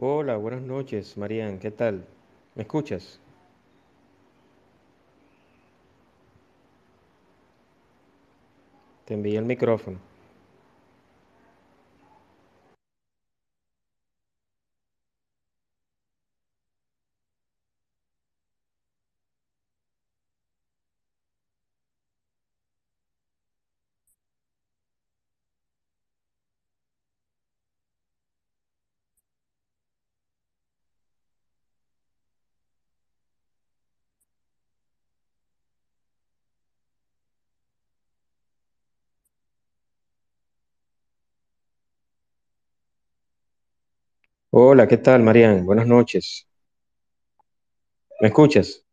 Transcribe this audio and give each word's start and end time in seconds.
Hola, 0.00 0.36
buenas 0.36 0.62
noches, 0.62 1.16
Marian, 1.18 1.58
¿qué 1.58 1.72
tal? 1.72 2.06
¿Me 2.54 2.62
escuchas? 2.62 3.20
Te 9.04 9.14
envié 9.14 9.36
el 9.38 9.44
micrófono. 9.44 10.07
Hola, 44.60 44.88
¿qué 44.88 44.96
tal, 44.96 45.22
Marian? 45.22 45.64
Buenas 45.64 45.86
noches. 45.86 46.48
¿Me 48.20 48.28
escuchas? 48.28 48.84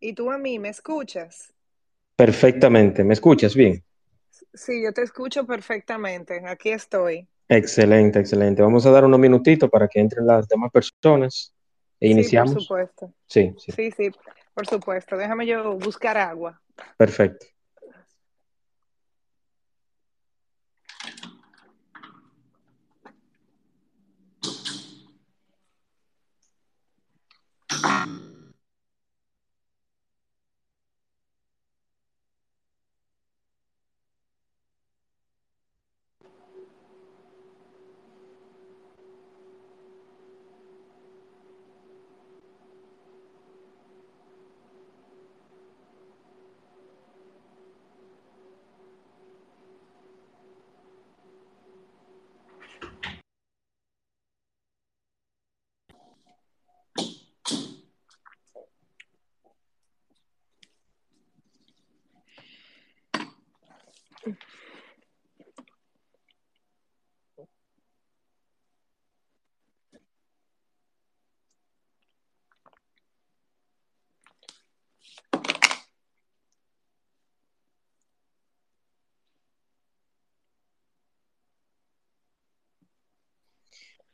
¿Y 0.00 0.12
tú 0.12 0.30
a 0.32 0.38
mí 0.38 0.58
me 0.58 0.70
escuchas? 0.70 1.52
Perfectamente, 2.16 3.04
¿me 3.04 3.14
escuchas 3.14 3.54
bien? 3.54 3.84
Sí, 4.52 4.82
yo 4.82 4.92
te 4.92 5.02
escucho 5.02 5.46
perfectamente. 5.46 6.42
Aquí 6.46 6.70
estoy. 6.70 7.28
Excelente, 7.48 8.18
excelente. 8.18 8.60
Vamos 8.60 8.84
a 8.86 8.90
dar 8.90 9.04
unos 9.04 9.20
minutitos 9.20 9.70
para 9.70 9.86
que 9.86 10.00
entren 10.00 10.26
las 10.26 10.48
demás 10.48 10.72
personas 10.72 11.54
e 12.00 12.08
Sí, 12.08 12.14
por 12.14 12.18
iniciamos. 12.18 12.54
supuesto. 12.54 13.12
Sí, 13.28 13.54
sí, 13.58 13.72
Sí, 13.72 13.90
sí, 13.92 14.10
por 14.52 14.66
supuesto. 14.66 15.16
Déjame 15.16 15.46
yo 15.46 15.74
buscar 15.78 16.18
agua. 16.18 16.60
Perfecto. 16.96 17.46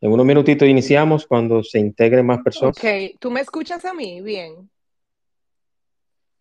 En 0.02 0.12
unos 0.12 0.26
minutitos 0.26 0.68
iniciamos 0.68 1.26
cuando 1.26 1.62
se 1.62 1.78
integren 1.78 2.26
más 2.26 2.40
Ok, 2.52 2.80
personas. 2.80 3.00
¿tú 3.18 3.30
me 3.32 3.40
escuchas 3.40 3.84
a 3.84 3.92
mí? 3.94 4.20
Bien. 4.22 4.70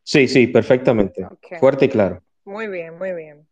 Sí, 0.04 0.28
sí, 0.28 0.48
perfectamente. 0.48 1.32
Ok, 1.32 1.48
Fuerte 1.54 1.86
y 1.86 1.90
claro. 1.90 2.22
muy 2.46 2.70
bien, 2.70 2.98
muy 3.00 3.14
bien. 3.14 3.49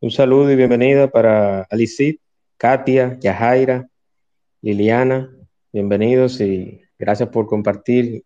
Un 0.00 0.12
saludo 0.12 0.52
y 0.52 0.54
bienvenida 0.54 1.10
para 1.10 1.62
Alicit, 1.62 2.20
Katia, 2.56 3.18
Yajaira, 3.20 3.88
Liliana. 4.62 5.28
Bienvenidos 5.72 6.40
y 6.40 6.80
gracias 6.96 7.30
por 7.30 7.48
compartir 7.48 8.24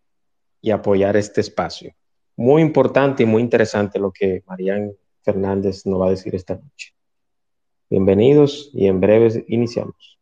y 0.61 0.69
apoyar 0.69 1.17
este 1.17 1.41
espacio. 1.41 1.91
Muy 2.35 2.61
importante 2.61 3.23
y 3.23 3.25
muy 3.25 3.41
interesante 3.41 3.97
lo 3.97 4.11
que 4.11 4.43
Marian 4.45 4.91
Fernández 5.23 5.83
nos 5.87 5.99
va 5.99 6.07
a 6.07 6.11
decir 6.11 6.35
esta 6.35 6.53
noche. 6.53 6.93
Bienvenidos 7.89 8.69
y 8.71 8.85
en 8.85 8.99
breve 8.99 9.43
iniciamos. 9.47 10.19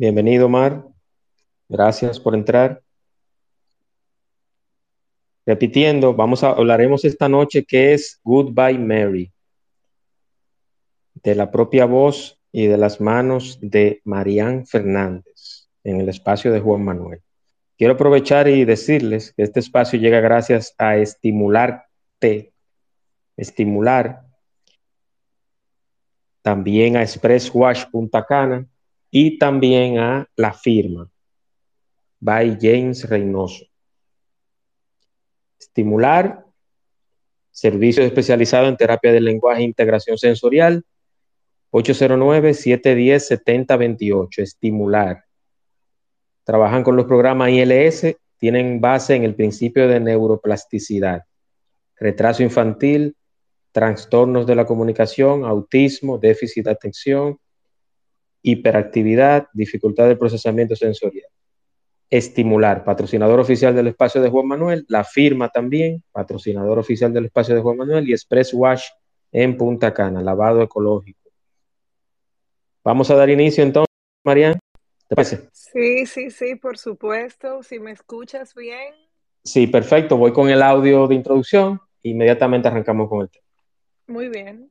Bienvenido, 0.00 0.48
Mar. 0.48 0.82
Gracias 1.68 2.18
por 2.18 2.34
entrar. 2.34 2.80
Repitiendo, 5.44 6.14
vamos 6.14 6.42
a 6.42 6.52
hablaremos 6.52 7.04
esta 7.04 7.28
noche 7.28 7.66
que 7.66 7.92
es 7.92 8.18
Goodbye 8.24 8.78
Mary, 8.78 9.30
de 11.22 11.34
la 11.34 11.50
propia 11.50 11.84
voz 11.84 12.40
y 12.50 12.66
de 12.66 12.78
las 12.78 12.98
manos 12.98 13.58
de 13.60 14.00
Marían 14.04 14.66
Fernández 14.66 15.68
en 15.84 16.00
el 16.00 16.08
espacio 16.08 16.50
de 16.50 16.60
Juan 16.60 16.82
Manuel. 16.82 17.20
Quiero 17.76 17.92
aprovechar 17.92 18.48
y 18.48 18.64
decirles 18.64 19.34
que 19.34 19.42
este 19.42 19.60
espacio 19.60 19.98
llega 19.98 20.20
gracias 20.20 20.74
a 20.78 20.96
Estimularte, 20.96 22.54
Estimular, 23.36 24.22
también 26.40 26.96
a 26.96 27.02
Express 27.02 27.50
y 29.10 29.38
también 29.38 29.98
a 29.98 30.28
La 30.36 30.52
Firma, 30.52 31.10
by 32.20 32.58
James 32.60 33.08
Reynoso. 33.08 33.64
Estimular, 35.58 36.44
servicio 37.50 38.04
especializado 38.04 38.68
en 38.68 38.76
terapia 38.76 39.10
del 39.12 39.24
lenguaje 39.24 39.62
e 39.62 39.64
integración 39.64 40.18
sensorial, 40.18 40.84
809-710-7028, 41.72 44.38
estimular. 44.38 45.24
Trabajan 46.44 46.82
con 46.82 46.96
los 46.96 47.06
programas 47.06 47.50
ILS, 47.50 48.16
tienen 48.38 48.80
base 48.80 49.14
en 49.14 49.24
el 49.24 49.34
principio 49.34 49.86
de 49.86 50.00
neuroplasticidad, 50.00 51.24
retraso 51.96 52.42
infantil, 52.42 53.14
trastornos 53.72 54.46
de 54.46 54.54
la 54.54 54.64
comunicación, 54.66 55.44
autismo, 55.44 56.16
déficit 56.18 56.64
de 56.64 56.70
atención, 56.70 57.38
hiperactividad, 58.42 59.48
dificultad 59.52 60.08
de 60.08 60.16
procesamiento 60.16 60.76
sensorial. 60.76 61.28
Estimular, 62.08 62.84
patrocinador 62.84 63.38
oficial 63.38 63.74
del 63.74 63.88
espacio 63.88 64.20
de 64.20 64.30
Juan 64.30 64.48
Manuel, 64.48 64.84
la 64.88 65.04
firma 65.04 65.48
también, 65.48 66.02
patrocinador 66.10 66.78
oficial 66.78 67.12
del 67.12 67.26
espacio 67.26 67.54
de 67.54 67.60
Juan 67.60 67.76
Manuel 67.76 68.08
y 68.08 68.12
Express 68.12 68.52
Wash 68.52 68.84
en 69.32 69.56
Punta 69.56 69.94
Cana, 69.94 70.20
lavado 70.20 70.62
ecológico. 70.62 71.30
Vamos 72.82 73.10
a 73.10 73.14
dar 73.14 73.30
inicio 73.30 73.62
entonces, 73.62 73.94
Marian. 74.24 74.58
¿Te 75.06 75.14
parece? 75.14 75.48
Sí, 75.52 76.06
sí, 76.06 76.30
sí, 76.30 76.54
por 76.54 76.78
supuesto. 76.78 77.62
Si 77.62 77.78
me 77.78 77.92
escuchas 77.92 78.54
bien. 78.54 78.94
Sí, 79.44 79.66
perfecto. 79.66 80.16
Voy 80.16 80.32
con 80.32 80.48
el 80.48 80.62
audio 80.62 81.06
de 81.06 81.14
introducción. 81.14 81.80
Inmediatamente 82.02 82.68
arrancamos 82.68 83.08
con 83.08 83.22
el 83.22 83.30
tema. 83.30 83.44
Muy 84.06 84.28
bien. 84.28 84.70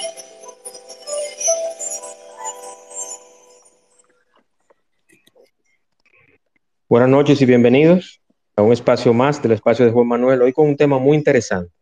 Buenas 6.91 7.07
noches 7.07 7.41
y 7.41 7.45
bienvenidos 7.45 8.21
a 8.53 8.61
un 8.63 8.73
espacio 8.73 9.13
más 9.13 9.41
del 9.41 9.53
espacio 9.53 9.85
de 9.85 9.93
Juan 9.93 10.07
Manuel, 10.07 10.41
hoy 10.41 10.51
con 10.51 10.67
un 10.67 10.75
tema 10.75 10.99
muy 10.99 11.15
interesante. 11.15 11.73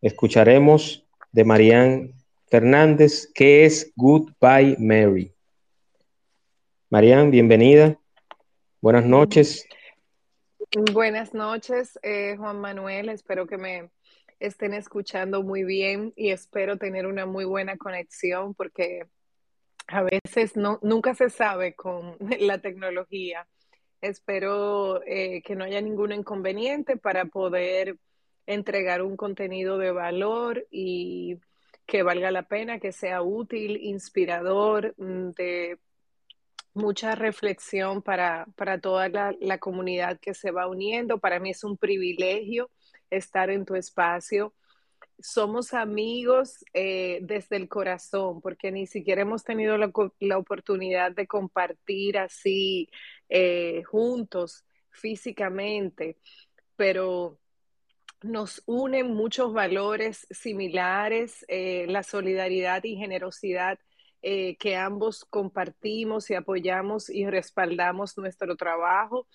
Escucharemos 0.00 1.06
de 1.30 1.44
Marían 1.44 2.12
Fernández, 2.50 3.30
¿qué 3.32 3.64
es 3.64 3.92
Goodbye 3.94 4.74
Mary? 4.80 5.32
Marían, 6.90 7.30
bienvenida. 7.30 7.96
Buenas 8.80 9.06
noches. 9.06 9.68
Buenas 10.92 11.32
noches, 11.32 11.96
eh, 12.02 12.34
Juan 12.36 12.60
Manuel. 12.60 13.08
Espero 13.08 13.46
que 13.46 13.56
me 13.56 13.92
estén 14.40 14.74
escuchando 14.74 15.44
muy 15.44 15.62
bien 15.62 16.12
y 16.16 16.30
espero 16.30 16.76
tener 16.76 17.06
una 17.06 17.24
muy 17.24 17.44
buena 17.44 17.76
conexión 17.76 18.52
porque 18.54 19.06
a 19.86 20.02
veces 20.02 20.56
no, 20.56 20.80
nunca 20.82 21.14
se 21.14 21.30
sabe 21.30 21.76
con 21.76 22.16
la 22.40 22.58
tecnología. 22.58 23.46
Espero 24.02 25.02
eh, 25.04 25.42
que 25.42 25.56
no 25.56 25.64
haya 25.64 25.80
ningún 25.80 26.12
inconveniente 26.12 26.96
para 26.98 27.24
poder 27.24 27.96
entregar 28.46 29.00
un 29.00 29.16
contenido 29.16 29.78
de 29.78 29.92
valor 29.92 30.66
y 30.70 31.38
que 31.86 32.02
valga 32.02 32.30
la 32.30 32.42
pena, 32.42 32.80
que 32.80 32.92
sea 32.92 33.22
útil, 33.22 33.78
inspirador, 33.80 34.94
mm, 34.98 35.30
de 35.30 35.78
mucha 36.74 37.14
reflexión 37.14 38.02
para, 38.02 38.46
toda 38.80 39.08
la, 39.08 39.58
comunidad 39.58 40.18
que 40.18 40.34
se 40.34 40.50
va 40.50 40.66
uniendo. 40.66 41.18
Para 41.18 41.38
mí 41.38 41.50
es 41.50 41.64
un 41.64 41.76
privilegio 41.76 42.70
estar 43.10 43.50
en 43.50 43.64
tu 43.64 43.76
espacio. 43.76 44.54
Somos 45.22 45.72
amigos 45.72 46.64
eh, 46.74 47.20
desde 47.22 47.56
el 47.56 47.68
corazón, 47.68 48.40
porque 48.40 48.72
ni 48.72 48.86
siquiera 48.86 49.22
hemos 49.22 49.44
tenido 49.44 49.76
la, 49.76 50.38
oportunidad 50.38 51.12
de 51.12 51.26
compartir 51.26 52.18
así 52.18 52.88
eh, 53.28 53.82
juntos 53.84 54.64
físicamente, 54.90 56.18
pero 56.76 57.38
nos 58.22 58.62
unen 58.66 59.14
muchos 59.14 59.52
valores 59.52 60.26
similares, 60.30 61.44
eh, 61.48 61.86
la 61.88 62.02
solidaridad 62.02 62.82
y 62.84 62.96
generosidad 62.96 63.78
que 64.24 64.76
ambos 64.76 65.24
compartimos 65.24 66.30
y 66.30 66.34
apoyamos 66.34 67.10
y 67.10 67.26
respaldamos 67.26 68.16
nuestro 68.16 68.54
trabajo. 68.54 69.26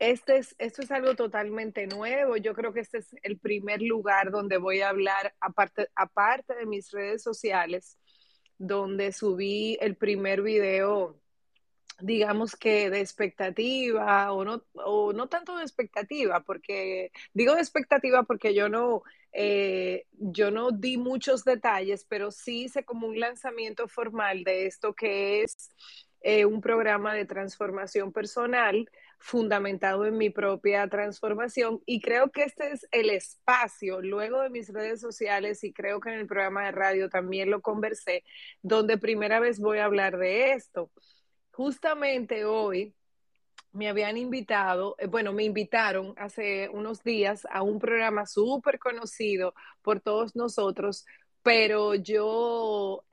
Este 0.00 0.38
es, 0.38 0.56
esto 0.58 0.80
es 0.82 0.90
algo 0.90 1.14
totalmente 1.14 1.86
nuevo. 1.86 2.38
Yo 2.38 2.54
creo 2.54 2.72
que 2.72 2.80
este 2.80 2.98
es 2.98 3.14
el 3.22 3.38
primer 3.38 3.82
lugar 3.82 4.30
donde 4.30 4.56
voy 4.56 4.80
a 4.80 4.88
hablar, 4.88 5.34
aparte, 5.40 5.88
aparte 5.94 6.54
de 6.54 6.64
mis 6.64 6.90
redes 6.90 7.22
sociales, 7.22 7.98
donde 8.56 9.12
subí 9.12 9.76
el 9.80 9.96
primer 9.96 10.40
video 10.40 11.20
digamos 12.02 12.56
que 12.56 12.88
de 12.88 13.00
expectativa 13.00 14.32
o 14.32 14.42
no, 14.42 14.64
o 14.72 15.12
no 15.12 15.28
tanto 15.28 15.56
de 15.56 15.64
expectativa, 15.64 16.40
porque 16.40 17.12
digo 17.34 17.54
de 17.54 17.60
expectativa 17.60 18.22
porque 18.22 18.54
yo 18.54 18.70
no, 18.70 19.02
eh, 19.32 20.06
yo 20.12 20.50
no 20.50 20.70
di 20.70 20.96
muchos 20.96 21.44
detalles, 21.44 22.06
pero 22.08 22.30
sí 22.30 22.64
hice 22.64 22.84
como 22.84 23.06
un 23.06 23.20
lanzamiento 23.20 23.86
formal 23.86 24.44
de 24.44 24.66
esto 24.66 24.94
que 24.94 25.42
es 25.42 25.68
eh, 26.22 26.44
un 26.44 26.60
programa 26.60 27.14
de 27.14 27.26
transformación 27.26 28.12
personal 28.12 28.88
fundamentado 29.20 30.06
en 30.06 30.16
mi 30.16 30.30
propia 30.30 30.88
transformación 30.88 31.80
y 31.86 32.00
creo 32.00 32.30
que 32.30 32.42
este 32.42 32.72
es 32.72 32.88
el 32.90 33.10
espacio, 33.10 34.00
luego 34.00 34.40
de 34.40 34.50
mis 34.50 34.72
redes 34.72 35.00
sociales 35.00 35.62
y 35.62 35.72
creo 35.72 36.00
que 36.00 36.08
en 36.08 36.20
el 36.20 36.26
programa 36.26 36.64
de 36.64 36.72
radio 36.72 37.08
también 37.10 37.50
lo 37.50 37.60
conversé, 37.60 38.24
donde 38.62 38.98
primera 38.98 39.38
vez 39.38 39.60
voy 39.60 39.78
a 39.78 39.84
hablar 39.84 40.16
de 40.16 40.52
esto. 40.52 40.90
Justamente 41.52 42.46
hoy 42.46 42.94
me 43.72 43.88
habían 43.88 44.16
invitado, 44.16 44.96
eh, 44.98 45.06
bueno, 45.06 45.32
me 45.32 45.44
invitaron 45.44 46.14
hace 46.16 46.68
unos 46.70 47.02
días 47.04 47.46
a 47.50 47.62
un 47.62 47.78
programa 47.78 48.26
súper 48.26 48.78
conocido 48.78 49.54
por 49.82 50.00
todos 50.00 50.34
nosotros, 50.34 51.04
pero 51.42 51.94
yo 51.94 53.04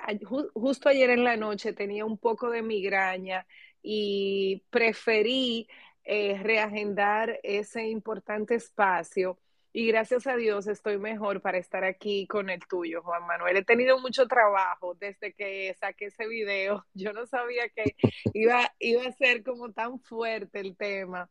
justo 0.54 0.90
ayer 0.90 1.10
en 1.12 1.26
la 1.26 1.36
noche 1.36 1.74
tenía 1.74 2.06
un 2.06 2.18
poco 2.18 2.50
de 2.50 2.62
migraña 2.62 3.46
y 3.82 4.64
preferí 4.70 5.68
eh, 6.10 6.40
reagendar 6.42 7.40
ese 7.44 7.88
importante 7.88 8.56
espacio 8.56 9.38
y 9.74 9.86
gracias 9.88 10.26
a 10.26 10.36
Dios 10.38 10.66
estoy 10.68 10.98
mejor 10.98 11.42
para 11.42 11.58
estar 11.58 11.84
aquí 11.84 12.26
con 12.26 12.50
el 12.50 12.62
tuyo, 12.66 13.04
Juan 13.04 13.28
Manuel. 13.28 13.58
He 13.58 13.64
tenido 13.64 14.00
mucho 14.00 14.26
trabajo 14.26 14.96
desde 14.96 15.34
que 15.34 15.76
saqué 15.80 16.06
ese 16.06 16.28
video. 16.28 16.86
Yo 16.94 17.14
no 17.14 17.28
sabía 17.28 17.70
que 17.70 17.96
iba, 18.34 18.74
iba 18.80 19.04
a 19.04 19.12
ser 19.12 19.44
como 19.44 19.74
tan 19.74 20.00
fuerte 20.00 20.62
el 20.62 20.78
tema, 20.78 21.30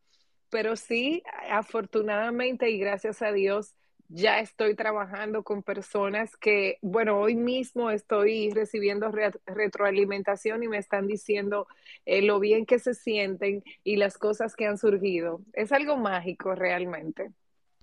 pero 0.51 0.77
sí, 0.77 1.23
afortunadamente 1.51 2.71
y 2.71 2.79
gracias 2.79 3.23
a 3.23 3.33
Dios, 3.33 3.75
ya 4.09 4.41
estoy 4.41 4.75
trabajando 4.75 5.43
con 5.43 5.63
personas 5.63 6.37
que, 6.37 6.79
bueno, 6.83 7.19
hoy 7.19 7.35
mismo 7.35 7.91
estoy 7.91 8.51
recibiendo 8.51 9.11
retroalimentación 9.47 10.63
y 10.63 10.69
me 10.69 10.79
están 10.79 11.07
diciendo 11.07 11.67
eh, 12.05 12.23
lo 12.23 12.39
bien 12.39 12.67
que 12.67 12.79
se 12.79 12.95
sienten 12.95 13.65
y 13.85 13.97
las 13.97 14.19
cosas 14.19 14.55
que 14.55 14.67
han 14.67 14.79
surgido. 14.79 15.41
Es 15.53 15.73
algo 15.73 15.97
mágico 15.97 16.55
realmente. 16.55 17.31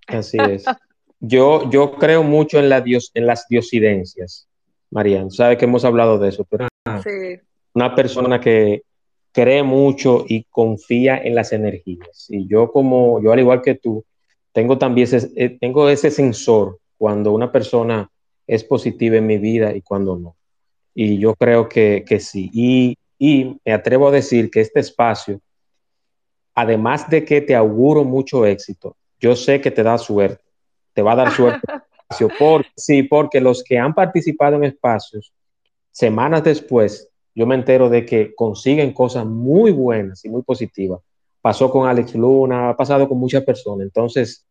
Así 0.08 0.38
es. 0.38 0.66
Yo, 1.20 1.70
yo 1.70 1.94
creo 1.96 2.24
mucho 2.24 2.60
en, 2.60 2.70
la 2.70 2.82
dios, 2.82 3.12
en 3.14 3.26
las 3.26 3.48
diosidencias, 3.48 4.48
Marian. 4.92 5.32
Sabe 5.32 5.58
que 5.58 5.66
hemos 5.66 5.86
hablado 5.86 6.20
de 6.20 6.30
eso, 6.30 6.46
pero 6.46 6.68
una 7.74 7.96
persona 7.96 8.40
que 8.40 8.84
cree 9.32 9.64
mucho 9.64 10.26
y 10.28 10.44
confía 10.44 11.18
en 11.18 11.36
las 11.36 11.54
energías. 11.54 12.28
Y 12.30 12.48
yo 12.48 12.72
como, 12.72 13.22
yo 13.22 13.32
al 13.32 13.40
igual 13.40 13.62
que 13.62 13.76
tú, 13.76 14.06
tengo 14.54 14.78
también 14.78 15.06
ese, 15.12 15.30
eh, 15.36 15.58
tengo 15.60 15.90
ese 15.90 16.12
sensor 16.12 16.80
cuando 16.98 17.34
una 17.34 17.52
persona 17.52 18.10
es 18.48 18.64
positiva 18.64 19.18
en 19.18 19.26
mi 19.26 19.38
vida 19.38 19.76
y 19.76 19.82
cuando 19.82 20.16
no. 20.16 20.36
Y 20.94 21.18
yo 21.18 21.34
creo 21.36 21.68
que, 21.68 22.06
que 22.08 22.20
sí. 22.20 22.50
Y, 22.54 22.98
y 23.18 23.58
me 23.66 23.74
atrevo 23.74 24.08
a 24.08 24.12
decir 24.12 24.52
que 24.52 24.62
este 24.62 24.80
espacio, 24.80 25.42
además 26.54 27.10
de 27.10 27.26
que 27.26 27.42
te 27.42 27.56
auguro 27.56 28.04
mucho 28.04 28.46
éxito, 28.46 28.96
yo 29.20 29.36
sé 29.36 29.60
que 29.60 29.72
te 29.72 29.82
da 29.82 29.98
suerte, 29.98 30.44
te 30.94 31.02
va 31.02 31.14
a 31.14 31.18
dar 31.18 31.32
suerte. 31.32 31.68
Por, 32.38 32.64
sí, 32.78 33.02
porque 33.02 33.42
los 33.42 33.64
que 33.64 33.80
han 33.80 33.96
participado 33.96 34.58
en 34.58 34.66
espacios, 34.66 35.34
semanas 35.90 36.44
después, 36.44 37.10
yo 37.34 37.48
me 37.48 37.56
entero 37.56 37.90
de 37.90 38.06
que 38.06 38.36
consiguen 38.36 38.94
cosas 38.94 39.26
muy 39.26 39.72
buenas 39.72 40.24
y 40.24 40.30
muy 40.30 40.44
positivas. 40.44 41.00
Pasó 41.44 41.70
con 41.70 41.90
Alex 41.90 42.16
Luna, 42.16 42.70
ha 42.70 42.78
pasado 42.78 43.10
con 43.10 43.20
muchas 43.20 43.44
personas. 43.44 43.84
Entonces, 43.84 44.48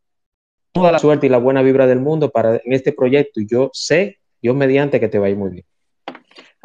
toda 0.71 0.91
la 0.91 0.99
suerte 0.99 1.25
y 1.25 1.29
la 1.29 1.39
buena 1.39 1.63
vibra 1.63 1.87
del 1.87 1.99
mundo 1.99 2.29
para 2.29 2.57
en 2.57 2.71
este 2.71 2.93
proyecto 2.93 3.41
y 3.41 3.47
yo 3.47 3.71
sé, 3.73 4.19
Dios 4.39 4.55
mediante, 4.55 4.99
que 4.99 5.09
te 5.09 5.17
va 5.17 5.25
a 5.25 5.29
ir 5.31 5.35
muy 5.35 5.49
bien. 5.49 5.65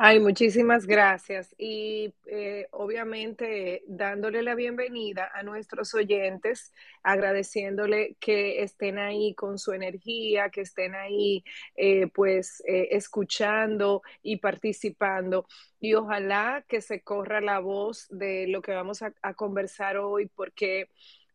Ay, 0.01 0.21
muchísimas 0.21 0.87
gracias. 0.87 1.53
Y 1.59 2.15
eh, 2.27 2.69
obviamente 2.71 3.83
dándole 3.89 4.43
la 4.43 4.55
bienvenida 4.55 5.29
a 5.35 5.43
nuestros 5.43 5.93
oyentes, 5.93 6.73
agradeciéndole 7.03 8.17
que 8.21 8.63
estén 8.63 8.99
ahí 8.99 9.35
con 9.35 9.59
su 9.59 9.73
energía, 9.73 10.51
que 10.51 10.61
estén 10.61 10.95
ahí 10.95 11.43
eh, 11.77 12.07
pues 12.15 12.63
eh, 12.69 12.89
escuchando 12.93 14.03
y 14.23 14.37
participando. 14.37 15.47
Y 15.81 15.95
ojalá 15.95 16.65
que 16.69 16.81
se 16.81 17.03
corra 17.03 17.41
la 17.41 17.59
voz 17.59 18.07
de 18.09 18.47
lo 18.47 18.63
que 18.63 18.73
vamos 18.75 19.03
a, 19.03 19.13
a 19.23 19.35
conversar 19.35 19.97
hoy, 19.99 20.27
porque 20.29 20.89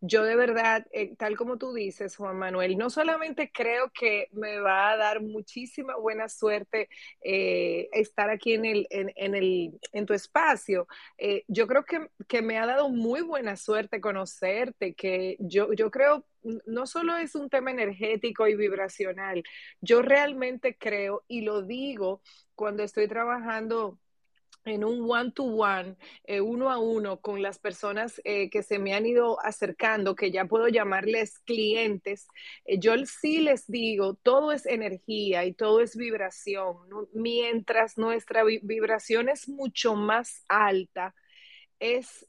yo 0.06 0.24
de 0.24 0.36
verdad, 0.36 0.86
eh, 0.92 1.16
tal 1.16 1.38
como 1.38 1.58
tú 1.58 1.74
dices, 1.74 2.18
Juan 2.18 2.38
Manuel, 2.38 2.78
no 2.78 2.90
solamente 2.90 3.52
creo 3.54 3.90
que 3.98 4.28
me 4.34 4.60
va 4.60 4.92
a 4.92 4.98
dar 4.98 5.22
muchísima 5.22 5.96
buena 5.96 6.28
suerte 6.28 6.90
eh, 7.22 7.88
estar 7.94 8.30
aquí 8.30 8.54
en, 8.54 8.66
el, 8.66 8.88
en, 8.90 9.34
el, 9.34 9.80
en 9.94 10.06
tu 10.06 10.14
espacio, 10.14 10.88
eh, 11.18 11.46
yo 11.48 11.68
creo 11.68 11.86
que, 11.86 12.10
que, 12.28 12.42
me 12.42 12.58
ha 12.58 12.66
dado 12.66 12.90
muy 12.90 13.22
buena 13.22 13.56
suerte 13.56 14.02
conocerte, 14.02 14.94
que 14.94 15.38
yo, 15.40 15.72
yo 15.72 15.90
creo 15.90 16.26
no 16.66 16.86
solo 16.86 17.16
es 17.16 17.36
un 17.36 17.50
tema 17.50 17.72
energético 17.72 18.46
y 18.48 18.56
vibracional, 18.58 19.42
yo 19.80 20.02
realmente 20.02 20.78
creo 20.78 21.24
y 21.30 21.42
lo 21.44 21.62
digo 21.62 22.22
cuando 22.56 22.84
estoy 22.84 23.08
trabajando 23.08 24.00
en 24.66 24.84
un 24.84 25.10
one-to-one, 25.10 25.96
eh, 26.26 26.42
uno 26.42 26.72
a 26.72 26.78
uno, 26.80 27.20
con 27.22 27.42
las 27.42 27.60
personas 27.60 28.22
eh, 28.24 28.50
que 28.50 28.64
se 28.64 28.80
me 28.80 28.94
han 28.94 29.06
ido 29.06 29.40
acercando, 29.44 30.16
que 30.16 30.32
ya 30.32 30.46
puedo 30.46 30.68
llamarles 30.68 31.40
clientes, 31.40 32.28
eh, 32.66 32.80
yo 32.80 32.94
sí 33.06 33.40
les 33.40 33.68
digo, 33.68 34.16
todo 34.16 34.52
es 34.52 34.66
energía 34.66 35.46
y 35.46 35.54
todo 35.54 35.82
es 35.82 35.96
vibración. 35.96 36.78
Mientras 37.14 37.98
nuestra 37.98 38.44
vibración 38.44 39.30
es 39.30 39.50
mucho 39.50 39.96
más 39.96 40.44
alta, 40.48 41.16
es 41.80 42.28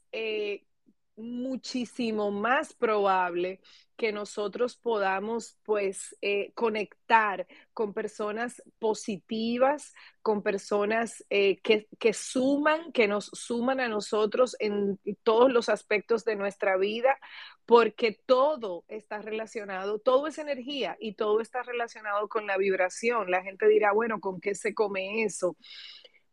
muchísimo 1.17 2.31
más 2.31 2.73
probable 2.73 3.61
que 3.95 4.11
nosotros 4.11 4.75
podamos 4.75 5.57
pues 5.63 6.15
eh, 6.21 6.51
conectar 6.53 7.47
con 7.73 7.93
personas 7.93 8.61
positivas, 8.77 9.93
con 10.21 10.43
personas 10.43 11.23
eh, 11.29 11.61
que, 11.61 11.87
que, 11.97 12.13
suman, 12.13 12.91
que 12.91 13.07
nos 13.07 13.27
suman 13.27 13.79
a 13.79 13.87
nosotros 13.87 14.55
en 14.59 14.99
todos 15.23 15.51
los 15.51 15.69
aspectos 15.69 16.25
de 16.25 16.35
nuestra 16.35 16.77
vida, 16.77 17.17
porque 17.65 18.19
todo 18.25 18.83
está 18.87 19.21
relacionado, 19.21 19.99
todo 19.99 20.27
es 20.27 20.37
energía 20.37 20.97
y 20.99 21.13
todo 21.15 21.39
está 21.39 21.63
relacionado 21.63 22.27
con 22.27 22.47
la 22.47 22.57
vibración. 22.57 23.31
La 23.31 23.43
gente 23.43 23.67
dirá, 23.67 23.93
bueno, 23.93 24.19
¿con 24.19 24.41
qué 24.41 24.55
se 24.55 24.73
come 24.73 25.23
eso? 25.23 25.55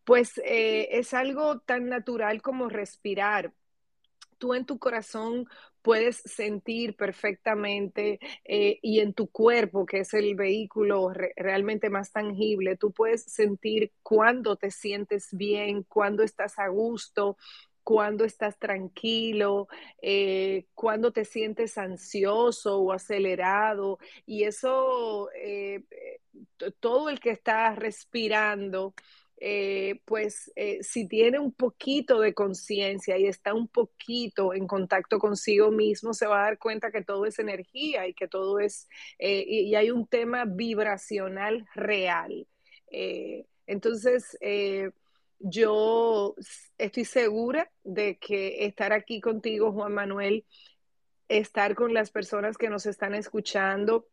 Pues 0.04 0.38
eh, 0.44 0.88
es 0.98 1.14
algo 1.14 1.60
tan 1.60 1.88
natural 1.88 2.42
como 2.42 2.68
respirar 2.68 3.52
tú 4.42 4.54
en 4.54 4.66
tu 4.66 4.80
corazón 4.80 5.46
puedes 5.82 6.16
sentir 6.16 6.96
perfectamente 6.96 8.18
eh, 8.44 8.80
y 8.82 8.98
en 8.98 9.14
tu 9.14 9.28
cuerpo, 9.28 9.86
que 9.86 10.00
es 10.00 10.14
el 10.14 10.34
vehículo 10.34 11.12
realmente 11.36 11.90
más 11.90 12.10
tangible, 12.10 12.76
tú 12.76 12.90
puedes 12.90 13.22
sentir 13.22 13.92
cuándo 14.02 14.56
te 14.56 14.72
sientes 14.72 15.28
bien, 15.30 15.84
cuándo 15.84 16.24
estás 16.24 16.58
a 16.58 16.66
gusto, 16.66 17.36
cuándo 17.84 18.24
estás 18.24 18.58
tranquilo, 18.58 19.68
eh, 20.00 20.66
cuándo 20.74 21.12
te 21.12 21.24
sientes 21.24 21.78
ansioso 21.78 22.80
o 22.80 22.90
acelerado. 22.90 24.00
Y 24.26 24.42
eso, 24.42 25.30
eh, 25.36 25.84
todo 26.80 27.10
el 27.10 27.20
que 27.20 27.30
está 27.30 27.76
respirando, 27.76 28.92
eh, 29.44 30.00
pues 30.04 30.52
eh, 30.54 30.84
si 30.84 31.08
tiene 31.08 31.40
un 31.40 31.52
poquito 31.52 32.20
de 32.20 32.32
conciencia 32.32 33.18
y 33.18 33.26
está 33.26 33.52
un 33.54 33.66
poquito 33.66 34.54
en 34.54 34.68
contacto 34.68 35.18
consigo 35.18 35.72
mismo, 35.72 36.14
se 36.14 36.28
va 36.28 36.42
a 36.42 36.44
dar 36.44 36.58
cuenta 36.58 36.92
que 36.92 37.02
todo 37.02 37.26
es 37.26 37.40
energía 37.40 38.06
y 38.06 38.14
que 38.14 38.28
todo 38.28 38.60
es, 38.60 38.88
eh, 39.18 39.44
y, 39.44 39.74
hay 39.74 39.90
un 39.90 40.06
tema 40.06 40.44
vibracional 40.44 41.66
real. 41.74 42.46
entonces, 43.66 44.38
yo 45.40 46.36
estoy 46.78 47.04
segura 47.04 47.68
de 47.82 48.18
que 48.18 48.64
estar 48.66 48.92
aquí 48.92 49.20
contigo, 49.20 49.72
Juan 49.72 49.92
Manuel, 49.92 50.46
estar 51.28 51.74
con 51.74 51.94
las 51.94 52.12
personas 52.12 52.56
que 52.56 52.70
nos 52.70 52.86
están 52.86 53.14
escuchando, 53.14 54.06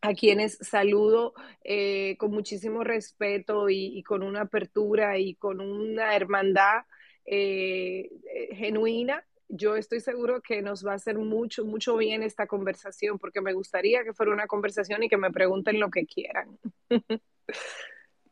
a 0.00 0.14
quienes 0.14 0.58
saludo 0.60 1.34
eh, 1.62 2.16
con 2.18 2.30
muchísimo 2.30 2.84
respeto 2.84 3.68
y, 3.68 4.02
con 4.02 4.22
una 4.22 4.42
apertura 4.42 5.18
y 5.18 5.34
con 5.34 5.60
una 5.60 6.14
hermandad 6.16 6.84
eh, 7.26 8.10
eh, 8.34 8.54
genuina. 8.54 9.24
Yo 9.48 9.76
estoy 9.76 10.00
seguro 10.00 10.40
que 10.40 10.62
nos 10.62 10.86
va 10.86 10.92
a 10.92 10.96
hacer 10.96 11.18
mucho, 11.18 11.64
mucho 11.64 11.96
bien 11.96 12.22
esta 12.22 12.46
conversación, 12.46 13.18
porque 13.18 13.40
me 13.40 13.52
gustaría 13.52 14.04
que 14.04 14.14
fuera 14.14 14.32
una 14.32 14.46
conversación 14.46 15.02
y 15.02 15.08
que 15.08 15.16
me 15.16 15.32
pregunten 15.32 15.80
lo 15.80 15.90
que 15.90 16.06
quieran. 16.06 16.58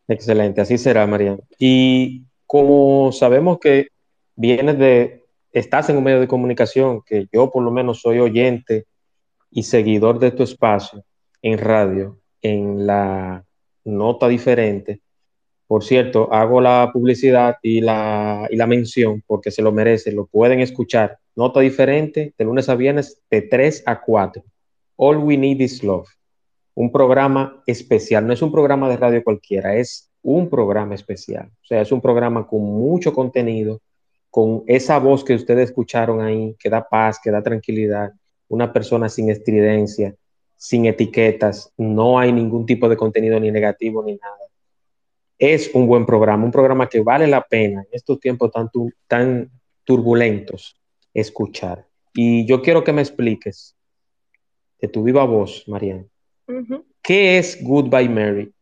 Excelente, 0.09 0.61
así 0.61 0.79
será, 0.79 1.07
María. 1.07 1.37
Y 1.59 2.23
como 2.47 3.13
sabemos 3.13 3.59
que 3.59 3.89
vienes 4.37 4.79
de, 4.79 5.27
estás 5.53 5.91
en 5.91 5.99
un 5.99 6.05
medio 6.05 6.21
de 6.21 6.29
comunicación, 6.29 7.03
que 7.05 7.27
yo 7.33 7.51
por 7.51 7.63
lo 7.63 7.71
menos 7.71 8.01
soy 8.01 8.21
oyente 8.21 8.87
y 9.51 9.65
seguidor 9.65 10.19
de 10.19 10.31
tu 10.31 10.45
espacio, 10.45 11.05
en 11.49 11.59
radio 11.59 12.19
en 12.43 12.87
la 12.87 13.45
nota 13.85 14.29
diferente. 14.29 15.01
Por 15.67 15.85
cierto, 15.85 16.33
hago 16.33 16.61
la 16.61 16.91
publicidad 16.93 17.57
y 17.63 17.81
la, 17.81 18.47
y 18.51 18.57
la 18.57 18.67
mención 18.67 19.23
porque 19.27 19.51
se 19.51 19.63
lo 19.63 19.73
merece. 19.73 20.13
Lo 20.13 20.27
pueden 20.27 20.61
escuchar. 20.61 21.19
Nota 21.37 21.61
diferente 21.61 22.35
de 22.37 22.45
lunes 22.45 22.69
a 22.69 22.75
viernes 22.75 23.21
de 23.31 23.43
3 23.43 23.83
a 23.87 24.01
4. 24.01 24.43
All 24.97 25.19
We 25.19 25.37
Need 25.37 25.61
Is 25.61 25.83
Love. 25.85 26.09
Un 26.75 26.91
programa 26.91 27.63
especial. 27.67 28.27
No 28.27 28.33
es 28.33 28.41
un 28.41 28.53
programa 28.53 28.89
de 28.89 28.97
radio 28.97 29.23
cualquiera, 29.23 29.77
es 29.77 30.11
un 30.23 30.49
programa 30.49 30.95
especial. 30.95 31.49
O 31.63 31.65
sea, 31.67 31.83
es 31.83 31.93
un 31.93 32.01
programa 32.01 32.47
con 32.47 32.63
mucho 32.63 33.13
contenido, 33.13 33.81
con 34.31 34.65
esa 34.67 34.99
voz 34.99 35.25
que 35.25 35.35
ustedes 35.35 35.71
escucharon 35.71 36.21
ahí, 36.21 36.57
que 36.59 36.71
da 36.71 36.89
paz, 36.89 37.19
que 37.23 37.31
da 37.31 37.43
tranquilidad. 37.43 38.13
Una 38.49 38.73
persona 38.73 39.09
sin 39.09 39.31
estridencia 39.31 40.15
sin 40.59 40.87
etiquetas, 40.87 41.73
no 41.77 42.19
hay 42.19 42.33
ningún 42.33 42.67
tipo 42.67 42.89
de 42.89 42.97
contenido 42.97 43.39
ni 43.39 43.51
negativo 43.51 44.03
ni 44.03 44.17
nada. 44.17 44.37
Es 45.39 45.73
un 45.73 45.87
buen 45.87 46.05
programa, 46.05 46.45
un 46.45 46.51
programa 46.51 46.89
que 46.89 47.01
vale 47.01 47.29
la 47.29 47.43
pena 47.43 47.83
en 47.83 47.89
estos 47.93 48.19
tiempos 48.19 48.51
tan, 48.51 48.69
tan 49.07 49.51
turbulentos 49.85 50.77
escuchar. 51.15 51.87
Y 52.13 52.45
yo 52.45 52.61
quiero 52.61 52.83
que 52.83 52.93
me 52.93 53.03
expliques 53.03 53.77
de 54.81 54.89
tu 54.89 55.05
viva 55.05 55.25
voz, 55.25 55.67
Mariana, 55.69 56.05
¿qué 57.03 57.39
es 57.39 57.63
Goodbye 57.63 58.09
Mary? 58.09 58.53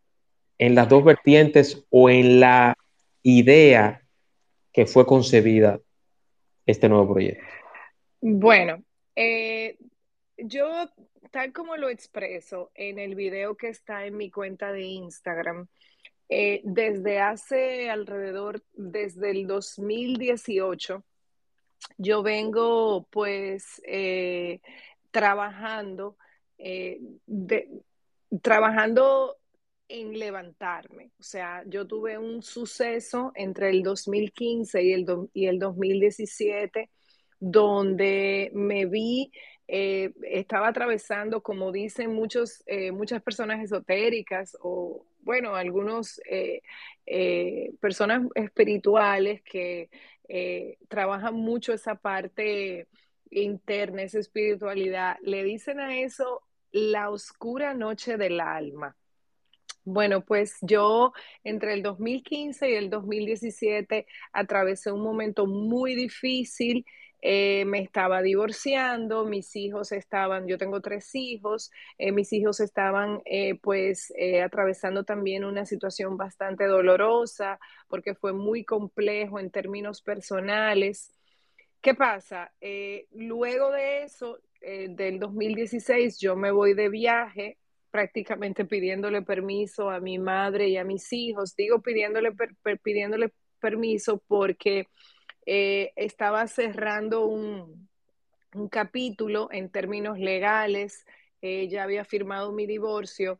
En 0.59 0.75
las 0.75 0.89
dos 0.91 1.03
vertientes 1.03 1.83
o 1.89 2.11
en 2.11 2.41
la 2.41 2.77
idea 3.23 4.03
que 4.73 4.85
fue 4.85 5.07
concebida 5.07 5.81
este 6.67 6.89
nuevo 6.91 7.15
proyecto. 7.15 7.45
Bueno, 8.21 8.83
eh, 9.15 9.77
yo 10.39 10.91
tal 11.31 11.53
como 11.53 11.77
lo 11.77 11.89
expreso 11.89 12.71
en 12.75 12.99
el 12.99 13.15
video 13.15 13.57
que 13.57 13.69
está 13.69 14.07
en 14.07 14.17
mi 14.17 14.31
cuenta 14.31 14.73
de 14.73 14.83
Instagram, 14.83 15.69
eh, 16.29 16.61
desde 16.65 17.21
hace 17.21 17.91
alrededor, 17.91 18.63
desde 18.73 19.31
el 19.31 19.47
2018, 19.47 21.05
yo 21.99 22.23
vengo 22.23 23.07
pues 23.11 23.81
eh, 23.87 24.61
trabajando, 25.11 26.17
eh, 26.59 27.01
trabajando 28.43 29.37
en 29.89 30.19
levantarme. 30.19 31.13
O 31.21 31.23
sea, 31.23 31.63
yo 31.67 31.87
tuve 31.87 32.19
un 32.19 32.43
suceso 32.43 33.31
entre 33.35 33.71
el 33.71 33.83
2015 33.83 34.83
y 34.83 34.93
el, 34.93 35.07
y 35.33 35.47
el 35.47 35.59
2017 35.59 36.91
donde 37.39 38.51
me 38.55 38.87
vi, 38.87 39.31
eh, 39.69 40.13
estaba 40.23 40.69
atravesando, 40.69 41.43
como 41.43 41.73
dicen 41.73 42.15
muchos, 42.15 42.63
eh, 42.67 42.93
muchas 42.93 43.23
personas 43.23 43.63
esotéricas 43.63 44.57
o, 44.61 45.05
bueno, 45.21 45.57
algunos 45.57 46.21
eh, 46.31 46.63
personas 47.81 48.23
espirituales 48.35 49.43
que 49.43 49.91
trabajan 50.89 51.35
mucho 51.35 51.73
esa 51.73 51.95
parte 51.97 52.89
interna, 53.31 54.03
esa 54.03 54.19
espiritualidad, 54.19 55.17
le 55.23 55.45
dicen 55.45 55.81
a 55.81 55.99
eso 55.99 56.43
la 56.73 57.11
oscura 57.11 57.75
noche 57.75 58.17
del 58.17 58.41
alma. 58.41 58.97
Bueno, 59.85 60.25
pues 60.25 60.57
yo 60.63 61.13
entre 61.45 61.73
el 61.73 61.83
2015 61.83 62.71
y 62.71 62.75
el 62.75 62.91
2017 62.91 64.07
atravesé 64.33 64.91
un 64.91 65.03
momento 65.03 65.47
muy 65.47 65.95
difícil. 65.95 66.85
Eh, 67.29 67.65
me 67.65 67.81
estaba 67.81 68.23
divorciando, 68.23 69.25
mis 69.25 69.57
hijos 69.57 69.91
estaban, 69.91 70.47
yo 70.47 70.59
tengo 70.59 70.81
tres 70.81 71.13
hijos, 71.17 71.73
eh, 71.99 72.13
mis 72.13 72.33
hijos 72.33 72.61
estaban 72.61 73.21
eh, 73.25 73.59
pues 73.61 74.13
atravesando 74.45 75.03
también 75.03 75.45
una 75.45 75.67
situación 75.67 76.17
bastante 76.17 76.67
dolorosa 76.67 77.59
porque 77.89 78.15
fue 78.15 78.33
muy 78.33 78.65
complejo 78.65 79.41
en 79.41 79.51
términos 79.51 80.03
personales. 80.03 81.13
¿Qué 81.81 81.95
pasa? 81.95 82.53
luego 83.11 83.73
de 83.73 84.05
eso, 84.05 84.39
del 84.61 85.19
2016, 85.19 86.21
yo 86.21 86.37
me 86.37 86.53
voy 86.53 86.75
de 86.75 86.89
viaje 86.89 87.59
prácticamente 87.91 88.65
pidiéndole 88.65 89.23
permiso 89.23 89.91
a 89.91 89.99
mi 89.99 90.21
madre 90.21 90.69
y 90.69 90.77
a 90.77 90.85
mis 90.85 91.13
hijos. 91.13 91.57
Digo 91.57 91.83
pidiéndole, 91.83 92.33
pidiéndole 92.85 93.33
permiso 93.59 94.23
porque 94.29 94.87
eh, 95.47 95.93
estaba 95.97 96.47
cerrando 96.49 97.27
un, 97.27 97.89
capítulo 98.71 99.49
en 99.53 99.69
términos 99.69 100.19
legales, 100.19 101.05
eh, 101.43 101.69
ya 101.69 101.83
había 101.83 102.05
firmado 102.07 102.53
mi 102.53 102.67
divorcio 102.67 103.39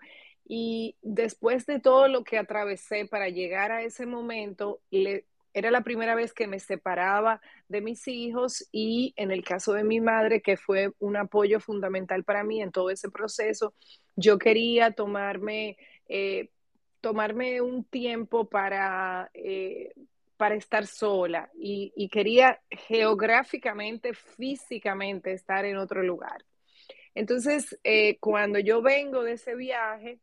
y 0.49 0.97
después 1.03 1.65
de 1.67 1.81
todo 1.81 2.09
lo 2.09 2.23
que 2.23 2.39
atravesé 2.39 3.07
para 3.07 3.31
llegar 3.31 3.73
a 3.73 3.83
ese 3.83 4.05
momento, 4.05 4.81
era 5.57 5.71
la 5.71 5.81
primera 5.81 6.15
vez 6.15 6.35
que 6.35 6.47
me 6.47 6.61
separaba 6.61 7.41
de 7.69 7.81
mis 7.81 8.07
hijos 8.09 8.69
y 8.73 9.15
en 9.17 9.31
el 9.31 9.43
caso 9.43 9.73
de 9.73 9.85
mi 9.85 10.01
madre, 10.01 10.43
que 10.43 10.59
fue 10.59 10.93
un 10.99 11.17
apoyo 11.17 11.61
fundamental 11.61 12.25
para 12.25 12.45
mí 12.45 12.61
en 12.61 12.71
todo 12.71 12.91
ese 12.91 13.11
proceso, 13.11 13.73
yo 14.17 14.39
quería 14.39 14.93
tomarme, 14.93 15.79
eh, 16.09 16.51
tomarme 17.01 17.63
un 17.63 17.85
tiempo 17.85 18.51
para, 18.51 19.31
eh, 19.33 19.95
para 20.37 20.55
estar 20.55 20.87
sola 20.87 21.51
y, 21.55 22.09
quería 22.09 22.61
geográficamente, 22.71 24.15
físicamente 24.15 25.33
estar 25.33 25.65
en 25.65 25.77
otro 25.77 26.03
lugar. 26.03 26.45
Entonces, 27.15 27.79
eh, 27.83 28.19
cuando 28.19 28.59
yo 28.59 28.83
vengo 28.83 29.23
de 29.23 29.33
ese 29.33 29.55
viaje, 29.55 30.21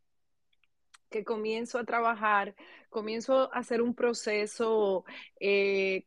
que 1.10 1.23
comienzo 1.23 1.78
a 1.78 1.84
trabajar, 1.84 2.56
comienzo 2.89 3.54
a 3.54 3.60
hacer 3.60 3.82
un 3.82 3.93
proceso 3.93 5.06
eh, 5.39 6.06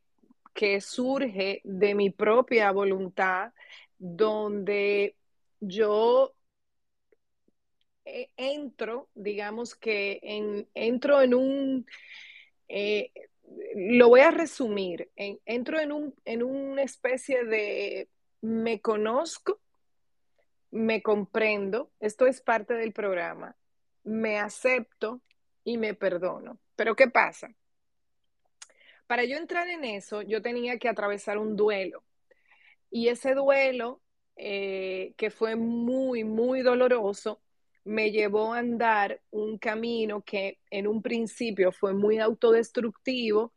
que 0.53 0.81
surge 0.81 1.61
de 1.63 1.95
mi 1.95 2.09
propia 2.09 2.71
voluntad, 2.71 3.53
donde 3.97 5.15
yo 5.59 6.33
eh, 8.05 8.29
entro, 8.37 9.09
digamos 9.15 9.75
que 9.75 10.19
entro 10.73 11.21
en 11.21 11.33
un, 11.33 11.85
lo 13.75 14.09
voy 14.09 14.21
a 14.21 14.31
resumir, 14.31 15.09
entro 15.15 15.79
en, 15.79 15.91
un, 15.91 16.15
en 16.25 16.43
una 16.43 16.83
especie 16.83 17.43
de 17.45 18.09
me 18.41 18.81
conozco, 18.81 19.59
me 20.71 21.01
comprendo, 21.01 21.91
esto 21.99 22.27
es 22.27 22.41
parte 22.41 22.73
del 22.73 22.93
programa, 22.93 23.55
me 24.03 24.39
acepto 24.39 25.21
y 25.63 25.77
me 25.77 25.93
perdono. 25.93 26.59
Pero 26.75 26.95
¿qué 26.95 27.07
pasa? 27.07 27.53
Para 29.07 29.23
yo 29.23 29.37
entrar 29.37 29.67
en 29.69 29.85
eso, 29.85 30.21
yo 30.21 30.41
tenía 30.41 30.77
que 30.77 30.89
atravesar 30.89 31.37
un 31.37 31.55
duelo. 31.55 32.03
Y 32.89 33.07
ese 33.07 33.33
duelo, 33.33 34.01
eh, 34.35 35.13
que 35.17 35.29
fue 35.29 35.55
muy, 35.55 36.23
muy 36.23 36.61
doloroso, 36.61 37.41
me 37.87 38.11
llevó 38.11 38.53
a 38.53 38.59
andar 38.59 39.21
un 39.31 39.57
camino 39.57 40.21
que 40.21 40.59
en 40.69 40.87
un 40.87 41.01
principio 41.01 41.71
fue 41.71 41.93
muy 41.93 42.19
autodestructivo 42.19 43.53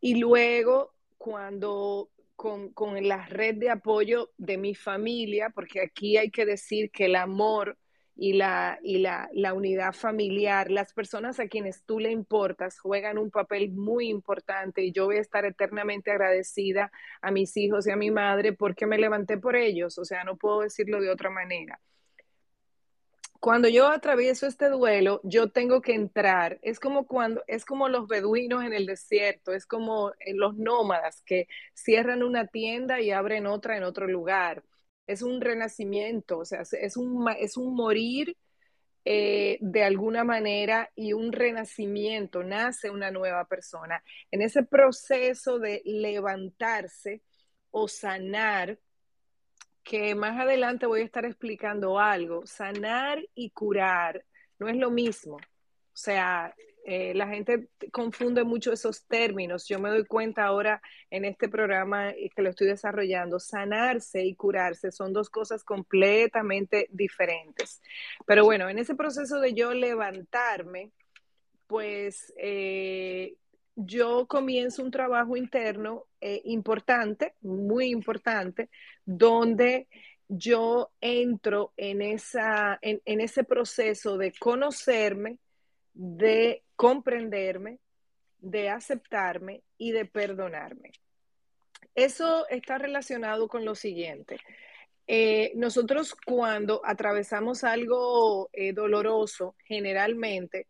y 0.00 0.16
luego 0.16 0.94
cuando 1.18 2.10
con, 2.36 2.72
con, 2.72 3.06
la 3.06 3.26
red 3.26 3.56
de 3.56 3.70
apoyo 3.70 4.30
de 4.36 4.56
mi 4.56 4.74
familia, 4.74 5.50
porque 5.50 5.80
aquí 5.80 6.16
hay 6.16 6.30
que 6.30 6.46
decir 6.46 6.90
que 6.90 7.06
el 7.06 7.16
amor 7.16 7.76
y, 8.16 8.34
la, 8.34 8.78
y 8.82 8.98
la, 8.98 9.28
la, 9.32 9.54
unidad 9.54 9.92
familiar, 9.92 10.70
las 10.70 10.92
personas 10.92 11.40
a 11.40 11.48
quienes 11.48 11.84
tú 11.84 11.98
le 11.98 12.10
importas 12.10 12.78
juegan 12.78 13.18
un 13.18 13.30
papel 13.30 13.72
muy 13.72 14.08
importante 14.08 14.82
y 14.82 14.92
yo 14.92 15.06
voy 15.06 15.16
a 15.16 15.20
estar 15.20 15.44
eternamente 15.44 16.10
agradecida 16.10 16.92
a 17.20 17.30
mis 17.30 17.56
hijos 17.56 17.86
y 17.86 17.90
a 17.90 17.96
mi 17.96 18.10
madre 18.10 18.52
porque 18.52 18.86
me 18.86 18.98
levanté 18.98 19.38
por 19.38 19.56
ellos, 19.56 19.98
o 19.98 20.04
sea, 20.04 20.24
no 20.24 20.36
puedo 20.36 20.60
decirlo 20.60 21.00
de 21.00 21.10
otra 21.10 21.30
manera. 21.30 21.80
Cuando 23.42 23.68
yo 23.68 23.88
atravieso 23.88 24.46
este 24.46 24.68
duelo, 24.68 25.20
yo 25.24 25.50
tengo 25.50 25.82
que 25.82 25.94
entrar. 25.94 26.58
Es 26.62 26.78
como 26.80 27.06
cuando 27.06 27.42
es 27.48 27.64
como 27.64 27.88
los 27.88 28.06
beduinos 28.08 28.64
en 28.64 28.72
el 28.72 28.86
desierto, 28.86 29.52
es 29.52 29.66
como 29.66 30.10
eh, 30.20 30.34
los 30.34 30.56
nómadas 30.56 31.22
que 31.26 31.48
cierran 31.74 32.22
una 32.22 32.46
tienda 32.46 33.00
y 33.00 33.10
abren 33.10 33.46
otra 33.46 33.76
en 33.76 33.84
otro 33.84 34.06
lugar 34.06 34.62
es 35.06 35.22
un 35.22 35.40
renacimiento, 35.40 36.38
o 36.38 36.44
sea, 36.44 36.62
es 36.62 36.96
un, 36.96 37.26
es 37.38 37.56
un 37.56 37.74
morir 37.74 38.36
eh, 39.04 39.58
de 39.60 39.84
alguna 39.84 40.24
manera 40.24 40.90
y 40.94 41.12
un 41.12 41.32
renacimiento, 41.32 42.42
nace 42.44 42.90
una 42.90 43.10
nueva 43.10 43.46
persona. 43.46 44.02
En 44.30 44.42
ese 44.42 44.62
proceso 44.64 45.58
de 45.58 45.82
levantarse 45.84 47.22
o 47.70 47.88
sanar, 47.88 48.78
que 49.82 50.14
más 50.14 50.38
adelante 50.38 50.86
voy 50.86 51.00
a 51.00 51.04
estar 51.04 51.24
explicando 51.24 51.98
algo, 51.98 52.46
sanar 52.46 53.22
y 53.34 53.50
curar 53.50 54.24
no 54.62 54.68
es 54.68 54.76
lo 54.76 54.90
mismo. 54.90 55.36
O 55.36 55.96
sea, 55.96 56.54
eh, 56.84 57.14
la 57.14 57.26
gente 57.26 57.68
confunde 57.92 58.44
mucho 58.44 58.72
esos 58.72 59.04
términos. 59.06 59.66
Yo 59.68 59.78
me 59.78 59.90
doy 59.90 60.04
cuenta 60.04 60.44
ahora 60.44 60.80
en 61.10 61.24
este 61.24 61.48
programa 61.48 62.12
que 62.12 62.42
lo 62.42 62.50
estoy 62.50 62.68
desarrollando, 62.68 63.38
sanarse 63.38 64.24
y 64.24 64.34
curarse 64.34 64.92
son 64.92 65.12
dos 65.12 65.28
cosas 65.30 65.64
completamente 65.64 66.88
diferentes. 66.90 67.82
Pero 68.24 68.44
bueno, 68.44 68.68
en 68.68 68.78
ese 68.78 68.94
proceso 68.94 69.40
de 69.40 69.52
yo 69.52 69.74
levantarme, 69.74 70.92
pues 71.66 72.32
eh, 72.36 73.34
yo 73.74 74.26
comienzo 74.26 74.82
un 74.82 74.90
trabajo 74.90 75.36
interno 75.36 76.06
eh, 76.20 76.42
importante, 76.44 77.34
muy 77.40 77.90
importante, 77.90 78.70
donde 79.04 79.88
yo 80.28 80.90
entro 81.00 81.72
en, 81.76 82.00
esa, 82.02 82.78
en 82.80 83.20
ese 83.20 83.44
proceso 83.44 84.16
de 84.16 84.32
conocerme, 84.32 85.38
de 85.92 86.62
comprenderme, 86.76 87.78
de 88.38 88.70
aceptarme 88.70 89.62
y 89.78 89.92
de 89.92 90.04
perdonarme. 90.04 90.92
Eso 91.94 92.48
está 92.48 92.78
relacionado 92.78 93.48
con 93.48 93.64
lo 93.64 93.74
siguiente. 93.74 94.38
Eh, 95.06 95.52
nosotros 95.56 96.14
cuando 96.14 96.80
atravesamos 96.84 97.64
algo 97.64 98.48
eh, 98.52 98.72
doloroso, 98.72 99.56
generalmente 99.64 100.68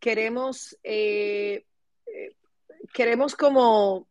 queremos, 0.00 0.78
queremos 2.92 3.34
como, 3.34 4.08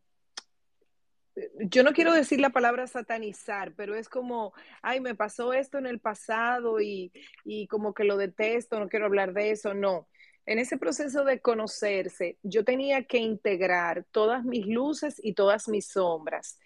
yo 1.59 1.83
no 1.83 1.93
quiero 1.93 2.13
decir 2.13 2.39
la 2.39 2.51
palabra 2.51 2.87
satanizar, 2.87 3.73
pero 3.75 3.95
es 3.95 4.09
como, 4.09 4.53
ay, 4.81 5.01
me 5.01 5.15
pasó 5.15 5.53
esto 5.53 5.77
en 5.77 5.85
el 5.85 5.99
pasado 5.99 6.79
y, 6.79 7.11
y 7.43 7.67
como 7.67 7.93
que 7.93 8.03
lo 8.03 8.17
detesto, 8.17 8.79
no 8.79 8.89
quiero 8.89 9.05
hablar 9.05 9.33
de 9.33 9.51
eso, 9.51 9.73
no 9.73 10.07
en 10.45 10.59
ese 10.59 10.77
proceso 10.77 11.23
de 11.23 11.39
conocerse, 11.39 12.37
yo 12.43 12.63
tenía 12.63 13.03
que 13.05 13.17
integrar 13.17 14.05
todas 14.11 14.43
mis 14.43 14.67
luces 14.67 15.19
y 15.23 15.33
todas 15.33 15.67
mis 15.67 15.87
sombras. 15.87 16.59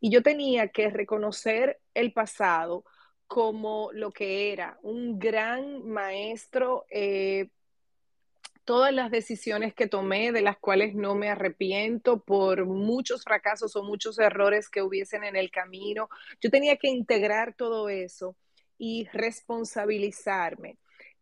Y 0.00 0.10
yo 0.10 0.22
tenía 0.22 0.68
que 0.68 0.88
reconocer 0.88 1.80
el 1.94 2.12
pasado 2.12 2.84
como 3.26 3.90
lo 3.92 4.10
que 4.12 4.52
era, 4.52 4.78
un 4.82 5.18
gran 5.18 5.86
maestro. 5.86 6.86
Eh, 6.90 7.48
todas 8.66 8.92
las 8.92 9.10
decisiones 9.10 9.72
que 9.74 9.86
tomé, 9.86 10.32
de 10.32 10.42
las 10.42 10.58
cuales 10.58 10.94
no 10.94 11.14
me 11.14 11.30
arrepiento 11.30 12.20
por 12.22 12.66
muchos 12.66 13.22
fracasos 13.22 13.76
o 13.76 13.84
muchos 13.84 14.18
errores 14.18 14.68
que 14.68 14.82
hubiesen 14.82 15.24
en 15.24 15.36
el 15.36 15.50
camino, 15.50 16.10
yo 16.42 16.50
tenía 16.50 16.76
que 16.76 16.88
integrar 16.88 17.54
todo 17.54 17.88
eso 17.88 18.36
y 18.76 19.08
responsabilizarme. 19.12 20.76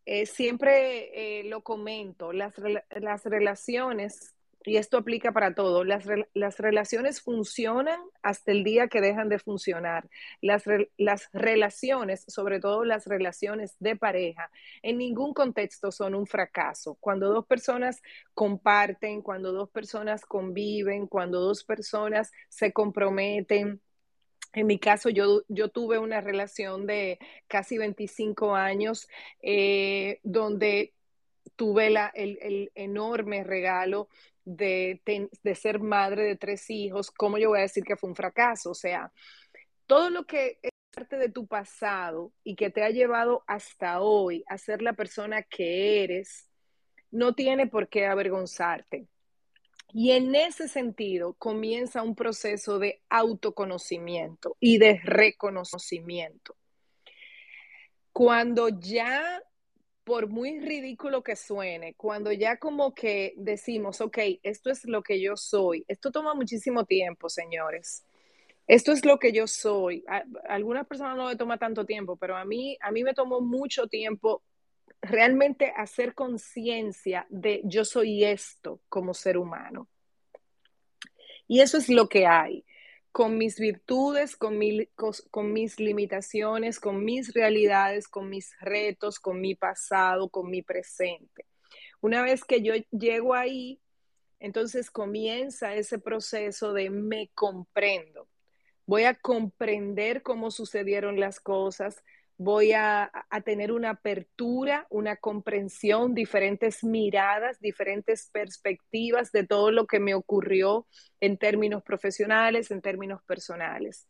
Eh, 0.07 0.27
siempre 0.27 1.41
eh, 1.41 1.45
lo 1.45 1.63
comento, 1.63 2.33
las, 2.33 2.55
las 2.91 3.25
relaciones 3.25 4.35
y 4.65 4.77
esto 4.79 4.97
aplica 4.97 5.33
para 5.33 5.55
todo, 5.55 5.85
las, 5.85 6.05
las, 6.33 6.59
relaciones 6.59 7.21
funcionan 7.21 8.01
hasta 8.23 8.53
el 8.53 8.65
día 8.65 8.89
que 8.89 9.01
dejan 9.01 9.29
de 9.29 9.39
funcionar. 9.39 10.09
Las, 10.41 10.65
las 10.97 11.29
relaciones, 11.33 12.25
sobre 12.29 12.61
todo 12.61 12.85
las 12.85 13.07
relaciones 13.07 13.77
de 13.79 13.97
pareja, 13.97 14.51
en 14.83 14.99
ningún 14.99 15.35
contexto 15.35 15.93
son 15.93 16.15
un 16.15 16.27
fracaso. 16.27 16.97
Cuando 17.01 17.29
dos 17.29 17.47
personas 17.47 18.03
comparten, 18.33 19.21
cuando 19.21 19.53
dos 19.53 19.71
personas 19.71 20.25
conviven, 20.25 21.07
cuando 21.07 21.41
dos 21.41 21.63
personas 21.65 22.33
se 22.49 22.73
comprometen, 22.73 23.81
en 24.55 24.67
mi 24.67 24.79
caso, 24.79 25.11
yo, 25.11 25.43
yo, 25.49 25.69
tuve 25.69 25.99
una 25.99 26.21
relación 26.21 26.87
de 26.87 27.19
casi 27.49 27.77
25 27.77 28.55
años 28.55 29.09
eh, 29.43 30.21
donde 30.23 30.95
tuve 31.57 31.91
la, 31.91 32.07
el, 32.15 32.39
el, 32.41 32.73
enorme 32.75 33.43
regalo 33.43 34.09
de, 34.45 35.01
ser 35.55 35.81
madre 35.81 36.25
de 36.25 36.37
tres 36.37 36.69
hijos, 36.71 37.11
¿cómo 37.11 37.39
yo 37.39 37.51
voy 37.51 37.61
a 37.61 37.63
decir 37.63 37.85
que 37.85 37.97
fue 37.97 38.11
un 38.11 38.17
fracaso? 38.17 38.71
O 38.71 38.75
sea, 38.75 39.13
todo 39.87 40.11
lo 40.11 40.25
que 40.27 40.59
es 40.63 40.71
parte 40.95 41.17
de 41.17 41.29
tu 41.29 41.47
pasado 41.47 42.33
y 42.45 42.55
que 42.55 42.71
te 42.71 42.83
ha 42.83 42.91
llevado 42.91 43.43
hasta 43.47 44.01
hoy 44.01 44.45
a 44.47 44.59
ser 44.59 44.83
la 44.83 44.93
persona 44.93 45.43
que 45.43 46.05
eres, 46.05 46.49
no 47.11 47.35
tiene 47.35 47.67
por 47.67 47.89
qué 47.89 48.07
avergonzarte. 48.07 49.07
Y 49.93 50.11
en 50.11 50.35
ese 50.35 50.67
sentido 50.67 51.35
comienza 51.35 52.03
un 52.03 52.17
proceso 52.17 52.79
de 52.81 53.01
autoconocimiento 53.09 54.57
y 54.59 54.79
de 54.79 55.01
reconocimiento. 55.05 56.57
Cuando 58.13 58.69
ya 58.69 59.41
por 60.05 60.29
muy 60.29 60.61
ridículo 60.61 61.23
que 61.23 61.35
suene, 61.35 61.95
cuando 61.95 62.31
ya 62.31 62.59
como 62.59 62.95
que 62.95 63.33
decimos, 63.37 64.01
ok, 64.01 64.19
esto 64.43 64.71
es 64.71 64.85
lo 64.85 65.03
que 65.03 65.21
yo 65.21 65.37
soy, 65.37 65.85
esto 65.89 66.11
toma 66.11 66.35
muchísimo 66.35 66.85
tiempo, 66.85 67.29
señores. 67.29 68.05
Esto 68.67 68.93
es 68.93 69.05
lo 69.05 69.19
que 69.19 69.33
yo 69.33 69.47
soy. 69.47 70.05
Algunas 70.49 70.87
personas 70.87 71.17
no 71.17 71.29
le 71.29 71.37
toma 71.37 71.59
tanto 71.59 71.85
tiempo, 71.85 72.17
pero 72.17 72.37
a 72.37 72.45
mí, 72.45 72.79
a 72.81 72.91
mí 72.93 73.05
me 73.05 73.13
tomó 73.13 73.41
mucho 73.41 73.89
tiempo 73.89 74.43
realmente 75.03 75.73
hacer 75.77 76.15
conciencia 76.15 77.27
de 77.29 77.61
yo 77.65 77.85
soy 77.85 78.25
esto 78.25 78.81
como 78.89 79.13
ser 79.13 79.37
humano. 79.37 79.89
Y 81.47 81.61
eso 81.61 81.77
es 81.77 81.91
lo 81.91 82.09
que 82.09 82.27
hay 82.27 82.65
con 83.15 83.39
mis 83.39 83.61
virtudes, 83.61 84.37
con, 84.37 84.59
con, 85.31 85.53
mis 85.53 85.79
limitaciones, 85.79 86.81
con 86.81 87.05
mis 87.05 87.33
realidades, 87.33 88.09
con 88.09 88.29
mis 88.29 88.57
retos, 88.61 89.21
con 89.21 89.41
mi 89.41 89.55
pasado, 89.55 90.29
con 90.29 90.51
mi 90.51 90.63
presente. 90.63 91.47
Una 92.01 92.23
vez 92.23 92.45
que 92.45 92.61
yo 92.61 92.75
llego 92.91 93.35
ahí, 93.35 93.81
entonces 94.41 94.91
comienza 94.91 95.77
ese 95.77 96.01
proceso 96.01 96.73
de 96.73 96.91
me 96.91 97.31
comprendo. 97.37 98.29
Voy 98.85 99.05
a 99.05 99.15
comprender 99.15 100.25
cómo 100.25 100.51
sucedieron 100.51 101.21
las 101.21 101.39
cosas, 101.39 102.03
voy 102.37 102.73
a, 102.73 103.11
tener 103.45 103.73
una 103.73 103.91
apertura, 103.91 104.87
una 104.91 105.17
comprensión, 105.17 106.15
diferentes 106.15 106.83
miradas, 106.83 107.61
diferentes 107.61 108.29
perspectivas 108.33 109.31
de 109.33 109.47
todo 109.47 109.71
lo 109.71 109.87
que 109.87 110.01
me 110.01 110.15
ocurrió 110.15 110.87
en 111.21 111.37
términos 111.39 111.83
profesionales, 111.83 112.71
en 112.71 112.81
términos 112.81 113.23
personales. 113.25 114.09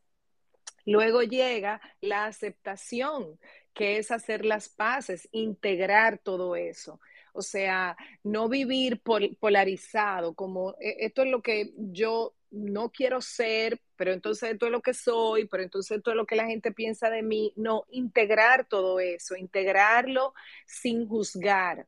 Luego 0.87 1.23
llega 1.23 1.81
la 2.01 2.27
aceptación, 2.27 3.39
que 3.73 3.99
es 3.99 4.11
hacer 4.11 4.45
las 4.45 4.69
paces, 4.69 5.29
integrar 5.33 6.19
todo 6.19 6.57
eso. 6.57 7.01
O 7.33 7.43
sea, 7.43 7.97
no 8.23 8.49
vivir 8.49 9.03
polarizado, 9.41 10.35
como 10.35 10.77
e, 10.81 11.07
esto 11.07 11.23
es 11.23 11.29
lo 11.29 11.43
que 11.43 11.73
yo 11.77 12.35
no 12.55 12.90
quiero 12.90 13.21
ser, 13.21 13.81
pero 13.97 14.12
entonces 14.12 14.53
esto 14.53 14.67
es 14.67 14.73
lo 14.73 14.81
que 14.81 14.95
soy, 14.95 15.47
pero 15.47 15.62
entonces 15.62 15.99
esto 15.99 16.11
es 16.11 16.17
lo 16.17 16.27
que 16.27 16.37
la 16.37 16.47
gente 16.47 16.73
piensa 16.73 17.11
de 17.11 17.23
mí. 17.23 17.53
No, 17.57 17.85
integrar 17.90 18.67
todo 18.69 19.01
eso, 19.01 19.37
integrarlo 19.37 20.35
sin 20.67 21.09
juzgar. 21.09 21.87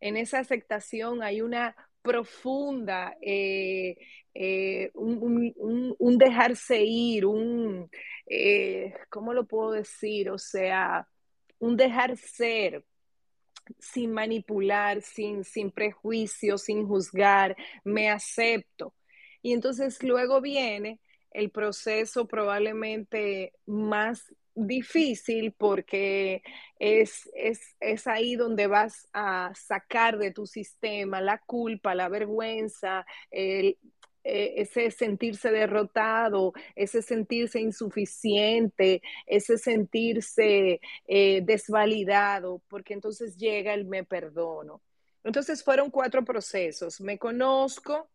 En 0.00 0.16
esa 0.16 0.38
aceptación 0.38 1.22
hay 1.22 1.40
una 1.40 1.74
profunda, 2.02 3.16
eh, 3.20 3.96
eh, 4.34 4.90
un, 4.94 6.18
dejarse 6.18 6.82
ir, 6.84 7.26
un, 7.26 7.90
eh, 8.26 8.94
¿cómo 9.08 9.32
lo 9.32 9.46
puedo 9.46 9.72
decir? 9.72 10.30
O 10.30 10.38
sea, 10.38 11.08
un 11.58 11.76
dejar 11.76 12.16
ser, 12.16 12.84
sin 13.78 14.12
manipular, 14.12 15.00
sin, 15.02 15.44
sin 15.44 15.70
prejuicio, 15.70 16.58
sin 16.58 16.86
juzgar, 16.86 17.56
me 17.84 18.10
acepto. 18.10 18.94
Y 19.44 19.52
entonces 19.52 20.02
luego 20.02 20.40
viene 20.40 21.00
el 21.30 21.50
proceso 21.50 22.26
probablemente 22.26 23.52
más 23.66 24.34
difícil 24.54 25.52
porque 25.52 26.42
es, 26.78 27.30
es, 27.34 28.06
ahí 28.06 28.36
donde 28.36 28.68
vas 28.68 29.06
a 29.12 29.52
sacar 29.54 30.16
de 30.16 30.30
tu 30.30 30.46
sistema 30.46 31.20
la 31.20 31.36
culpa, 31.36 31.94
la 31.94 32.08
vergüenza, 32.08 33.04
el, 33.30 33.76
eh, 34.22 34.54
ese 34.62 34.90
sentirse 34.90 35.50
derrotado, 35.50 36.54
ese 36.74 37.02
sentirse 37.02 37.60
insuficiente, 37.60 39.02
ese 39.26 39.58
sentirse 39.58 40.80
eh, 41.06 41.42
desvalidado, 41.44 42.62
porque 42.68 42.94
entonces 42.94 43.36
llega 43.36 43.74
el 43.74 43.84
me 43.84 44.04
perdono. 44.04 44.80
Entonces 45.22 45.62
fueron 45.62 45.90
cuatro 45.90 46.24
procesos. 46.24 47.02
Me 47.02 47.18
conozco, 47.18 48.08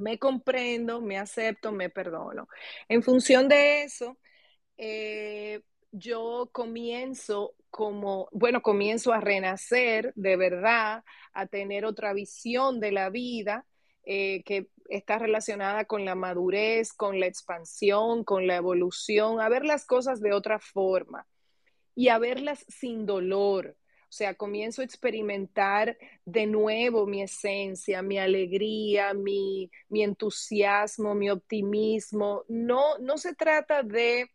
me 0.00 0.18
comprendo, 0.18 1.00
me 1.00 1.18
acepto, 1.18 1.72
me 1.72 1.90
perdono. 1.90 2.48
En 2.88 3.02
función 3.02 3.48
de 3.48 3.82
eso, 3.82 4.18
eh, 4.76 5.60
yo 5.92 6.50
comienzo 6.52 7.54
como, 7.70 8.28
bueno, 8.32 8.62
comienzo 8.62 9.12
a 9.12 9.20
renacer 9.20 10.12
de 10.16 10.36
verdad, 10.36 11.04
a 11.32 11.46
tener 11.46 11.84
otra 11.84 12.12
visión 12.12 12.80
de 12.80 12.92
la 12.92 13.10
vida 13.10 13.66
eh, 14.04 14.42
que 14.44 14.68
está 14.88 15.18
relacionada 15.18 15.84
con 15.84 16.04
la 16.04 16.14
madurez, 16.14 16.92
con 16.92 17.20
la 17.20 17.26
expansión, 17.26 18.24
con 18.24 18.46
la 18.46 18.56
evolución, 18.56 19.40
a 19.40 19.48
ver 19.48 19.64
las 19.64 19.86
cosas 19.86 20.20
de 20.20 20.32
otra 20.32 20.58
forma 20.58 21.26
y 21.94 22.08
a 22.08 22.18
verlas 22.18 22.64
sin 22.68 23.06
dolor, 23.06 23.76
o 24.10 24.12
sea, 24.12 24.34
comienzo 24.34 24.82
a 24.82 24.84
experimentar 24.84 25.96
de 26.24 26.44
nuevo 26.44 27.06
mi 27.06 27.22
esencia, 27.22 28.02
mi 28.02 28.18
alegría, 28.18 29.14
mi, 29.14 29.70
entusiasmo, 29.88 31.14
mi 31.14 31.30
optimismo. 31.30 32.44
No, 32.48 32.98
no 32.98 33.18
se 33.18 33.36
trata 33.36 33.84
de 33.84 34.28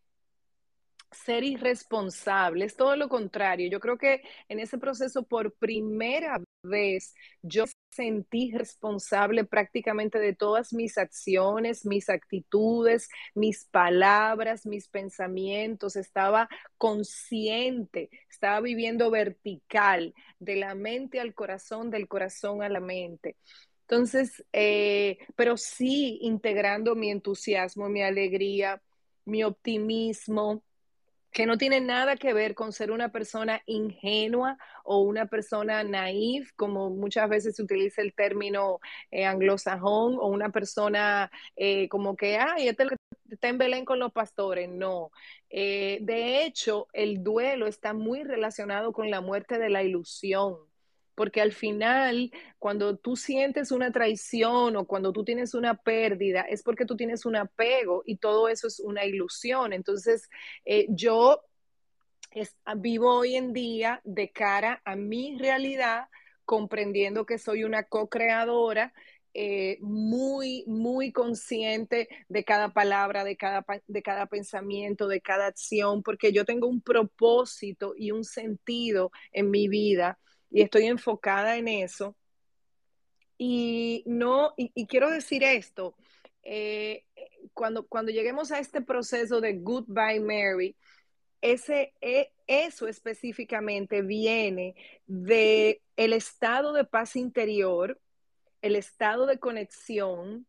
ser 1.12 1.44
irresponsable, 1.44 2.64
es 2.64 2.78
todo 2.78 2.96
lo 2.96 3.10
contrario. 3.10 3.70
Yo 3.70 3.82
creo 3.82 3.98
que 3.98 4.22
en 4.48 4.60
ese 4.60 4.78
proceso 4.78 5.24
por 5.24 5.54
primera 5.56 6.42
vez 6.66 7.14
yo 7.42 7.66
sentí 7.90 8.52
responsable 8.54 9.46
prácticamente 9.46 10.20
de 10.20 10.34
todas 10.34 10.74
mis 10.74 10.98
acciones, 10.98 11.86
mis 11.86 12.10
actitudes, 12.10 13.08
mis 13.34 13.66
palabras, 13.66 14.66
mis 14.66 14.88
pensamientos. 14.90 15.96
Estaba 15.96 16.50
consciente, 16.78 18.10
estaba 18.30 18.60
viviendo 18.62 19.10
vertical, 19.10 20.14
de 20.40 20.56
la 20.58 20.76
mente 20.76 21.20
al 21.20 21.34
corazón, 21.34 21.90
del 21.90 22.08
corazón 22.08 22.62
a 22.62 22.70
la 22.70 22.82
mente. 22.82 23.38
Entonces, 23.88 24.44
eh, 24.52 25.20
pero 25.36 25.58
sí 25.58 26.18
integrando 26.22 26.96
mi 26.96 27.12
entusiasmo, 27.12 27.88
mi 27.88 28.02
alegría, 28.02 28.82
mi 29.26 29.44
optimismo, 29.44 30.64
que 31.36 31.46
no 31.46 31.58
tiene 31.58 31.82
nada 31.82 32.16
que 32.16 32.34
ver 32.34 32.56
con 32.56 32.72
ser 32.72 32.92
una 32.92 33.10
persona 33.10 33.62
ingenua 33.66 34.58
o 34.86 35.00
una 35.00 35.26
persona 35.26 35.84
naif, 35.84 36.54
como 36.56 36.90
muchas 36.90 37.28
veces 37.30 37.58
se 37.58 37.64
utiliza 37.64 38.02
el 38.02 38.14
término 38.14 38.80
eh, 39.12 39.26
anglosajón, 39.26 40.16
o 40.18 40.28
una 40.28 40.50
persona 40.50 41.30
eh, 41.58 41.90
como 41.90 42.16
que, 42.16 42.38
ay, 42.38 42.70
este 42.70 42.86
está 43.30 43.50
en 43.50 43.58
Belén 43.58 43.84
con 43.84 44.00
los 44.00 44.14
pastores. 44.14 44.70
No. 44.70 45.12
Eh, 45.50 46.00
de 46.04 46.46
hecho, 46.46 46.88
el 46.94 47.22
duelo 47.22 47.68
está 47.68 47.94
muy 47.94 48.24
relacionado 48.24 48.94
con 48.94 49.12
la 49.12 49.20
muerte 49.20 49.60
de 49.60 49.70
la 49.70 49.84
ilusión 49.84 50.56
porque 51.16 51.42
al 51.42 51.54
final, 51.54 52.32
cuando 52.60 52.98
tú 52.98 53.16
sientes 53.16 53.72
una 53.72 53.92
traición 53.92 54.76
o 54.76 54.86
cuando 54.86 55.14
tú 55.14 55.24
tienes 55.24 55.54
una 55.54 55.76
pérdida, 55.76 56.42
es 56.42 56.62
porque 56.62 56.86
tú 56.86 56.96
tienes 56.96 57.26
un 57.26 57.38
apego 57.38 58.04
y 58.06 58.18
todo 58.18 58.50
eso 58.50 58.68
es 58.68 58.80
una 58.80 59.06
ilusión. 59.06 59.74
Entonces, 59.74 60.30
eh, 60.66 60.86
yo 60.90 61.42
vivo 62.78 63.16
hoy 63.16 63.36
en 63.36 63.54
día 63.54 64.02
de 64.04 64.32
cara 64.32 64.82
a 64.86 64.96
mi 64.96 65.38
realidad, 65.38 66.10
comprendiendo 66.44 67.26
que 67.26 67.40
soy 67.40 67.64
una 67.64 67.84
co-creadora 67.84 68.94
eh, 69.34 69.78
muy, 69.82 70.64
muy 70.68 71.12
consciente 71.12 72.08
de 72.30 72.44
cada 72.46 72.72
palabra, 72.74 73.24
de 73.24 73.36
cada, 73.36 73.66
de 73.88 74.02
cada 74.02 74.28
pensamiento, 74.28 75.08
de 75.08 75.22
cada 75.22 75.48
acción, 75.48 76.04
porque 76.04 76.32
yo 76.32 76.46
tengo 76.46 76.68
un 76.68 76.82
propósito 76.82 77.94
y 77.98 78.12
un 78.12 78.24
sentido 78.24 79.12
en 79.32 79.50
mi 79.50 79.68
vida 79.68 80.20
y 80.56 80.62
estoy 80.62 80.86
enfocada 80.86 81.58
en 81.58 81.68
eso. 81.68 82.16
Y 83.38 84.04
no, 84.06 84.54
y, 84.56 84.88
quiero 84.88 85.12
decir 85.12 85.44
esto, 85.44 85.98
eh, 86.44 87.04
cuando, 87.54 87.86
cuando 87.86 88.14
lleguemos 88.14 88.54
a 88.54 88.60
este 88.60 88.80
proceso 88.80 89.42
de 89.42 89.58
Goodbye 89.58 90.22
Mary, 90.22 90.78
ese, 91.42 91.94
e, 92.00 92.32
eso 92.48 92.88
específicamente 92.88 94.02
viene 94.02 94.76
de 95.08 95.82
el 95.98 96.14
estado 96.14 96.72
de 96.72 96.86
paz 96.86 97.18
interior, 97.18 98.00
el 98.62 98.78
estado 98.78 99.26
de 99.26 99.40
conexión 99.40 100.48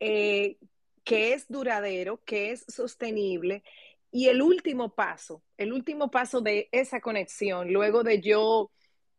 eh, 0.00 0.56
que 1.04 1.34
es 1.34 1.46
duradero, 1.46 2.24
que 2.24 2.52
es 2.52 2.64
sostenible. 2.68 3.62
Y 4.10 4.28
el 4.28 4.40
último 4.40 4.94
paso, 4.94 5.42
el 5.58 5.74
último 5.74 6.10
paso 6.10 6.40
de 6.40 6.70
esa 6.72 7.02
conexión, 7.02 7.70
luego 7.70 8.02
de 8.02 8.22
yo 8.22 8.70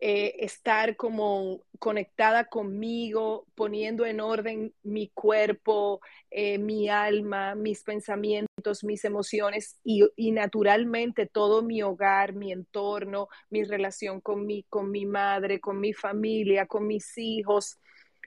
eh, 0.01 0.45
estar 0.45 0.95
como 0.95 1.65
conectada 1.77 2.45
conmigo, 2.45 3.45
poniendo 3.53 4.05
en 4.05 4.21
orden 4.21 4.73
mi 4.81 5.09
cuerpo, 5.09 5.99
eh, 6.31 6.57
mi 6.57 6.87
alma, 6.87 7.53
mis 7.55 7.83
pensamientos, 7.83 8.85
mis 8.85 9.03
emociones 9.03 9.77
y, 9.83 10.31
naturalmente 10.31 11.25
todo 11.25 11.63
mi 11.63 11.81
hogar, 11.83 12.33
mi 12.33 12.53
entorno, 12.53 13.27
mi 13.49 13.65
relación 13.65 14.21
con 14.21 14.45
mi, 14.45 14.63
con 14.69 14.89
mi 14.89 15.05
madre, 15.05 15.59
con 15.59 15.81
mi 15.81 15.91
familia, 15.91 16.65
con 16.65 16.87
mis 16.87 17.17
hijos. 17.17 17.77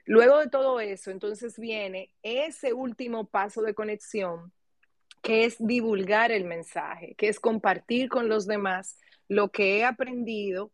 Luego 0.05 0.37
de 0.39 0.49
todo 0.49 0.79
eso, 0.79 1.09
entonces 1.09 1.57
viene 1.57 2.13
ese 2.21 2.73
último 2.73 3.25
paso 3.27 3.63
de 3.63 3.73
conexión, 3.73 4.53
que 5.23 5.45
es 5.45 5.55
divulgar 5.57 6.31
el 6.31 6.45
mensaje, 6.45 7.15
que 7.17 7.29
es 7.29 7.39
compartir 7.39 8.09
con 8.09 8.29
los 8.29 8.45
demás 8.45 8.99
lo 9.27 9.49
que 9.49 9.77
he 9.79 9.85
aprendido 9.85 10.71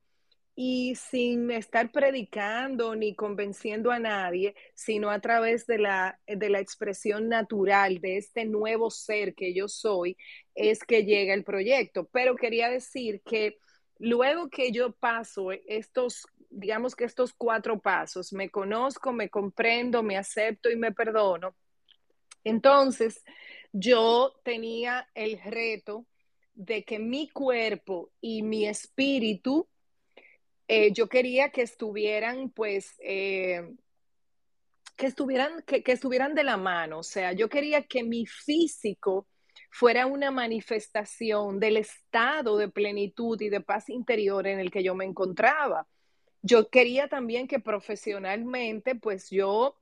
y 0.61 0.93
sin 0.95 1.51
estar 1.51 1.89
predicando 1.89 2.93
ni 2.93 3.15
convenciendo 3.15 3.91
a 3.91 3.99
nadie, 3.99 4.55
sino 4.75 5.09
a 5.09 5.21
través 5.21 5.65
de 5.65 5.77
la, 5.77 6.19
de 6.27 6.49
la 6.49 6.59
expresión 6.59 7.29
natural 7.29 8.01
de 8.01 8.17
este 8.17 8.43
nuevo 8.43 8.91
ser 8.91 9.35
que 9.35 9.53
yo 9.53 9.69
soy, 9.69 10.17
es 10.53 10.83
que 10.83 11.05
llega 11.05 11.33
el 11.33 11.45
proyecto. 11.45 12.09
Pero 12.11 12.35
quería 12.35 12.67
decir 12.67 13.21
que 13.21 13.57
luego 13.99 14.49
que 14.49 14.73
yo 14.73 14.91
paso 14.91 15.53
estos, 15.65 16.27
digamos 16.49 16.93
que 16.93 17.05
estos 17.05 17.33
cuatro 17.33 17.79
pasos, 17.79 18.33
me 18.33 18.49
conozco, 18.49 19.13
me 19.13 19.29
comprendo, 19.29 20.03
me 20.03 20.17
acepto 20.17 20.69
y 20.69 20.75
me 20.75 20.91
perdono, 20.91 21.55
entonces 22.43 23.23
yo 23.71 24.33
tenía 24.43 25.07
el 25.15 25.39
reto 25.41 26.05
de 26.53 26.83
que 26.83 26.99
mi 26.99 27.29
cuerpo 27.29 28.11
y 28.19 28.43
mi 28.43 28.67
espíritu 28.67 29.65
eh, 30.71 30.93
yo 30.93 31.09
quería 31.09 31.49
que 31.49 31.63
estuvieran, 31.63 32.51
pues, 32.51 32.95
eh, 32.99 33.73
que, 34.95 35.07
estuvieran, 35.07 35.63
que, 35.63 35.81
estuvieran 35.87 36.35
de 36.35 36.43
la 36.43 36.57
mano. 36.57 36.99
O 36.99 37.03
sea, 37.03 37.33
yo 37.33 37.49
quería 37.49 37.87
que 37.87 38.03
mi 38.03 38.27
físico 38.27 39.27
fuera 39.71 40.05
una 40.05 40.29
manifestación 40.29 41.59
del 41.59 41.77
estado 41.77 42.57
de 42.57 42.69
plenitud 42.69 43.41
y 43.41 43.49
de 43.49 43.61
paz 43.61 43.89
interior 43.89 44.45
en 44.45 44.59
el 44.59 44.69
que 44.69 44.83
yo 44.83 44.93
me 44.93 45.05
encontraba. 45.05 45.87
Yo 46.43 46.69
quería 46.69 47.07
también 47.07 47.47
que 47.47 47.59
profesionalmente, 47.59 48.93
pues 48.93 49.31
yo 49.31 49.75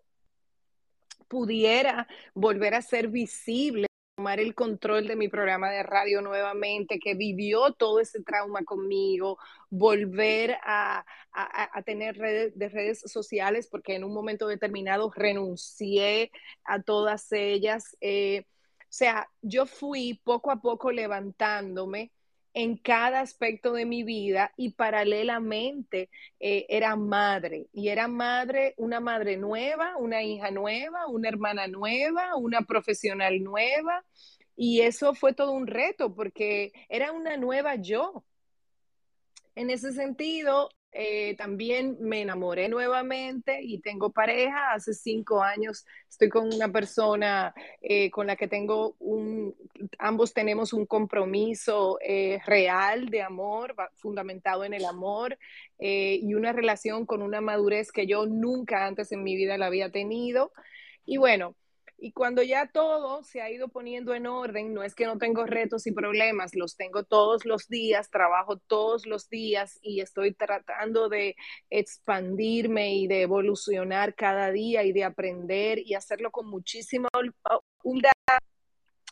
pudiera 1.28 2.08
volver 2.34 2.76
a 2.76 2.82
ser 2.82 3.10
visible 3.10 3.87
tomar 4.18 4.40
el 4.40 4.56
control 4.56 5.08
de 5.08 5.16
mi 5.16 5.28
programa 5.28 5.70
de 5.70 5.84
radio 5.84 6.24
nuevamente, 6.24 7.00
que 7.00 7.14
vivió 7.14 7.74
todo 7.74 8.00
ese 8.00 8.24
trauma 8.24 8.64
conmigo, 8.64 9.38
volver 9.70 10.58
a, 10.64 11.06
tener 11.86 12.18
redes, 12.18 12.58
de 12.58 12.68
redes 12.68 13.02
sociales, 13.06 13.68
porque 13.68 13.94
en 13.94 14.04
un 14.04 14.16
momento 14.16 14.48
determinado 14.48 15.12
renuncié 15.16 16.32
a 16.64 16.82
todas 16.82 17.32
ellas. 17.32 17.96
Eh, 18.02 18.46
o 18.80 18.86
sea, 18.90 19.30
yo 19.44 19.68
fui 19.68 20.20
poco 20.24 20.50
a 20.50 20.62
poco 20.62 20.92
levantándome 20.92 22.12
en 22.58 22.76
cada 22.76 23.20
aspecto 23.20 23.74
de 23.74 23.86
mi 23.86 24.02
vida 24.02 24.52
y 24.58 24.72
paralelamente 24.72 26.10
eh, 26.40 26.66
era 26.70 26.96
madre. 26.96 27.68
Y 27.72 27.90
era 27.90 28.08
madre, 28.08 28.74
una 28.78 29.00
madre 29.00 29.38
nueva, 29.38 29.96
una 29.98 30.24
hija 30.24 30.50
nueva, 30.50 31.06
una 31.06 31.30
hermana 31.30 31.68
nueva, 31.68 32.36
una 32.36 32.62
profesional 32.64 33.44
nueva. 33.44 34.04
Y 34.56 34.82
eso 34.82 35.14
fue 35.14 35.34
todo 35.34 35.52
un 35.52 35.68
reto 35.68 36.16
porque 36.16 36.72
era 36.90 37.12
una 37.12 37.38
nueva 37.38 37.76
yo. 37.76 38.26
En 39.54 39.70
ese 39.70 39.94
sentido, 39.94 40.72
eh, 40.92 41.36
también 41.36 41.98
me 42.00 42.22
enamoré 42.22 42.70
nuevamente 42.70 43.60
y 43.62 43.80
tengo 43.82 44.12
pareja. 44.12 44.74
Hace 44.74 44.94
cinco 44.94 45.44
años 45.44 45.86
estoy 46.10 46.30
con 46.30 46.52
una 46.54 46.72
persona 46.72 47.54
eh, 47.82 48.10
con 48.10 48.28
la 48.28 48.36
que 48.36 48.48
tengo 48.48 48.96
un, 49.00 49.56
ambos 50.00 50.34
tenemos 50.34 50.74
un 50.74 50.86
compromiso 50.86 52.00
eh, 52.02 52.40
real 52.46 53.10
de 53.10 53.22
amor, 53.22 53.76
fundamentado 53.96 54.64
en 54.64 54.74
el 54.74 54.86
amor 54.86 55.38
y 55.80 56.34
una 56.34 56.54
relación 56.54 57.06
con 57.06 57.22
una 57.22 57.42
madurez 57.42 57.92
que 57.92 58.08
yo 58.08 58.26
nunca 58.26 58.88
antes 58.88 59.12
en 59.12 59.24
mi 59.24 59.36
vida 59.36 59.58
la 59.58 59.68
había 59.68 59.92
tenido. 59.92 60.52
Y 61.06 61.18
bueno, 61.18 61.56
y 62.00 62.12
cuando 62.12 62.44
ya 62.44 62.68
todo 62.68 63.24
se 63.24 63.42
ha 63.42 63.50
ido 63.50 63.70
poniendo 63.70 64.14
en 64.14 64.28
orden, 64.28 64.74
no 64.74 64.84
es 64.84 64.94
que 64.94 65.06
no 65.06 65.18
tengo 65.18 65.46
retos 65.46 65.88
y 65.88 65.92
problemas, 65.92 66.54
los 66.56 66.76
tengo 66.76 67.04
todos 67.04 67.46
los 67.46 67.68
días, 67.68 68.12
trabajo 68.12 68.58
todos 68.58 69.08
los 69.08 69.30
días 69.30 69.80
y 69.82 70.02
estoy 70.02 70.34
tratando 70.34 71.10
de 71.10 71.36
expandirme 71.72 72.94
y 72.96 73.08
de 73.08 73.24
evolucionar 73.24 74.14
cada 74.14 74.52
día 74.52 74.84
y 74.84 74.94
de 74.94 75.04
aprender 75.06 75.80
y 75.80 75.96
hacerlo 75.96 76.30
con 76.32 76.48
muchísima 76.48 77.10
humildad. 77.84 78.12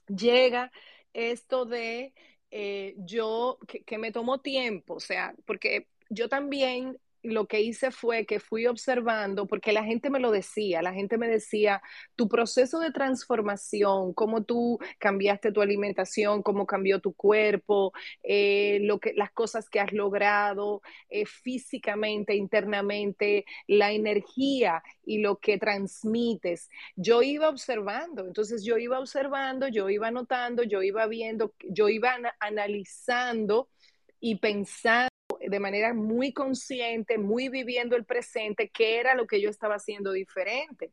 Llega 0.08 0.71
esto 1.13 1.65
de 1.65 2.13
eh, 2.52 2.93
yo, 3.00 3.58
que, 3.67 3.84
que 3.84 3.98
me 3.98 4.12
tomó 4.12 4.41
tiempo, 4.41 4.95
o 4.95 5.00
sea, 5.00 5.34
porque 5.45 5.88
yo 6.10 6.30
también 6.30 7.00
lo 7.26 7.48
que 7.48 7.62
hice 7.62 7.92
fue 7.92 8.26
que 8.26 8.40
fui 8.40 8.68
observando, 8.68 9.48
porque 9.48 9.72
la 9.72 9.84
gente 9.84 10.10
me 10.10 10.20
lo 10.20 10.32
decía, 10.32 10.82
la 10.82 10.94
gente 10.94 11.18
me 11.18 11.28
decía, 11.28 11.82
tu 12.16 12.28
proceso 12.28 12.80
de 12.80 12.92
transformación, 12.92 14.14
cómo 14.14 14.44
tú 14.44 14.80
cambiaste 15.00 15.52
tu 15.52 15.62
alimentación, 15.62 16.44
cómo 16.44 16.66
cambió 16.66 17.00
tu 17.00 17.14
cuerpo, 17.14 17.94
eh, 18.24 18.80
lo 18.82 19.00
que, 19.00 19.14
las 19.14 19.32
cosas 19.32 19.70
que 19.70 19.80
has 19.80 19.94
logrado 19.94 20.82
eh, 21.10 21.26
físicamente, 21.26 22.36
internamente, 22.36 23.46
la 23.68 23.92
energía 23.92 24.84
y 25.06 25.20
lo 25.20 25.38
que 25.38 25.58
transmites. 25.58 26.70
Yo 26.96 27.22
iba 27.22 27.50
observando, 27.50 28.26
entonces 28.26 28.64
yo 28.64 28.78
iba 28.78 29.00
observando, 29.00 29.68
yo 29.68 29.90
iba 29.90 30.12
notando, 30.12 30.64
yo 30.64 30.82
iba 30.84 31.08
viendo, 31.08 31.54
yo 31.70 31.90
iba 31.90 32.18
analizando 32.40 33.70
y 34.20 34.36
pensando 34.36 35.14
de 35.39 35.60
manera 35.60 35.93
muy 35.93 36.34
consciente, 36.34 37.17
muy 37.17 37.50
viviendo 37.50 37.95
el 37.95 38.06
presente, 38.06 38.69
qué 38.69 39.00
era 39.00 39.15
lo 39.15 39.28
que 39.28 39.41
yo 39.41 39.50
estaba 39.50 39.76
haciendo 39.76 40.12
diferente 40.12 40.91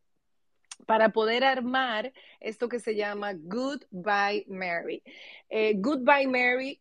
para 0.86 1.10
poder 1.10 1.44
armar 1.44 2.12
esto 2.40 2.68
que 2.68 2.80
se 2.80 2.94
llama 2.94 3.32
Goodbye 3.34 4.44
Mary. 4.48 5.02
Eh, 5.48 5.74
goodbye 5.76 6.26
Mary 6.26 6.80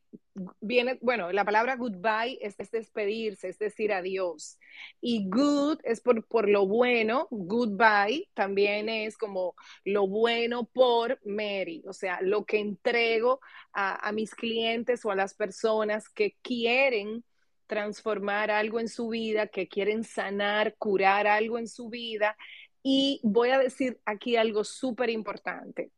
viene, 0.60 0.98
bueno, 1.02 1.32
la 1.32 1.46
palabra 1.46 1.76
goodbye 1.76 2.40
es, 2.42 2.56
despedirse, 2.72 3.50
es 3.50 3.60
decir, 3.60 3.92
adiós. 3.92 4.58
Y 5.02 5.28
good 5.30 5.80
es 5.84 6.02
por, 6.02 6.26
por, 6.26 6.50
lo 6.50 6.66
bueno, 6.66 7.28
goodbye 7.32 8.30
también 8.34 8.90
es 8.90 9.18
como 9.18 9.56
lo 9.84 10.08
bueno 10.08 10.66
por 10.66 11.20
Mary, 11.26 11.84
o 11.88 11.94
sea, 11.94 12.22
lo 12.22 12.46
que 12.46 12.60
entrego 12.60 13.42
a, 13.74 14.08
a 14.08 14.12
mis 14.12 14.34
clientes 14.34 15.04
o 15.06 15.12
a 15.12 15.16
las 15.16 15.34
personas 15.34 16.10
que 16.10 16.38
quieren 16.42 17.24
transformar 17.72 18.52
algo 18.52 18.82
en 18.82 18.90
su 18.90 19.08
vida, 19.08 19.48
que 19.48 19.70
quieren 19.70 20.04
sanar, 20.04 20.76
curar 20.78 21.26
algo 21.26 21.58
en 21.58 21.70
su 21.70 21.88
vida. 21.88 22.36
Y 22.84 23.22
voy 23.24 23.52
a 23.52 23.60
decir 23.60 23.98
aquí 24.04 24.36
algo 24.36 24.66
súper 24.66 25.10
importante. 25.10 25.90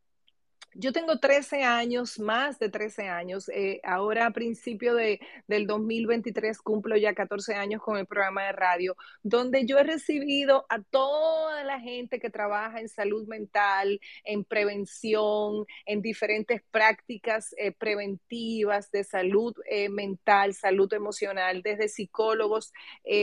Yo 0.76 0.92
tengo 0.92 1.18
13 1.20 1.62
años, 1.62 2.18
más 2.18 2.58
de 2.58 2.68
13 2.68 3.08
años. 3.08 3.48
Eh, 3.50 3.80
ahora 3.84 4.26
a 4.26 4.32
principio 4.32 4.96
de, 4.96 5.20
del 5.46 5.68
2023 5.68 6.58
cumplo 6.58 6.96
ya 6.96 7.14
14 7.14 7.54
años 7.54 7.80
con 7.80 7.96
el 7.96 8.06
programa 8.06 8.42
de 8.42 8.52
radio, 8.52 8.96
donde 9.22 9.66
yo 9.66 9.78
he 9.78 9.84
recibido 9.84 10.66
a 10.68 10.82
toda 10.82 11.62
la 11.62 11.78
gente 11.78 12.18
que 12.18 12.28
trabaja 12.28 12.80
en 12.80 12.88
salud 12.88 13.24
mental, 13.28 14.00
en 14.24 14.44
prevención, 14.44 15.64
en 15.86 16.02
diferentes 16.02 16.60
prácticas 16.72 17.54
eh, 17.56 17.70
preventivas 17.70 18.90
de 18.90 19.04
salud 19.04 19.54
eh, 19.70 19.88
mental, 19.88 20.54
salud 20.54 20.92
emocional, 20.92 21.62
desde 21.62 21.88
psicólogos, 21.88 22.72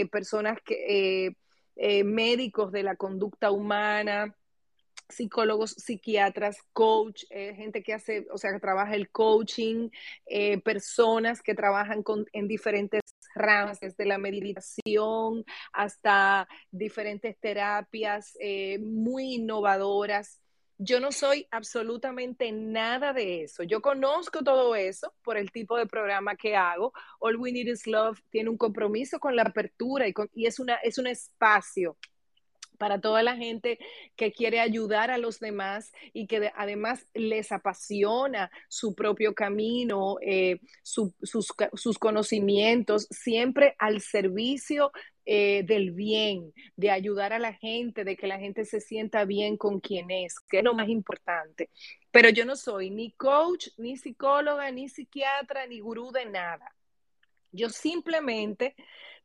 personas 0.09 0.59
que 0.63 1.35
médicos 2.05 2.71
de 2.71 2.83
la 2.83 2.95
conducta 2.95 3.51
humana, 3.51 4.35
psicólogos, 5.12 5.71
psiquiatras, 5.71 6.58
coach, 6.74 7.24
eh, 7.30 7.54
gente 7.56 7.84
que 7.84 7.93
hace, 7.93 8.28
o 8.32 8.38
sea, 8.38 8.52
que 8.52 8.60
trabaja 8.60 8.95
el 8.95 9.10
coaching, 9.10 9.89
eh, 10.26 10.60
personas 10.62 11.41
que 11.41 11.56
trabajan 11.56 12.04
con, 12.04 12.26
en 12.34 12.47
diferentes 12.47 13.02
ramas, 13.36 13.80
desde 13.80 14.06
la 14.06 14.17
meditación 14.17 15.45
hasta 15.74 16.47
diferentes 16.71 17.38
terapias 17.39 18.38
eh, 18.39 18.80
muy 18.80 19.36
innovadoras. 19.36 20.41
Yo 20.78 21.00
no 21.00 21.12
soy 21.12 21.47
absolutamente 21.52 22.52
nada 22.52 23.13
de 23.13 23.43
eso. 23.43 23.62
Yo 23.63 23.82
conozco 23.82 24.43
todo 24.43 24.76
eso 24.76 25.13
por 25.24 25.38
el 25.38 25.52
tipo 25.52 25.78
de 25.78 25.86
programa 25.86 26.36
que 26.36 26.56
hago. 26.56 26.91
All 27.19 27.38
We 27.38 27.52
Need 27.52 27.67
Is 27.67 27.86
Love 27.86 28.19
tiene 28.32 28.50
un 28.50 28.58
compromiso 28.58 29.19
con 29.19 29.36
la 29.36 29.43
apertura 29.43 30.08
y, 30.08 30.13
y 30.34 30.47
es, 30.47 30.60
una, 30.60 30.76
es 30.78 30.97
un 30.97 31.06
espacio 31.06 31.97
para 32.82 33.00
toda 33.00 33.22
la 33.22 33.36
gente 33.36 33.78
que 34.15 34.32
quiere 34.32 34.60
ayudar 34.60 35.12
a 35.12 35.20
los 35.20 35.39
demás 35.39 35.91
y 36.13 36.26
que 36.26 36.52
además 36.56 37.06
les 37.13 37.52
apasiona 37.52 38.50
su 38.70 38.96
propio 38.96 39.36
camino, 39.36 40.15
eh, 40.20 40.60
sus, 40.82 41.13
conocimientos, 42.00 43.06
siempre 43.12 43.76
al 43.78 44.02
servicio 44.02 44.91
eh, 45.28 45.62
del 45.63 45.91
bien, 45.91 46.52
de 46.76 46.89
ayudar 46.89 47.34
a 47.34 47.38
la 47.38 47.54
gente, 47.54 48.04
de 48.04 48.17
que 48.17 48.26
la 48.26 48.39
gente 48.39 48.65
se 48.65 48.82
sienta 48.82 49.26
bien 49.26 49.58
con 49.58 49.80
quien 49.80 50.10
es, 50.10 50.39
que 50.50 50.58
es 50.58 50.63
lo 50.63 50.74
más 50.74 50.89
importante. 50.89 51.70
Pero 52.10 52.30
yo 52.30 52.46
no 52.46 52.56
soy 52.56 52.89
ni 52.89 53.12
coach, 53.12 53.67
ni 53.78 53.96
psicóloga, 53.96 54.72
ni 54.72 54.89
psiquiatra, 54.89 55.67
ni 55.67 55.82
gurú 55.82 56.12
de 56.12 56.26
nada. 56.26 56.74
Yo 57.52 57.70
simplemente 57.70 58.76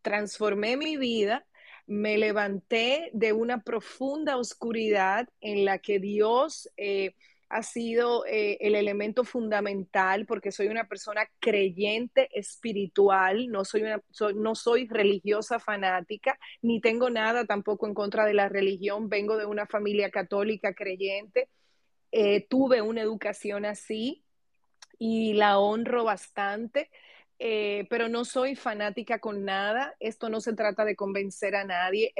transformé 0.03 0.77
mi 0.77 0.99
vida 0.99 1.47
me 1.87 2.19
levanté 2.19 3.11
de 3.13 3.33
una 3.33 3.63
profunda 3.63 4.37
oscuridad 4.37 5.29
en 5.41 5.65
la 5.65 5.79
que 5.79 5.99
Dios 6.01 6.69
eh, 6.77 7.15
ha 7.49 7.63
sido 7.63 8.27
eh, 8.27 8.59
el 8.61 8.75
elemento 8.75 9.23
fundamental 9.23 10.27
porque 10.27 10.51
soy 10.51 10.67
una 10.67 10.89
persona 10.89 11.29
creyente 11.39 12.29
espiritual, 12.33 13.49
no 13.49 13.65
soy, 13.65 13.83
una, 13.83 14.03
no 14.35 14.55
soy 14.55 14.89
religiosa 14.89 15.61
fanática, 15.61 16.39
ni 16.61 16.81
tengo 16.81 17.09
nada 17.09 17.45
tampoco 17.45 17.87
en 17.87 17.95
contra 17.95 18.27
de 18.27 18.35
la 18.35 18.49
religión, 18.49 19.09
vengo 19.09 19.37
de 19.37 19.47
una 19.47 19.67
familia 19.67 20.11
católica 20.11 20.75
creyente, 20.75 21.49
eh, 22.11 22.47
tuve 22.49 22.83
una 22.83 23.03
educación 23.03 23.65
así 23.65 24.25
y 24.99 25.35
la 25.35 25.59
honro 25.59 26.05
bastante. 26.05 26.91
Eh, 27.39 27.87
pero 27.91 28.09
no 28.09 28.25
soy 28.25 28.57
fanática 28.57 29.19
con 29.19 29.45
nada. 29.45 29.95
Esto 30.01 30.31
no 30.31 30.41
se 30.41 30.55
trata 30.55 30.85
de 30.85 30.97
convencer 30.97 31.55
a 31.57 31.65
nadie. 31.65 32.13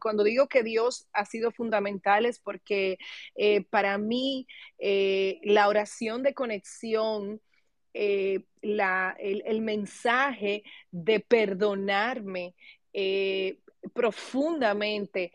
cuando 0.00 0.24
digo 0.24 0.48
que 0.48 0.62
Dios 0.62 1.08
ha 1.12 1.24
sido 1.26 1.50
fundamental 1.52 2.26
es 2.26 2.38
porque 2.38 2.98
eh, 3.34 3.64
para 3.70 3.98
mí 3.98 4.46
eh, 4.78 5.40
la 5.44 5.68
oración 5.68 6.22
de 6.22 6.34
conexión, 6.34 7.40
la, 8.62 9.14
el, 9.18 9.60
mensaje 9.60 10.62
de 10.90 11.20
perdonarme 11.20 12.54
profundamente, 13.92 15.32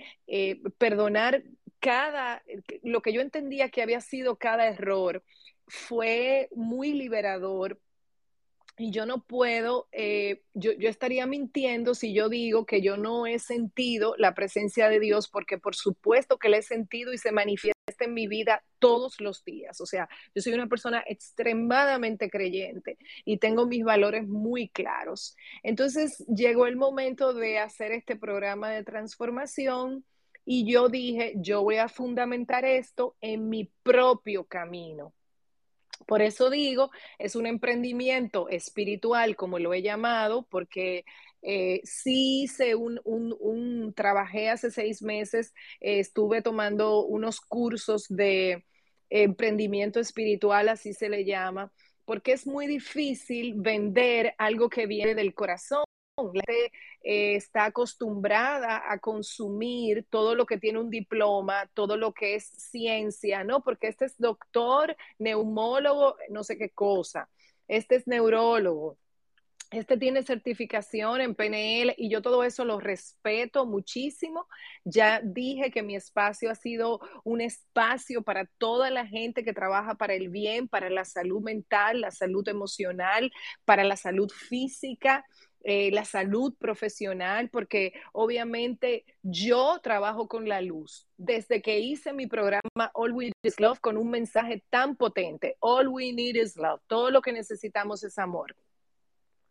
perdonar 0.80 1.44
cada, 1.80 2.44
lo 2.82 3.02
que 3.02 3.14
yo 3.14 3.22
entendía 3.22 3.70
que 3.70 3.84
había 3.84 4.02
sido 4.02 4.38
cada 4.38 4.68
error, 4.68 5.24
fue 5.68 6.50
muy 6.56 6.94
liberador 6.94 7.80
y 8.78 8.92
yo 8.92 9.06
no 9.06 9.24
puedo, 9.24 9.88
eh, 9.92 10.44
yo, 10.54 10.72
yo, 10.74 10.88
estaría 10.88 11.26
mintiendo 11.26 11.96
si 11.96 12.14
yo 12.14 12.30
digo 12.30 12.66
que 12.66 12.82
yo 12.82 12.96
no 12.96 13.26
he 13.26 13.40
sentido 13.40 14.14
la 14.18 14.36
presencia 14.36 14.88
de 14.88 15.00
Dios, 15.00 15.28
porque 15.28 15.58
por 15.58 15.76
supuesto 15.76 16.38
que 16.38 16.50
la 16.50 16.58
he 16.58 16.62
sentido 16.62 17.12
y 17.12 17.18
se 17.18 17.32
manifiesta 17.32 17.78
en 18.00 18.14
mi 18.14 18.28
vida 18.28 18.64
todos 18.78 19.20
los 19.20 19.44
días. 19.44 19.82
O 19.82 19.88
sea, 19.88 20.08
yo 20.36 20.42
soy 20.42 20.54
una 20.54 20.68
persona 20.68 21.04
extremadamente 21.08 22.30
creyente 22.30 22.98
y 23.26 23.38
tengo 23.38 23.66
mis 23.66 23.84
valores 23.84 24.28
muy 24.28 24.70
claros. 24.70 25.36
Entonces 25.64 26.24
llegó 26.28 26.68
el 26.68 26.76
momento 26.76 27.34
de 27.34 27.58
hacer 27.58 27.92
este 27.92 28.16
programa 28.16 28.70
de 28.70 28.84
transformación 28.84 30.06
y 30.46 30.72
yo 30.72 30.88
dije, 30.88 31.34
yo 31.38 31.64
voy 31.64 31.78
a 31.78 31.90
fundamentar 31.90 32.64
esto 32.64 33.16
en 33.22 33.50
mi 33.50 33.72
propio 33.84 34.46
camino. 34.46 35.14
Por 36.06 36.22
eso 36.22 36.50
digo, 36.50 36.92
es 37.18 37.36
un 37.36 37.46
emprendimiento 37.46 38.50
espiritual, 38.50 39.36
como 39.36 39.60
lo 39.60 39.74
he 39.74 39.82
llamado, 39.82 40.48
porque 40.50 41.06
eh, 41.42 41.82
sí 41.84 42.44
hice 42.44 42.76
un, 42.76 43.00
un, 43.04 43.94
trabajé 43.94 44.50
hace 44.50 44.72
seis 44.72 45.02
meses, 45.02 45.54
eh, 45.80 46.00
estuve 46.00 46.42
tomando 46.42 47.06
unos 47.06 47.42
cursos 47.42 48.06
de 48.10 48.66
emprendimiento 49.10 50.00
espiritual, 50.00 50.70
así 50.70 50.94
se 50.94 51.10
le 51.10 51.26
llama, 51.26 51.72
porque 52.06 52.34
es 52.34 52.46
muy 52.46 52.68
difícil 52.68 53.54
vender 53.56 54.34
algo 54.38 54.70
que 54.70 54.88
viene 54.88 55.16
del 55.16 55.34
corazón. 55.34 55.87
La 56.18 56.24
gente 56.24 56.72
eh, 57.04 57.36
está 57.36 57.66
acostumbrada 57.66 58.92
a 58.92 58.98
consumir 58.98 60.06
todo 60.10 60.34
lo 60.34 60.48
que 60.48 60.58
tiene 60.58 60.80
un 60.80 60.90
diploma, 60.90 61.70
todo 61.76 61.96
lo 61.96 62.14
que 62.14 62.36
es 62.36 62.46
ciencia, 62.48 63.44
¿no? 63.44 63.62
Porque 63.64 63.88
este 63.88 64.06
es 64.06 64.18
doctor, 64.18 64.98
neumólogo, 65.20 66.16
no 66.30 66.44
sé 66.44 66.58
qué 66.58 66.72
cosa. 66.72 67.30
Este 67.68 67.96
es 67.98 68.08
neurólogo. 68.08 68.98
Este 69.70 69.98
tiene 69.98 70.24
certificación 70.24 71.20
en 71.20 71.36
PNL 71.36 71.94
y 71.98 72.10
yo 72.10 72.22
todo 72.22 72.44
eso 72.46 72.64
lo 72.64 72.80
respeto 72.80 73.66
muchísimo. 73.66 74.48
Ya 74.86 75.20
dije 75.22 75.72
que 75.72 75.84
mi 75.84 75.96
espacio 75.96 76.50
ha 76.50 76.56
sido 76.56 77.02
un 77.26 77.42
espacio 77.42 78.22
para 78.24 78.46
toda 78.58 78.90
la 78.92 79.06
gente 79.06 79.44
que 79.44 79.52
trabaja 79.52 79.96
para 79.96 80.14
el 80.14 80.30
bien, 80.30 80.70
para 80.70 80.90
la 80.90 81.04
salud 81.04 81.42
mental, 81.44 82.00
la 82.00 82.12
salud 82.12 82.48
emocional, 82.48 83.30
para 83.66 83.84
la 83.84 83.98
salud 83.98 84.32
física. 84.32 85.26
Eh, 85.64 85.92
la 85.92 86.06
salud 86.06 86.56
profesional, 86.58 87.50
porque 87.50 87.94
obviamente 88.14 89.06
yo 89.22 89.80
trabajo 89.82 90.28
con 90.28 90.48
la 90.48 90.62
luz. 90.62 91.08
Desde 91.18 91.62
que 91.62 91.80
hice 91.80 92.14
mi 92.14 92.28
programa 92.28 92.92
All 92.94 93.12
We 93.12 93.26
Need 93.26 93.34
is 93.44 93.60
Love 93.60 93.80
con 93.80 93.98
un 93.98 94.10
mensaje 94.10 94.64
tan 94.70 94.96
potente, 94.96 95.58
All 95.60 95.88
We 95.90 96.14
Need 96.14 96.36
is 96.36 96.56
Love, 96.56 96.82
todo 96.88 97.12
lo 97.12 97.22
que 97.22 97.34
necesitamos 97.34 98.04
es 98.04 98.18
amor. 98.18 98.56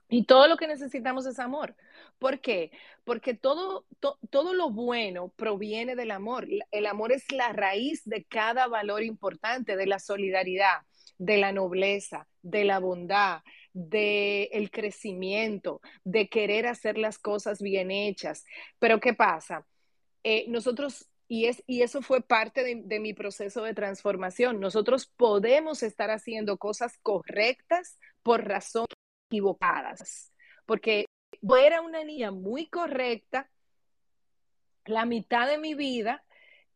Y 0.09 0.25
todo 0.25 0.47
lo 0.47 0.57
que 0.57 0.69
necesitamos 0.69 1.27
es 1.27 1.41
amor. 1.41 1.75
¿Por 2.21 2.41
qué? 2.41 2.71
Porque 3.05 3.35
todo, 3.35 3.87
todo 4.31 4.55
lo 4.55 4.71
bueno 4.71 5.33
proviene 5.35 5.97
del 5.97 6.13
amor. 6.13 6.47
El 6.71 6.87
amor 6.87 7.11
es 7.11 7.31
la 7.33 7.53
raíz 7.53 8.05
de 8.05 8.25
cada 8.25 8.69
valor 8.69 9.03
importante, 9.03 9.77
de 9.77 9.87
la 9.87 9.99
solidaridad, 9.99 10.83
de 11.19 11.39
la 11.39 11.53
nobleza, 11.53 12.29
de 12.43 12.65
la 12.65 12.79
bondad, 12.79 13.43
del 13.77 14.49
el 14.53 14.71
crecimiento, 14.71 15.83
de 16.03 16.29
querer 16.29 16.67
hacer 16.67 16.97
las 16.97 17.19
cosas 17.19 17.61
bien 17.61 17.91
hechas. 17.91 18.47
Pero 18.79 19.01
¿qué 19.01 19.13
pasa? 19.13 19.67
Eh, 20.25 20.47
nosotros, 20.49 21.11
y, 21.29 21.45
es, 21.45 21.63
y 21.67 21.83
eso 21.83 22.01
fue 22.01 22.23
parte 22.23 22.65
de, 22.65 22.81
de 22.85 23.01
mi 23.01 23.13
proceso 23.13 23.63
de 23.65 23.75
transformación, 23.75 24.61
nosotros 24.61 25.13
podemos 25.17 25.83
estar 25.83 26.11
haciendo 26.11 26.57
cosas 26.57 26.97
correctas 27.03 27.99
por 28.23 28.49
razones 28.49 28.97
equivocadas, 29.31 30.33
porque 30.65 31.05
yo 31.43 31.57
era 31.57 31.83
una 31.83 32.03
niña 32.03 32.31
muy 32.31 32.69
correcta 32.69 33.51
la 34.87 35.05
mitad 35.05 35.49
de 35.49 35.59
mi 35.59 35.75
vida 35.75 36.25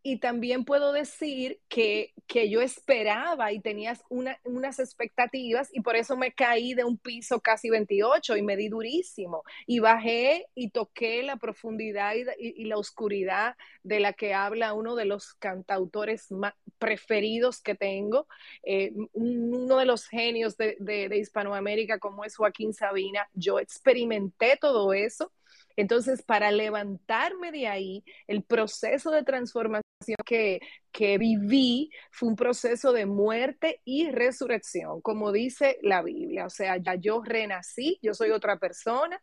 y 0.02 0.18
también 0.18 0.64
puedo 0.64 0.92
decir 0.92 1.60
que, 1.68 2.14
que 2.26 2.48
yo 2.48 2.62
esperaba 2.62 3.52
y 3.52 3.60
tenía 3.60 3.98
unas 4.08 4.78
expectativas 4.78 5.68
y 5.72 5.82
por 5.82 5.96
eso 5.96 6.16
me 6.16 6.32
caí 6.32 6.74
de 6.74 6.84
un 6.84 6.96
piso 6.96 7.40
casi 7.40 7.68
28 7.68 8.36
y 8.36 8.42
me 8.42 8.56
di 8.56 8.68
durísimo. 8.68 9.42
Y 9.66 9.80
bajé 9.80 10.46
y 10.54 10.70
toqué 10.70 11.22
la 11.22 11.36
profundidad 11.36 12.14
y, 12.38 12.64
la 12.64 12.78
oscuridad 12.78 13.56
de 13.82 14.00
la 14.00 14.12
que 14.12 14.32
habla 14.32 14.74
uno 14.74 14.94
de 14.94 15.04
los 15.04 15.34
cantautores 15.34 16.30
más 16.30 16.54
preferidos 16.78 17.60
que 17.60 17.74
tengo, 17.74 18.26
eh, 18.62 18.92
uno 19.12 19.76
de 19.76 19.84
los 19.84 20.06
genios 20.06 20.56
de, 20.56 20.76
de 20.78 21.18
Hispanoamérica 21.18 21.98
como 21.98 22.24
es 22.24 22.36
Joaquín 22.36 22.72
Sabina. 22.72 23.28
Yo 23.34 23.58
experimenté 23.58 24.56
todo 24.58 24.94
eso. 24.94 25.32
Entonces, 25.76 26.22
para 26.22 26.50
levantarme 26.52 27.52
de 27.52 27.66
ahí, 27.66 28.04
el 28.26 28.42
proceso 28.42 29.10
de 29.10 29.24
transformación 29.24 29.89
que, 30.24 30.60
que 30.92 31.18
viví 31.18 31.90
fue 32.10 32.28
un 32.28 32.36
proceso 32.36 32.92
de 32.92 33.06
muerte 33.06 33.80
y 33.84 34.10
resurrección, 34.10 35.00
como 35.00 35.32
dice 35.32 35.78
la 35.82 36.02
Biblia. 36.02 36.46
O 36.46 36.50
sea, 36.50 36.76
ya 36.78 36.94
yo 36.94 37.22
renací, 37.22 37.98
yo 38.02 38.14
soy 38.14 38.30
otra 38.30 38.58
persona. 38.58 39.22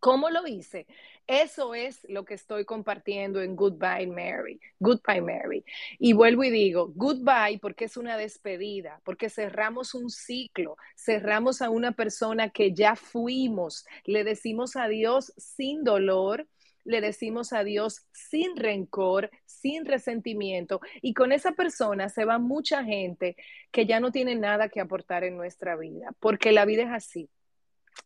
¿Cómo 0.00 0.30
lo 0.30 0.48
hice? 0.48 0.86
Eso 1.28 1.76
es 1.76 2.00
lo 2.08 2.24
que 2.24 2.34
estoy 2.34 2.64
compartiendo 2.64 3.40
en 3.40 3.54
Goodbye 3.54 4.08
Mary. 4.08 4.60
Goodbye 4.80 5.20
Mary. 5.20 5.64
Y 6.00 6.12
vuelvo 6.12 6.42
y 6.42 6.50
digo, 6.50 6.92
goodbye 6.96 7.60
porque 7.60 7.84
es 7.84 7.96
una 7.96 8.16
despedida, 8.16 9.00
porque 9.04 9.30
cerramos 9.30 9.94
un 9.94 10.10
ciclo, 10.10 10.76
cerramos 10.96 11.62
a 11.62 11.70
una 11.70 11.92
persona 11.92 12.50
que 12.50 12.74
ya 12.74 12.96
fuimos, 12.96 13.86
le 14.04 14.24
decimos 14.24 14.74
adiós 14.74 15.32
sin 15.36 15.84
dolor, 15.84 16.48
le 16.84 17.00
decimos 17.00 17.52
adiós 17.52 18.06
sin 18.12 18.56
rencor, 18.56 19.30
sin 19.44 19.84
resentimiento. 19.84 20.80
Y 21.00 21.14
con 21.14 21.32
esa 21.32 21.52
persona 21.52 22.08
se 22.08 22.24
va 22.24 22.38
mucha 22.38 22.84
gente 22.84 23.36
que 23.70 23.86
ya 23.86 24.00
no 24.00 24.12
tiene 24.12 24.34
nada 24.34 24.68
que 24.68 24.80
aportar 24.80 25.24
en 25.24 25.36
nuestra 25.36 25.76
vida, 25.76 26.12
porque 26.20 26.52
la 26.52 26.64
vida 26.64 26.82
es 26.82 26.90
así. 26.90 27.30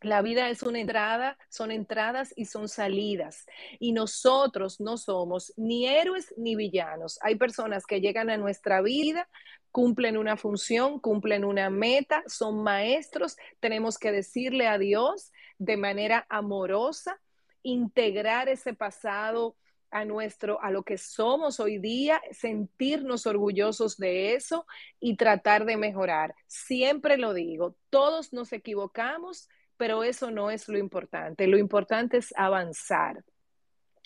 La 0.03 0.20
vida 0.20 0.51
es 0.51 0.62
una 0.62 0.81
entrada, 0.81 1.39
son 1.49 1.70
entradas 1.70 2.35
y 2.37 2.47
son 2.47 2.68
salidas. 2.68 3.47
Y 3.79 3.93
nosotros 3.93 4.81
no 4.81 4.99
somos 4.99 5.53
ni 5.57 5.87
héroes 5.87 6.35
ni 6.37 6.57
villanos. 6.57 7.18
Hay 7.22 7.37
personas 7.37 7.87
que 7.87 8.01
llegan 8.01 8.29
a 8.29 8.37
nuestra 8.37 8.83
vida, 8.83 9.29
cumplen 9.70 10.16
una 10.16 10.37
función, 10.37 11.01
cumplen 11.01 11.45
una 11.45 11.70
meta, 11.70 12.22
son 12.27 12.62
maestros. 12.62 13.37
Tenemos 13.61 13.97
que 13.97 14.12
decirle 14.12 14.66
adiós 14.66 15.33
de 15.59 15.77
manera 15.77 16.27
amorosa, 16.29 17.20
integrar 17.67 18.49
ese 18.49 18.75
pasado 18.75 19.57
a 19.91 20.05
nuestro 20.05 20.62
a 20.62 20.71
lo 20.71 20.83
que 20.83 20.99
somos 20.99 21.59
hoy 21.61 21.79
día, 21.79 22.21
sentirnos 22.31 23.27
orgullosos 23.27 23.97
de 23.97 24.35
eso 24.35 24.67
y 25.01 25.17
tratar 25.17 25.64
de 25.64 25.77
mejorar. 25.77 26.35
Siempre 26.47 27.17
lo 27.17 27.35
digo, 27.35 27.77
todos 27.91 28.33
nos 28.33 28.53
equivocamos, 28.53 29.49
pero 29.77 30.05
eso 30.05 30.31
no 30.31 30.51
es 30.51 30.69
lo 30.69 30.79
importante. 30.79 31.47
Lo 31.47 31.59
importante 31.59 32.19
es 32.19 32.33
avanzar. 32.37 33.25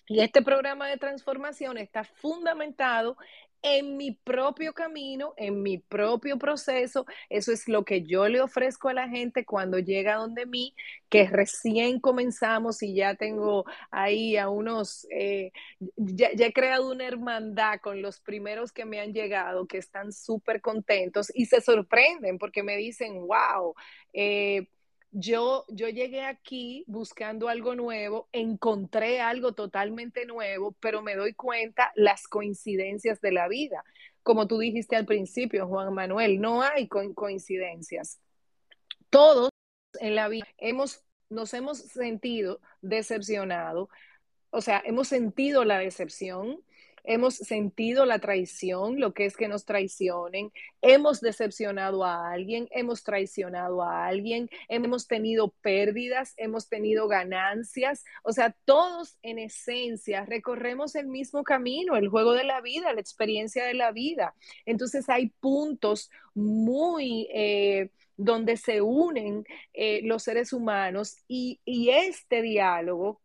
Y 0.06 0.20
este 0.20 0.42
programa 0.42 0.88
de 0.88 0.96
transformación 0.96 1.78
está 1.78 2.04
fundamentado 2.04 3.16
en 3.62 3.96
mi 3.96 4.12
propio 4.12 4.72
camino, 4.72 5.34
en 5.36 5.62
mi 5.62 5.78
propio 5.78 6.38
proceso. 6.38 7.06
Eso 7.28 7.52
es 7.52 7.68
lo 7.68 7.84
que 7.84 8.02
yo 8.02 8.28
le 8.28 8.40
ofrezco 8.40 8.88
a 8.88 8.94
la 8.94 9.08
gente 9.08 9.44
cuando 9.44 9.78
llega 9.78 10.16
donde 10.16 10.46
mí, 10.46 10.74
que 11.08 11.26
recién 11.26 12.00
comenzamos 12.00 12.82
y 12.82 12.94
ya 12.94 13.14
tengo 13.14 13.64
ahí 13.90 14.36
a 14.36 14.48
unos, 14.48 15.06
eh, 15.10 15.52
ya, 15.96 16.28
he 16.32 16.52
creado 16.52 16.90
una 16.90 17.06
hermandad 17.06 17.80
con 17.80 18.02
los 18.02 18.20
primeros 18.20 18.72
que 18.72 18.84
me 18.84 19.00
han 19.00 19.12
llegado, 19.12 19.66
que 19.66 19.78
están 19.78 20.12
súper 20.12 20.60
contentos 20.60 21.30
y 21.34 21.46
se 21.46 21.60
sorprenden 21.60 22.38
porque 22.38 22.62
me 22.62 22.76
dicen, 22.76 23.26
wow. 23.26 23.74
Eh, 24.12 24.66
yo, 25.12 25.64
yo 25.68 25.88
llegué 25.88 26.22
aquí 26.22 26.84
buscando 26.86 27.48
algo 27.48 27.74
nuevo, 27.74 28.28
encontré 28.32 29.20
algo 29.20 29.52
totalmente 29.52 30.24
nuevo, 30.26 30.76
pero 30.80 31.02
me 31.02 31.16
doy 31.16 31.34
cuenta 31.34 31.92
las 31.96 32.28
coincidencias 32.28 33.20
de 33.20 33.32
la 33.32 33.48
vida. 33.48 33.84
Como 34.22 34.46
tú 34.46 34.58
dijiste 34.58 34.96
al 34.96 35.06
principio, 35.06 35.66
Juan 35.66 35.92
Manuel, 35.94 36.40
no 36.40 36.62
hay 36.62 36.88
coincidencias. 36.88 38.20
Todos 39.08 39.50
en 39.98 40.14
la 40.14 40.28
vida 40.28 40.46
hemos, 40.58 41.04
nos 41.28 41.52
hemos 41.54 41.78
sentido 41.78 42.60
decepcionados, 42.80 43.88
o 44.50 44.60
sea, 44.60 44.82
hemos 44.84 45.08
sentido 45.08 45.64
la 45.64 45.78
decepción, 45.78 46.60
hemos 47.04 47.36
sentido 47.36 48.06
la 48.06 48.18
traición, 48.18 49.00
lo 49.00 49.12
que 49.14 49.26
es 49.26 49.36
que 49.36 49.48
nos 49.48 49.64
traicionen, 49.64 50.52
hemos 50.82 51.20
decepcionado 51.20 52.04
a 52.04 52.30
alguien, 52.32 52.68
hemos 52.70 53.02
traicionado 53.02 53.82
a 53.82 54.06
alguien, 54.06 54.48
hemos 54.68 55.06
tenido 55.06 55.54
pérdidas, 55.60 56.34
hemos 56.36 56.68
tenido 56.68 57.08
ganancias, 57.08 58.04
o 58.22 58.32
sea, 58.32 58.54
todos 58.64 59.16
en 59.22 59.38
esencia 59.38 60.24
recorremos 60.26 60.94
el 60.94 61.06
mismo 61.06 61.44
camino, 61.44 61.96
el 61.96 62.08
juego 62.08 62.32
de 62.32 62.44
la 62.44 62.60
vida, 62.60 62.92
la 62.92 63.00
experiencia 63.00 63.64
de 63.64 63.74
la 63.74 63.92
vida. 63.92 64.34
Entonces 64.66 65.08
hay 65.08 65.30
puntos 65.40 66.10
muy... 66.34 67.28
Eh, 67.32 67.90
donde 68.22 68.58
se 68.58 68.82
unen 68.82 69.44
eh, 69.72 70.02
los 70.04 70.24
seres 70.24 70.52
humanos 70.52 71.16
y, 71.26 71.58
y 71.64 71.88
este 71.88 72.42
diálogo 72.42 73.22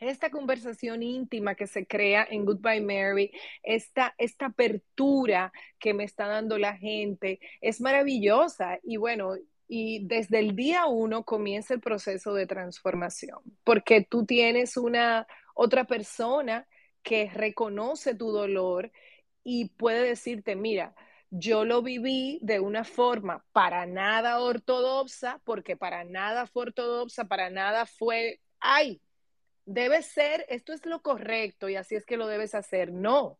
esta 0.00 0.30
conversación 0.30 1.02
íntima 1.02 1.54
que 1.54 1.66
se 1.66 1.86
crea 1.86 2.26
en 2.30 2.44
Goodbye 2.44 2.80
Mary, 2.80 3.32
esta, 3.62 4.14
esta 4.18 4.46
apertura 4.46 5.52
que 5.78 5.94
me 5.94 6.04
está 6.04 6.26
dando 6.26 6.58
la 6.58 6.76
gente, 6.76 7.40
es 7.60 7.80
maravillosa. 7.80 8.78
Y 8.82 8.96
bueno, 8.96 9.34
y 9.68 10.06
desde 10.06 10.38
el 10.38 10.56
día 10.56 10.86
uno 10.86 11.24
comienza 11.24 11.74
el 11.74 11.80
proceso 11.80 12.32
de 12.34 12.46
transformación, 12.46 13.40
porque 13.64 14.02
tú 14.02 14.24
tienes 14.24 14.76
una 14.76 15.26
otra 15.54 15.84
persona 15.84 16.66
que 17.02 17.30
reconoce 17.32 18.14
tu 18.14 18.30
dolor 18.30 18.90
y 19.44 19.70
puede 19.70 20.02
decirte, 20.02 20.56
mira, 20.56 20.94
yo 21.30 21.64
lo 21.64 21.82
viví 21.82 22.38
de 22.42 22.60
una 22.60 22.84
forma 22.84 23.44
para 23.52 23.86
nada 23.86 24.40
ortodoxa, 24.40 25.40
porque 25.44 25.76
para 25.76 26.04
nada 26.04 26.46
fue 26.46 26.64
ortodoxa, 26.64 27.26
para 27.26 27.50
nada 27.50 27.84
fue, 27.86 28.40
ay, 28.60 29.00
debe 29.68 30.02
ser, 30.02 30.46
esto 30.48 30.72
es 30.72 30.84
lo 30.86 31.02
correcto 31.02 31.68
y 31.68 31.76
así 31.76 31.94
es 31.94 32.06
que 32.06 32.16
lo 32.16 32.26
debes 32.26 32.54
hacer. 32.54 32.92
No. 32.92 33.38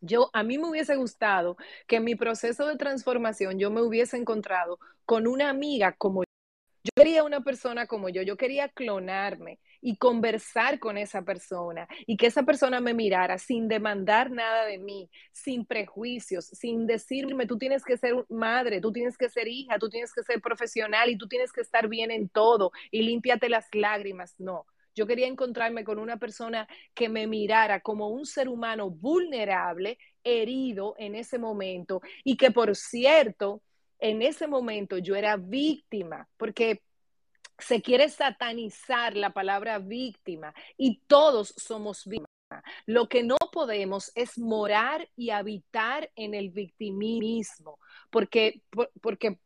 Yo, 0.00 0.30
a 0.32 0.44
mí 0.44 0.56
me 0.58 0.68
hubiese 0.68 0.94
gustado 0.96 1.56
que 1.88 1.96
en 1.96 2.04
mi 2.04 2.14
proceso 2.14 2.66
de 2.66 2.76
transformación 2.76 3.58
yo 3.58 3.70
me 3.70 3.82
hubiese 3.82 4.16
encontrado 4.16 4.78
con 5.04 5.26
una 5.26 5.50
amiga 5.50 5.92
como 5.92 6.22
yo. 6.22 6.28
Yo 6.84 6.90
quería 6.94 7.24
una 7.24 7.42
persona 7.42 7.86
como 7.88 8.08
yo, 8.08 8.22
yo 8.22 8.36
quería 8.36 8.68
clonarme 8.68 9.58
y 9.80 9.96
conversar 9.96 10.78
con 10.78 10.96
esa 10.96 11.22
persona 11.22 11.88
y 12.06 12.16
que 12.16 12.26
esa 12.26 12.44
persona 12.44 12.80
me 12.80 12.94
mirara 12.94 13.36
sin 13.38 13.66
demandar 13.66 14.30
nada 14.30 14.64
de 14.64 14.78
mí, 14.78 15.10
sin 15.32 15.66
prejuicios, 15.66 16.46
sin 16.46 16.86
decirme, 16.86 17.46
tú 17.46 17.58
tienes 17.58 17.84
que 17.84 17.96
ser 17.96 18.14
madre, 18.28 18.80
tú 18.80 18.92
tienes 18.92 19.18
que 19.18 19.28
ser 19.28 19.48
hija, 19.48 19.78
tú 19.80 19.90
tienes 19.90 20.14
que 20.14 20.22
ser 20.22 20.40
profesional 20.40 21.10
y 21.10 21.18
tú 21.18 21.26
tienes 21.26 21.52
que 21.52 21.62
estar 21.62 21.88
bien 21.88 22.12
en 22.12 22.28
todo 22.28 22.70
y 22.92 23.02
límpiate 23.02 23.48
las 23.48 23.66
lágrimas. 23.72 24.36
No, 24.38 24.64
yo 24.98 25.06
quería 25.06 25.28
encontrarme 25.28 25.84
con 25.84 26.00
una 26.00 26.16
persona 26.16 26.66
que 26.92 27.08
me 27.08 27.28
mirara 27.28 27.80
como 27.80 28.08
un 28.08 28.26
ser 28.26 28.48
humano 28.48 28.90
vulnerable, 28.90 29.96
herido 30.24 30.96
en 30.98 31.14
ese 31.14 31.38
momento 31.38 32.02
y 32.24 32.36
que, 32.36 32.50
por 32.50 32.74
cierto, 32.74 33.62
en 34.00 34.22
ese 34.22 34.48
momento 34.48 34.98
yo 34.98 35.14
era 35.14 35.36
víctima, 35.36 36.28
porque 36.36 36.82
se 37.58 37.80
quiere 37.80 38.08
satanizar 38.08 39.16
la 39.16 39.32
palabra 39.32 39.78
víctima 39.78 40.52
y 40.76 41.00
todos 41.06 41.54
somos 41.56 42.04
víctimas. 42.04 42.28
Lo 42.86 43.08
que 43.08 43.22
no 43.22 43.36
podemos 43.52 44.10
es 44.16 44.36
morar 44.36 45.08
y 45.14 45.30
habitar 45.30 46.10
en 46.16 46.34
el 46.34 46.50
victimismo, 46.50 47.78
porque, 48.10 48.62
porque 49.00 49.38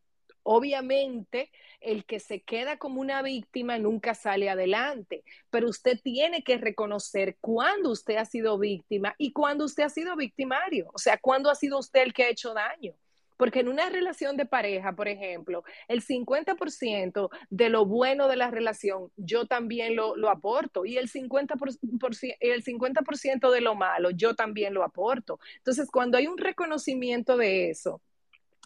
Obviamente, 0.44 1.50
el 1.80 2.04
que 2.04 2.20
se 2.20 2.42
queda 2.42 2.78
como 2.78 3.00
una 3.00 3.22
víctima 3.22 3.78
nunca 3.78 4.14
sale 4.14 4.50
adelante, 4.50 5.24
pero 5.50 5.68
usted 5.68 6.00
tiene 6.02 6.42
que 6.42 6.58
reconocer 6.58 7.36
cuándo 7.40 7.90
usted 7.90 8.16
ha 8.16 8.24
sido 8.24 8.58
víctima 8.58 9.14
y 9.18 9.32
cuándo 9.32 9.64
usted 9.64 9.84
ha 9.84 9.88
sido 9.88 10.16
victimario, 10.16 10.90
o 10.92 10.98
sea, 10.98 11.18
cuándo 11.18 11.50
ha 11.50 11.54
sido 11.54 11.78
usted 11.78 12.02
el 12.02 12.12
que 12.12 12.24
ha 12.24 12.30
hecho 12.30 12.54
daño. 12.54 12.94
Porque 13.36 13.58
en 13.58 13.68
una 13.68 13.90
relación 13.90 14.36
de 14.36 14.46
pareja, 14.46 14.92
por 14.92 15.08
ejemplo, 15.08 15.64
el 15.88 16.00
50% 16.00 17.28
de 17.50 17.70
lo 17.70 17.86
bueno 17.86 18.28
de 18.28 18.36
la 18.36 18.52
relación 18.52 19.10
yo 19.16 19.46
también 19.46 19.96
lo, 19.96 20.14
aporto 20.30 20.84
y 20.84 20.96
el 20.96 21.10
50%, 21.10 22.36
el 22.38 22.62
50 22.62 23.00
de 23.50 23.60
lo 23.60 23.74
malo 23.74 24.10
yo 24.10 24.36
también 24.36 24.74
lo 24.74 24.84
aporto. 24.84 25.40
Entonces, 25.56 25.90
cuando 25.90 26.18
hay 26.18 26.28
un 26.28 26.38
reconocimiento 26.38 27.36
de 27.36 27.70
eso, 27.70 28.00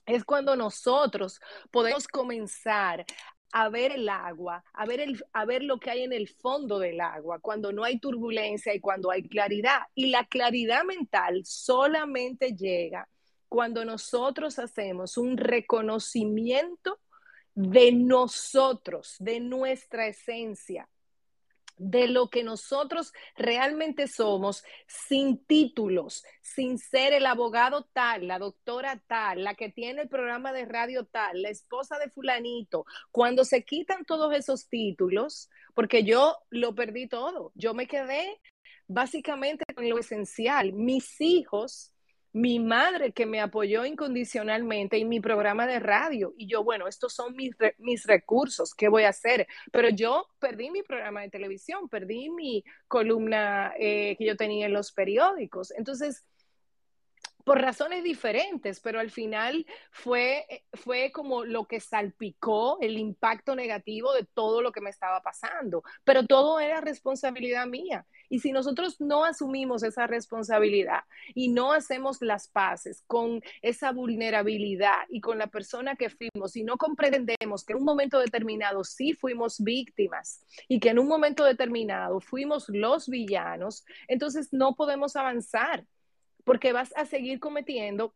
es 0.06 0.24
cuando 0.24 0.56
nosotros 0.56 1.40
podemos 1.70 2.06
comenzar 2.08 3.04
a 3.52 3.68
ver 3.68 3.92
el 3.92 4.08
agua, 4.08 4.64
a 4.72 4.86
ver, 4.86 5.00
el, 5.00 5.24
a 5.32 5.44
ver 5.44 5.62
lo 5.62 5.78
que 5.78 5.90
hay 5.90 6.02
en 6.02 6.12
el 6.12 6.28
fondo 6.28 6.78
del 6.78 7.00
agua, 7.00 7.38
cuando 7.40 7.72
no 7.72 7.84
hay 7.84 7.98
turbulencia 7.98 8.74
y 8.74 8.80
cuando 8.80 9.10
hay 9.10 9.28
claridad. 9.28 9.80
Y 9.94 10.06
la 10.06 10.24
claridad 10.26 10.84
mental 10.84 11.42
solamente 11.44 12.54
llega 12.54 13.08
cuando 13.48 13.84
nosotros 13.84 14.58
hacemos 14.58 15.16
un 15.16 15.36
reconocimiento 15.36 17.00
de 17.54 17.92
nosotros, 17.92 19.16
de 19.18 19.40
nuestra 19.40 20.08
esencia, 20.08 20.88
de 21.78 22.08
lo 22.08 22.30
que 22.30 22.42
nosotros 22.42 23.12
realmente 23.36 24.08
somos 24.08 24.64
sin 24.86 25.44
títulos, 25.44 26.24
sin 26.42 26.78
ser 26.78 27.12
el 27.12 27.26
abogado 27.26 27.84
tal, 27.92 28.26
la 28.28 28.38
doctora 28.38 29.02
tal, 29.06 29.44
la 29.44 29.54
que 29.54 29.70
tiene 29.70 30.02
el 30.02 30.08
programa 30.08 30.52
de 30.52 30.64
radio 30.64 31.04
tal, 31.04 31.42
la 31.42 31.50
esposa 31.50 31.98
de 31.98 32.10
fulanito. 32.10 32.86
Cuando 33.10 33.44
se 33.44 33.64
quitan 33.64 34.04
todos 34.04 34.34
esos 34.34 34.68
títulos, 34.68 35.50
porque 35.74 36.04
yo 36.04 36.38
lo 36.50 36.74
perdí 36.74 37.08
todo, 37.08 37.52
yo 37.54 37.74
me 37.74 37.86
quedé 37.86 38.40
básicamente 38.86 39.64
con 39.74 39.88
lo 39.88 39.98
esencial. 39.98 40.72
Mis 40.72 41.20
hijos 41.20 41.92
mi 42.36 42.60
madre 42.60 43.12
que 43.12 43.24
me 43.24 43.40
apoyó 43.40 43.86
incondicionalmente 43.86 44.98
en 44.98 45.08
mi 45.08 45.20
programa 45.20 45.66
de 45.66 45.80
radio. 45.80 46.34
Y 46.36 46.46
yo, 46.46 46.62
bueno, 46.62 46.86
estos 46.86 47.14
son 47.14 47.34
mis, 47.34 47.56
mis 47.78 48.04
recursos, 48.04 48.74
¿qué 48.74 48.88
voy 48.88 49.04
a 49.04 49.08
hacer? 49.08 49.46
Pero 49.72 49.88
yo 49.88 50.28
perdí 50.38 50.70
mi 50.70 50.82
programa 50.82 51.22
de 51.22 51.30
televisión, 51.30 51.88
perdí 51.88 52.28
mi 52.28 52.62
columna 52.88 53.72
eh, 53.78 54.16
que 54.18 54.26
yo 54.26 54.36
tenía 54.36 54.66
en 54.66 54.74
los 54.74 54.92
periódicos. 54.92 55.70
Entonces, 55.78 56.26
por 57.46 57.60
razones 57.60 58.02
diferentes, 58.02 58.80
pero 58.80 58.98
al 58.98 59.12
final 59.12 59.64
fue, 59.92 60.64
fue 60.72 61.12
como 61.12 61.44
lo 61.44 61.66
que 61.66 61.78
salpicó 61.78 62.76
el 62.80 62.98
impacto 62.98 63.54
negativo 63.54 64.12
de 64.14 64.24
todo 64.24 64.62
lo 64.62 64.72
que 64.72 64.80
me 64.80 64.90
estaba 64.90 65.22
pasando, 65.22 65.84
pero 66.02 66.26
todo 66.26 66.58
era 66.58 66.80
responsabilidad 66.80 67.68
mía. 67.68 68.04
Y 68.28 68.40
si 68.40 68.50
nosotros 68.50 69.00
no 69.00 69.24
asumimos 69.24 69.84
esa 69.84 70.08
responsabilidad 70.08 71.04
y 71.36 71.46
no 71.50 71.72
hacemos 71.72 72.20
las 72.20 72.48
paces 72.48 73.04
con 73.06 73.40
esa 73.62 73.92
vulnerabilidad 73.92 75.04
y 75.08 75.20
con 75.20 75.38
la 75.38 75.46
persona 75.46 75.94
que 75.94 76.10
fuimos 76.10 76.56
y 76.56 76.64
no 76.64 76.76
comprendemos 76.76 77.64
que 77.64 77.74
en 77.74 77.78
un 77.78 77.84
momento 77.84 78.18
determinado 78.18 78.82
sí 78.82 79.12
fuimos 79.12 79.62
víctimas 79.62 80.44
y 80.66 80.80
que 80.80 80.88
en 80.88 80.98
un 80.98 81.06
momento 81.06 81.44
determinado 81.44 82.18
fuimos 82.18 82.68
los 82.70 83.08
villanos, 83.08 83.84
entonces 84.08 84.48
no 84.50 84.74
podemos 84.74 85.14
avanzar 85.14 85.86
porque 86.46 86.72
vas 86.72 86.96
a 86.96 87.04
seguir 87.06 87.40
cometiendo 87.40 88.14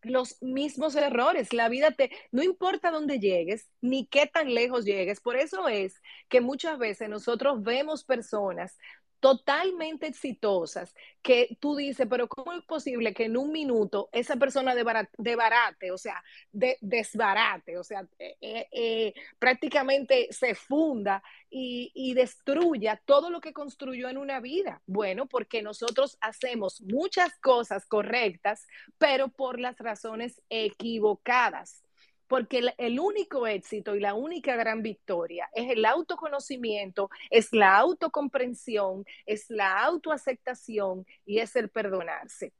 los 0.00 0.40
mismos 0.40 0.96
errores. 0.96 1.52
La 1.52 1.68
vida 1.68 1.90
te, 1.90 2.10
no 2.32 2.42
importa 2.42 2.90
dónde 2.90 3.20
llegues, 3.20 3.68
ni 3.82 4.06
qué 4.06 4.26
tan 4.26 4.54
lejos 4.54 4.86
llegues. 4.86 5.20
Por 5.20 5.36
eso 5.36 5.68
es 5.68 6.00
que 6.30 6.40
muchas 6.40 6.78
veces 6.78 7.10
nosotros 7.10 7.62
vemos 7.62 8.04
personas 8.04 8.78
totalmente 9.20 10.06
exitosas 10.06 10.94
que 11.22 11.56
tú 11.60 11.76
dices, 11.76 12.06
pero 12.08 12.28
¿cómo 12.28 12.52
es 12.52 12.64
posible 12.64 13.12
que 13.12 13.24
en 13.24 13.36
un 13.36 13.52
minuto 13.52 14.08
esa 14.12 14.36
persona 14.36 14.74
de 14.74 15.36
barate, 15.36 15.90
o 15.90 15.98
sea, 15.98 16.22
de, 16.52 16.78
desbarate, 16.80 17.76
o 17.78 17.84
sea, 17.84 18.06
eh, 18.18 18.36
eh, 18.40 18.68
eh, 18.72 19.14
prácticamente 19.38 20.28
se 20.30 20.54
funda 20.54 21.22
y, 21.50 21.90
y, 21.94 22.14
destruya 22.14 23.00
todo 23.04 23.30
lo 23.30 23.40
que 23.40 23.52
construyó 23.52 24.08
en 24.08 24.18
una 24.18 24.40
vida? 24.40 24.82
Bueno, 24.86 25.26
porque 25.26 25.62
nosotros 25.62 26.16
hacemos 26.20 26.80
muchas 26.82 27.36
cosas 27.40 27.86
correctas, 27.86 28.66
pero 28.98 29.28
por 29.28 29.58
las 29.58 29.78
razones 29.78 30.40
equivocadas 30.48 31.82
porque 32.28 32.74
el, 32.76 33.00
único 33.00 33.46
éxito 33.46 33.96
y 33.96 34.00
la 34.00 34.14
única 34.14 34.54
gran 34.54 34.82
victoria 34.82 35.48
es 35.54 35.70
el 35.70 35.84
autoconocimiento, 35.84 37.10
es 37.30 37.52
la 37.52 37.78
autocomprensión, 37.78 39.04
es 39.24 39.48
la 39.48 39.82
autoaceptación 39.82 41.06
y 41.24 41.38
es 41.38 41.56
el 41.56 41.70
perdonarse. 41.70 42.52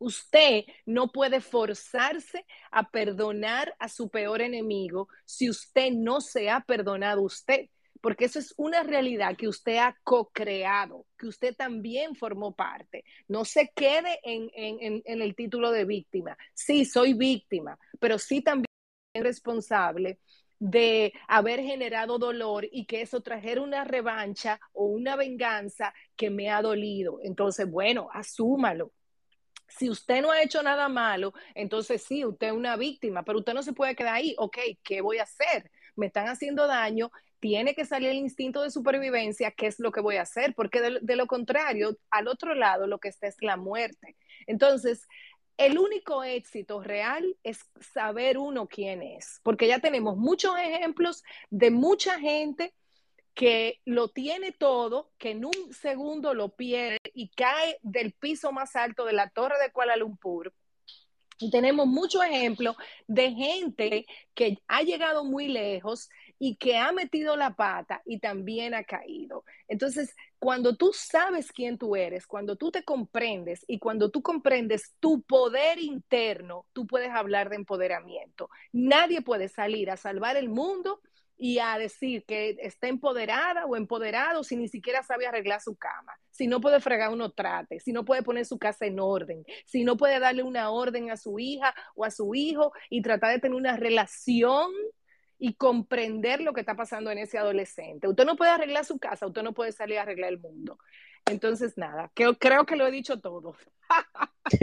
Usted 0.00 0.64
no 0.84 1.10
puede 1.10 1.40
forzarse 1.40 2.44
a 2.70 2.88
perdonar 2.90 3.74
a 3.78 3.88
su 3.88 4.10
peor 4.10 4.42
enemigo 4.42 5.08
si 5.24 5.48
usted 5.48 5.92
no 5.92 6.20
se 6.20 6.50
ha 6.50 6.60
perdonado 6.60 7.22
usted, 7.22 7.68
porque 8.00 8.26
eso 8.26 8.38
es 8.38 8.54
una 8.56 8.84
realidad 8.84 9.36
que 9.36 9.48
usted 9.48 9.76
ha 9.78 9.96
co-creado, 10.04 11.06
que 11.16 11.26
usted 11.26 11.54
también 11.56 12.14
formó 12.14 12.54
parte. 12.54 13.04
No 13.26 13.44
se 13.44 13.72
quede 13.74 14.20
en, 14.22 14.50
en 14.54 15.22
el 15.22 15.34
título 15.34 15.72
de 15.72 15.84
víctima. 15.84 16.36
Sí, 16.54 16.84
soy 16.84 17.14
víctima, 17.14 17.76
pero 17.98 18.18
sí 18.20 18.40
también 18.40 18.67
responsable 19.22 20.18
de 20.58 21.12
haber 21.28 21.60
generado 21.60 22.18
dolor 22.18 22.66
y 22.70 22.86
que 22.86 23.02
eso 23.02 23.20
trajera 23.20 23.62
una 23.62 23.84
revancha 23.84 24.60
o 24.72 24.86
una 24.86 25.16
venganza 25.16 25.94
que 26.16 26.30
me 26.30 26.50
ha 26.50 26.62
dolido. 26.62 27.20
Entonces, 27.22 27.70
bueno, 27.70 28.08
asúmalo. 28.12 28.92
Si 29.68 29.90
usted 29.90 30.22
no 30.22 30.32
ha 30.32 30.42
hecho 30.42 30.62
nada 30.62 30.88
malo, 30.88 31.34
entonces 31.54 32.02
sí, 32.02 32.24
usted 32.24 32.48
es 32.48 32.52
una 32.54 32.76
víctima, 32.76 33.22
pero 33.22 33.38
usted 33.38 33.54
no 33.54 33.62
se 33.62 33.74
puede 33.74 33.94
quedar 33.94 34.14
ahí. 34.14 34.34
Ok, 34.38 34.58
¿qué 34.82 35.00
voy 35.00 35.18
a 35.18 35.24
hacer? 35.24 35.70
Me 35.94 36.06
están 36.06 36.26
haciendo 36.26 36.66
daño, 36.66 37.10
tiene 37.38 37.74
que 37.74 37.84
salir 37.84 38.10
el 38.10 38.16
instinto 38.16 38.62
de 38.62 38.70
supervivencia, 38.70 39.50
¿qué 39.50 39.66
es 39.66 39.78
lo 39.78 39.92
que 39.92 40.00
voy 40.00 40.16
a 40.16 40.22
hacer? 40.22 40.54
Porque 40.54 40.80
de, 40.80 40.98
de, 41.02 41.16
lo 41.16 41.26
contrario, 41.26 41.96
al 42.10 42.28
otro 42.28 42.54
lado 42.54 42.86
lo 42.86 42.98
que 42.98 43.08
está 43.08 43.26
es 43.26 43.36
la 43.40 43.56
muerte. 43.56 44.16
Entonces, 44.46 45.06
el 45.58 45.78
único 45.78 46.22
éxito 46.22 46.80
real 46.82 47.36
es 47.42 47.60
saber 47.92 48.38
uno 48.38 48.68
quién 48.68 49.02
es, 49.02 49.40
porque 49.42 49.66
ya 49.66 49.80
tenemos 49.80 50.16
muchos 50.16 50.56
ejemplos 50.56 51.24
de 51.50 51.70
mucha 51.70 52.18
gente 52.18 52.72
que 53.34 53.80
lo 53.84 54.08
tiene 54.08 54.52
todo, 54.52 55.10
que 55.18 55.30
en 55.30 55.44
un 55.44 55.72
segundo 55.72 56.32
lo 56.32 56.50
pierde 56.50 56.98
y 57.12 57.28
cae 57.30 57.78
del 57.82 58.12
piso 58.12 58.52
más 58.52 58.76
alto 58.76 59.04
de 59.04 59.12
la 59.12 59.30
torre 59.30 59.56
de 59.60 59.70
Kuala 59.70 59.96
Lumpur. 59.96 60.54
Y 61.40 61.50
tenemos 61.50 61.86
muchos 61.86 62.24
ejemplos 62.24 62.76
de 63.06 63.30
gente 63.32 64.06
que 64.34 64.58
ha 64.66 64.82
llegado 64.82 65.24
muy 65.24 65.48
lejos 65.48 66.08
y 66.38 66.56
que 66.56 66.76
ha 66.76 66.92
metido 66.92 67.36
la 67.36 67.54
pata 67.54 68.02
y 68.04 68.20
también 68.20 68.74
ha 68.74 68.84
caído. 68.84 69.44
Entonces, 69.66 70.14
cuando 70.38 70.76
tú 70.76 70.92
sabes 70.92 71.50
quién 71.52 71.78
tú 71.78 71.96
eres, 71.96 72.26
cuando 72.26 72.56
tú 72.56 72.70
te 72.70 72.84
comprendes 72.84 73.64
y 73.66 73.78
cuando 73.78 74.10
tú 74.10 74.22
comprendes 74.22 74.94
tu 75.00 75.22
poder 75.22 75.78
interno, 75.78 76.66
tú 76.72 76.86
puedes 76.86 77.10
hablar 77.10 77.50
de 77.50 77.56
empoderamiento. 77.56 78.48
Nadie 78.72 79.22
puede 79.22 79.48
salir 79.48 79.90
a 79.90 79.96
salvar 79.96 80.36
el 80.36 80.48
mundo 80.48 81.00
y 81.38 81.60
a 81.60 81.78
decir 81.78 82.24
que 82.24 82.56
está 82.60 82.88
empoderada 82.88 83.64
o 83.66 83.76
empoderado 83.76 84.42
si 84.42 84.56
ni 84.56 84.68
siquiera 84.68 85.04
sabe 85.04 85.26
arreglar 85.26 85.60
su 85.60 85.76
cama, 85.76 86.12
si 86.30 86.48
no 86.48 86.60
puede 86.60 86.80
fregar 86.80 87.12
uno 87.12 87.30
trate, 87.30 87.78
si 87.78 87.92
no 87.92 88.04
puede 88.04 88.22
poner 88.22 88.44
su 88.44 88.58
casa 88.58 88.86
en 88.86 88.98
orden, 88.98 89.44
si 89.64 89.84
no 89.84 89.96
puede 89.96 90.18
darle 90.18 90.42
una 90.42 90.70
orden 90.70 91.10
a 91.10 91.16
su 91.16 91.38
hija 91.38 91.72
o 91.94 92.04
a 92.04 92.10
su 92.10 92.34
hijo 92.34 92.72
y 92.90 93.02
tratar 93.02 93.32
de 93.32 93.38
tener 93.38 93.56
una 93.56 93.76
relación 93.76 94.72
y 95.38 95.54
comprender 95.54 96.40
lo 96.40 96.52
que 96.52 96.60
está 96.60 96.74
pasando 96.74 97.10
en 97.10 97.18
ese 97.18 97.38
adolescente. 97.38 98.08
Usted 98.08 98.24
no 98.24 98.36
puede 98.36 98.50
arreglar 98.50 98.84
su 98.84 98.98
casa, 98.98 99.26
usted 99.26 99.42
no 99.42 99.54
puede 99.54 99.72
salir 99.72 99.98
a 99.98 100.02
arreglar 100.02 100.32
el 100.32 100.40
mundo. 100.40 100.78
Entonces, 101.26 101.76
nada, 101.76 102.10
creo, 102.14 102.66
que 102.66 102.76
lo 102.76 102.86
he 102.86 102.90
dicho 102.90 103.20
todo. 103.20 103.54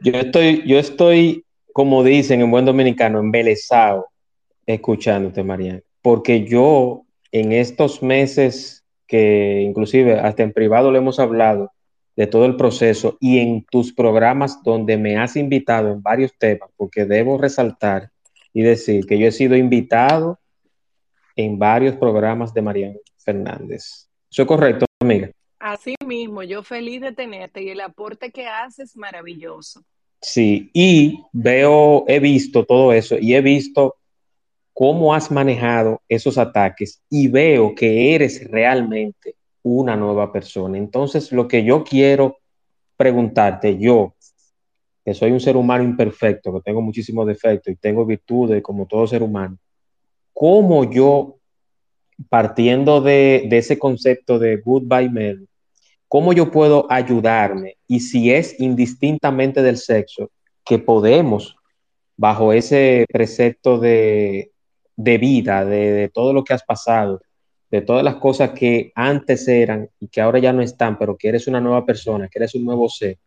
yo, 0.00 0.12
estoy, 0.12 0.62
yo 0.66 0.78
estoy, 0.78 1.44
como 1.72 2.02
dicen 2.02 2.40
en 2.40 2.50
buen 2.50 2.64
dominicano, 2.64 3.20
embelesado 3.20 4.08
escuchándote, 4.66 5.44
María, 5.44 5.80
porque 6.02 6.44
yo 6.44 7.02
en 7.30 7.52
estos 7.52 8.02
meses 8.02 8.84
que 9.06 9.60
inclusive 9.62 10.18
hasta 10.18 10.42
en 10.42 10.52
privado 10.52 10.90
le 10.90 10.98
hemos 10.98 11.20
hablado 11.20 11.70
de 12.16 12.26
todo 12.26 12.46
el 12.46 12.56
proceso 12.56 13.16
y 13.20 13.38
en 13.38 13.64
tus 13.64 13.92
programas 13.92 14.62
donde 14.64 14.96
me 14.96 15.18
has 15.18 15.36
invitado 15.36 15.92
en 15.92 16.02
varios 16.02 16.36
temas, 16.36 16.70
porque 16.76 17.04
debo 17.04 17.38
resaltar 17.38 18.10
y 18.56 18.62
decir 18.62 19.04
que 19.04 19.18
yo 19.18 19.26
he 19.28 19.32
sido 19.32 19.54
invitado 19.54 20.38
en 21.36 21.58
varios 21.58 21.94
programas 21.96 22.54
de 22.54 22.62
Mariana 22.62 22.96
Fernández. 23.18 24.08
¿Eso 24.30 24.42
es 24.42 24.48
correcto, 24.48 24.86
amiga? 24.98 25.30
Así 25.58 25.94
mismo, 26.06 26.42
yo 26.42 26.62
feliz 26.62 27.02
de 27.02 27.12
tenerte 27.12 27.62
y 27.62 27.68
el 27.68 27.82
aporte 27.82 28.30
que 28.30 28.46
haces 28.46 28.92
es 28.92 28.96
maravilloso. 28.96 29.82
Sí, 30.22 30.70
y 30.72 31.22
veo, 31.34 32.06
he 32.08 32.18
visto 32.18 32.64
todo 32.64 32.94
eso 32.94 33.18
y 33.20 33.34
he 33.34 33.42
visto 33.42 33.96
cómo 34.72 35.12
has 35.12 35.30
manejado 35.30 36.00
esos 36.08 36.38
ataques 36.38 37.02
y 37.10 37.28
veo 37.28 37.74
que 37.74 38.14
eres 38.14 38.50
realmente 38.50 39.34
una 39.64 39.96
nueva 39.96 40.32
persona. 40.32 40.78
Entonces, 40.78 41.30
lo 41.30 41.46
que 41.46 41.62
yo 41.62 41.84
quiero 41.84 42.38
preguntarte, 42.96 43.76
yo, 43.76 44.14
que 45.06 45.14
soy 45.14 45.30
un 45.30 45.38
ser 45.38 45.56
humano 45.56 45.84
imperfecto, 45.84 46.52
que 46.52 46.62
tengo 46.62 46.82
muchísimos 46.82 47.28
defectos 47.28 47.72
y 47.72 47.76
tengo 47.76 48.04
virtudes 48.04 48.60
como 48.60 48.86
todo 48.86 49.06
ser 49.06 49.22
humano, 49.22 49.56
¿cómo 50.32 50.82
yo, 50.90 51.36
partiendo 52.28 53.00
de, 53.00 53.46
ese 53.52 53.78
concepto 53.78 54.40
de 54.40 54.56
goodbye 54.56 55.08
Mel, 55.08 55.46
cómo 56.08 56.32
yo 56.32 56.50
puedo 56.50 56.90
ayudarme 56.90 57.76
y 57.86 58.00
si 58.00 58.32
es 58.32 58.58
indistintamente 58.58 59.62
del 59.62 59.76
sexo, 59.76 60.32
que 60.64 60.80
podemos, 60.80 61.54
bajo 62.16 62.52
ese 62.52 63.06
precepto 63.08 63.78
de, 63.78 64.50
vida, 64.96 65.64
de, 65.64 65.92
de 65.92 66.08
todo 66.08 66.32
lo 66.32 66.42
que 66.42 66.54
has 66.54 66.64
pasado, 66.64 67.20
de 67.70 67.80
todas 67.80 68.02
las 68.02 68.16
cosas 68.16 68.50
que 68.50 68.90
antes 68.96 69.46
eran 69.46 69.88
y 70.00 70.08
que 70.08 70.20
ahora 70.20 70.40
ya 70.40 70.52
no 70.52 70.62
están, 70.62 70.98
pero 70.98 71.16
que 71.16 71.28
eres 71.28 71.46
una 71.46 71.60
nueva 71.60 71.86
persona, 71.86 72.26
que 72.28 72.40
eres 72.40 72.56
un 72.56 72.64
nuevo 72.64 72.88
ser, 72.88 73.18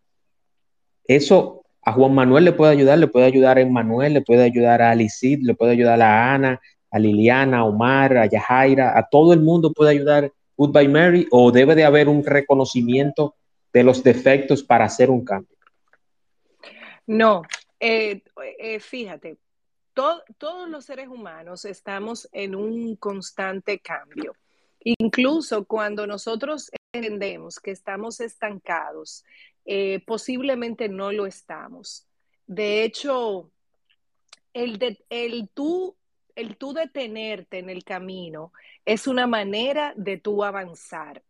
eso 1.05 1.63
a 1.89 1.93
Juan 1.93 2.13
Manuel 2.13 2.45
le 2.45 2.51
puede 2.51 2.73
ayudar, 2.73 2.99
le 2.99 3.07
puede 3.07 3.25
ayudar 3.25 3.57
a 3.57 3.65
Manuel, 3.65 4.13
le 4.13 4.21
puede 4.21 4.43
ayudar 4.43 4.81
a 4.81 4.91
Alicid, 4.91 5.39
le 5.41 5.55
puede 5.55 5.71
ayudar 5.71 5.99
a 6.01 6.33
Ana, 6.33 6.61
a 6.91 6.99
Liliana, 6.99 7.59
a 7.59 7.65
Omar, 7.65 8.15
a 8.17 8.27
Yajaira, 8.27 8.97
a 8.97 9.09
todo 9.09 9.33
el 9.33 9.39
mundo 9.39 9.73
puede 9.73 9.91
ayudar 9.91 10.31
Goodbye 10.55 10.89
Mary 10.89 11.27
o 11.31 11.51
debe 11.51 11.73
de 11.73 11.85
haber 11.85 12.07
un 12.07 12.23
reconocimiento 12.23 13.35
de 13.73 13.83
los 13.83 14.03
defectos 14.03 14.61
para 14.61 14.85
hacer 14.85 15.09
un 15.09 15.23
cambio? 15.23 15.57
No, 17.07 17.41
eh, 17.79 18.21
eh, 18.59 18.79
fíjate, 18.79 19.37
todos 19.93 20.69
los 20.69 20.85
seres 20.85 21.07
humanos 21.07 21.65
estamos 21.65 22.29
en 22.31 22.55
un 22.55 22.95
constante 22.97 23.79
cambio. 23.79 24.33
Incluso 24.81 25.65
cuando 25.65 26.05
nosotros 26.05 26.69
entendemos 26.93 27.59
que 27.59 27.71
estamos 27.71 28.19
estancados 28.21 29.23
eh, 29.71 29.99
posiblemente 30.03 30.89
no 30.89 31.11
lo 31.11 31.27
estamos. 31.27 32.07
De 32.47 32.83
hecho, 32.83 33.51
el, 34.51 34.79
el, 35.09 35.49
tú, 35.53 35.95
el 36.35 36.57
tú 36.57 36.73
detenerte 36.73 37.59
en 37.59 37.69
el 37.69 37.83
camino 37.83 38.51
es 38.83 39.05
una 39.05 39.27
manera 39.27 39.93
de 39.95 40.17
tú 40.17 40.43
avanzar. 40.43 41.21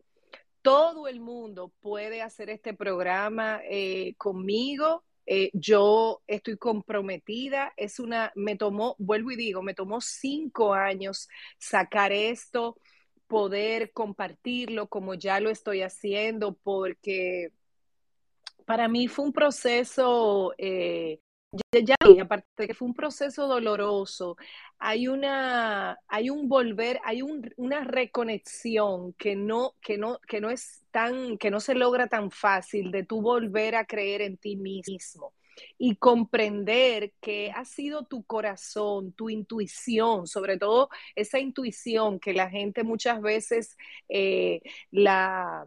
todo 0.62 1.08
el 1.10 1.20
mundo 1.20 1.74
puede 1.82 2.22
hacer 2.22 2.50
este 2.50 2.74
programa 2.74 3.62
eh, 3.70 4.16
conmigo. 4.18 5.04
Eh, 5.26 5.52
yo 5.54 6.22
estoy 6.28 6.58
comprometida, 6.58 7.74
es 7.78 8.00
una, 8.00 8.32
me 8.36 8.56
tomó, 8.56 8.96
vuelvo 9.00 9.32
y 9.32 9.36
digo, 9.36 9.62
me 9.62 9.74
tomó 9.74 10.00
cinco 10.02 10.74
años 10.74 11.28
sacar 11.60 12.12
esto, 12.12 12.78
poder 13.28 13.92
compartirlo 13.92 14.88
como 14.88 15.14
ya 15.14 15.40
lo 15.40 15.50
estoy 15.50 15.82
haciendo, 15.82 16.54
porque 16.64 17.52
para 18.70 18.88
mí 18.88 19.08
fue 19.08 19.26
un 19.26 19.34
proceso 19.34 20.54
eh, 20.56 21.22
ya, 21.72 21.96
aparte 22.22 22.46
de 22.56 22.68
que 22.68 22.76
fue 22.76 22.88
un 22.88 22.94
proceso 22.94 23.48
doloroso, 23.48 24.38
hay 24.78 25.08
una, 25.08 25.98
hay 26.08 26.30
un 26.30 26.48
volver, 26.48 27.00
hay 27.04 27.24
una 27.24 27.84
reconexión 27.84 29.14
que 29.14 29.36
no, 29.36 29.74
que 29.82 29.98
no, 29.98 30.20
que 30.28 30.40
no 30.40 30.52
es 30.52 30.86
tan, 30.92 31.40
que 31.40 31.50
no 31.50 31.60
se 31.60 31.74
logra 31.74 32.06
tan 32.06 32.30
fácil 32.30 32.92
de 32.92 33.04
tú 33.04 33.24
volver 33.24 33.76
a 33.76 33.86
creer 33.86 34.22
en 34.22 34.38
ti 34.38 34.56
mismo 34.56 35.34
y 35.80 35.96
comprender 35.96 37.14
que 37.20 37.52
ha 37.56 37.66
sido 37.66 38.06
tu 38.06 38.24
corazón, 38.24 39.14
tu 39.14 39.32
intuición, 39.32 40.28
sobre 40.28 40.60
todo 40.60 40.90
esa 41.16 41.40
intuición 41.40 42.20
que 42.20 42.34
la 42.34 42.52
gente 42.52 42.84
muchas 42.84 43.20
veces 43.20 43.76
eh, 44.10 44.62
la, 44.92 45.66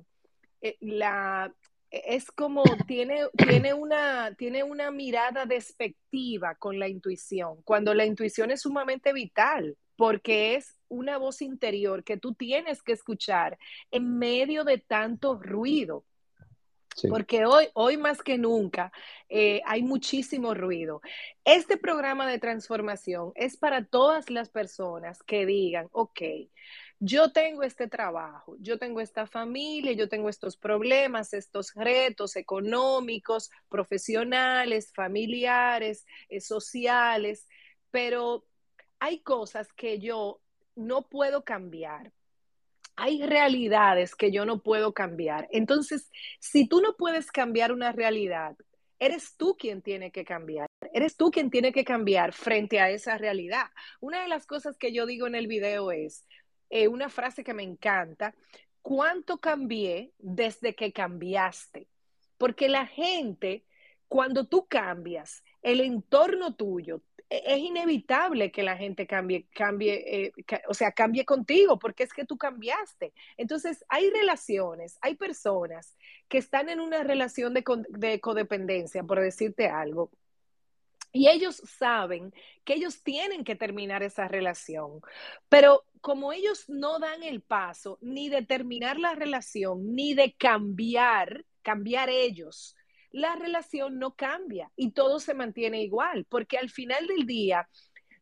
eh, 0.61 0.76
la 0.78 1.53
es 1.93 2.30
como 2.30 2.62
tiene, 2.86 3.26
tiene, 3.36 3.74
una, 3.74 4.34
tiene 4.34 4.62
una 4.64 4.90
mirada 4.90 5.45
despectiva 5.45 6.55
con 6.55 6.78
la 6.78 6.88
intuición, 6.88 7.62
cuando 7.64 7.93
la 7.93 8.07
intuición 8.07 8.51
es 8.51 8.62
sumamente 8.62 9.12
vital, 9.12 9.76
porque 9.97 10.55
es 10.55 10.74
una 10.88 11.18
voz 11.18 11.43
interior 11.43 12.03
que 12.03 12.16
tú 12.16 12.34
tienes 12.34 12.82
que 12.82 12.93
escuchar 12.93 13.59
en 13.90 14.18
medio 14.18 14.64
de 14.64 14.78
tanto 14.78 15.38
ruido. 15.38 16.05
Porque 17.09 17.47
hoy, 17.47 17.68
hoy 17.72 17.97
más 17.97 18.20
que 18.22 18.36
nunca 18.36 18.93
eh, 19.30 19.62
hay 19.64 19.82
muchísimo 19.82 20.53
ruido. 20.53 21.01
Este 21.43 21.78
programa 21.78 22.28
de 22.28 22.38
transformación 22.38 23.32
es 23.34 23.57
para 23.57 23.86
todas 23.86 24.28
las 24.28 24.51
personas 24.51 25.22
que 25.22 25.47
digan, 25.47 25.88
ok, 25.93 26.20
yo 27.05 27.32
tengo 27.32 27.64
este 27.64 27.88
trabajo, 27.88 28.55
yo 28.61 28.78
tengo 28.78 29.00
esta 29.00 29.26
familia, 29.26 29.90
yo 29.90 30.09
tengo 30.09 30.28
estos 30.28 30.57
problemas, 30.57 31.34
estos 31.34 31.74
retos 31.74 32.36
económicos, 32.36 33.50
profesionales, 33.68 34.92
familiares, 34.94 36.07
eh, 36.28 36.40
sociales, 36.40 37.48
pero 37.90 38.44
hay 39.00 39.18
cosas 39.18 39.72
que 39.72 39.98
yo 39.98 40.40
no 40.76 41.09
puedo 41.09 41.42
cambiar. 41.42 42.12
Hay 42.94 43.20
realidades 43.20 44.14
que 44.14 44.30
yo 44.30 44.44
no 44.44 44.62
puedo 44.62 44.94
cambiar. 44.94 45.48
Entonces, 45.50 46.09
si 46.38 46.68
tú 46.68 46.80
no 46.80 46.94
puedes 46.94 47.32
cambiar 47.32 47.72
una 47.72 47.90
realidad, 47.90 48.55
eres 49.00 49.36
tú 49.36 49.57
quien 49.59 49.82
tiene 49.82 50.12
que 50.12 50.24
cambiar. 50.24 50.68
Eres 50.92 51.16
tú 51.16 51.32
quien 51.32 51.50
tiene 51.50 51.72
que 51.72 51.84
cambiar 51.84 52.32
frente 52.32 52.78
a 52.78 52.90
esa 52.90 53.18
realidad. 53.18 53.66
Una 54.00 54.22
de 54.22 54.28
las 54.28 54.46
cosas 54.46 54.78
que 54.78 54.92
yo 54.92 55.05
digo 55.05 55.26
en 55.26 55.34
el 55.34 55.48
video 55.48 55.90
es, 55.90 56.28
eh, 56.73 56.89
una 56.89 57.11
frase 57.11 57.45
que 57.45 57.53
me 57.53 57.62
encanta, 57.62 58.35
¿cuánto 58.81 59.39
cambié 59.39 60.14
desde 60.18 60.75
que 60.75 60.91
cambiaste? 60.91 61.87
Porque 62.39 62.70
la 62.70 62.87
gente, 62.87 63.66
cuando 64.09 64.47
tú 64.47 64.66
cambias, 64.66 65.45
el 65.61 65.83
entorno 65.83 66.55
tuyo, 66.55 67.03
e, 67.29 67.43
es 67.45 67.59
inevitable 67.59 68.51
que 68.51 68.62
la 68.62 68.79
gente 68.79 69.07
cambie, 69.07 69.47
cambie, 69.53 70.27
eh, 70.27 70.33
o 70.66 70.73
sea, 70.73 70.93
cambie 70.93 71.27
contigo, 71.27 71.79
porque 71.79 72.05
es 72.05 72.12
que 72.14 72.25
tú 72.25 72.39
cambiaste. 72.39 73.12
Entonces, 73.37 73.85
hay 73.91 74.09
relaciones, 74.09 74.97
hay 75.03 75.14
personas 75.16 75.95
que 76.29 76.39
están 76.39 76.70
en 76.70 76.81
una 76.81 77.03
relación 77.03 77.53
de, 77.53 77.64
de 77.91 78.18
codependencia, 78.20 79.03
por 79.03 79.20
decirte 79.20 79.68
algo, 79.68 80.11
y 81.12 81.28
ellos 81.28 81.62
saben 81.78 82.32
que 82.64 82.74
ellos 82.74 83.02
tienen 83.02 83.44
que 83.44 83.54
terminar 83.54 84.02
esa 84.02 84.28
relación, 84.28 85.00
pero 85.48 85.84
como 86.00 86.32
ellos 86.32 86.64
no 86.68 86.98
dan 86.98 87.22
el 87.22 87.42
paso 87.42 87.98
ni 88.00 88.28
de 88.28 88.42
terminar 88.42 88.98
la 88.98 89.14
relación, 89.14 89.94
ni 89.94 90.14
de 90.14 90.34
cambiar, 90.34 91.44
cambiar 91.62 92.08
ellos, 92.08 92.76
la 93.10 93.36
relación 93.36 93.98
no 93.98 94.14
cambia 94.16 94.70
y 94.74 94.92
todo 94.92 95.20
se 95.20 95.34
mantiene 95.34 95.82
igual, 95.82 96.24
porque 96.28 96.58
al 96.58 96.70
final 96.70 97.06
del 97.06 97.26
día, 97.26 97.68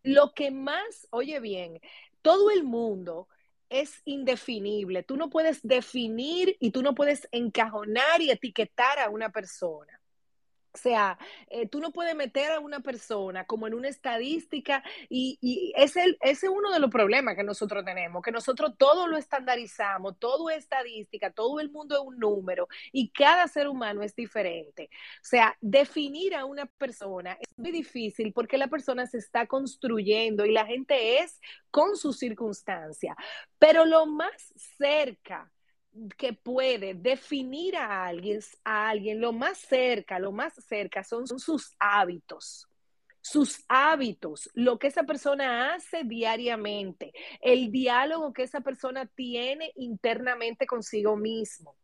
lo 0.02 0.32
que 0.34 0.50
más, 0.50 1.06
oye 1.10 1.38
bien, 1.40 1.80
todo 2.22 2.50
el 2.50 2.64
mundo 2.64 3.28
es 3.68 4.02
indefinible. 4.04 5.04
Tú 5.04 5.16
no 5.16 5.30
puedes 5.30 5.62
definir 5.62 6.56
y 6.58 6.72
tú 6.72 6.82
no 6.82 6.94
puedes 6.94 7.28
encajonar 7.30 8.20
y 8.20 8.30
etiquetar 8.30 8.98
a 8.98 9.10
una 9.10 9.30
persona. 9.30 9.99
O 10.72 10.78
sea, 10.78 11.18
eh, 11.48 11.66
tú 11.66 11.80
no 11.80 11.90
puedes 11.90 12.14
meter 12.14 12.52
a 12.52 12.60
una 12.60 12.78
persona 12.78 13.44
como 13.44 13.66
en 13.66 13.74
una 13.74 13.88
estadística 13.88 14.84
y, 15.08 15.72
ese, 15.76 16.16
ese, 16.20 16.46
es 16.46 16.52
uno 16.52 16.70
de 16.70 16.78
los 16.78 16.90
problemas 16.90 17.34
que 17.34 17.42
nosotros 17.42 17.84
tenemos, 17.84 18.22
que 18.22 18.30
nosotros 18.30 18.74
todo 18.78 19.08
lo 19.08 19.16
estandarizamos, 19.16 20.18
todo 20.20 20.48
es 20.48 20.58
estadística, 20.58 21.32
todo 21.32 21.58
el 21.58 21.70
mundo 21.70 21.96
es 21.96 22.02
un 22.02 22.18
número 22.18 22.68
y 22.92 23.10
cada 23.10 23.48
ser 23.48 23.66
humano 23.66 24.02
es 24.02 24.14
diferente. 24.14 24.90
O 25.16 25.24
sea, 25.24 25.56
definir 25.60 26.36
a 26.36 26.44
una 26.44 26.66
persona 26.66 27.36
es 27.40 27.58
muy 27.58 27.72
difícil 27.72 28.32
porque 28.32 28.56
la 28.56 28.68
persona 28.68 29.06
se 29.06 29.18
está 29.18 29.46
construyendo 29.46 30.46
y 30.46 30.52
la 30.52 30.66
gente 30.66 31.18
es 31.18 31.40
con 31.72 31.96
su 31.96 32.12
circunstancia, 32.12 33.16
pero 33.58 33.84
lo 33.84 34.06
más 34.06 34.52
cerca 34.78 35.50
que 36.16 36.32
puede 36.32 36.94
definir 36.94 37.76
a 37.76 38.06
alguien, 38.06 38.40
a 38.64 38.88
alguien 38.88 39.20
lo 39.20 39.32
más 39.32 39.58
cerca, 39.58 40.18
lo 40.18 40.32
más 40.32 40.54
cerca 40.54 41.02
son, 41.04 41.26
sus 41.26 41.74
hábitos 41.78 42.66
sus 43.22 43.64
hábitos, 43.68 44.48
lo 44.54 44.78
que 44.78 44.86
esa 44.86 45.02
persona 45.02 45.74
hace 45.74 46.04
diariamente, 46.04 47.12
el 47.42 47.70
diálogo 47.70 48.32
que 48.32 48.44
esa 48.44 48.62
persona 48.62 49.06
tiene 49.14 49.72
internamente 49.76 50.66
consigo 50.66 51.16
mismo, 51.16 51.76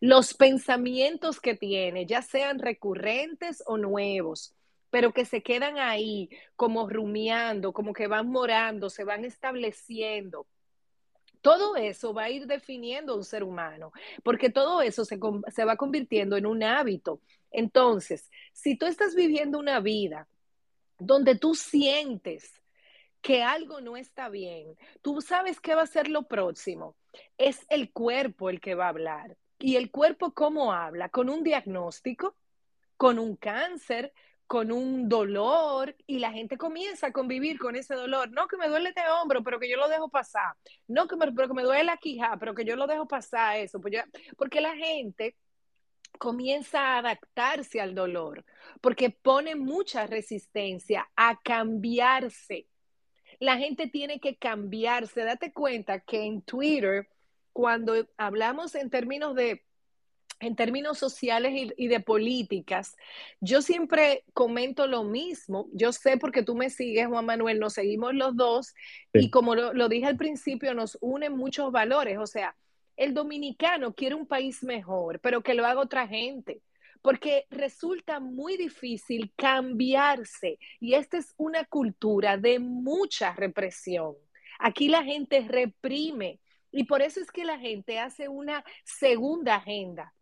los 0.00 0.34
pensamientos 0.34 1.40
que 1.40 1.54
tiene, 1.54 2.06
ya 2.06 2.20
sean 2.20 2.58
recurrentes 2.58 3.62
o 3.66 3.78
nuevos, 3.78 4.54
pero 4.90 5.12
que 5.12 5.24
se 5.24 5.42
quedan 5.42 5.78
ahí 5.78 6.28
como 6.56 6.88
rumiando, 6.88 7.72
como 7.72 7.92
que 7.92 8.06
van 8.06 8.28
morando, 8.28 8.90
se 8.90 9.04
van 9.04 9.24
estableciendo. 9.24 10.46
Todo 11.44 11.76
eso 11.76 12.14
va 12.14 12.22
a 12.22 12.30
ir 12.30 12.46
definiendo 12.46 13.14
un 13.14 13.22
ser 13.22 13.44
humano, 13.44 13.92
porque 14.22 14.48
todo 14.48 14.80
eso 14.80 15.04
se, 15.04 15.20
se 15.54 15.64
va 15.66 15.76
convirtiendo 15.76 16.38
en 16.38 16.46
un 16.46 16.62
hábito. 16.62 17.20
Entonces, 17.50 18.30
si 18.54 18.78
tú 18.78 18.86
estás 18.86 19.14
viviendo 19.14 19.58
una 19.58 19.78
vida 19.80 20.26
donde 20.98 21.34
tú 21.34 21.54
sientes 21.54 22.50
que 23.20 23.42
algo 23.42 23.82
no 23.82 23.98
está 23.98 24.30
bien, 24.30 24.74
tú 25.02 25.20
sabes 25.20 25.60
qué 25.60 25.74
va 25.74 25.82
a 25.82 25.86
ser 25.86 26.08
lo 26.08 26.22
próximo. 26.22 26.96
Es 27.36 27.66
el 27.68 27.92
cuerpo 27.92 28.48
el 28.48 28.58
que 28.58 28.74
va 28.74 28.86
a 28.86 28.88
hablar. 28.88 29.36
¿Y 29.58 29.76
el 29.76 29.90
cuerpo 29.90 30.32
cómo 30.32 30.72
habla? 30.72 31.10
Con 31.10 31.28
un 31.28 31.42
diagnóstico, 31.42 32.36
con 32.96 33.18
un 33.18 33.36
cáncer, 33.36 34.14
con 34.46 34.70
un 34.72 35.08
dolor 35.08 35.96
y 36.06 36.18
la 36.18 36.32
gente 36.32 36.58
comienza 36.58 37.08
a 37.08 37.12
convivir 37.12 37.58
con 37.58 37.76
ese 37.76 37.94
dolor. 37.94 38.30
No 38.30 38.46
que 38.46 38.56
me 38.56 38.68
duele 38.68 38.90
este 38.90 39.02
hombro, 39.08 39.42
pero 39.42 39.58
que 39.58 39.70
yo 39.70 39.76
lo 39.76 39.88
dejo 39.88 40.08
pasar. 40.08 40.54
No 40.86 41.08
que 41.08 41.16
me, 41.16 41.32
pero 41.32 41.48
que 41.48 41.54
me 41.54 41.62
duele 41.62 41.84
la 41.84 41.96
quija, 41.96 42.36
pero 42.38 42.54
que 42.54 42.64
yo 42.64 42.76
lo 42.76 42.86
dejo 42.86 43.06
pasar 43.06 43.56
eso. 43.58 43.80
Pues 43.80 43.94
porque 44.36 44.60
la 44.60 44.74
gente 44.76 45.36
comienza 46.18 46.80
a 46.80 46.98
adaptarse 46.98 47.80
al 47.80 47.94
dolor, 47.94 48.44
porque 48.80 49.10
pone 49.10 49.56
mucha 49.56 50.06
resistencia 50.06 51.08
a 51.16 51.40
cambiarse. 51.42 52.66
La 53.40 53.56
gente 53.56 53.88
tiene 53.88 54.20
que 54.20 54.36
cambiarse. 54.36 55.24
Date 55.24 55.52
cuenta 55.52 56.00
que 56.00 56.24
en 56.24 56.42
Twitter, 56.42 57.08
cuando 57.52 57.94
hablamos 58.16 58.74
en 58.74 58.90
términos 58.90 59.34
de 59.34 59.64
en 60.44 60.56
términos 60.56 60.98
sociales 60.98 61.72
y, 61.76 61.88
de 61.88 62.00
políticas, 62.00 62.96
yo 63.40 63.62
siempre 63.62 64.24
comento 64.32 64.86
lo 64.86 65.04
mismo. 65.04 65.68
Yo 65.72 65.92
sé 65.92 66.16
porque 66.16 66.42
tú 66.42 66.54
me 66.54 66.70
sigues, 66.70 67.06
Juan 67.06 67.26
Manuel, 67.26 67.58
nos 67.58 67.74
seguimos 67.74 68.14
los 68.14 68.36
dos 68.36 68.74
y 69.12 69.30
como 69.30 69.54
lo, 69.54 69.88
dije 69.88 70.06
al 70.06 70.16
principio, 70.16 70.74
nos 70.74 70.98
unen 71.00 71.36
muchos 71.36 71.72
valores. 71.72 72.18
O 72.18 72.26
sea, 72.26 72.56
el 72.96 73.14
dominicano 73.14 73.94
quiere 73.94 74.14
un 74.14 74.26
país 74.26 74.62
mejor, 74.62 75.20
pero 75.20 75.42
que 75.42 75.54
lo 75.54 75.66
haga 75.66 75.80
otra 75.80 76.06
gente 76.06 76.60
porque 77.02 77.46
resulta 77.50 78.18
muy 78.18 78.56
difícil 78.56 79.30
cambiarse 79.36 80.58
y 80.80 80.94
esta 80.94 81.18
es 81.18 81.34
una 81.36 81.66
cultura 81.66 82.38
de 82.38 82.58
mucha 82.58 83.34
represión. 83.34 84.14
Aquí 84.58 84.88
la 84.88 85.04
gente 85.04 85.46
reprime 85.46 86.40
y 86.72 86.84
por 86.84 87.02
eso 87.02 87.20
es 87.20 87.30
que 87.30 87.44
la 87.44 87.58
gente 87.58 87.98
hace 87.98 88.28
una 88.28 88.64
segunda 88.84 89.56
agenda 89.56 90.13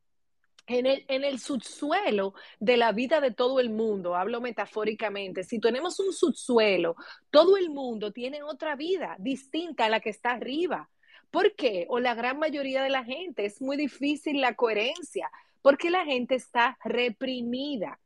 en 0.66 1.24
el, 1.24 1.38
subsuelo 1.38 2.34
de 2.60 2.76
la 2.76 2.92
vida 2.92 3.20
de 3.20 3.32
todo 3.32 3.60
el 3.60 3.70
mundo, 3.70 4.14
hablo 4.14 4.40
metafóricamente, 4.40 5.44
si 5.44 5.58
tenemos 5.58 5.98
un 6.00 6.12
subsuelo, 6.12 6.96
todo 7.30 7.56
el 7.56 7.70
mundo 7.70 8.12
tiene 8.12 8.42
otra 8.42 8.76
vida 8.76 9.16
distinta 9.18 9.86
a 9.86 9.88
la 9.88 10.00
que 10.00 10.10
está 10.10 10.32
arriba, 10.32 10.88
¿Por 11.30 11.54
qué? 11.54 11.86
O 11.88 11.98
la 11.98 12.14
gran 12.14 12.38
mayoría 12.38 12.82
de 12.82 12.90
la 12.90 13.04
gente, 13.04 13.46
es 13.46 13.62
muy 13.62 13.78
difícil 13.78 14.42
la 14.42 14.54
coherencia, 14.54 15.30
porque 15.62 15.88
la 15.88 16.04
gente 16.04 16.34
está 16.34 16.76
reprimida 16.84 17.98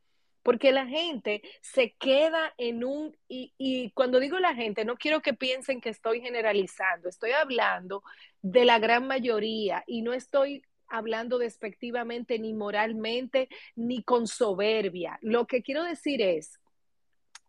porque 0.46 0.70
la 0.70 0.86
gente 0.86 1.42
se 1.61 1.94
queda 1.94 2.54
en 2.57 2.84
un, 2.84 3.16
y, 3.26 3.52
y, 3.59 3.90
cuando 3.90 4.20
digo 4.20 4.38
la 4.38 4.54
gente, 4.54 4.84
no 4.84 4.94
quiero 4.96 5.20
que 5.20 5.34
piensen 5.34 5.80
que 5.80 5.88
estoy 5.88 6.20
generalizando, 6.20 7.09
estoy 7.09 7.32
hablando 7.32 8.04
de 8.42 8.64
la 8.64 8.78
gran 8.78 9.09
mayoría 9.09 9.82
y 9.88 10.02
no 10.02 10.12
estoy 10.12 10.62
hablando 10.89 11.39
despectivamente 11.39 12.39
ni 12.39 12.55
moralmente 12.55 13.49
ni 13.74 14.03
con 14.03 14.26
soberbia. 14.26 15.18
Lo 15.22 15.47
que 15.47 15.62
quiero 15.62 15.82
decir 15.82 16.22
es 16.22 16.61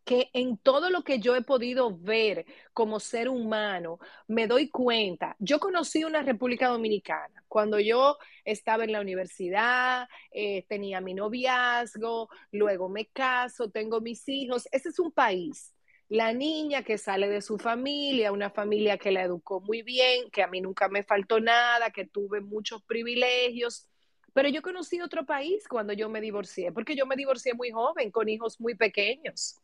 que 0.08 0.30
en 0.32 0.58
todo 0.58 0.90
lo 0.90 1.04
que 1.04 1.20
yo 1.20 1.36
he 1.36 1.42
podido 1.42 1.96
ver 1.98 2.46
como 2.72 3.02
ser 3.02 3.28
humano, 3.28 4.00
me 4.28 4.48
doy 4.48 4.70
cuenta, 4.70 5.36
yo 5.38 5.60
conocí 5.60 6.06
una 6.06 6.22
República 6.22 6.70
Dominicana 6.70 7.44
cuando 7.50 7.78
yo 7.80 8.18
estaba 8.46 8.86
en 8.86 8.94
la 8.94 9.02
universidad, 9.02 10.08
eh, 10.32 10.66
tenía 10.70 11.02
mi 11.02 11.14
noviazgo, 11.14 12.30
luego 12.52 12.88
me 12.88 13.08
caso, 13.08 13.70
tengo 13.70 14.00
mis 14.00 14.28
hijos, 14.30 14.70
ese 14.72 14.90
es 14.90 15.00
un 15.00 15.12
país. 15.12 15.74
La 16.10 16.34
niña 16.34 16.84
que 16.84 16.98
sale 16.98 17.28
de 17.28 17.42
su 17.42 17.58
familia, 17.58 18.32
una 18.32 18.50
familia 18.50 18.98
que 18.98 19.12
la 19.12 19.24
educó 19.24 19.60
muy 19.60 19.82
bien, 19.82 20.30
que 20.32 20.42
a 20.42 20.48
mí 20.48 20.62
nunca 20.62 20.88
me 20.88 21.04
faltó 21.04 21.40
nada, 21.40 21.92
que 21.92 22.06
tuve 22.06 22.42
muchos 22.42 22.82
privilegios. 22.84 23.90
Pero 24.34 24.50
yo 24.50 24.62
conocí 24.62 25.02
otro 25.02 25.26
país 25.26 25.68
cuando 25.68 25.94
yo 25.94 26.10
me 26.10 26.22
divorcié, 26.22 26.72
porque 26.72 26.96
yo 26.96 27.06
me 27.06 27.16
divorcié 27.16 27.54
muy 27.54 27.72
joven, 27.72 28.12
con 28.12 28.30
hijos 28.30 28.60
muy 28.60 28.76
pequeños 28.76 29.60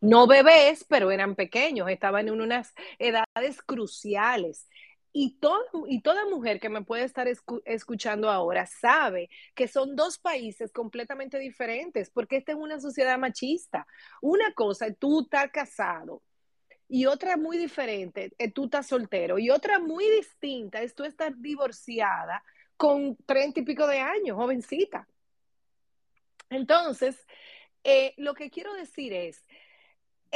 no 0.00 0.26
bebés, 0.26 0.84
pero 0.88 1.10
eran 1.10 1.34
pequeños, 1.34 1.88
estaban 1.88 2.28
en 2.28 2.40
unas 2.40 2.74
edades 2.98 3.62
cruciales. 3.64 4.68
Y, 5.18 5.38
y 5.88 6.02
toda 6.02 6.26
mujer 6.26 6.60
que 6.60 6.68
me 6.68 6.82
puede 6.82 7.04
estar 7.04 7.26
escuchando 7.64 8.30
ahora 8.30 8.66
sabe 8.66 9.30
que 9.54 9.66
son 9.66 9.96
dos 9.96 10.18
países 10.18 10.70
completamente 10.72 11.38
diferentes, 11.38 12.10
porque 12.10 12.36
esta 12.36 12.52
es 12.52 12.58
una 12.58 12.78
sociedad 12.78 13.18
machista. 13.18 13.86
Una 14.20 14.52
cosa 14.52 14.88
es 14.88 14.98
tú 14.98 15.22
estás 15.22 15.50
casado 15.50 16.22
y 16.86 17.06
otra 17.06 17.38
muy 17.38 17.56
diferente 17.56 18.34
es 18.36 18.52
tú 18.52 18.64
estás 18.64 18.88
soltero 18.88 19.38
y 19.38 19.48
otra 19.48 19.78
muy 19.78 20.04
distinta 20.10 20.82
es 20.82 20.94
tú 20.94 21.04
estar 21.04 21.34
divorciada 21.34 22.44
con 22.76 23.16
treinta 23.24 23.60
y 23.60 23.62
pico 23.62 23.86
de 23.86 24.00
años, 24.00 24.36
jovencita. 24.36 25.08
Entonces, 26.50 27.26
eh, 27.84 28.12
lo 28.18 28.34
que 28.34 28.50
quiero 28.50 28.74
decir 28.74 29.14
es, 29.14 29.46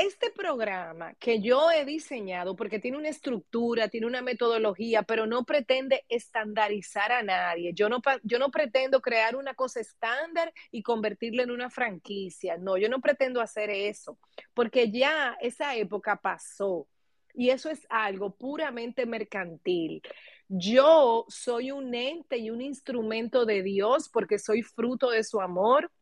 este 0.00 0.30
programa 0.30 1.14
que 1.14 1.40
yo 1.40 1.70
he 1.70 1.84
diseñado, 1.84 2.56
porque 2.56 2.78
tiene 2.78 2.96
una 2.96 3.08
estructura, 3.08 3.88
tiene 3.88 4.06
una 4.06 4.22
metodología, 4.22 5.02
pero 5.02 5.26
no 5.26 5.44
pretende 5.44 6.04
estandarizar 6.08 7.12
a 7.12 7.22
nadie. 7.22 7.72
Yo 7.74 7.88
no, 7.88 8.00
yo 8.22 8.38
no 8.38 8.50
pretendo 8.50 9.00
crear 9.00 9.36
una 9.36 9.54
cosa 9.54 9.80
estándar 9.80 10.52
y 10.70 10.82
convertirla 10.82 11.42
en 11.42 11.50
una 11.50 11.70
franquicia. 11.70 12.56
No, 12.56 12.76
yo 12.78 12.88
no 12.88 13.00
pretendo 13.00 13.40
hacer 13.40 13.70
eso, 13.70 14.18
porque 14.54 14.90
ya 14.90 15.36
esa 15.40 15.76
época 15.76 16.16
pasó. 16.16 16.88
Y 17.34 17.50
eso 17.50 17.70
es 17.70 17.86
algo 17.90 18.34
puramente 18.34 19.06
mercantil. 19.06 20.02
Yo 20.48 21.26
soy 21.28 21.70
un 21.70 21.94
ente 21.94 22.38
y 22.38 22.50
un 22.50 22.60
instrumento 22.60 23.44
de 23.46 23.62
Dios 23.62 24.08
porque 24.08 24.38
soy 24.38 24.62
fruto 24.62 25.10
de 25.10 25.22
su 25.22 25.40
amor 25.40 25.92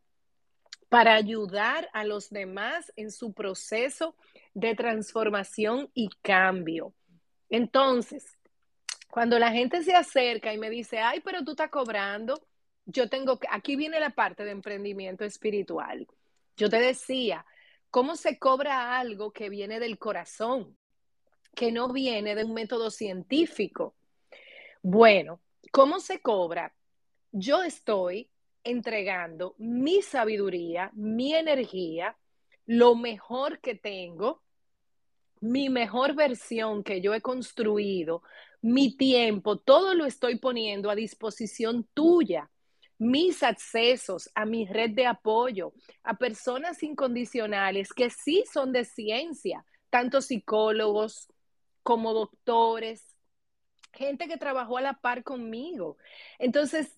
para 0.89 1.14
ayudar 1.14 1.89
a 1.93 2.05
los 2.05 2.30
demás 2.30 2.93
en 2.97 3.11
su 3.11 3.32
proceso 3.32 4.16
de 4.55 4.74
transformación 4.74 5.91
y 5.95 6.09
cambio. 6.22 6.95
Entonces, 7.51 8.39
cuando 9.11 9.39
la 9.39 9.53
gente 9.53 9.82
se 9.82 9.95
acerca 9.95 10.53
y 10.53 10.59
me 10.59 10.70
dice, 10.70 10.99
ay, 10.99 11.20
pero 11.20 11.45
tú 11.45 11.53
estás 11.53 11.70
cobrando, 11.70 12.41
yo 12.86 13.09
tengo 13.09 13.39
que, 13.39 13.47
aquí 13.51 13.76
viene 13.76 14.01
la 14.01 14.11
parte 14.11 14.45
de 14.45 14.51
emprendimiento 14.51 15.24
espiritual. 15.24 16.07
Yo 16.57 16.70
te 16.70 16.80
decía, 16.80 17.45
¿cómo 17.91 18.16
se 18.16 18.39
cobra 18.39 18.99
algo 18.99 19.32
que 19.32 19.51
viene 19.51 19.80
del 19.80 19.99
corazón, 19.99 20.76
que 21.55 21.70
no 21.70 21.93
viene 21.93 22.34
de 22.34 22.45
un 22.45 22.55
método 22.55 22.91
científico? 22.91 23.95
Bueno, 24.82 25.41
¿cómo 25.70 26.01
se 26.01 26.20
cobra? 26.20 26.74
Yo 27.30 27.62
estoy 27.62 28.30
entregando 28.68 29.54
mi 29.58 30.02
sabiduría, 30.02 30.90
mi 30.94 31.34
energía, 31.34 32.16
lo 32.66 32.94
mejor 32.94 33.60
que 33.60 33.74
tengo, 33.74 34.42
mi 35.40 35.70
mejor 35.70 36.14
versión 36.14 36.84
que 36.84 37.00
yo 37.00 37.14
he 37.14 37.20
construido, 37.20 38.22
mi 38.60 38.96
tiempo, 38.96 39.58
todo 39.58 39.94
lo 39.94 40.04
estoy 40.04 40.38
poniendo 40.38 40.90
a 40.90 40.94
disposición 40.94 41.88
tuya. 41.94 42.50
Mis 43.00 43.44
accesos 43.44 44.28
a 44.34 44.44
mi 44.44 44.66
red 44.66 44.90
de 44.90 45.06
apoyo, 45.06 45.72
a 46.02 46.18
personas 46.18 46.82
incondicionales 46.82 47.92
que 47.92 48.10
sí 48.10 48.42
son 48.52 48.72
de 48.72 48.84
ciencia, 48.84 49.64
tanto 49.88 50.20
psicólogos 50.20 51.28
como 51.84 52.12
doctores, 52.12 53.16
gente 53.92 54.26
que 54.26 54.36
trabajó 54.36 54.78
a 54.78 54.82
la 54.82 54.94
par 54.94 55.22
conmigo. 55.22 55.96
Entonces, 56.40 56.96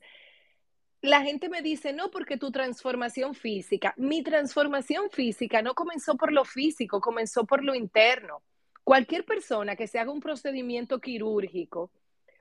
la 1.03 1.23
gente 1.23 1.49
me 1.49 1.63
dice, 1.63 1.93
no, 1.93 2.11
porque 2.11 2.37
tu 2.37 2.51
transformación 2.51 3.35
física, 3.35 3.95
mi 3.97 4.23
transformación 4.23 5.11
física 5.11 5.63
no 5.63 5.75
comenzó 5.75 6.17
por 6.17 6.33
lo 6.33 6.45
físico, 6.45 7.01
comenzó 7.01 7.47
por 7.47 7.65
lo 7.65 7.75
interno. 7.75 8.43
Cualquier 8.85 9.25
persona 9.25 9.77
que 9.77 9.87
se 9.87 9.99
haga 9.99 10.13
un 10.13 10.21
procedimiento 10.21 11.01
quirúrgico, 11.01 11.91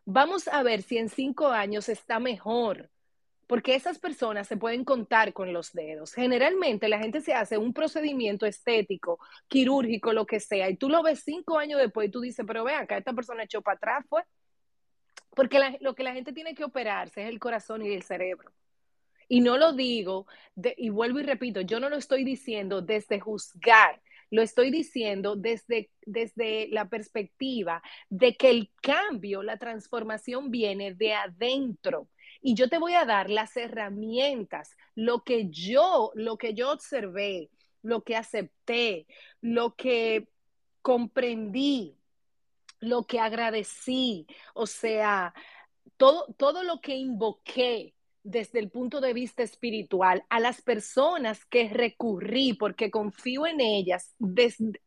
vamos 0.06 0.48
a 0.48 0.64
ver 0.64 0.82
si 0.82 0.98
en 0.98 1.10
cinco 1.10 1.48
años 1.48 1.88
está 1.88 2.20
mejor, 2.20 2.90
porque 3.48 3.76
esas 3.76 3.98
personas 3.98 4.48
se 4.48 4.58
pueden 4.58 4.84
contar 4.84 5.32
con 5.32 5.54
los 5.54 5.72
dedos. 5.72 6.14
Generalmente 6.14 6.90
la 6.90 7.00
gente 7.00 7.22
se 7.22 7.34
hace 7.34 7.58
un 7.58 7.74
procedimiento 7.74 8.46
estético, 8.46 9.20
quirúrgico, 9.48 10.12
lo 10.12 10.26
que 10.26 10.40
sea, 10.40 10.70
y 10.70 10.76
tú 10.76 10.90
lo 10.90 11.02
ves 11.02 11.22
cinco 11.24 11.58
años 11.58 11.80
después 11.80 12.10
y 12.10 12.12
tú 12.12 12.20
dices, 12.20 12.46
pero 12.46 12.64
ve 12.66 12.74
acá, 12.74 12.98
esta 12.98 13.14
persona 13.14 13.44
echó 13.44 13.62
para 13.62 13.78
atrás, 13.78 14.06
fue. 14.10 14.24
Porque 15.36 15.78
lo 15.82 15.96
que 15.96 16.04
la 16.04 16.14
gente 16.14 16.34
tiene 16.34 16.56
que 16.56 16.64
operarse 16.64 17.24
es 17.24 17.30
el 17.30 17.40
corazón 17.40 17.86
y 17.86 17.94
el 17.94 18.04
cerebro. 18.04 18.52
Y 19.28 19.42
no 19.42 19.58
lo 19.58 19.74
digo, 19.74 20.26
y 20.76 20.90
vuelvo 20.90 21.20
y 21.20 21.24
repito, 21.24 21.62
yo 21.62 21.80
no 21.80 21.90
lo 21.90 21.98
estoy 21.98 22.24
diciendo 22.24 22.82
desde 22.82 23.20
juzgar, 23.20 24.02
lo 24.32 24.42
estoy 24.42 24.72
diciendo 24.72 25.36
desde, 25.36 25.92
desde 26.06 26.68
la 26.70 26.90
perspectiva 26.90 27.82
de 28.10 28.36
que 28.36 28.50
el 28.50 28.72
cambio, 28.82 29.44
la 29.44 29.58
transformación 29.58 30.50
viene 30.50 30.94
de 30.96 31.14
adentro. 31.14 32.10
Y 32.42 32.56
yo 32.56 32.70
te 32.70 32.80
voy 32.80 32.94
a 32.94 33.06
dar 33.06 33.30
las 33.30 33.56
herramientas, 33.56 34.76
lo 34.96 35.24
que 35.24 35.50
yo, 35.50 36.12
lo 36.16 36.38
que 36.38 36.56
yo 36.56 36.72
observé, 36.72 37.50
lo 37.82 38.04
que 38.04 38.16
acepté, 38.16 39.06
lo 39.42 39.76
que 39.76 40.28
comprendí, 40.82 41.99
lo 42.80 43.06
que 43.06 43.20
agradecí, 43.20 44.28
o 44.54 44.68
sea, 44.68 45.34
todo, 45.98 46.26
todo 46.38 46.64
lo 46.64 46.82
que 46.82 46.96
invoqué 46.96 47.94
desde 48.24 48.60
el 48.60 48.70
punto 48.70 49.02
de 49.02 49.14
vista 49.14 49.44
espiritual 49.44 50.24
a 50.30 50.40
las 50.40 50.62
personas 50.62 51.46
que 51.46 51.70
recurrí 51.70 52.54
porque 52.54 52.92
confío 52.92 53.48
en 53.48 53.62
ellas, 53.62 54.16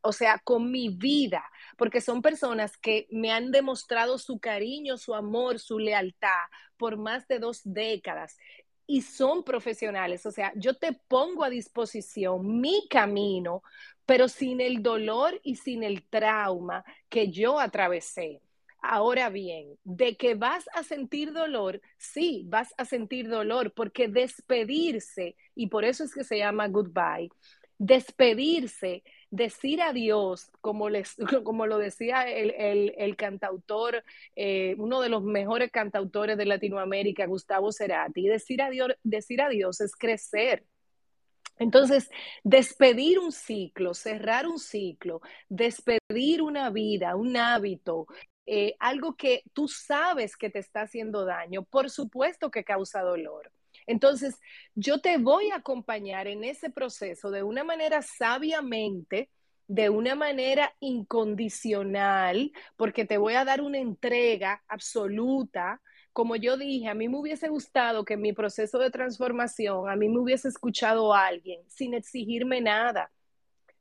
o 0.03 0.12
sea, 0.12 0.38
con 0.45 0.70
mi 0.70 0.90
vida, 0.90 1.43
porque 1.76 2.01
son 2.01 2.22
personas 2.22 2.76
que 2.76 3.07
me 3.11 3.32
han 3.32 3.51
demostrado 3.51 4.18
su 4.18 4.38
cariño, 4.38 4.99
su 4.99 5.14
amor, 5.14 5.59
su 5.59 5.78
lealtad 5.78 6.28
por 6.76 6.97
más 6.99 7.26
de 7.26 7.38
dos 7.38 7.61
décadas 7.64 8.36
y 8.86 9.03
son 9.03 9.43
profesionales. 9.45 10.26
O 10.26 10.30
sea, 10.30 10.53
yo 10.55 10.74
te 10.74 10.93
pongo 10.93 11.45
a 11.45 11.51
disposición 11.51 12.61
mi 12.61 12.86
camino 12.88 13.62
pero 14.07 14.29
sin 14.29 14.61
el 14.61 14.83
dolor 14.83 15.41
y 15.43 15.57
sin 15.57 15.83
el 15.83 16.03
trauma 16.03 16.85
que 17.09 17.31
yo 17.31 17.59
atravesé. 17.61 18.41
Ahora 18.85 19.29
bien, 19.29 19.79
de 19.85 20.17
que 20.17 20.35
vas 20.35 20.69
a 20.75 20.83
sentir 20.83 21.33
dolor, 21.33 21.81
sí, 21.99 22.45
vas 22.49 22.75
a 22.79 22.85
sentir 22.85 23.29
dolor, 23.29 23.73
porque 23.73 24.09
despedirse, 24.09 25.37
y 25.55 25.69
por 25.69 25.85
eso 25.85 26.03
es 26.03 26.13
que 26.13 26.25
se 26.25 26.39
llama 26.39 26.67
goodbye, 26.67 27.31
despedirse, 27.79 29.05
decir 29.31 29.81
adiós, 29.83 30.51
como, 30.61 30.89
les, 30.91 31.17
como 31.45 31.67
lo 31.67 31.79
decía 31.79 32.29
el, 32.29 33.17
cantautor, 33.17 34.05
eh, 34.37 34.75
uno 34.79 35.01
de 35.01 35.09
los 35.09 35.23
mejores 35.23 35.71
cantautores 35.71 36.37
de 36.37 36.47
Latinoamérica, 36.47 37.27
Gustavo 37.27 37.73
Cerati, 37.73 38.27
decir 38.29 38.63
adiós, 38.63 38.95
decir 39.03 39.41
adiós 39.43 39.81
es 39.81 39.97
crecer, 39.97 40.65
entonces, 41.63 42.11
despedir 42.45 43.19
un 43.19 43.33
ciclo, 43.33 43.95
cerrar 43.95 44.47
un 44.47 44.59
ciclo, 44.59 45.21
despedir 45.49 46.43
una 46.43 46.71
vida, 46.71 47.17
un 47.17 47.37
hábito, 47.37 48.07
eh, 48.47 48.75
algo 48.81 49.17
que 49.17 49.43
tú 49.53 49.69
sabes 49.69 50.37
que 50.37 50.51
te 50.51 50.59
está 50.59 50.83
haciendo 50.83 51.25
daño, 51.25 51.63
por 51.63 51.91
supuesto 51.91 52.51
que 52.51 52.65
causa 52.65 53.03
dolor. 53.03 53.53
Entonces, 53.87 54.39
yo 54.75 55.01
te 55.01 55.19
voy 55.19 55.51
a 55.51 55.57
acompañar 55.57 56.27
en 56.27 56.45
ese 56.45 56.71
proceso 56.71 57.31
de 57.31 57.43
una 57.43 57.65
manera 57.65 58.03
sabiamente, 58.03 59.31
de 59.69 59.89
una 59.91 60.15
manera 60.15 60.75
incondicional, 60.81 62.53
porque 62.77 63.05
te 63.05 63.19
voy 63.19 63.35
a 63.35 63.45
dar 63.45 63.61
una 63.61 63.79
entrega 63.79 64.63
absoluta. 64.69 65.81
Como 66.13 66.37
yo 66.37 66.57
dije, 66.57 66.89
a 66.89 66.95
mí 66.95 67.09
me 67.09 67.19
hubiese 67.19 67.49
gustado 67.49 68.05
que 68.05 68.15
en 68.15 68.21
mi 68.21 68.33
proceso 68.33 68.79
de 68.79 68.91
transformación, 68.91 69.89
a 69.89 69.97
mí 69.97 70.09
me 70.09 70.21
hubiese 70.21 70.49
escuchado 70.49 71.15
a 71.15 71.27
alguien 71.27 71.61
sin 71.69 71.95
exigirme 71.95 72.61
nada. 72.61 73.11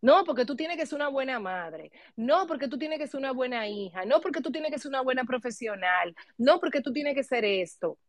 No, 0.02 0.24
porque 0.24 0.46
tú 0.46 0.56
tienes 0.56 0.78
que 0.78 0.86
ser 0.86 0.96
una 0.96 1.10
buena 1.10 1.40
madre. 1.40 1.92
No, 2.16 2.48
porque 2.48 2.68
tú 2.68 2.78
tienes 2.78 2.98
que 3.00 3.08
ser 3.08 3.20
una 3.20 3.32
buena 3.34 3.68
hija. 3.68 4.04
No, 4.06 4.20
porque 4.20 4.42
tú 4.42 4.52
tienes 4.52 4.72
que 4.72 4.80
ser 4.80 4.90
una 4.90 5.02
buena 5.02 5.24
profesional. 5.26 6.16
No, 6.38 6.60
porque 6.60 6.82
tú 6.82 6.92
tienes 6.92 7.14
que 7.16 7.24
ser 7.24 7.46
esto. 7.46 8.00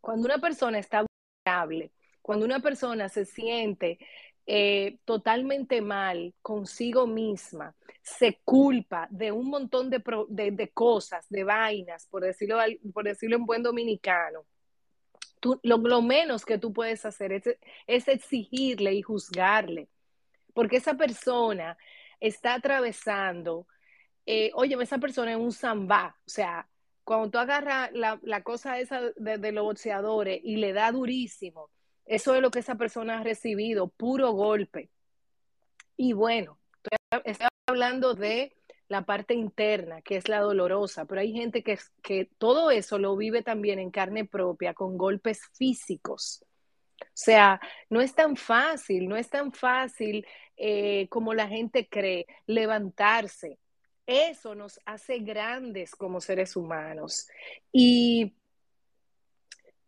Cuando 0.00 0.26
una 0.26 0.38
persona 0.38 0.78
está 0.78 1.04
vulnerable, 1.44 1.92
cuando 2.22 2.44
una 2.44 2.60
persona 2.60 3.08
se 3.08 3.24
siente 3.24 3.98
eh, 4.46 4.98
totalmente 5.04 5.80
mal 5.80 6.32
consigo 6.40 7.06
misma, 7.08 7.74
se 8.00 8.38
culpa 8.44 9.08
de 9.10 9.32
un 9.32 9.48
montón 9.50 9.90
de, 9.90 10.70
cosas, 10.72 11.26
de 11.28 11.42
vainas, 11.42 12.06
por 12.06 12.22
decirlo, 12.22 12.58
por 12.94 13.04
decirlo 13.04 13.36
en 13.36 13.46
buen 13.46 13.64
dominicano, 13.64 14.46
lo, 15.62 16.02
menos 16.02 16.44
que 16.44 16.58
tú 16.58 16.72
puedes 16.72 17.04
hacer 17.04 17.32
es, 17.32 18.08
exigirle 18.08 18.94
y 18.94 19.02
juzgarle, 19.02 19.88
porque 20.54 20.76
esa 20.76 20.94
persona 20.94 21.76
está 22.20 22.54
atravesando, 22.54 23.66
eh, 24.26 24.52
oye, 24.54 24.76
esa 24.80 24.98
persona 24.98 25.32
es 25.32 25.38
un 25.38 25.52
zambá, 25.52 26.16
o 26.24 26.30
sea, 26.30 26.68
cuando 27.02 27.30
tú 27.30 27.38
agarras 27.38 27.90
la, 27.92 28.42
cosa 28.42 28.78
esa 28.78 29.00
de, 29.16 29.38
de, 29.38 29.52
los 29.52 29.64
boxeadores 29.64 30.40
y 30.42 30.56
le 30.56 30.72
da 30.72 30.90
durísimo, 30.92 31.70
eso 32.06 32.34
es 32.34 32.42
lo 32.42 32.50
que 32.50 32.60
esa 32.60 32.76
persona 32.76 33.18
ha 33.18 33.22
recibido, 33.22 33.88
puro 33.88 34.32
golpe. 34.32 34.90
Y 35.96 36.12
bueno, 36.12 36.58
estoy 37.24 37.48
hablando 37.66 38.14
de 38.14 38.54
la 38.88 39.04
parte 39.04 39.34
interna, 39.34 40.00
que 40.02 40.16
es 40.16 40.28
la 40.28 40.40
dolorosa, 40.40 41.04
pero 41.06 41.20
hay 41.20 41.32
gente 41.32 41.62
que, 41.62 41.78
que 42.02 42.30
todo 42.38 42.70
eso 42.70 42.98
lo 42.98 43.16
vive 43.16 43.42
también 43.42 43.78
en 43.78 43.90
carne 43.90 44.24
propia, 44.24 44.74
con 44.74 44.96
golpes 44.96 45.40
físicos. 45.54 46.44
O 47.00 47.06
sea, 47.12 47.60
no 47.90 48.00
es 48.00 48.14
tan 48.14 48.36
fácil, 48.36 49.08
no 49.08 49.16
es 49.16 49.28
tan 49.28 49.52
fácil 49.52 50.26
eh, 50.56 51.08
como 51.08 51.34
la 51.34 51.48
gente 51.48 51.88
cree 51.88 52.26
levantarse. 52.46 53.58
Eso 54.06 54.54
nos 54.54 54.80
hace 54.84 55.18
grandes 55.18 55.96
como 55.96 56.20
seres 56.20 56.56
humanos. 56.56 57.26
Y 57.72 58.36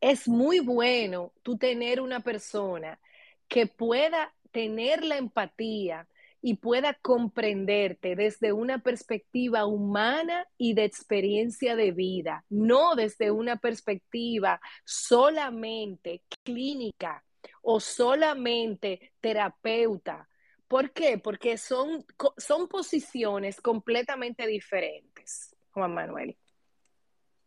es 0.00 0.28
muy 0.28 0.60
bueno 0.60 1.32
tú 1.42 1.56
tener 1.56 2.00
una 2.00 2.20
persona 2.20 3.00
que 3.48 3.66
pueda 3.66 4.34
tener 4.52 5.04
la 5.04 5.16
empatía 5.16 6.08
y 6.40 6.56
pueda 6.56 6.94
comprenderte 6.94 8.14
desde 8.14 8.52
una 8.52 8.78
perspectiva 8.82 9.66
humana 9.66 10.46
y 10.56 10.74
de 10.74 10.84
experiencia 10.84 11.74
de 11.74 11.90
vida, 11.90 12.44
no 12.48 12.94
desde 12.94 13.30
una 13.30 13.56
perspectiva 13.56 14.60
solamente 14.84 16.22
clínica 16.44 17.24
o 17.62 17.80
solamente 17.80 19.12
terapeuta. 19.20 20.28
¿Por 20.68 20.92
qué? 20.92 21.18
Porque 21.18 21.58
son, 21.58 22.04
son 22.36 22.68
posiciones 22.68 23.60
completamente 23.60 24.46
diferentes, 24.46 25.56
Juan 25.70 25.94
Manuel. 25.94 26.36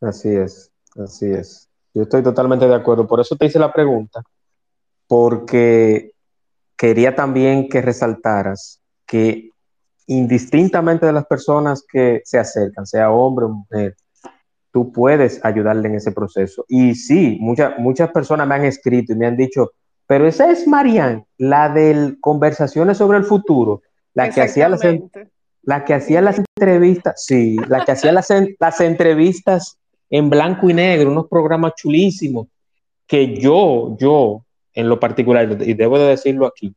Así 0.02 0.30
es, 0.30 0.72
así 0.96 1.28
es. 1.28 1.71
Yo 1.94 2.04
estoy 2.04 2.24
totalmente 2.24 2.68
de 2.68 2.76
acuerdo. 2.76 3.08
Por 3.08 3.20
eso 3.20 3.36
te 3.36 3.46
hice 3.46 3.60
la 3.60 3.74
pregunta, 3.74 4.24
porque 5.08 6.12
quería 6.78 7.16
también 7.16 7.70
que 7.70 7.82
resaltaras 7.82 8.82
que 9.06 9.50
indistintamente 10.08 11.06
de 11.06 11.14
las 11.14 11.26
personas 11.26 11.84
que 11.90 12.22
se 12.26 12.40
acercan, 12.40 12.86
sea 12.86 13.12
hombre 13.12 13.46
o 13.46 13.50
mujer, 13.50 13.96
tú 14.72 14.92
puedes 14.92 15.44
ayudarle 15.44 15.90
en 15.90 15.96
ese 15.96 16.12
proceso. 16.12 16.66
Y 16.68 16.96
sí, 16.96 17.38
muchas 17.40 17.78
muchas 17.78 18.10
personas 18.12 18.48
me 18.48 18.56
han 18.56 18.66
escrito 18.66 19.14
y 19.14 19.16
me 19.16 19.28
han 19.28 19.38
dicho, 19.38 19.72
pero 20.08 20.28
esa 20.28 20.52
es 20.52 20.68
Marianne, 20.68 21.26
la 21.38 21.70
de 21.70 22.18
conversaciones 22.20 22.98
sobre 22.98 23.18
el 23.18 23.26
futuro, 23.26 23.82
la 24.14 24.30
que 24.30 24.42
hacía 24.42 24.68
las, 24.70 24.82
la 25.64 25.86
que 25.86 25.94
hacía 25.94 26.22
las 26.22 26.40
entrevistas, 26.40 27.24
sí, 27.24 27.58
la 27.68 27.86
que 27.86 27.92
hacía 27.92 28.12
las, 28.12 28.30
las 28.60 28.82
entrevistas 28.82 29.78
en 30.12 30.30
blanco 30.30 30.70
y 30.70 30.74
negro, 30.74 31.10
unos 31.10 31.28
programas 31.28 31.74
chulísimos, 31.76 32.48
que 33.08 33.36
yo, 33.38 33.98
yo, 33.98 34.46
en 34.74 34.90
lo 34.90 35.00
particular, 35.00 35.58
y 35.62 35.74
debo 35.74 35.98
de 35.98 36.10
decirlo 36.10 36.46
aquí, 36.46 36.76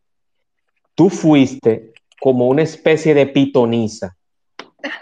tú 0.94 1.10
fuiste 1.10 1.92
como 2.20 2.48
una 2.48 2.62
especie 2.62 3.12
de 3.12 3.26
pitoniza, 3.26 4.16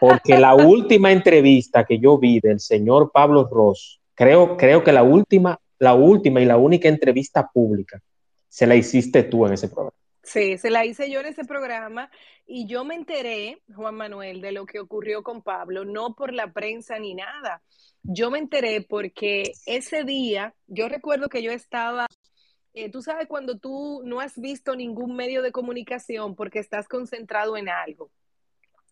porque 0.01 0.39
la 0.39 0.55
última 0.67 1.13
entrevista 1.13 1.85
que 1.85 1.99
yo 1.99 2.19
vi 2.19 2.41
del 2.41 2.59
señor 2.59 3.11
Pablo 3.13 3.49
Ross, 3.51 4.01
creo, 4.15 4.57
creo 4.57 4.83
que 4.83 4.93
la 4.93 5.03
última, 5.03 5.61
la 5.79 5.95
última 5.95 6.41
y 6.41 6.47
la 6.47 6.57
única 6.57 6.89
entrevista 6.89 7.49
pública, 7.53 8.01
se 8.49 8.67
la 8.67 8.77
hiciste 8.77 9.23
tú 9.25 9.47
en 9.47 9.53
ese 9.53 9.69
programa. 9.69 10.02
Sí, 10.23 10.57
se 10.57 10.71
la 10.71 10.85
hice 10.85 11.11
yo 11.11 11.21
en 11.21 11.27
ese 11.27 11.45
programa 11.45 12.11
y 12.47 12.67
yo 12.67 12.85
me 12.85 12.95
enteré, 12.95 13.61
Juan 13.75 13.97
Manuel, 13.97 14.41
de 14.41 14.53
lo 14.53 14.67
que 14.67 14.79
ocurrió 14.79 15.23
con 15.23 15.43
Pablo, 15.43 15.85
no 15.85 16.15
por 16.15 16.33
la 16.33 16.53
prensa 16.53 16.99
ni 16.99 17.15
nada, 17.15 17.63
yo 18.05 18.31
me 18.31 18.39
enteré 18.39 18.83
porque 18.83 19.53
ese 19.67 20.05
día, 20.05 20.55
yo 20.69 20.89
recuerdo 20.89 21.29
que 21.29 21.43
yo 21.43 21.51
estaba, 21.51 22.07
eh, 22.73 22.91
tú 22.91 23.03
sabes 23.03 23.27
cuando 23.27 23.59
tú 23.59 24.03
no 24.05 24.21
has 24.21 24.39
visto 24.39 24.77
ningún 24.77 25.17
medio 25.17 25.43
de 25.43 25.51
comunicación 25.51 26.37
porque 26.37 26.61
estás 26.61 26.87
concentrado 26.87 27.57
en 27.57 27.69
algo. 27.69 28.11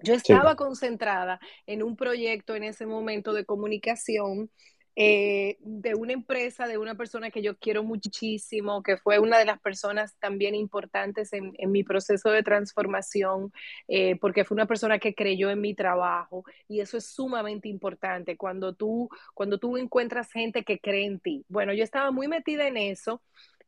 Yo 0.03 0.15
estaba 0.15 0.57
concentrada 0.57 1.41
en 1.67 1.83
un 1.83 1.95
proyecto 1.95 2.57
en 2.57 2.65
ese 2.65 2.87
momento 2.87 3.33
de 3.33 3.45
comunicación 3.45 4.51
eh, 4.97 5.57
de 5.61 5.95
una 5.95 6.13
empresa, 6.13 6.67
de 6.67 6.77
una 6.77 6.95
persona 6.95 7.31
que 7.31 7.43
yo 7.43 7.57
quiero 7.57 7.85
muchísimo, 7.85 8.83
que 8.83 8.97
fue 8.97 9.19
una 9.19 9.39
de 9.39 9.45
las 9.45 9.61
personas 9.61 10.17
también 10.19 10.55
importantes 10.55 11.33
en, 11.33 11.55
mi 11.71 11.85
proceso 11.85 12.31
de 12.31 12.43
transformación, 12.43 13.53
eh, 13.89 14.17
porque 14.21 14.45
fue 14.45 14.57
una 14.57 14.67
persona 14.67 14.99
que 14.99 15.15
creyó 15.15 15.51
en 15.51 15.61
mi 15.61 15.75
trabajo 15.75 16.45
y 16.69 16.81
eso 16.81 16.97
es 16.97 17.07
sumamente 17.07 17.69
importante 17.69 18.37
cuando 18.37 18.75
tú, 18.75 19.09
cuando 19.35 19.59
tú 19.59 19.77
encuentras 19.77 20.31
gente 20.33 20.65
que 20.65 20.81
cree 20.81 21.07
en 21.07 21.21
ti. 21.21 21.45
Bueno, 21.49 21.73
yo 21.73 21.85
estaba 21.85 22.11
muy 22.11 22.29
metida 22.29 22.67
en 22.67 22.77
eso 22.77 23.23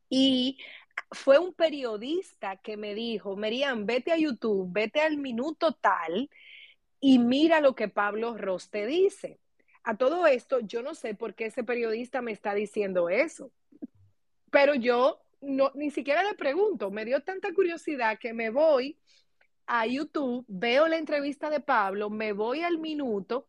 y 0.09 0.59
fue 1.11 1.39
un 1.39 1.55
periodista 1.55 2.57
que 2.57 2.77
me 2.77 2.95
dijo, 2.95 3.37
Merian, 3.37 3.87
vete 3.87 4.12
a 4.12 4.18
YouTube, 4.18 4.68
vete 4.73 5.01
al 5.01 5.16
minuto 5.16 5.73
tal 5.73 6.29
y 7.01 7.18
mira 7.18 7.61
lo 7.61 7.75
que 7.75 7.89
Pablo 7.89 8.37
Ross 8.37 8.70
te 8.70 8.87
dice. 8.87 9.39
A 9.85 9.97
todo 9.97 10.26
esto, 10.26 10.61
yo 10.61 10.83
no 10.83 10.95
sé 10.95 11.14
por 11.14 11.35
qué 11.35 11.47
ese 11.47 11.64
periodista 11.64 12.22
me 12.22 12.33
está 12.33 12.55
diciendo 12.55 13.09
eso, 13.09 13.51
pero 14.51 14.74
yo 14.74 15.20
no, 15.41 15.72
ni 15.74 15.91
siquiera 15.91 16.22
le 16.22 16.35
pregunto, 16.35 16.91
me 16.91 17.05
dio 17.05 17.22
tanta 17.22 17.53
curiosidad 17.53 18.18
que 18.18 18.33
me 18.33 18.51
voy 18.51 18.97
a 19.66 19.87
YouTube, 19.87 20.45
veo 20.49 20.87
la 20.87 20.99
entrevista 20.99 21.51
de 21.51 21.61
Pablo, 21.61 22.11
me 22.11 22.33
voy 22.33 22.62
al 22.62 22.78
minuto 22.78 23.49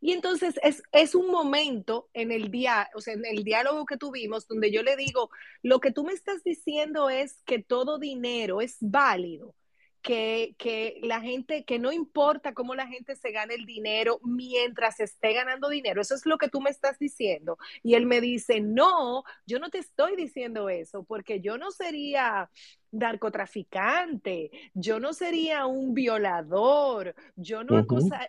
y 0.00 0.12
entonces 0.12 0.58
es, 0.62 0.82
es, 0.92 1.14
un 1.14 1.30
momento 1.30 2.08
en 2.12 2.32
el 2.32 2.50
día, 2.50 2.88
o 2.94 3.00
sea, 3.00 3.14
en 3.14 3.24
el 3.24 3.44
diálogo 3.44 3.84
que 3.86 3.96
tuvimos 3.96 4.46
donde 4.46 4.72
yo 4.72 4.82
le 4.82 4.96
digo, 4.96 5.30
lo 5.62 5.80
que 5.80 5.92
tú 5.92 6.04
me 6.04 6.12
estás 6.12 6.42
diciendo 6.42 7.10
es 7.10 7.42
que 7.44 7.62
todo 7.62 7.98
dinero 7.98 8.60
es 8.60 8.76
válido, 8.80 9.54
que, 10.02 10.98
la 11.02 11.20
gente, 11.20 11.64
que 11.64 11.78
no 11.78 11.92
importa 11.92 12.54
cómo 12.54 12.74
la 12.74 12.86
gente 12.86 13.16
se 13.16 13.30
gane 13.32 13.54
el 13.54 13.66
dinero 13.66 14.20
mientras 14.22 15.00
esté 15.00 15.32
ganando 15.32 15.68
dinero. 15.68 16.00
Eso 16.00 16.14
es 16.14 16.26
lo 16.26 16.38
que 16.38 16.48
tú 16.48 16.60
me 16.60 16.70
estás 16.70 16.98
diciendo. 16.98 17.58
Y 17.82 17.94
él 17.94 18.06
me 18.06 18.20
dice, 18.20 18.60
no, 18.60 19.24
yo 19.46 19.58
no 19.58 19.70
te 19.70 19.78
estoy 19.78 20.16
diciendo 20.16 20.68
eso, 20.68 21.04
porque 21.04 21.40
yo 21.40 21.58
no 21.58 21.70
sería 21.70 22.50
narcotraficante, 22.90 24.50
yo 24.72 24.98
no 24.98 25.12
sería 25.12 25.66
un 25.66 25.92
violador, 25.92 27.14
yo 27.36 27.62
no, 27.62 27.84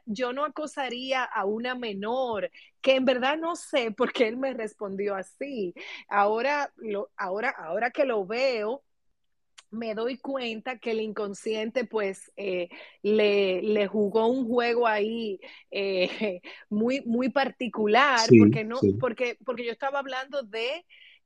yo 0.06 0.34
no 0.34 0.44
acosaría 0.44 1.24
a 1.24 1.46
una 1.46 1.76
menor, 1.76 2.52
que 2.82 2.96
en 2.96 3.06
verdad 3.06 3.38
no 3.38 3.56
sé 3.56 3.92
por 3.92 4.12
qué 4.12 4.28
él 4.28 4.38
me 4.38 4.54
respondió 4.54 5.16
así. 5.16 5.74
Ahora, 6.10 6.72
lo, 6.78 7.10
ahora, 7.16 7.50
ahora 7.50 7.92
que 7.92 8.06
lo 8.06 8.26
veo, 8.26 8.84
me 9.72 9.94
doy 9.94 10.18
cuenta 10.18 10.80
que 10.80 10.92
el 10.92 11.02
inconsciente 11.02 11.86
pues 11.86 12.32
eh, 12.38 12.70
le, 13.02 13.88
jugó 13.88 14.28
un 14.28 14.48
juego 14.48 14.88
ahí 14.88 15.40
eh, 15.72 16.42
muy, 16.70 17.02
muy 17.02 17.30
particular, 17.30 18.28
porque, 18.40 18.64
no, 18.64 18.80
porque, 19.00 19.38
porque 19.46 19.66
yo 19.66 19.72
estaba 19.72 20.00
hablando 20.00 20.44
de, 20.44 20.86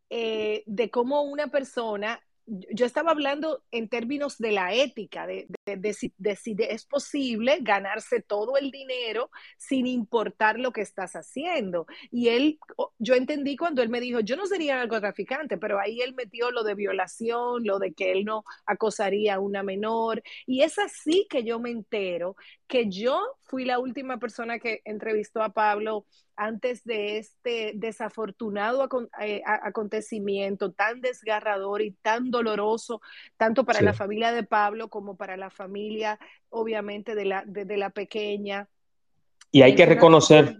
eh, 0.10 0.64
de 0.66 0.90
cómo 0.90 1.22
una 1.24 1.48
persona, 1.48 2.22
yo 2.46 2.86
estaba 2.86 3.12
hablando 3.12 3.64
en 3.72 3.88
términos 3.88 4.38
de 4.38 4.52
la 4.52 4.74
ética, 4.74 5.26
de, 5.26 5.48
de, 5.63 5.63
si 5.96 6.56
es 6.58 6.86
posible 6.86 7.60
ganarse 7.62 8.22
todo 8.22 8.58
el 8.58 8.72
dinero 8.72 9.30
sin 9.58 9.88
importar 9.88 10.60
lo 10.60 10.72
que 10.72 10.82
estás 10.82 11.16
haciendo. 11.16 11.86
Y 12.12 12.30
él, 12.30 12.60
yo 13.00 13.16
entendí 13.16 13.56
cuando 13.56 13.82
él 13.82 13.90
me 13.90 14.02
dijo, 14.02 14.20
yo 14.20 14.36
no 14.36 14.46
sería 14.46 14.76
narcotraficante, 14.76 15.58
pero 15.58 15.80
ahí 15.80 16.02
él 16.02 16.14
metió 16.16 16.52
lo 16.52 16.64
de 16.64 16.76
violación, 16.76 17.64
lo 17.64 17.80
de 17.80 17.94
que 17.94 18.12
él 18.12 18.26
no 18.26 18.44
acosaría 18.66 19.36
a 19.36 19.40
una 19.40 19.64
menor. 19.64 20.22
Y 20.46 20.62
es 20.64 20.78
así 20.80 21.28
que 21.30 21.44
yo 21.44 21.60
me 21.60 21.72
entero 21.72 22.36
que 22.68 22.90
yo 22.90 23.22
fui 23.42 23.66
la 23.66 23.80
última 23.80 24.18
persona 24.18 24.60
que 24.60 24.82
entrevistó 24.86 25.42
a 25.44 25.54
Pablo 25.54 26.06
antes 26.36 26.84
de 26.84 27.18
este 27.18 27.74
desafortunado 27.76 28.90
eh, 29.22 29.42
acontecimiento 29.46 30.72
tan 30.72 31.02
desgarrador 31.02 31.82
y 31.82 31.92
tan 31.92 32.32
doloroso, 32.32 33.02
tanto 33.38 33.66
para 33.66 33.82
la 33.82 33.94
familia 33.94 34.32
de 34.32 34.44
Pablo 34.44 34.90
como 34.90 35.16
para 35.16 35.38
la 35.38 35.50
familia, 35.54 36.20
obviamente, 36.50 37.16
de 37.16 37.26
la, 37.26 37.44
de, 37.46 37.78
la 37.78 37.90
pequeña. 37.90 38.68
Y 39.52 39.62
hay 39.62 39.76
que 39.76 39.86
reconocer, 39.86 40.58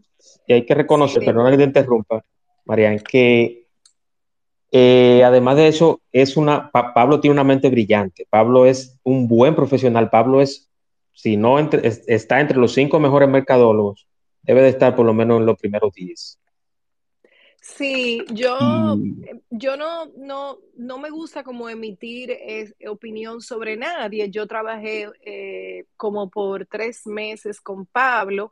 y 0.48 0.54
hay 0.54 0.66
que 0.66 0.76
reconocer, 0.76 1.24
perdona 1.26 1.52
que 1.52 1.58
te 1.58 1.64
interrumpa, 1.64 2.24
Marian, 2.66 3.00
que 3.00 3.68
eh, 4.72 5.24
además 5.24 5.58
de 5.58 5.68
eso, 5.68 6.02
es 6.12 6.38
una, 6.38 6.72
Pablo 6.72 7.20
tiene 7.20 7.34
una 7.34 7.44
mente 7.44 7.70
brillante, 7.70 8.26
Pablo 8.30 8.66
es 8.66 9.00
un 9.04 9.28
buen 9.28 9.56
profesional, 9.56 10.10
Pablo 10.10 10.42
es, 10.42 10.70
si 11.12 11.38
no 11.38 11.60
está 11.60 12.40
entre 12.40 12.58
los 12.58 12.74
cinco 12.74 13.00
mejores 13.00 13.30
mercadólogos, 13.30 14.08
debe 14.42 14.62
de 14.62 14.70
estar 14.70 14.96
por 14.96 15.06
lo 15.06 15.14
menos 15.14 15.40
en 15.40 15.46
los 15.46 15.58
primeros 15.58 15.94
10. 15.94 16.40
Sí, 17.66 18.22
yo, 18.34 18.58
yo 19.50 19.78
no, 19.78 20.08
no, 20.18 20.58
no 20.76 20.98
me 20.98 21.10
gusta 21.10 21.46
como 21.46 21.70
emitir 21.70 22.38
opinión 22.90 23.40
sobre 23.40 23.78
nadie. 23.78 24.30
Yo 24.30 24.48
trabajé 24.48 25.10
eh, 25.26 25.86
como 25.96 26.30
por 26.30 26.66
tres 26.66 27.08
meses 27.08 27.62
con 27.62 27.86
Pablo. 27.86 28.52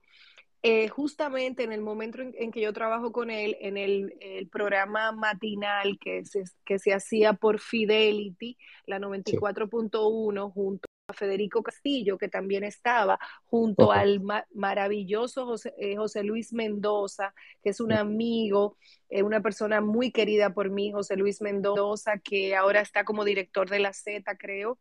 Eh, 0.64 0.88
justamente 0.88 1.64
en 1.64 1.74
el 1.74 1.82
momento 1.82 2.22
en, 2.22 2.52
que 2.52 2.62
yo 2.62 2.72
trabajo 2.72 3.12
con 3.12 3.32
él, 3.32 3.58
en 3.60 3.76
el, 3.76 4.48
programa 4.50 5.12
matinal 5.12 6.00
que 6.00 6.24
se, 6.24 6.44
que 6.64 6.80
se 6.80 6.94
hacía 6.94 7.34
por 7.34 7.60
Fidelity, 7.60 8.58
la 8.86 8.98
94.1, 9.00 10.54
junto 10.54 10.88
Federico 11.14 11.64
Castillo, 11.64 12.18
que 12.18 12.28
también 12.28 12.64
estaba, 12.64 13.20
junto 13.46 13.92
al 13.92 14.22
maravilloso 14.54 15.56
eh, 15.78 15.96
José, 15.96 16.24
Luis 16.24 16.54
Mendoza, 16.54 17.34
que 17.64 17.70
es 17.70 17.80
un 17.80 17.94
amigo, 17.94 18.78
eh, 19.10 19.24
una 19.24 19.42
persona 19.42 19.82
muy 19.82 20.12
querida 20.12 20.54
por 20.54 20.70
mí, 20.70 20.92
José 20.92 21.16
Luis 21.16 21.42
Mendoza, 21.42 22.18
que 22.20 22.56
ahora 22.56 22.82
está 22.82 23.04
como 23.04 23.26
director 23.26 23.70
de 23.70 23.80
la 23.80 23.94
Z, 23.94 24.36
creo. 24.38 24.78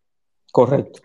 Correcto. 0.53 1.01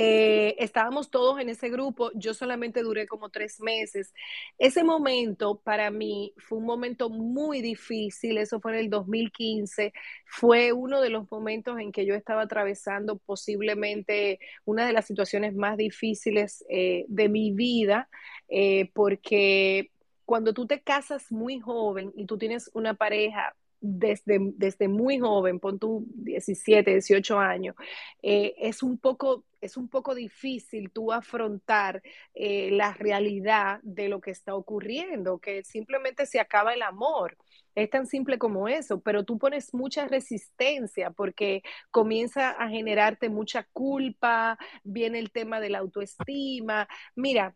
Eh, 0.00 0.54
estábamos 0.62 1.10
todos 1.10 1.40
en 1.40 1.48
ese 1.48 1.70
grupo, 1.70 2.12
yo 2.14 2.32
solamente 2.32 2.84
duré 2.84 3.08
como 3.08 3.30
tres 3.30 3.60
meses. 3.60 4.14
Ese 4.56 4.84
momento 4.84 5.58
para 5.58 5.90
mí 5.90 6.32
fue 6.36 6.58
un 6.58 6.66
momento 6.66 7.10
muy 7.10 7.60
difícil, 7.62 8.38
eso 8.38 8.60
fue 8.60 8.74
en 8.74 8.78
el 8.78 8.90
2015, 8.90 9.92
fue 10.24 10.72
uno 10.72 11.00
de 11.00 11.10
los 11.10 11.28
momentos 11.32 11.80
en 11.80 11.90
que 11.90 12.06
yo 12.06 12.14
estaba 12.14 12.42
atravesando 12.42 13.18
posiblemente 13.18 14.38
una 14.64 14.86
de 14.86 14.92
las 14.92 15.04
situaciones 15.04 15.56
más 15.56 15.76
difíciles 15.76 16.64
eh, 16.68 17.04
de 17.08 17.28
mi 17.28 17.50
vida, 17.50 18.08
eh, 18.48 18.92
porque 18.94 19.90
cuando 20.24 20.54
tú 20.54 20.68
te 20.68 20.80
casas 20.80 21.32
muy 21.32 21.58
joven 21.58 22.12
y 22.14 22.24
tú 22.26 22.38
tienes 22.38 22.70
una 22.72 22.94
pareja 22.94 23.56
desde, 23.80 24.38
desde 24.54 24.88
muy 24.88 25.18
joven, 25.18 25.60
pon 25.60 25.78
tú 25.78 26.06
17, 26.14 26.90
18 26.90 27.38
años, 27.38 27.76
eh, 28.22 28.54
es, 28.58 28.82
un 28.82 28.98
poco, 28.98 29.44
es 29.60 29.76
un 29.76 29.88
poco 29.88 30.14
difícil 30.14 30.90
tú 30.90 31.12
afrontar 31.12 32.02
eh, 32.34 32.70
la 32.72 32.92
realidad 32.94 33.80
de 33.82 34.08
lo 34.08 34.20
que 34.20 34.30
está 34.30 34.54
ocurriendo, 34.54 35.38
que 35.38 35.62
simplemente 35.64 36.26
se 36.26 36.40
acaba 36.40 36.74
el 36.74 36.82
amor. 36.82 37.36
Es 37.74 37.90
tan 37.90 38.06
simple 38.06 38.38
como 38.38 38.68
eso, 38.68 39.00
pero 39.00 39.24
tú 39.24 39.38
pones 39.38 39.72
mucha 39.72 40.08
resistencia 40.08 41.10
porque 41.10 41.62
comienza 41.92 42.50
a 42.50 42.68
generarte 42.68 43.28
mucha 43.28 43.68
culpa, 43.72 44.58
viene 44.82 45.20
el 45.20 45.30
tema 45.30 45.60
de 45.60 45.70
la 45.70 45.78
autoestima. 45.78 46.88
Mira, 47.14 47.54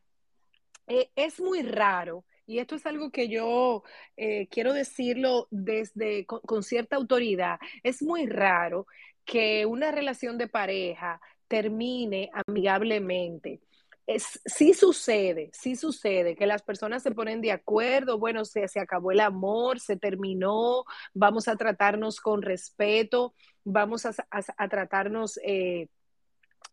eh, 0.86 1.10
es 1.16 1.40
muy 1.40 1.62
raro 1.62 2.24
y 2.46 2.58
esto 2.58 2.74
es 2.74 2.86
algo 2.86 3.10
que 3.10 3.28
yo 3.28 3.82
eh, 4.16 4.48
quiero 4.48 4.72
decirlo 4.72 5.48
desde 5.50 6.26
con, 6.26 6.62
cierta 6.62 6.96
autoridad, 6.96 7.58
es 7.82 8.02
muy 8.02 8.26
raro 8.26 8.86
que 9.24 9.66
una 9.66 9.92
relación 9.92 10.38
de 10.38 10.48
pareja 10.48 11.20
termine 11.48 12.30
amigablemente. 12.46 13.60
Es, 14.06 14.40
sí 14.44 14.74
sucede, 14.74 15.50
sí 15.52 15.76
sucede 15.76 16.34
que 16.34 16.46
las 16.46 16.62
personas 16.62 17.04
se 17.04 17.12
ponen 17.12 17.40
de 17.40 17.52
acuerdo, 17.52 18.18
bueno, 18.18 18.44
se, 18.44 18.66
se 18.66 18.80
acabó 18.80 19.12
el 19.12 19.20
amor, 19.20 19.78
se 19.78 19.96
terminó, 19.96 20.84
vamos 21.14 21.46
a 21.46 21.56
tratarnos 21.56 22.20
con 22.20 22.42
respeto, 22.42 23.32
vamos 23.64 24.04
a, 24.06 24.68
tratarnos 24.68 25.38
eh, 25.44 25.88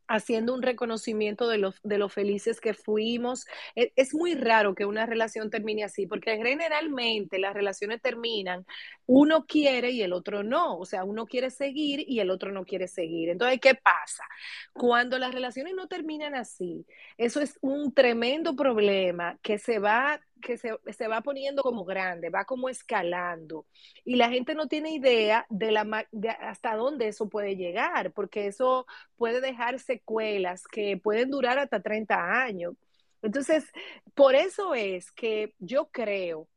haciendo 0.10 0.55
un 0.55 0.62
reconocimiento 0.62 1.47
de 1.47 1.60
lo, 1.60 1.74
de 1.84 2.10
felices 2.10 2.60
que 2.60 2.74
fuimos. 2.74 3.45
Es, 3.76 3.91
es, 3.95 4.14
muy 4.14 4.34
raro 4.34 4.74
que 4.74 4.86
una 4.86 5.05
relación 5.05 5.49
termine 5.49 5.84
así, 5.84 6.07
porque 6.07 6.36
generalmente 6.36 7.38
las 7.38 7.53
relaciones 7.53 8.01
terminan, 8.01 8.66
uno 9.05 9.45
quiere 9.45 9.91
y 9.91 10.01
el 10.01 10.12
otro 10.12 10.43
no, 10.43 10.78
o 10.78 10.86
sea, 10.86 11.03
uno 11.03 11.28
quiere 11.28 11.51
seguir 11.51 12.03
y 12.07 12.20
el 12.20 12.32
otro 12.32 12.51
no 12.51 12.66
quiere 12.66 12.88
seguir. 12.88 13.30
Entonces, 13.30 13.60
¿qué 13.62 13.76
pasa? 13.76 14.24
Cuando 14.74 15.20
las 15.20 15.34
relaciones 15.34 15.76
no 15.76 15.88
terminan 15.88 16.34
así, 16.36 16.86
eso 17.18 17.39
es 17.39 17.57
un 17.62 17.93
tremendo 17.93 18.55
problema 18.55 19.38
que 19.43 19.60
se 19.60 19.78
va 19.78 20.20
que 20.42 20.58
se, 20.58 20.78
se, 20.92 21.08
va 21.08 21.22
poniendo 21.22 21.62
como 21.64 21.86
grande, 21.86 22.30
va 22.30 22.46
como 22.46 22.70
escalando. 22.70 23.66
Y 24.06 24.16
la 24.16 24.30
gente 24.30 24.56
no 24.56 24.68
tiene 24.68 24.92
idea 24.94 25.46
de, 25.50 25.72
la, 25.72 26.08
de 26.12 26.30
hasta 26.30 26.76
dónde 26.76 27.08
eso 27.08 27.30
puede 27.30 27.56
llegar, 27.56 28.12
porque 28.14 28.48
eso 28.48 28.86
puede 29.18 29.42
dejar 29.42 29.80
secuelas 29.80 30.64
que 30.68 30.98
pueden 30.98 31.30
durar 31.32 31.60
hasta 31.60 31.82
30 31.82 32.42
años. 32.44 32.76
Entonces, 33.22 33.66
por 34.16 34.36
eso 34.36 34.76
es 34.76 35.12
que 35.12 35.54
yo 35.60 35.90
creo 35.92 36.48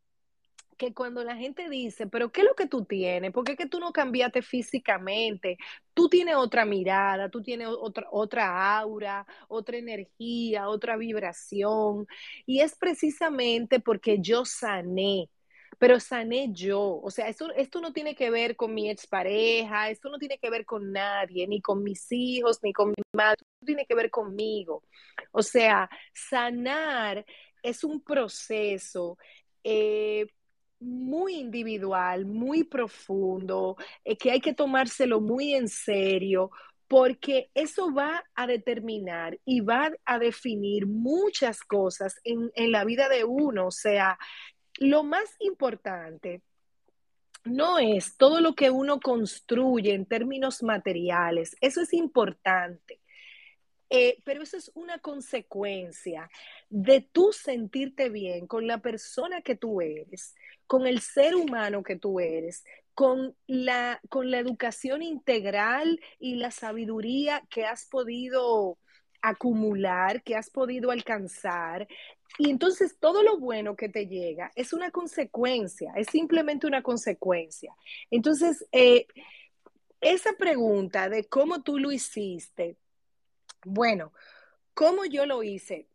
que 0.83 0.95
cuando 0.95 1.22
la 1.22 1.37
gente 1.37 1.68
dice, 1.68 2.09
pero 2.09 2.33
¿qué 2.33 2.41
es 2.41 2.47
lo 2.49 2.55
que 2.57 2.66
tú 2.66 2.85
tienes? 2.85 3.30
¿Por 3.33 3.45
qué 3.45 3.53
es 3.53 3.59
que 3.59 3.68
tú 3.68 3.78
no 3.78 3.93
cambiaste 3.93 4.43
físicamente? 4.43 5.57
Tú 5.95 6.09
tienes 6.09 6.35
otra 6.35 6.64
mirada, 6.64 7.28
tú 7.30 7.41
tienes 7.41 7.68
otra, 7.68 8.09
otra 8.11 8.78
aura, 8.78 9.24
otra 9.49 9.76
energía, 9.76 10.68
otra 10.68 10.97
vibración. 10.97 12.09
Y 12.47 12.61
es 12.61 12.76
precisamente 12.76 13.78
porque 13.78 14.18
yo 14.20 14.45
sané, 14.45 15.30
pero 15.78 16.01
sané 16.01 16.53
yo. 16.53 17.01
O 17.01 17.11
sea, 17.12 17.28
esto, 17.28 17.53
esto 17.55 17.80
no 17.80 17.93
tiene 17.93 18.16
que 18.16 18.30
ver 18.30 18.57
con 18.57 18.74
mi 18.74 18.91
expareja, 18.91 19.89
esto 19.89 20.11
no 20.11 20.18
tiene 20.18 20.39
que 20.39 20.51
ver 20.51 20.64
con 20.64 20.91
nadie, 20.93 21.47
ni 21.47 21.61
con 21.61 21.85
mis 21.85 22.11
hijos, 22.11 22.59
ni 22.62 22.72
con 22.72 22.89
mi 22.89 23.03
madre, 23.12 23.37
esto 23.41 23.66
tiene 23.66 23.87
que 23.87 23.95
ver 23.95 24.11
conmigo. 24.11 24.83
O 25.30 25.43
sea, 25.45 25.89
sanar 26.12 27.24
es 27.62 27.85
un 27.85 28.01
proceso. 28.03 29.16
Eh, 29.64 30.26
muy 30.83 31.35
individual, 31.37 32.26
muy 32.26 32.64
profundo, 32.64 33.76
eh, 34.05 34.16
que 34.16 34.30
hay 34.30 34.41
que 34.41 34.55
tomárselo 34.55 35.20
muy 35.20 35.55
en 35.55 35.68
serio, 35.68 36.51
porque 36.89 37.51
eso 37.55 37.93
va 37.95 38.24
a 38.35 38.47
determinar 38.47 39.39
y 39.45 39.61
va 39.61 39.93
a 40.05 40.18
definir 40.18 40.87
muchas 40.87 41.61
cosas 41.61 42.20
en, 42.24 42.51
en 42.55 42.70
la 42.70 42.85
vida 42.85 43.09
de 43.09 43.24
uno. 43.24 43.68
O 43.68 43.70
sea, 43.70 44.18
lo 44.78 45.03
más 45.03 45.35
importante 45.41 46.43
no 47.45 47.78
es 47.78 48.16
todo 48.16 48.41
lo 48.41 48.55
que 48.55 48.70
uno 48.70 49.01
construye 49.01 49.95
en 49.95 50.07
términos 50.07 50.62
materiales, 50.62 51.57
eso 51.61 51.80
es 51.80 51.93
importante. 51.93 53.01
Eh, 53.95 54.22
pero 54.24 54.43
eso 54.43 54.57
es 54.57 54.70
una 54.74 54.99
consecuencia 55.01 56.30
de 56.70 57.03
tú 57.03 57.30
sentirte 57.30 58.09
bien 58.09 58.47
con 58.47 58.66
la 58.66 58.78
persona 58.78 59.43
que 59.43 59.55
tú 59.55 59.83
eres, 59.83 60.35
con 60.73 60.87
el 60.87 61.03
ser 61.03 61.35
humano 61.35 61.83
que 61.83 61.97
tú 61.97 62.18
eres, 62.18 62.64
con 62.95 63.37
la, 63.47 64.01
con 64.09 64.31
la 64.31 64.39
educación 64.39 65.03
integral 65.03 66.01
y 66.18 66.37
la 66.37 66.51
sabiduría 66.51 67.47
que 67.51 67.66
has 67.66 67.85
podido 67.85 68.79
acumular, 69.20 70.23
que 70.23 70.35
has 70.35 70.49
podido 70.49 70.91
alcanzar. 70.91 71.87
Y 72.39 72.49
entonces 72.49 72.97
todo 72.99 73.23
lo 73.23 73.39
bueno 73.39 73.77
que 73.77 73.91
te 73.91 74.07
llega 74.07 74.51
es 74.55 74.73
una 74.73 74.91
consecuencia, 74.91 75.93
es 75.95 76.07
simplemente 76.07 76.66
una 76.66 76.83
consecuencia. 76.83 77.77
Entonces, 78.11 78.66
eh, 78.73 79.07
esa 80.01 80.33
pregunta 80.39 81.11
de 81.11 81.25
cómo 81.25 81.62
tú 81.62 81.79
lo 81.79 81.93
hiciste, 81.93 82.79
bueno, 83.62 84.14
¿cómo 84.73 85.05
yo 85.05 85.27
lo 85.27 85.43
hice? 85.43 85.91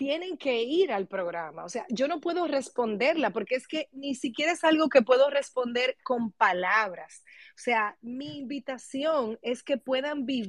Tienen 0.00 0.38
que 0.38 0.62
ir 0.62 0.92
al 0.92 1.06
programa. 1.06 1.62
O 1.62 1.68
sea, 1.68 1.84
yo 1.90 2.08
no 2.08 2.22
puedo 2.22 2.46
responderla 2.46 3.34
porque 3.34 3.56
es 3.56 3.68
que 3.68 3.90
ni 3.92 4.14
siquiera 4.14 4.52
es 4.52 4.64
algo 4.64 4.88
que 4.88 5.02
puedo 5.02 5.28
responder 5.28 5.98
con 6.02 6.32
palabras. 6.32 7.22
O 7.50 7.58
sea, 7.58 7.98
mi 8.00 8.38
invitación 8.38 9.38
es 9.42 9.62
que 9.62 9.76
puedan 9.76 10.24
vivir 10.24 10.48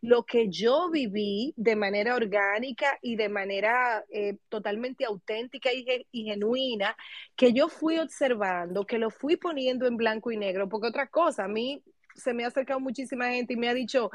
lo 0.00 0.24
que 0.24 0.48
yo 0.48 0.90
viví 0.90 1.54
de 1.56 1.76
manera 1.76 2.16
orgánica 2.16 2.98
y 3.00 3.14
de 3.14 3.28
manera 3.28 4.04
eh, 4.10 4.38
totalmente 4.48 5.04
auténtica 5.04 5.70
y, 5.72 6.24
genuina, 6.24 6.96
que 7.36 7.52
yo 7.52 7.68
fui 7.68 8.00
observando, 8.00 8.84
que 8.84 8.98
lo 8.98 9.10
fui 9.10 9.36
poniendo 9.36 9.86
en 9.86 9.96
blanco 9.96 10.32
y 10.32 10.36
negro, 10.36 10.68
porque 10.68 10.88
otra 10.88 11.06
cosa, 11.06 11.44
a 11.44 11.48
mí 11.48 11.84
se 12.16 12.34
me 12.34 12.42
ha 12.42 12.48
acercado 12.48 12.80
muchísima 12.80 13.30
gente 13.30 13.52
y 13.52 13.56
me 13.58 13.68
ha 13.68 13.74
dicho, 13.74 14.10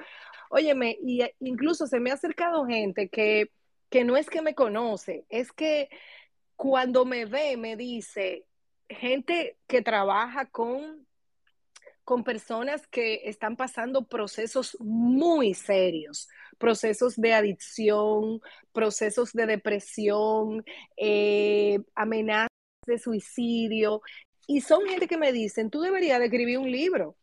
óyeme, 0.50 0.98
y 1.02 1.22
incluso 1.40 1.88
se 1.88 2.02
me 2.02 2.12
ha 2.12 2.16
acercado 2.16 2.66
gente 2.66 3.08
que, 3.08 3.50
que 3.94 4.04
no 4.04 4.18
es 4.18 4.28
que 4.28 4.42
me 4.42 4.56
conoce, 4.56 5.24
es 5.30 5.52
que 5.52 5.88
cuando 6.56 7.06
me 7.06 7.26
ve 7.26 7.58
me 7.58 7.76
dice, 7.76 8.48
gente 8.90 9.60
que 9.68 9.84
trabaja 9.84 10.48
con 10.50 11.06
con 12.04 12.24
personas 12.24 12.88
que 12.88 13.30
están 13.30 13.56
pasando 13.56 14.08
procesos 14.08 14.76
muy 14.80 15.54
serios, 15.54 16.28
procesos 16.58 17.16
de 17.18 17.34
adicción, 17.34 18.42
procesos 18.72 19.32
de 19.32 19.46
depresión, 19.46 20.66
eh, 20.98 21.80
amenazas 21.94 22.50
de 22.88 22.98
suicidio. 22.98 24.02
Y 24.48 24.62
son 24.62 24.88
gente 24.88 25.08
que 25.08 25.18
me 25.18 25.32
dicen, 25.32 25.70
tú 25.70 25.82
deberías 25.82 26.18
de 26.18 26.26
escribir 26.26 26.58
un 26.58 26.72
libro. 26.72 27.16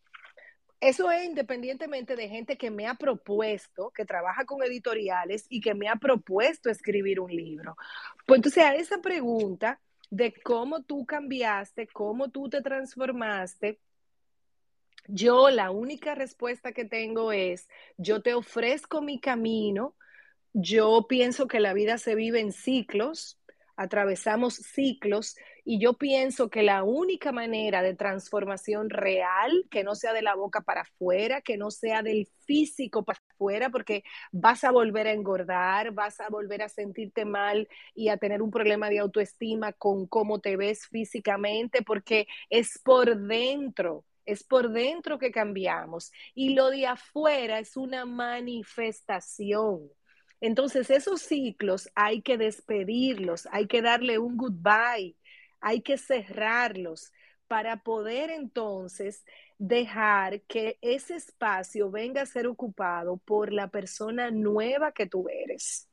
Eso 0.80 1.10
es 1.10 1.26
independientemente 1.26 2.16
de 2.16 2.28
gente 2.28 2.56
que 2.56 2.70
me 2.70 2.86
ha 2.86 2.94
propuesto, 2.94 3.90
que 3.90 4.06
trabaja 4.06 4.46
con 4.46 4.62
editoriales 4.62 5.44
y 5.50 5.60
que 5.60 5.74
me 5.74 5.88
ha 5.88 5.96
propuesto 5.96 6.70
escribir 6.70 7.20
un 7.20 7.30
libro. 7.30 7.76
Pues 8.26 8.38
entonces 8.38 8.64
a 8.64 8.74
esa 8.74 9.02
pregunta 9.02 9.78
de 10.08 10.32
cómo 10.32 10.82
tú 10.82 11.04
cambiaste, 11.04 11.86
cómo 11.88 12.30
tú 12.30 12.48
te 12.48 12.62
transformaste, 12.62 13.78
yo 15.06 15.50
la 15.50 15.70
única 15.70 16.14
respuesta 16.14 16.72
que 16.72 16.84
tengo 16.84 17.32
es, 17.32 17.68
yo 17.96 18.22
te 18.22 18.34
ofrezco 18.34 19.02
mi 19.02 19.20
camino, 19.20 19.96
yo 20.52 21.06
pienso 21.08 21.46
que 21.46 21.60
la 21.60 21.72
vida 21.72 21.98
se 21.98 22.14
vive 22.14 22.40
en 22.40 22.52
ciclos, 22.52 23.38
atravesamos 23.76 24.54
ciclos 24.54 25.36
y 25.64 25.80
yo 25.80 25.94
pienso 25.94 26.50
que 26.50 26.62
la 26.62 26.82
única 26.82 27.32
manera 27.32 27.82
de 27.82 27.94
transformación 27.94 28.90
real, 28.90 29.66
que 29.70 29.84
no 29.84 29.94
sea 29.94 30.12
de 30.12 30.22
la 30.22 30.34
boca 30.34 30.62
para 30.62 30.82
afuera, 30.82 31.40
que 31.40 31.56
no 31.56 31.70
sea 31.70 32.02
del 32.02 32.28
físico 32.46 33.04
para 33.04 33.20
afuera, 33.30 33.70
porque 33.70 34.04
vas 34.32 34.64
a 34.64 34.70
volver 34.70 35.06
a 35.06 35.12
engordar, 35.12 35.92
vas 35.92 36.20
a 36.20 36.28
volver 36.28 36.62
a 36.62 36.68
sentirte 36.68 37.24
mal 37.24 37.68
y 37.94 38.08
a 38.08 38.16
tener 38.16 38.42
un 38.42 38.50
problema 38.50 38.88
de 38.90 38.98
autoestima 38.98 39.72
con 39.72 40.06
cómo 40.06 40.40
te 40.40 40.56
ves 40.56 40.86
físicamente, 40.86 41.82
porque 41.82 42.26
es 42.48 42.78
por 42.82 43.16
dentro 43.16 44.04
es 44.26 44.44
por 44.44 44.70
dentro 44.70 45.18
que 45.18 45.32
cambiamos 45.32 46.12
y 46.34 46.54
lo 46.54 46.70
de 46.70 46.86
afuera 46.86 47.58
es 47.58 47.76
una 47.76 48.04
manifestación. 48.04 49.90
Entonces 50.40 50.90
esos 50.90 51.20
ciclos 51.20 51.90
hay 51.94 52.22
que 52.22 52.38
despedirlos, 52.38 53.46
hay 53.52 53.66
que 53.66 53.82
darle 53.82 54.18
un 54.18 54.36
goodbye, 54.36 55.14
hay 55.60 55.82
que 55.82 55.98
cerrarlos 55.98 57.12
para 57.48 57.82
poder 57.82 58.30
entonces 58.30 59.24
dejar 59.58 60.42
que 60.42 60.78
ese 60.80 61.16
espacio 61.16 61.90
venga 61.90 62.22
a 62.22 62.26
ser 62.26 62.46
ocupado 62.46 63.16
por 63.24 63.52
la 63.52 63.68
persona 63.68 64.30
nueva 64.30 64.92
que 64.92 65.06
tú 65.06 65.26
eres. 65.28 65.88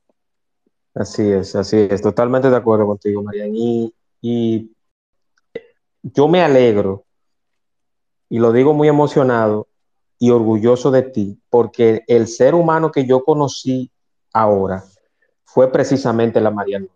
Así 0.93 1.29
es, 1.29 1.55
así 1.55 1.87
es, 1.89 2.01
totalmente 2.01 2.49
de 2.49 2.55
acuerdo 2.55 2.85
contigo, 2.85 3.23
Marian. 3.23 3.51
Y, 3.55 3.93
y 4.21 4.71
yo 6.01 6.27
me 6.27 6.41
alegro 6.41 7.05
y 8.29 8.39
lo 8.39 8.51
digo 8.51 8.73
muy 8.73 8.87
emocionado 8.87 9.67
y 10.19 10.31
orgulloso 10.31 10.91
de 10.91 11.03
ti, 11.03 11.39
porque 11.49 12.03
el 12.07 12.27
ser 12.27 12.55
humano 12.55 12.91
que 12.91 13.05
yo 13.05 13.23
conocí 13.23 13.91
ahora 14.33 14.83
fue 15.43 15.71
precisamente 15.71 16.41
la 16.41 16.51
Mariana. 16.51 16.87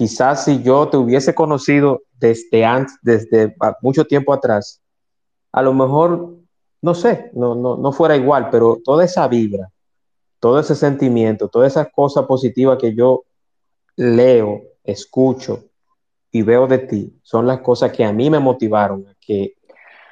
Quizás 0.00 0.46
si 0.46 0.62
yo 0.62 0.88
te 0.88 0.96
hubiese 0.96 1.34
conocido 1.34 2.00
desde 2.18 2.64
antes, 2.64 2.98
desde 3.02 3.54
mucho 3.82 4.06
tiempo 4.06 4.32
atrás, 4.32 4.80
a 5.52 5.60
lo 5.60 5.74
mejor, 5.74 6.36
no 6.80 6.94
sé, 6.94 7.30
no, 7.34 7.54
no, 7.54 7.76
no 7.76 7.92
fuera 7.92 8.16
igual, 8.16 8.48
pero 8.48 8.78
toda 8.82 9.04
esa 9.04 9.28
vibra, 9.28 9.70
todo 10.38 10.58
ese 10.58 10.74
sentimiento, 10.74 11.48
todas 11.48 11.72
esas 11.72 11.88
cosas 11.92 12.24
positivas 12.24 12.78
que 12.78 12.94
yo 12.94 13.24
leo, 13.94 14.62
escucho 14.84 15.64
y 16.32 16.40
veo 16.40 16.66
de 16.66 16.78
ti, 16.78 17.20
son 17.22 17.46
las 17.46 17.60
cosas 17.60 17.92
que 17.92 18.02
a 18.02 18.10
mí 18.10 18.30
me 18.30 18.38
motivaron 18.38 19.06
a 19.06 19.14
que 19.20 19.52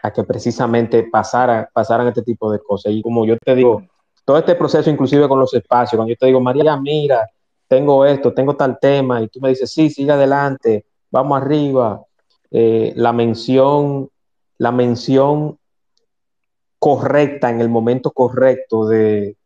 a 0.02 0.12
que 0.12 0.22
precisamente 0.22 1.04
pasara, 1.04 1.70
pasaran 1.72 2.08
este 2.08 2.20
tipo 2.20 2.52
de 2.52 2.58
cosas. 2.58 2.92
Y 2.92 3.00
como 3.00 3.24
yo 3.24 3.38
te 3.38 3.54
digo, 3.54 3.82
todo 4.26 4.36
este 4.36 4.54
proceso, 4.54 4.90
inclusive 4.90 5.26
con 5.26 5.40
los 5.40 5.54
espacios, 5.54 5.96
cuando 5.96 6.12
yo 6.12 6.18
te 6.18 6.26
digo, 6.26 6.42
María, 6.42 6.76
mira, 6.76 7.26
tengo 7.68 8.06
esto, 8.06 8.32
tengo 8.32 8.56
tal 8.56 8.78
tema, 8.80 9.22
y 9.22 9.28
tú 9.28 9.40
me 9.40 9.50
dices, 9.50 9.70
sí, 9.70 9.90
sigue 9.90 10.10
adelante, 10.10 10.86
vamos 11.10 11.40
arriba. 11.40 12.02
Eh, 12.50 12.94
la 12.96 13.12
mención, 13.12 14.08
la 14.56 14.72
mención 14.72 15.58
correcta 16.78 17.50
en 17.50 17.60
el 17.60 17.68
momento 17.68 18.10
correcto 18.10 18.88
de, 18.88 19.36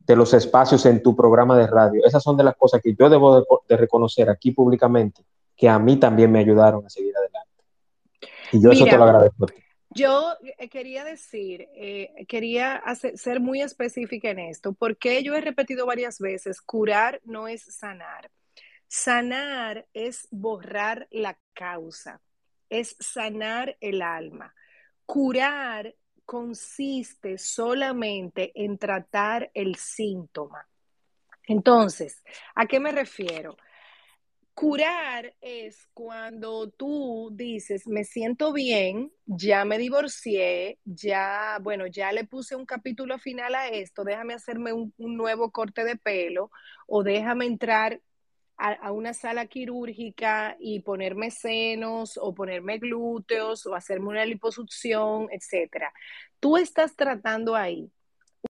de, 0.00 0.16
los 0.16 0.34
espacios 0.34 0.84
en 0.84 1.02
tu 1.02 1.16
programa 1.16 1.56
de 1.56 1.66
radio. 1.66 2.04
Esas 2.04 2.22
son 2.22 2.36
de 2.36 2.44
las 2.44 2.56
cosas 2.56 2.82
que 2.82 2.94
yo 2.94 3.08
debo 3.08 3.46
de, 3.66 3.76
reconocer 3.76 4.28
aquí 4.28 4.50
públicamente, 4.50 5.24
que 5.56 5.68
a 5.68 5.78
mí 5.78 5.96
también 5.96 6.30
me 6.30 6.40
ayudaron 6.40 6.84
a 6.84 6.90
seguir 6.90 7.14
adelante. 7.16 7.48
Y 8.52 8.62
yo 8.62 8.70
eso 8.70 8.84
te 8.84 8.98
lo 8.98 9.04
agradezco. 9.04 9.46
Yo 9.98 10.36
eh, 10.58 10.68
quería 10.68 11.02
decir, 11.02 11.68
eh, 11.74 12.24
quería 12.28 12.82
ser 13.14 13.40
muy 13.40 13.62
específica 13.62 14.30
en 14.30 14.38
esto, 14.38 14.72
porque 14.72 15.22
yo 15.24 15.34
he 15.34 15.40
repetido 15.40 15.86
varias 15.86 16.20
veces, 16.20 16.60
curar 16.60 17.20
no 17.24 17.48
es 17.48 17.62
sanar. 17.62 18.30
Sanar 18.86 19.86
es 19.92 20.28
borrar 20.30 21.08
la 21.10 21.36
causa, 21.52 22.20
es 22.70 22.96
sanar 23.00 23.76
el 23.80 24.00
alma. 24.00 24.54
Curar 25.04 25.94
consiste 26.24 27.36
solamente 27.36 28.52
en 28.54 28.78
tratar 28.78 29.50
el 29.52 29.74
síntoma. 29.76 30.68
Entonces, 31.48 32.22
¿a 32.54 32.66
qué 32.66 32.78
me 32.78 32.92
refiero? 32.92 33.56
Curar 34.58 35.36
es 35.40 35.86
cuando 35.94 36.68
tú 36.68 37.30
dices, 37.32 37.86
me 37.86 38.02
siento 38.02 38.52
bien, 38.52 39.12
ya 39.24 39.64
me 39.64 39.78
divorcié, 39.78 40.80
ya, 40.84 41.58
bueno, 41.62 41.86
ya 41.86 42.10
le 42.10 42.24
puse 42.24 42.56
un 42.56 42.66
capítulo 42.66 43.20
final 43.20 43.54
a 43.54 43.68
esto, 43.68 44.02
déjame 44.02 44.34
hacerme 44.34 44.72
un, 44.72 44.92
nuevo 44.96 45.52
corte 45.52 45.84
de 45.84 45.94
pelo 45.94 46.50
o 46.88 47.04
déjame 47.04 47.46
entrar 47.46 48.00
a, 48.56 48.72
a, 48.72 48.90
una 48.90 49.14
sala 49.14 49.46
quirúrgica 49.46 50.56
y 50.58 50.80
ponerme 50.80 51.30
senos 51.30 52.18
o 52.20 52.34
ponerme 52.34 52.78
glúteos 52.78 53.64
o 53.64 53.76
hacerme 53.76 54.08
una 54.08 54.24
liposucción, 54.24 55.28
etcétera. 55.30 55.92
Tú 56.40 56.56
estás 56.56 56.96
tratando 56.96 57.54
ahí 57.54 57.92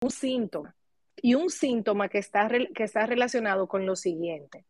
un 0.02 0.10
síntoma 0.10 0.76
y 1.16 1.32
un 1.32 1.48
síntoma 1.48 2.10
que 2.10 2.18
está, 2.18 2.46
que 2.74 2.84
está 2.84 3.06
relacionado 3.06 3.68
con 3.68 3.86
lo 3.86 3.96
siguiente 3.96 4.66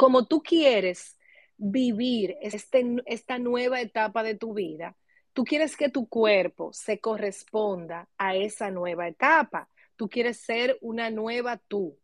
como 0.00 0.24
tú 0.24 0.42
quieres 0.42 1.18
vivir 1.58 2.38
este, 2.40 2.82
esta 3.04 3.38
nueva 3.38 3.82
etapa 3.82 4.22
de 4.22 4.34
tu 4.34 4.54
vida, 4.54 4.96
tú 5.34 5.44
quieres 5.44 5.76
que 5.76 5.90
tu 5.90 6.08
cuerpo 6.08 6.72
se 6.72 7.00
corresponda 7.00 8.08
a 8.16 8.34
esa 8.34 8.70
nueva 8.70 9.08
etapa. 9.08 9.68
Tú 9.96 10.08
quieres 10.08 10.38
ser 10.38 10.78
una 10.80 11.10
nueva 11.10 11.58
tú, 11.58 11.98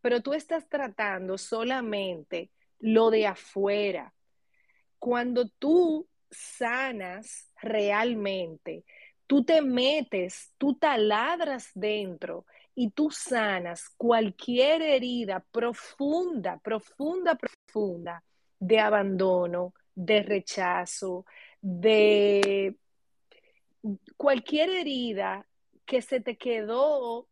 pero 0.00 0.20
tú 0.20 0.34
estás 0.34 0.68
tratando 0.68 1.38
solamente 1.38 2.50
lo 2.80 3.08
de 3.08 3.28
afuera. 3.28 4.12
Cuando 4.98 5.48
tú 5.48 6.08
sanas 6.32 7.52
realmente, 7.62 8.84
tú 9.28 9.44
te 9.44 9.62
metes, 9.62 10.54
tú 10.58 10.74
taladras 10.74 11.70
dentro 11.72 12.46
y 12.80 12.90
tú 12.90 13.10
sanas 13.10 13.88
cualquier 13.96 14.82
herida 14.82 15.44
profunda, 15.50 16.60
profunda, 16.62 17.34
profunda 17.34 18.22
de 18.60 18.78
abandono, 18.78 19.74
de 19.96 20.22
rechazo, 20.22 21.26
de 21.60 22.76
cualquier 24.16 24.70
herida 24.70 25.44
que 25.84 26.02
se 26.02 26.20
te 26.20 26.36
quedó, 26.36 27.26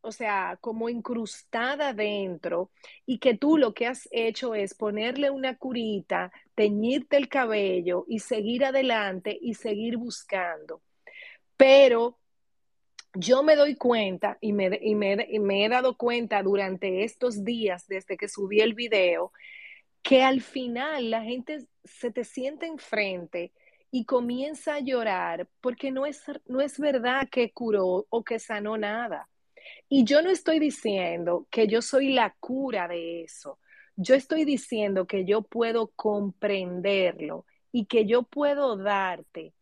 o 0.00 0.10
sea, 0.10 0.58
como 0.60 0.88
incrustada 0.88 1.94
dentro 1.94 2.72
y 3.06 3.20
que 3.20 3.36
tú 3.36 3.58
lo 3.58 3.72
que 3.72 3.86
has 3.86 4.08
hecho 4.10 4.56
es 4.56 4.74
ponerle 4.74 5.30
una 5.30 5.56
curita, 5.56 6.32
teñirte 6.56 7.16
el 7.16 7.28
cabello 7.28 8.06
y 8.08 8.18
seguir 8.18 8.64
adelante 8.64 9.38
y 9.40 9.54
seguir 9.54 9.98
buscando. 9.98 10.82
Pero 11.56 12.18
yo 13.14 13.42
me 13.42 13.56
doy 13.56 13.74
cuenta 13.74 14.38
y 14.40 14.52
me, 14.52 14.66
he 14.66 15.68
dado 15.68 15.96
cuenta 15.96 16.42
durante 16.42 17.04
estos 17.04 17.44
días, 17.44 17.86
desde 17.88 18.16
que 18.16 18.28
subí 18.28 18.60
el 18.60 18.74
video, 18.74 19.32
que 20.02 20.22
al 20.22 20.40
final 20.40 21.10
la 21.10 21.22
gente 21.22 21.66
se 21.84 22.10
te 22.10 22.24
siente 22.24 22.66
enfrente 22.66 23.52
y 23.90 24.04
comienza 24.04 24.76
a 24.76 24.80
llorar 24.80 25.48
porque 25.60 25.90
no 25.90 26.06
es, 26.06 26.22
no 26.46 26.60
es 26.60 26.78
verdad 26.78 27.28
que 27.28 27.52
curó 27.52 28.06
o 28.08 28.24
que 28.24 28.38
sanó 28.38 28.78
nada. 28.78 29.28
Y 29.88 30.04
yo 30.04 30.22
no 30.22 30.30
estoy 30.30 30.58
diciendo 30.58 31.46
que 31.50 31.66
yo 31.66 31.82
soy 31.82 32.12
la 32.12 32.34
cura 32.38 32.86
de 32.88 33.22
eso. 33.24 33.58
Yo 33.96 34.14
estoy 34.14 34.44
diciendo 34.44 35.06
que 35.06 35.24
yo 35.24 35.42
puedo 35.42 35.88
comprenderlo 35.88 37.44
y 37.72 37.86
que 37.86 38.06
yo 38.06 38.22
puedo 38.22 38.76
darte 38.76 39.52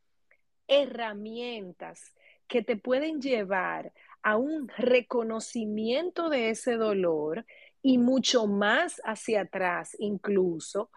herramientas 0.69 2.15
que 2.49 2.63
te 2.63 2.77
pueden 2.77 3.21
llevar 3.21 3.93
a 4.23 4.37
un 4.37 4.69
reconocimiento 4.77 6.29
de 6.29 6.51
ese 6.51 6.75
dolor 6.75 7.47
y 7.83 7.99
mucho 7.99 8.47
más 8.47 9.01
hacia 9.05 9.43
atrás 9.43 9.97
incluso, 9.99 10.91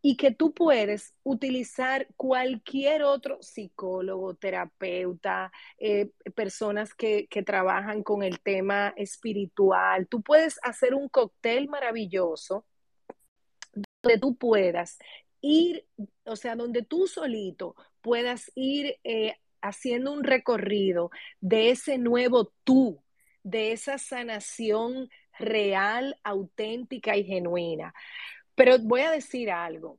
y 0.00 0.16
que 0.16 0.30
tú 0.30 0.54
puedes 0.54 1.14
utilizar 1.24 2.06
cualquier 2.16 3.02
otro 3.02 3.38
psicólogo, 3.42 4.34
terapeuta, 4.34 5.50
eh, 5.76 6.10
personas 6.36 6.94
que, 6.94 7.26
que, 7.28 7.42
trabajan 7.42 8.04
con 8.04 8.22
el 8.22 8.40
tema 8.40 8.94
espiritual. 8.96 10.06
Tú 10.06 10.22
puedes 10.22 10.60
hacer 10.62 10.94
un 10.94 11.08
cóctel 11.08 11.68
maravilloso 11.68 12.64
donde 13.74 14.20
tú 14.20 14.36
puedas 14.36 14.98
ir, 15.40 15.86
o 16.24 16.36
sea, 16.36 16.56
donde 16.56 16.82
tú 16.82 17.06
solito 17.06 17.74
puedas 18.00 18.50
ir 18.54 18.98
eh, 19.04 19.36
haciendo 19.62 20.12
un 20.12 20.24
recorrido 20.24 21.10
de 21.40 21.70
ese 21.70 21.98
nuevo 21.98 22.52
tú, 22.64 23.02
de 23.42 23.72
esa 23.72 23.98
sanación 23.98 25.08
real, 25.38 26.18
auténtica 26.22 27.16
y 27.16 27.24
genuina. 27.24 27.94
Pero 28.54 28.78
voy 28.78 29.02
a 29.02 29.10
decir 29.10 29.50
algo. 29.50 29.98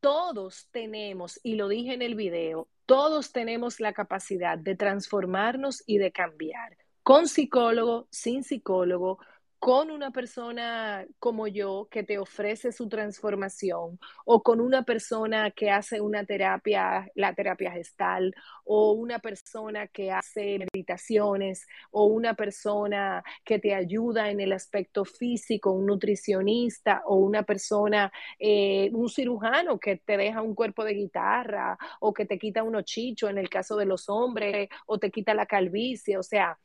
Todos 0.00 0.68
tenemos, 0.70 1.38
y 1.42 1.56
lo 1.56 1.68
dije 1.68 1.92
en 1.92 2.02
el 2.02 2.14
video, 2.14 2.68
todos 2.86 3.32
tenemos 3.32 3.80
la 3.80 3.92
capacidad 3.92 4.58
de 4.58 4.74
transformarnos 4.74 5.82
y 5.86 5.98
de 5.98 6.10
cambiar, 6.10 6.76
con 7.02 7.28
psicólogo, 7.28 8.08
sin 8.10 8.42
psicólogo, 8.42 9.18
con 9.60 9.90
una 9.90 10.10
persona 10.10 11.06
como 11.18 11.46
yo 11.46 11.86
que 11.90 12.02
te 12.02 12.18
ofrece 12.18 12.72
su 12.72 12.88
transformación 12.88 14.00
o 14.24 14.42
con 14.42 14.58
una 14.58 14.84
persona 14.84 15.50
que 15.50 15.70
hace 15.70 16.00
una 16.00 16.24
terapia, 16.24 17.10
la 17.14 17.34
terapia 17.34 17.70
gestal 17.70 18.34
o 18.64 18.92
una 18.92 19.18
persona 19.18 19.86
que 19.88 20.12
hace 20.12 20.66
meditaciones 20.72 21.66
o 21.90 22.06
una 22.06 22.32
persona 22.34 23.22
que 23.44 23.58
te 23.58 23.74
ayuda 23.74 24.30
en 24.30 24.40
el 24.40 24.52
aspecto 24.52 25.04
físico, 25.04 25.72
un 25.72 25.86
nutricionista 25.86 27.02
o 27.04 27.16
una 27.16 27.42
persona, 27.42 28.10
eh, 28.38 28.90
un 28.94 29.10
cirujano 29.10 29.78
que 29.78 29.98
te 29.98 30.16
deja 30.16 30.40
un 30.40 30.54
cuerpo 30.54 30.84
de 30.84 30.94
guitarra 30.94 31.76
o 32.00 32.14
que 32.14 32.24
te 32.24 32.38
quita 32.38 32.62
unos 32.62 32.84
chichos 32.84 33.28
en 33.28 33.36
el 33.36 33.50
caso 33.50 33.76
de 33.76 33.84
los 33.84 34.08
hombres 34.08 34.70
o 34.86 34.98
te 34.98 35.10
quita 35.10 35.34
la 35.34 35.44
calvicie, 35.44 36.16
o 36.16 36.22
sea, 36.22 36.58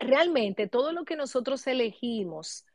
realmente 0.00 0.68
todo 0.68 0.92
lo 0.92 1.04
que 1.04 1.16
nosotros 1.16 1.66
elegimos 1.66 2.66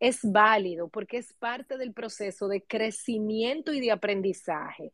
es 0.00 0.20
válido 0.22 0.88
porque 0.88 1.18
es 1.18 1.32
parte 1.32 1.78
del 1.78 1.92
proceso 1.92 2.48
de 2.48 2.62
crecimiento 2.62 3.72
y 3.72 3.80
de 3.80 3.92
aprendizaje. 3.92 4.92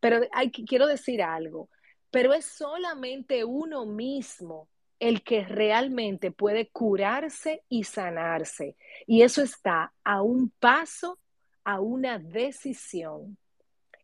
Pero 0.00 0.20
hay, 0.32 0.50
quiero 0.50 0.86
decir 0.86 1.22
algo, 1.22 1.70
pero 2.10 2.34
es 2.34 2.44
solamente 2.44 3.44
uno 3.44 3.86
mismo 3.86 4.68
el 4.98 5.22
que 5.22 5.44
realmente 5.44 6.30
puede 6.30 6.68
curarse 6.68 7.64
y 7.68 7.84
sanarse. 7.84 8.76
Y 9.06 9.22
eso 9.22 9.42
está 9.42 9.92
a 10.04 10.22
un 10.22 10.50
paso, 10.60 11.18
a 11.64 11.80
una 11.80 12.18
decisión. 12.18 13.36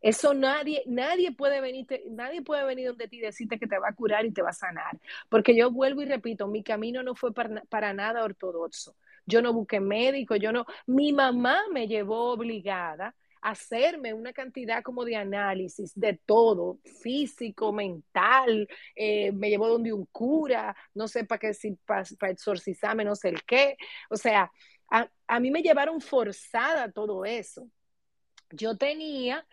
Eso 0.00 0.32
nadie, 0.32 0.82
nadie 0.86 1.32
puede 1.32 1.60
venir, 1.60 1.86
nadie 2.10 2.42
puede 2.42 2.64
venir 2.64 2.88
donde 2.88 3.08
ti 3.08 3.18
y 3.18 3.20
decirte 3.20 3.58
que 3.58 3.66
te 3.66 3.78
va 3.78 3.88
a 3.88 3.94
curar 3.94 4.24
y 4.26 4.32
te 4.32 4.42
va 4.42 4.50
a 4.50 4.52
sanar. 4.52 4.98
Porque 5.28 5.56
yo 5.56 5.70
vuelvo 5.70 6.02
y 6.02 6.06
repito, 6.06 6.46
mi 6.46 6.62
camino 6.62 7.02
no 7.02 7.14
fue 7.14 7.34
para, 7.34 7.62
para 7.68 7.92
nada 7.92 8.24
ortodoxo. 8.24 8.96
Yo 9.26 9.42
no 9.42 9.52
busqué 9.52 9.80
médico, 9.80 10.36
yo 10.36 10.52
no, 10.52 10.64
mi 10.86 11.12
mamá 11.12 11.62
me 11.72 11.86
llevó 11.86 12.30
obligada 12.32 13.14
a 13.42 13.50
hacerme 13.50 14.14
una 14.14 14.32
cantidad 14.32 14.82
como 14.82 15.04
de 15.04 15.16
análisis 15.16 15.92
de 15.94 16.14
todo, 16.24 16.78
físico, 17.02 17.72
mental, 17.72 18.68
eh, 18.96 19.32
me 19.32 19.50
llevó 19.50 19.68
donde 19.68 19.92
un 19.92 20.06
cura, 20.06 20.74
no 20.94 21.08
sé 21.08 21.24
para 21.24 21.38
qué, 21.40 21.52
para, 21.84 22.04
exorcizarme, 22.30 23.04
no 23.04 23.14
sé 23.14 23.28
el 23.30 23.44
qué. 23.44 23.76
O 24.10 24.16
sea, 24.16 24.50
a, 24.90 25.08
a 25.26 25.40
mí 25.40 25.50
me 25.50 25.62
llevaron 25.62 26.00
forzada 26.00 26.90
todo 26.90 27.24
eso. 27.24 27.68
Yo 28.50 28.76
tenía 28.76 29.46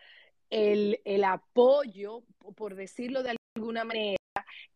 el, 0.50 1.24
apoyo, 1.24 2.22
por 2.56 2.74
decirlo 2.74 3.22
de 3.22 3.36
alguna 3.54 3.84
manera, 3.84 4.16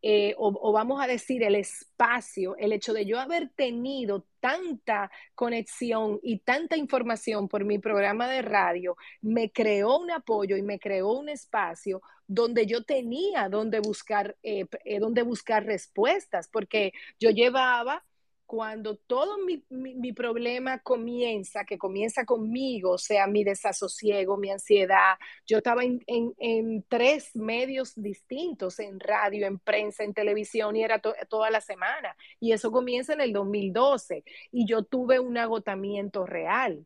eh, 0.03 0.35
o, 0.39 0.73
vamos 0.73 1.03
a 1.03 1.07
decir 1.07 1.43
el 1.43 1.55
espacio, 1.55 2.57
el 2.57 2.73
hecho 2.73 2.93
de 2.93 3.05
yo 3.05 3.21
haber 3.21 3.51
tenido 3.51 4.27
tanta 4.41 5.11
conexión 5.35 6.19
y 6.23 6.39
tanta 6.39 6.77
información 6.77 7.49
por 7.49 7.65
mi 7.65 7.79
programa 7.79 8.29
de 8.29 8.43
radio, 8.43 8.97
me 9.21 9.53
creó 9.53 9.99
un 9.99 10.11
apoyo 10.11 10.57
y 10.57 10.63
me 10.63 10.79
creó 10.79 11.13
un 11.13 11.29
espacio 11.29 12.01
donde 12.27 12.67
yo 12.67 12.85
tenía 12.85 13.49
donde 13.49 13.81
buscar, 13.81 14.37
eh, 14.43 14.67
eh, 14.85 14.99
donde 15.01 15.23
buscar 15.23 15.67
respuestas, 15.67 16.49
porque 16.49 16.93
yo 17.19 17.31
llevaba 17.31 18.05
cuando 18.51 18.97
todo 18.97 19.39
mi, 19.39 20.13
problema 20.13 20.81
comienza, 20.81 21.65
que 21.65 21.79
comienza 21.79 22.25
conmigo, 22.25 22.91
o 22.91 22.99
sea, 22.99 23.29
mi 23.29 23.45
desasosiego, 23.45 24.37
mi 24.39 24.51
ansiedad, 24.51 25.19
yo 25.47 25.59
estaba 25.59 25.83
en, 25.85 26.85
tres 26.89 27.37
medios 27.37 27.93
distintos, 27.95 28.81
en 28.81 28.99
radio, 28.99 29.47
en 29.47 29.61
prensa, 29.61 30.03
en 30.03 30.15
televisión, 30.15 30.75
y 30.75 30.83
era 30.83 30.99
toda 30.99 31.49
la 31.51 31.61
semana. 31.61 32.17
Y 32.41 32.51
eso 32.51 32.73
comienza 32.73 33.13
en 33.13 33.21
el 33.21 33.33
2012, 33.33 34.25
y 34.51 34.67
yo 34.67 34.83
tuve 34.83 35.21
un 35.21 35.39
agotamiento 35.39 36.27
real. 36.27 36.85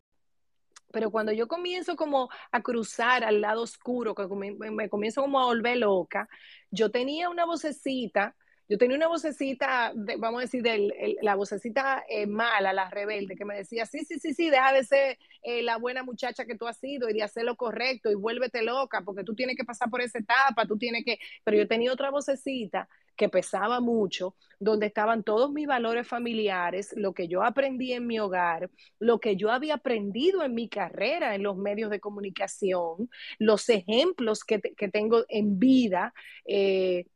Pero 0.92 1.10
cuando 1.10 1.32
yo 1.32 1.48
comienzo 1.48 1.96
como 1.96 2.28
a 2.52 2.60
cruzar 2.60 3.24
al 3.24 3.40
lado 3.40 3.62
oscuro, 3.62 4.14
que 4.14 4.26
me 4.28 4.90
comienzo 4.90 5.22
como 5.22 5.40
a 5.40 5.46
volver 5.46 5.78
loca, 5.78 6.28
yo 6.70 6.90
tenía 6.90 7.30
una 7.30 7.46
vocecita 7.46 8.36
yo 8.68 8.78
tenía 8.78 8.96
una 8.96 9.08
vocecita, 9.08 9.92
vamos 10.18 10.38
a 10.38 10.42
decir, 10.42 10.62
de 10.62 11.16
la 11.22 11.34
vocecita 11.34 12.04
eh, 12.08 12.26
mala, 12.26 12.72
la 12.72 12.88
rebelde, 12.90 13.36
que 13.36 13.44
me 13.44 13.56
decía, 13.56 13.86
sí, 13.86 14.04
sí, 14.04 14.18
sí, 14.18 14.32
sí, 14.34 14.50
deja 14.50 14.72
de 14.72 14.84
ser 14.84 15.18
eh, 15.42 15.62
la 15.62 15.76
buena 15.76 16.02
muchacha 16.02 16.46
que 16.46 16.56
tú 16.56 16.66
has 16.66 16.78
sido 16.78 17.08
y 17.10 17.14
de 17.14 17.22
hacer 17.22 17.44
lo 17.44 17.56
correcto 17.56 18.10
y 18.10 18.14
vuélvete 18.14 18.62
loca, 18.62 19.02
porque 19.04 19.24
tú 19.24 19.34
tienes 19.34 19.56
que 19.56 19.64
pasar 19.64 19.90
por 19.90 20.00
esa 20.00 20.18
etapa, 20.18 20.66
tú 20.66 20.78
tienes 20.78 21.04
que... 21.04 21.18
Pero 21.44 21.58
yo 21.58 21.68
tenía 21.68 21.92
otra 21.92 22.10
vocecita 22.10 22.88
que 23.16 23.28
pesaba 23.28 23.80
mucho, 23.80 24.34
donde 24.58 24.86
estaban 24.86 25.22
todos 25.22 25.52
mis 25.52 25.66
valores 25.66 26.06
familiares, 26.08 26.94
lo 26.96 27.12
que 27.14 27.28
yo 27.28 27.42
aprendí 27.44 27.92
en 27.92 28.06
mi 28.06 28.18
hogar, 28.18 28.70
lo 28.98 29.20
que 29.20 29.36
yo 29.36 29.50
había 29.50 29.74
aprendido 29.74 30.42
en 30.42 30.54
mi 30.54 30.68
carrera 30.68 31.34
en 31.34 31.42
los 31.42 31.56
medios 31.56 31.90
de 31.90 32.00
comunicación, 32.00 33.10
los 33.38 33.68
ejemplos 33.68 34.44
que, 34.44 34.60
que 34.60 34.88
tengo 34.88 35.24
en 35.28 35.58
vida. 35.58 36.14
Eh, 36.46 37.06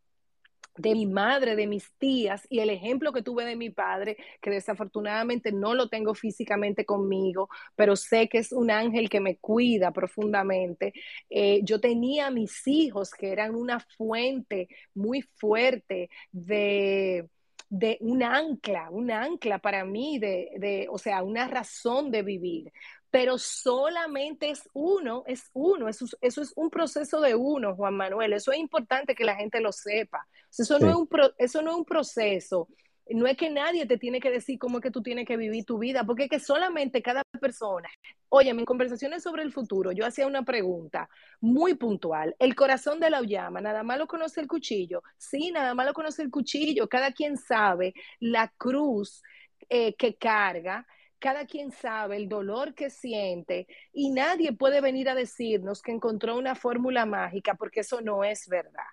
de 0.79 0.93
mi 0.95 1.07
madre, 1.07 1.57
de 1.57 1.67
mis 1.67 1.93
tías 1.99 2.47
y 2.49 2.61
el 2.61 2.71
ejemplo 2.71 3.13
que 3.13 3.23
tuve 3.23 3.45
de 3.45 3.57
mi 3.57 3.71
padre, 3.71 4.17
que 4.41 4.51
desafortunadamente 4.51 5.53
no 5.53 5.75
lo 5.75 5.89
tengo 5.89 6.15
físicamente 6.15 6.85
conmigo, 6.85 7.49
pero 7.77 7.97
sé 7.97 8.29
que 8.29 8.39
es 8.39 8.53
un 8.53 8.71
ángel 8.71 9.09
que 9.11 9.21
me 9.21 9.37
cuida 9.37 9.93
profundamente. 9.93 10.93
Eh, 11.31 11.61
yo 11.65 11.81
tenía 11.81 12.31
mis 12.31 12.67
hijos 12.67 13.11
que 13.11 13.31
eran 13.33 13.55
una 13.55 13.81
fuente 13.81 14.69
muy 14.95 15.23
fuerte 15.23 16.11
de 16.33 17.29
de 17.71 17.99
un 18.01 18.23
ancla, 18.23 18.89
un 18.91 19.11
ancla 19.11 19.59
para 19.59 19.85
mí, 19.85 20.19
de, 20.19 20.53
de, 20.59 20.87
o 20.91 20.97
sea, 20.97 21.23
una 21.23 21.49
razón 21.49 22.11
de 22.11 22.23
vivir 22.23 22.73
pero 23.11 23.39
solamente 23.39 24.51
es 24.51 24.69
uno, 24.75 25.25
es 25.27 25.51
uno, 25.55 25.89
eso, 25.89 26.07
eso, 26.21 26.43
es 26.43 26.53
un 26.57 26.71
proceso 26.71 27.21
de 27.21 27.35
uno, 27.35 27.75
Juan 27.75 27.95
Manuel, 27.97 28.33
eso 28.35 28.53
es 28.53 28.59
importante 28.59 29.15
que 29.15 29.25
la 29.25 29.37
gente 29.37 29.61
lo 29.61 29.73
sepa. 29.73 30.27
Eso, 30.57 30.79
no, 30.79 30.89
es 30.89 30.97
un 30.97 31.09
eso 31.39 31.63
no 31.63 31.71
es 31.71 31.77
un 31.77 31.85
proceso, 31.85 32.69
no 33.11 33.27
es 33.27 33.37
que 33.37 33.51
nadie 33.51 33.87
te 33.87 33.99
tiene 33.99 34.21
que 34.21 34.31
decir 34.31 34.59
cómo 34.59 34.79
es 34.79 34.83
que 34.83 34.91
tú 34.91 35.03
tienes 35.03 35.27
que 35.27 35.37
vivir 35.37 35.65
tu 35.65 35.79
vida, 35.79 36.05
porque 36.05 36.25
es 36.25 36.31
que 36.31 36.41
solamente 36.41 37.03
cada 37.03 37.23
persona, 37.41 37.89
oye, 38.29 38.51
en 38.51 38.65
conversaciones 38.65 39.23
sobre 39.23 39.43
el 39.43 39.53
futuro, 39.53 39.93
yo 39.93 40.05
hacía 40.05 40.27
una 40.27 40.43
pregunta 40.43 41.09
muy 41.41 41.75
puntual, 41.75 42.35
el 42.39 42.55
corazón 42.55 43.01
de 43.01 43.11
la 43.11 43.23
llama, 43.23 43.61
nada 43.61 43.83
más 43.83 43.99
lo 43.99 44.07
conoce 44.07 44.41
el 44.41 44.49
cuchillo, 44.49 45.03
sí, 45.17 45.51
nada 45.51 45.75
más 45.75 45.87
lo 45.87 45.95
conoce 45.95 46.23
el 46.23 46.31
cuchillo, 46.31 46.89
cada 46.89 47.13
quien 47.13 47.37
sabe 47.37 47.95
la 48.21 48.49
cruz 48.57 49.23
eh, 49.71 49.95
que 49.97 50.17
carga, 50.17 50.87
cada 51.19 51.47
quien 51.47 51.71
sabe 51.71 52.17
el 52.17 52.29
dolor 52.29 52.75
que 52.75 52.91
siente 52.91 53.67
y 53.93 54.11
nadie 54.11 54.53
puede 54.53 54.81
venir 54.81 55.09
a 55.09 55.15
decirnos 55.15 55.83
que 55.83 55.93
encontró 55.93 56.37
una 56.37 56.55
fórmula 56.55 57.07
mágica 57.07 57.55
porque 57.55 57.81
eso 57.81 58.01
no 58.01 58.25
es 58.25 58.49
verdad. 58.49 58.87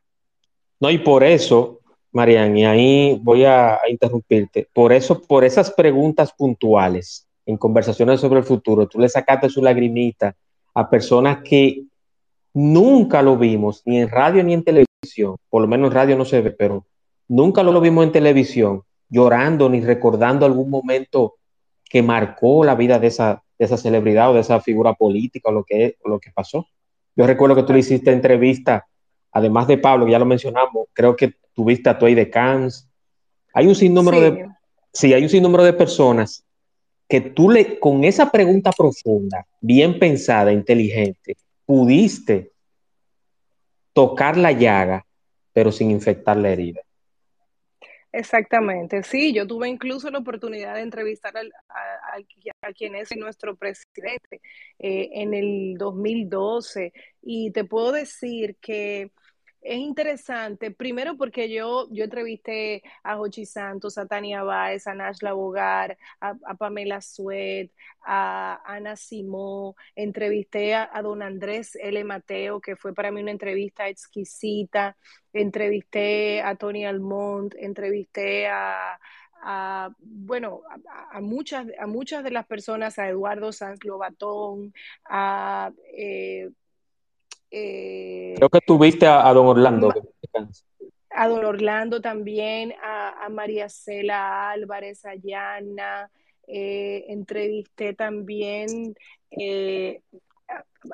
No, 0.80 0.89
y 0.89 0.97
por 0.97 1.23
eso, 1.23 1.81
Marian, 2.11 2.57
y 2.57 2.65
ahí 2.65 3.19
voy 3.22 3.45
a, 3.45 3.80
interrumpirte, 3.88 4.68
por 4.73 4.91
eso, 4.91 5.22
por 5.22 5.43
esas 5.43 5.72
preguntas 5.72 6.34
puntuales 6.34 7.27
en 7.45 7.57
conversaciones 7.57 8.19
sobre 8.19 8.39
el 8.39 8.45
futuro, 8.45 8.88
tú 8.88 8.99
le 8.99 9.07
sacaste 9.07 9.49
su 9.49 9.61
lagrimita 9.61 10.35
a 10.73 10.89
personas 10.89 11.39
que 11.43 11.84
nunca 12.53 13.22
lo 13.22 13.38
vimos, 13.38 13.81
ni 13.85 13.99
en 13.99 14.10
radio 14.10 14.43
ni 14.43 14.53
en 14.53 14.64
televisión, 14.64 15.38
por 15.49 15.61
lo 15.61 15.68
menos 15.68 15.89
en 15.89 15.95
radio 15.95 16.18
no 16.18 16.26
se 16.26 16.41
ve, 16.41 16.52
pero 16.52 16.85
nunca 17.27 17.64
lo 17.64 17.80
vimos 17.80 18.06
en 18.06 18.11
televisión 18.11 18.84
llorando 19.10 19.69
ni 19.69 19.81
recordando 19.81 20.45
algún 20.45 20.69
momento 20.69 21.35
que 21.96 22.04
marcó 22.04 22.66
la 22.66 22.76
vida 22.76 23.00
de 23.00 23.08
esa, 23.08 23.42
de 23.58 23.64
esa 23.64 23.78
celebridad 23.78 24.30
o 24.30 24.34
de 24.34 24.42
esa 24.42 24.60
figura 24.60 24.96
política 24.96 25.48
o 25.48 25.54
lo 25.54 25.64
que, 25.64 25.96
lo 26.04 26.20
que 26.20 26.30
pasó. 26.30 26.68
Yo 27.16 27.26
recuerdo 27.26 27.56
que 27.56 27.64
tú 27.64 27.72
le 27.72 27.80
hiciste 27.80 28.12
entrevista, 28.12 28.86
además 29.32 29.66
de 29.68 29.78
Pablo, 29.78 30.06
ya 30.06 30.20
lo 30.20 30.26
mencionamos, 30.26 30.88
creo 30.92 31.16
que 31.16 31.36
tuviste 31.54 31.90
a 31.90 31.98
Toy 31.98 32.14
de 32.14 32.30
Cans. 32.30 32.90
Hay 33.54 33.68
un 33.68 33.76
sinnúmero 33.76 34.20
de 34.20 34.46
sí, 34.92 35.14
hay 35.14 35.24
un 35.24 35.30
sinnúmero 35.30 35.64
de 35.64 35.72
personas 35.72 36.44
que 37.08 37.22
tú 37.22 37.50
le, 37.50 37.80
con 37.80 38.04
esa 38.04 38.30
pregunta 38.30 38.74
profunda, 38.74 39.48
bien 39.62 39.98
pensada, 39.98 40.52
inteligente, 40.52 41.38
pudiste 41.66 42.52
tocar 43.94 44.36
la 44.36 44.52
llaga, 44.52 45.06
pero 45.54 45.72
sin 45.72 45.92
infectar 45.92 46.36
la 46.36 46.50
herida. 46.50 46.82
Exactamente, 48.18 49.04
sí, 49.04 49.34
yo 49.34 49.46
tuve 49.46 49.68
incluso 49.68 50.10
la 50.10 50.20
oportunidad 50.20 50.76
de 50.76 50.84
entrevistar 50.84 51.36
al, 51.36 51.52
a, 51.68 52.72
quien 52.72 52.96
es 52.96 53.10
nuestro 53.18 53.58
presidente 53.58 54.40
eh, 54.80 55.10
en 55.16 55.34
el 55.34 55.76
2012 55.78 56.94
y 57.22 57.52
te 57.52 57.66
puedo 57.66 57.92
decir 57.92 58.56
que 58.62 59.12
es 59.66 59.80
interesante, 59.80 60.70
primero 60.70 61.18
porque 61.18 61.50
yo, 61.52 61.88
yo 61.92 62.04
entrevisté 62.04 62.84
a 63.04 63.16
Jochi 63.16 63.46
Santos, 63.46 63.98
a 63.98 64.06
Tania 64.06 64.44
Báez, 64.44 64.86
a 64.86 64.94
Nash 64.94 65.22
Labogar, 65.22 65.98
a, 66.22 66.36
Pamela 66.56 67.02
Suet, 67.02 67.72
a 68.06 68.62
Ana 68.66 68.96
Simó, 68.96 69.76
entrevisté 69.96 70.76
a, 70.76 71.02
don 71.02 71.24
Andrés 71.24 71.76
L. 71.82 72.04
Mateo, 72.04 72.62
que 72.62 72.76
fue 72.76 72.94
para 72.94 73.12
mí 73.12 73.22
una 73.22 73.32
entrevista 73.32 73.90
exquisita, 73.90 74.96
entrevisté 75.34 76.42
a 76.44 76.56
Tony 76.56 76.86
Almont, 76.86 77.56
entrevisté 77.58 78.48
a, 78.48 79.00
bueno, 80.00 80.62
a, 81.12 81.22
muchas, 81.22 81.66
a 81.80 81.88
muchas 81.88 82.24
de 82.24 82.32
las 82.32 82.46
personas, 82.46 83.00
a 83.00 83.10
Eduardo 83.10 83.52
Sanz 83.52 83.84
Lobatón, 83.84 84.74
a 85.06 85.72
eh, 85.98 86.52
eh, 87.57 88.34
Creo 88.36 88.49
que 88.49 88.60
tuviste 88.60 89.07
a, 89.07 89.32
don 89.32 89.48
Orlando. 89.48 89.94
A 91.10 91.27
don 91.30 91.45
Orlando 91.45 92.02
también, 92.02 92.73
a, 92.84 93.30
María 93.30 93.69
Cela 93.69 94.52
Álvarez, 94.52 95.06
a 95.06 95.15
Yana, 95.15 96.11
eh, 96.48 97.06
entrevisté 97.07 97.94
también 97.94 98.94
eh, 99.32 100.02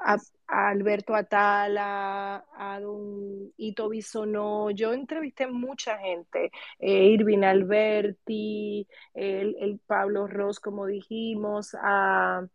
a, 0.04 0.18
Alberto 0.46 1.16
Atala, 1.16 2.46
a 2.56 2.80
don 2.80 3.52
Ito 3.58 3.90
Bisonó, 3.90 4.70
yo 4.70 4.94
entrevisté 4.94 5.48
mucha 5.48 5.98
gente, 5.98 6.52
Irvin 6.80 7.44
Alberti, 7.44 8.88
el, 9.16 9.80
Pablo 9.88 10.28
Ross, 10.28 10.60
como 10.60 10.86
dijimos, 10.86 11.76
a 11.82 12.46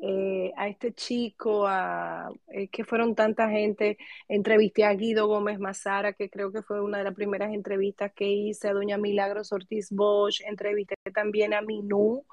eh, 0.00 0.52
a 0.56 0.68
este 0.68 0.92
chico, 0.92 1.66
a, 1.66 2.30
eh, 2.48 2.68
que 2.68 2.84
fueron 2.84 3.14
tanta 3.14 3.48
gente. 3.48 3.96
Entrevisté 4.28 4.84
a 4.84 4.94
Guido 4.94 5.26
Gómez 5.28 5.58
Mazara, 5.58 6.12
que 6.14 6.28
creo 6.28 6.52
que 6.52 6.62
fue 6.62 6.82
una 6.82 6.98
de 6.98 7.04
las 7.04 7.14
primeras 7.14 7.52
entrevistas 7.52 8.12
que 8.12 8.26
hice, 8.26 8.68
a 8.68 8.72
doña 8.72 8.98
Milagros 8.98 9.52
Ortiz 9.52 9.90
Bosch, 9.90 10.42
entrevisté 10.46 10.96
también 11.14 11.54
a 11.54 11.62
Minú, 11.62 12.24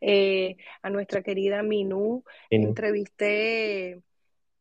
eh, 0.00 0.56
a 0.82 0.90
nuestra 0.90 1.22
querida 1.22 1.62
Minú, 1.62 2.24
entrevisté 2.48 4.00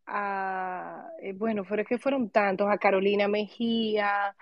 a, 0.08 1.08
bueno, 1.36 1.64
fue 1.66 1.86
que 1.86 2.00
fueron 2.00 2.30
tantos, 2.32 2.68
a 2.70 2.78
Carolina 2.80 3.28
Mejía, 3.28 4.36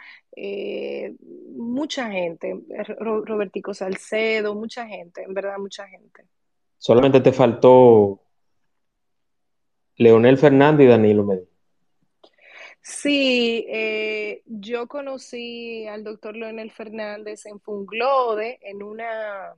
mucha 1.56 2.10
gente, 2.10 2.56
Robertico 3.00 3.74
Salcedo, 3.74 4.56
mucha 4.56 4.88
gente, 4.88 5.24
en 5.24 5.34
verdad 5.34 5.58
mucha 5.60 5.88
gente. 5.88 6.26
Solamente 6.78 7.22
te 7.22 7.32
faltó 7.32 8.22
Leonel 9.96 10.38
Fernández 10.38 10.86
y 10.86 10.90
Danilo 10.90 11.24
Medina. 11.24 11.48
Sí, 12.82 13.66
eh, 13.68 14.44
yo 14.46 14.88
conocí 14.88 15.86
al 15.88 16.06
doctor 16.06 16.38
Leonel 16.38 16.72
Fernández 16.72 17.46
en 17.46 17.60
Funglode, 17.60 18.60
en 18.62 18.82
una 18.82 19.56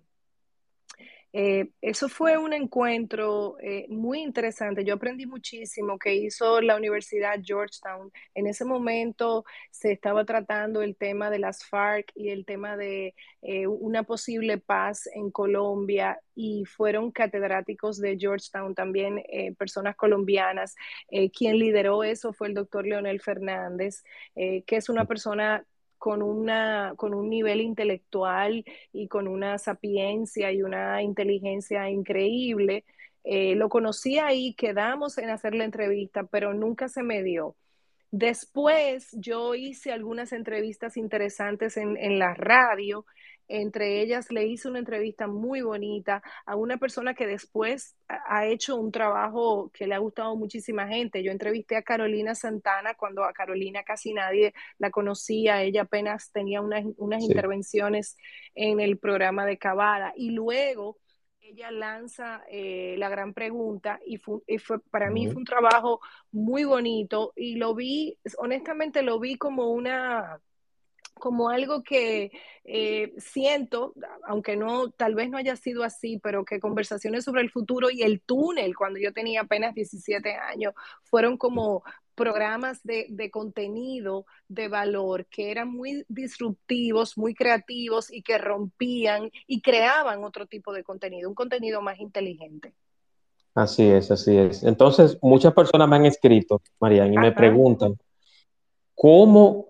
eh, 1.31 1.69
eso 1.81 2.09
fue 2.09 2.37
un 2.37 2.53
encuentro 2.53 3.57
eh, 3.61 3.85
muy 3.89 4.21
interesante. 4.21 4.83
Yo 4.83 4.95
aprendí 4.95 5.25
muchísimo 5.27 5.99
que 5.99 6.15
hizo 6.15 6.59
la 6.61 6.75
Universidad 6.75 7.39
Georgetown. 7.43 8.11
En 8.33 8.47
ese 8.47 8.65
momento 8.65 9.45
se 9.69 9.91
estaba 9.91 10.25
tratando 10.25 10.81
el 10.81 10.95
tema 10.95 11.29
de 11.29 11.39
las 11.39 11.63
FARC 11.65 12.11
y 12.15 12.29
el 12.29 12.45
tema 12.45 12.77
de 12.77 13.13
eh, 13.41 13.67
una 13.67 14.03
posible 14.03 14.57
paz 14.57 15.07
en 15.13 15.29
Colombia 15.29 16.19
y 16.33 16.65
fueron 16.65 17.11
catedráticos 17.11 17.99
de 17.99 18.17
Georgetown 18.17 18.73
también, 18.73 19.21
personas 19.57 19.95
colombianas. 19.97 20.75
quien 21.37 21.57
lideró 21.59 22.03
eso 22.03 22.31
fue 22.31 22.47
el 22.47 22.53
doctor 22.53 22.85
Leonel 22.87 23.19
Fernández, 23.19 24.03
que 24.35 24.63
es 24.69 24.87
una 24.87 25.03
persona 25.03 25.65
con, 25.99 26.23
una, 26.23 26.93
con 26.95 27.13
un 27.13 27.29
nivel 27.29 27.61
intelectual 27.61 28.65
y 28.91 29.07
con 29.07 29.27
una 29.27 29.59
sapiencia 29.59 30.51
y 30.51 30.63
una 30.63 31.03
inteligencia 31.03 31.89
increíble. 31.89 32.85
Eh, 33.23 33.55
lo 33.55 33.69
conocí 33.69 34.17
ahí, 34.17 34.55
quedamos 34.55 35.19
en 35.19 35.29
hacer 35.29 35.53
la 35.53 35.65
entrevista, 35.65 36.23
pero 36.23 36.53
nunca 36.55 36.87
se 36.89 37.03
me 37.03 37.21
dio. 37.21 37.55
Después 38.11 39.09
yo 39.11 39.53
hice 39.53 39.91
algunas 39.91 40.33
entrevistas 40.33 40.97
interesantes 40.97 41.77
en, 41.77 41.95
en 41.97 42.17
la 42.17 42.33
radio 42.33 43.05
entre 43.49 44.01
ellas 44.01 44.31
le 44.31 44.45
hice 44.45 44.69
una 44.69 44.79
entrevista 44.79 45.27
muy 45.27 45.61
bonita 45.61 46.21
a 46.45 46.55
una 46.55 46.77
persona 46.77 47.15
que 47.15 47.25
después 47.27 47.95
ha 48.07 48.45
hecho 48.45 48.75
un 48.75 48.91
trabajo 48.91 49.71
que 49.73 49.87
le 49.87 49.95
ha 49.95 49.97
gustado 49.97 50.31
a 50.31 50.35
muchísima 50.35 50.87
gente. 50.87 51.23
Yo 51.23 51.31
entrevisté 51.31 51.75
a 51.75 51.81
Carolina 51.81 52.35
Santana 52.35 52.93
cuando 52.93 53.23
a 53.23 53.33
Carolina 53.33 53.83
casi 53.83 54.13
nadie 54.13 54.53
la 54.77 54.91
conocía. 54.91 55.63
Ella 55.63 55.81
apenas 55.81 56.31
tenía 56.31 56.61
unas, 56.61 56.83
intervenciones 57.23 58.17
en 58.53 58.79
el 58.79 58.99
programa 58.99 59.45
de 59.45 59.57
Cavada. 59.57 60.13
Y 60.15 60.31
luego 60.31 60.97
ella 61.41 61.71
lanza 61.71 62.43
eh, 62.51 62.95
la 62.99 63.09
gran 63.09 63.33
pregunta 63.33 63.99
y 64.05 64.17
fue, 64.17 64.39
para 64.91 65.09
mí 65.09 65.25
fue 65.27 65.37
un 65.37 65.45
trabajo 65.45 65.99
muy 66.31 66.63
bonito 66.63 67.33
y 67.35 67.55
lo 67.55 67.73
vi, 67.73 68.19
honestamente 68.37 69.01
lo 69.01 69.19
vi 69.19 69.35
como 69.35 69.71
una 69.71 70.39
como 71.19 71.49
algo 71.49 71.83
que 71.83 72.31
eh, 72.63 73.13
siento, 73.17 73.93
aunque 74.25 74.55
no, 74.55 74.89
tal 74.91 75.15
vez 75.15 75.29
no 75.29 75.37
haya 75.37 75.55
sido 75.55 75.83
así, 75.83 76.19
pero 76.19 76.45
que 76.45 76.59
conversaciones 76.59 77.25
sobre 77.25 77.41
el 77.41 77.51
futuro 77.51 77.89
y 77.89 78.01
el 78.01 78.21
túnel, 78.21 78.75
cuando 78.75 78.99
yo 78.99 79.13
tenía 79.13 79.41
apenas 79.41 79.75
17 79.75 80.33
años, 80.35 80.73
fueron 81.03 81.37
como 81.37 81.83
programas 82.15 82.83
de, 82.83 83.05
de, 83.09 83.31
contenido 83.31 84.25
de 84.49 84.67
valor 84.67 85.25
que 85.27 85.51
eran 85.51 85.69
muy 85.69 86.03
disruptivos, 86.09 87.17
muy 87.17 87.33
creativos 87.33 88.11
y 88.11 88.23
que 88.23 88.37
rompían 88.37 89.31
y 89.47 89.61
creaban 89.61 90.23
otro 90.23 90.45
tipo 90.45 90.73
de 90.73 90.83
contenido, 90.83 91.29
un 91.29 91.35
contenido 91.35 91.81
más 91.81 91.99
inteligente. 91.99 92.73
Así 93.55 93.87
es, 93.87 94.11
así 94.11 94.37
es. 94.37 94.63
Entonces, 94.63 95.17
muchas 95.21 95.53
personas 95.53 95.87
me 95.89 95.95
han 95.95 96.05
escrito, 96.05 96.61
Marian, 96.79 97.13
y 97.13 97.17
me 97.17 97.31
preguntan, 97.31 97.97
¿cómo 98.95 99.68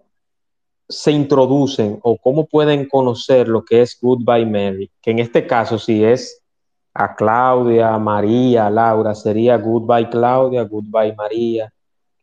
se 0.90 1.12
introducen 1.12 2.00
o 2.02 2.18
cómo 2.18 2.48
pueden 2.48 2.90
conocer 2.90 3.48
lo 3.48 3.64
que 3.64 3.82
es 3.82 3.98
Goodbye 4.02 4.46
Mary? 4.46 4.92
Que 5.02 5.12
en 5.12 5.20
este 5.20 5.46
caso, 5.46 5.78
si 5.78 6.04
es 6.04 6.42
a 6.94 7.16
Claudia, 7.16 7.98
María, 8.00 8.70
Laura, 8.70 9.14
sería 9.14 9.58
Goodbye 9.58 10.10
Claudia, 10.10 10.64
Goodbye 10.64 11.14
María. 11.16 11.72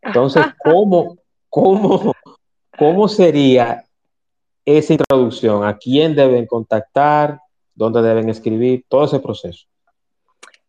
Entonces, 0.02 0.44
¿cómo, 0.64 1.16
cómo, 1.48 2.12
cómo 2.76 3.08
sería 3.08 3.84
esa 4.64 4.92
introducción? 4.94 5.64
¿A 5.64 5.78
quién 5.78 6.16
deben 6.16 6.46
contactar? 6.46 7.40
¿Dónde 7.74 8.02
deben 8.02 8.28
escribir? 8.28 8.84
Todo 8.88 9.04
ese 9.04 9.20
proceso. 9.20 9.66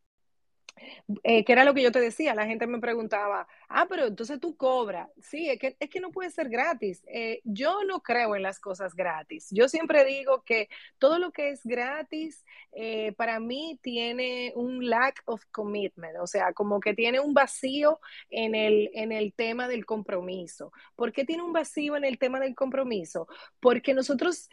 Eh, 1.22 1.44
que 1.44 1.52
era 1.52 1.64
lo 1.64 1.74
que 1.74 1.82
yo 1.82 1.92
te 1.92 2.00
decía, 2.00 2.34
la 2.34 2.46
gente 2.46 2.66
me 2.66 2.80
preguntaba, 2.80 3.46
ah, 3.68 3.86
pero 3.88 4.06
entonces 4.06 4.40
tú 4.40 4.56
cobras. 4.56 5.08
Sí, 5.20 5.48
es 5.48 5.58
que, 5.58 5.76
es 5.78 5.90
que 5.90 6.00
no 6.00 6.10
puede 6.10 6.30
ser 6.30 6.48
gratis. 6.48 7.02
Eh, 7.06 7.40
yo 7.44 7.84
no 7.84 8.02
creo 8.02 8.36
en 8.36 8.42
las 8.42 8.60
cosas 8.60 8.94
gratis. 8.94 9.48
Yo 9.50 9.68
siempre 9.68 10.04
digo 10.04 10.42
que 10.44 10.68
todo 10.98 11.18
lo 11.18 11.32
que 11.32 11.50
es 11.50 11.60
gratis 11.64 12.44
eh, 12.72 13.12
para 13.12 13.40
mí 13.40 13.78
tiene 13.82 14.52
un 14.54 14.88
lack 14.88 15.22
of 15.26 15.44
commitment, 15.50 16.16
o 16.20 16.26
sea, 16.26 16.52
como 16.52 16.80
que 16.80 16.94
tiene 16.94 17.20
un 17.20 17.34
vacío 17.34 18.00
en 18.30 18.54
el, 18.54 18.90
en 18.94 19.12
el 19.12 19.32
tema 19.32 19.68
del 19.68 19.86
compromiso. 19.86 20.72
¿Por 20.96 21.12
qué 21.12 21.24
tiene 21.24 21.42
un 21.42 21.52
vacío 21.52 21.96
en 21.96 22.04
el 22.04 22.18
tema 22.18 22.40
del 22.40 22.54
compromiso? 22.54 23.28
Porque 23.60 23.94
nosotros, 23.94 24.48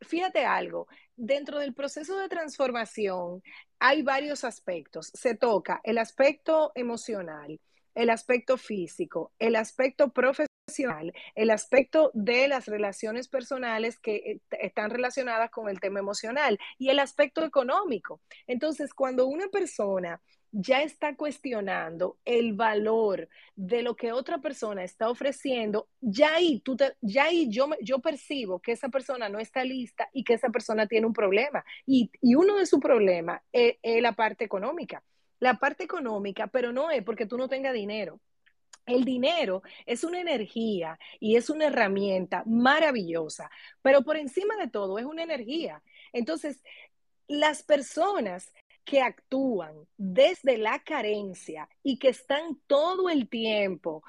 fíjate 0.00 0.44
algo, 0.44 0.86
dentro 1.18 1.58
del 1.58 1.74
proceso 1.74 2.16
de 2.16 2.28
transformación 2.28 3.42
hay 3.78 4.02
varios 4.02 4.44
aspectos. 4.44 5.10
Se 5.12 5.34
toca 5.34 5.80
el 5.84 5.98
aspecto 5.98 6.72
emocional, 6.74 7.60
el 7.94 8.10
aspecto 8.10 8.56
físico, 8.56 9.32
el 9.38 9.56
aspecto 9.56 10.12
profesional, 10.12 11.12
el 11.34 11.50
aspecto 11.50 12.10
de 12.14 12.48
las 12.48 12.66
relaciones 12.66 13.28
personales 13.28 13.98
que 13.98 14.16
eh, 14.16 14.40
están 14.60 14.90
relacionadas 14.90 15.50
con 15.50 15.68
el 15.68 15.80
tema 15.80 15.98
emocional 15.98 16.58
y 16.78 16.90
el 16.90 17.00
aspecto 17.00 17.44
económico. 17.44 18.20
Entonces, 18.46 18.94
cuando 18.94 19.26
una 19.26 19.48
persona 19.48 20.20
ya 20.52 20.82
está 20.82 21.14
cuestionando 21.14 22.18
el 22.24 22.54
valor 22.54 23.28
de 23.54 23.82
lo 23.82 23.96
que 23.96 24.12
otra 24.12 24.38
persona 24.38 24.84
está 24.84 25.10
ofreciendo, 25.10 25.88
ya 26.00 26.34
ahí, 26.34 26.60
tú 26.60 26.76
ya 27.00 27.24
ahí 27.24 27.48
yo, 27.50 27.68
yo 27.82 27.98
percibo 27.98 28.60
que 28.60 28.72
esa 28.72 28.88
persona 28.88 29.28
no 29.28 29.38
está 29.38 29.64
lista 29.64 30.08
y 30.12 30.24
que 30.24 30.34
esa 30.34 30.48
persona 30.50 30.86
tiene 30.86 31.06
un 31.06 31.12
problema. 31.12 31.64
Y, 31.86 32.10
uno 32.22 32.56
de 32.56 32.66
sus 32.66 32.80
problemas 32.80 33.42
es, 33.52 33.76
es 33.82 34.00
la 34.02 34.12
parte 34.12 34.44
económica. 34.44 35.02
La 35.40 35.54
parte 35.54 35.84
económica, 35.84 36.46
pero 36.48 36.72
no 36.72 36.90
es 36.90 37.02
porque 37.02 37.26
tú 37.26 37.36
no 37.36 37.48
tengas 37.48 37.74
dinero. 37.74 38.20
El 38.86 39.04
dinero 39.04 39.62
es 39.86 40.02
una 40.02 40.20
energía 40.20 40.98
y 41.20 41.36
es 41.36 41.50
una 41.50 41.66
herramienta 41.66 42.42
maravillosa, 42.46 43.50
pero 43.82 44.02
por 44.02 44.16
encima 44.16 44.56
de 44.56 44.68
todo 44.68 44.98
es 44.98 45.04
una 45.04 45.22
energía. 45.22 45.82
Entonces, 46.12 46.62
las 47.28 47.62
personas 47.62 48.50
que 48.88 49.02
actúan 49.02 49.86
desde 49.98 50.56
la 50.56 50.78
carencia 50.78 51.68
y 51.82 51.98
que 51.98 52.08
están 52.08 52.58
todo 52.66 53.10
el 53.10 53.28
tiempo 53.28 54.02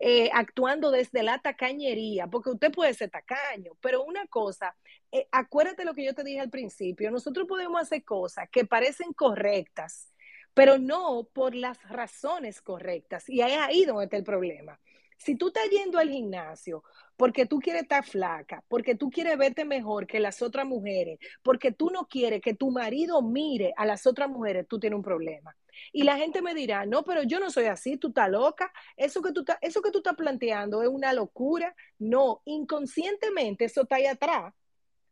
eh, 0.00 0.30
actuando 0.32 0.90
desde 0.90 1.22
la 1.22 1.38
tacañería, 1.38 2.28
porque 2.28 2.48
usted 2.48 2.72
puede 2.72 2.94
ser 2.94 3.10
tacaño, 3.10 3.72
pero 3.82 4.02
una 4.02 4.26
cosa, 4.28 4.74
eh, 5.10 5.28
acuérdate 5.32 5.84
lo 5.84 5.92
que 5.92 6.06
yo 6.06 6.14
te 6.14 6.24
dije 6.24 6.40
al 6.40 6.48
principio, 6.48 7.10
nosotros 7.10 7.46
podemos 7.46 7.82
hacer 7.82 8.04
cosas 8.04 8.48
que 8.50 8.64
parecen 8.64 9.12
correctas, 9.12 10.10
pero 10.54 10.78
no 10.78 11.28
por 11.34 11.54
las 11.54 11.86
razones 11.90 12.62
correctas, 12.62 13.28
y 13.28 13.42
ahí 13.42 13.52
es 13.52 13.58
ahí 13.58 13.84
donde 13.84 14.04
está 14.04 14.16
el 14.16 14.24
problema. 14.24 14.80
Si 15.22 15.36
tú 15.36 15.48
estás 15.48 15.70
yendo 15.70 15.98
al 15.98 16.10
gimnasio 16.10 16.82
porque 17.16 17.46
tú 17.46 17.60
quieres 17.60 17.82
estar 17.82 18.04
flaca, 18.04 18.64
porque 18.66 18.96
tú 18.96 19.08
quieres 19.08 19.38
verte 19.38 19.64
mejor 19.64 20.04
que 20.08 20.18
las 20.18 20.42
otras 20.42 20.66
mujeres, 20.66 21.20
porque 21.44 21.70
tú 21.70 21.90
no 21.90 22.08
quieres 22.08 22.40
que 22.40 22.54
tu 22.54 22.72
marido 22.72 23.22
mire 23.22 23.72
a 23.76 23.86
las 23.86 24.04
otras 24.04 24.28
mujeres, 24.28 24.66
tú 24.66 24.80
tienes 24.80 24.96
un 24.96 25.04
problema. 25.04 25.56
Y 25.92 26.02
la 26.02 26.16
gente 26.16 26.42
me 26.42 26.54
dirá, 26.54 26.86
no, 26.86 27.04
pero 27.04 27.22
yo 27.22 27.38
no 27.38 27.50
soy 27.50 27.66
así, 27.66 27.96
tú 27.98 28.08
estás 28.08 28.28
loca, 28.30 28.72
eso 28.96 29.22
que 29.22 29.30
tú, 29.30 29.44
eso 29.60 29.80
que 29.80 29.92
tú 29.92 29.98
estás 29.98 30.16
planteando 30.16 30.82
es 30.82 30.88
una 30.88 31.12
locura. 31.12 31.76
No, 32.00 32.42
inconscientemente 32.44 33.66
eso 33.66 33.82
está 33.82 33.96
ahí 33.96 34.06
atrás. 34.06 34.52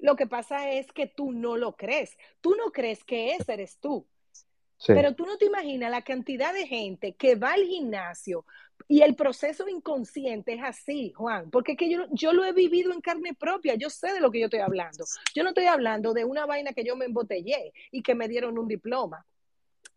Lo 0.01 0.16
que 0.16 0.27
pasa 0.27 0.70
es 0.73 0.91
que 0.93 1.07
tú 1.07 1.31
no 1.31 1.57
lo 1.57 1.77
crees. 1.77 2.16
Tú 2.41 2.57
no 2.57 2.73
crees 2.73 3.05
que 3.05 3.37
ese 3.37 3.53
eres 3.53 3.78
tú. 3.78 4.09
Pero 4.86 5.15
tú 5.15 5.27
no 5.27 5.36
te 5.36 5.47
imaginas 5.47 5.90
la 5.90 6.02
cantidad 6.02 6.55
de 6.55 6.66
gente 6.66 7.12
que 7.15 7.35
va 7.35 7.52
al 7.52 7.65
gimnasio 7.65 8.44
y 8.89 9.02
el 9.02 9.15
proceso 9.15 9.69
inconsciente 9.69 10.55
es 10.55 10.62
así, 10.62 11.12
Juan, 11.12 11.51
porque 11.51 11.77
que 11.77 11.90
yo, 11.90 12.07
yo 12.11 12.32
lo 12.32 12.44
he 12.44 12.52
vivido 12.52 12.93
en 12.93 13.01
carne 13.01 13.35
propia, 13.35 13.74
yo 13.74 13.90
sé 13.90 14.12
de 14.12 14.20
lo 14.20 14.31
que 14.31 14.40
yo 14.40 14.47
estoy 14.47 14.61
hablando. 14.61 15.05
Yo 15.35 15.43
no 15.43 15.51
estoy 15.51 15.66
hablando 15.66 16.12
de 16.12 16.24
una 16.24 16.47
vaina 16.47 16.73
que 16.73 16.85
yo 16.85 16.97
me 16.97 17.05
embotellé 17.05 17.73
y 17.90 18.02
que 18.02 18.15
me 18.15 18.28
dieron 18.28 18.59
un 18.59 18.66
diploma. 18.66 19.24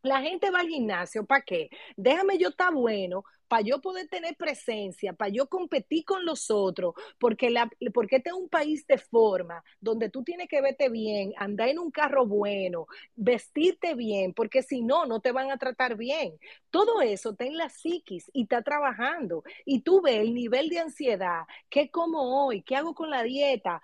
La 0.03 0.21
gente 0.21 0.51
va 0.51 0.59
al 0.59 0.67
gimnasio, 0.67 1.25
¿para 1.25 1.41
qué? 1.43 1.69
Déjame 1.95 2.37
yo 2.37 2.49
estar 2.49 2.73
bueno, 2.73 3.23
para 3.47 3.61
yo 3.63 3.79
poder 3.79 4.09
tener 4.09 4.35
presencia, 4.35 5.13
para 5.13 5.29
yo 5.31 5.47
competir 5.47 6.03
con 6.03 6.25
los 6.25 6.51
otros, 6.51 6.93
porque, 7.19 7.49
la, 7.49 7.69
porque 7.93 8.17
este 8.17 8.29
es 8.31 8.35
un 8.35 8.49
país 8.49 8.85
de 8.85 8.97
forma, 8.97 9.63
donde 9.79 10.09
tú 10.09 10.23
tienes 10.23 10.49
que 10.49 10.61
verte 10.61 10.89
bien, 10.89 11.33
andar 11.37 11.69
en 11.69 11.79
un 11.79 11.89
carro 11.89 12.25
bueno, 12.25 12.87
vestirte 13.15 13.95
bien, 13.95 14.33
porque 14.33 14.61
si 14.61 14.81
no, 14.81 15.05
no 15.05 15.21
te 15.21 15.31
van 15.31 15.51
a 15.51 15.57
tratar 15.57 15.95
bien. 15.95 16.37
Todo 16.69 17.01
eso 17.01 17.31
está 17.31 17.45
en 17.45 17.55
la 17.57 17.69
psiquis 17.69 18.29
y 18.33 18.43
está 18.43 18.61
trabajando. 18.61 19.43
Y 19.65 19.81
tú 19.81 20.01
ves 20.01 20.17
el 20.19 20.33
nivel 20.33 20.67
de 20.69 20.79
ansiedad, 20.79 21.43
qué 21.69 21.89
como 21.89 22.45
hoy, 22.45 22.61
qué 22.61 22.75
hago 22.75 22.93
con 22.93 23.09
la 23.09 23.23
dieta, 23.23 23.81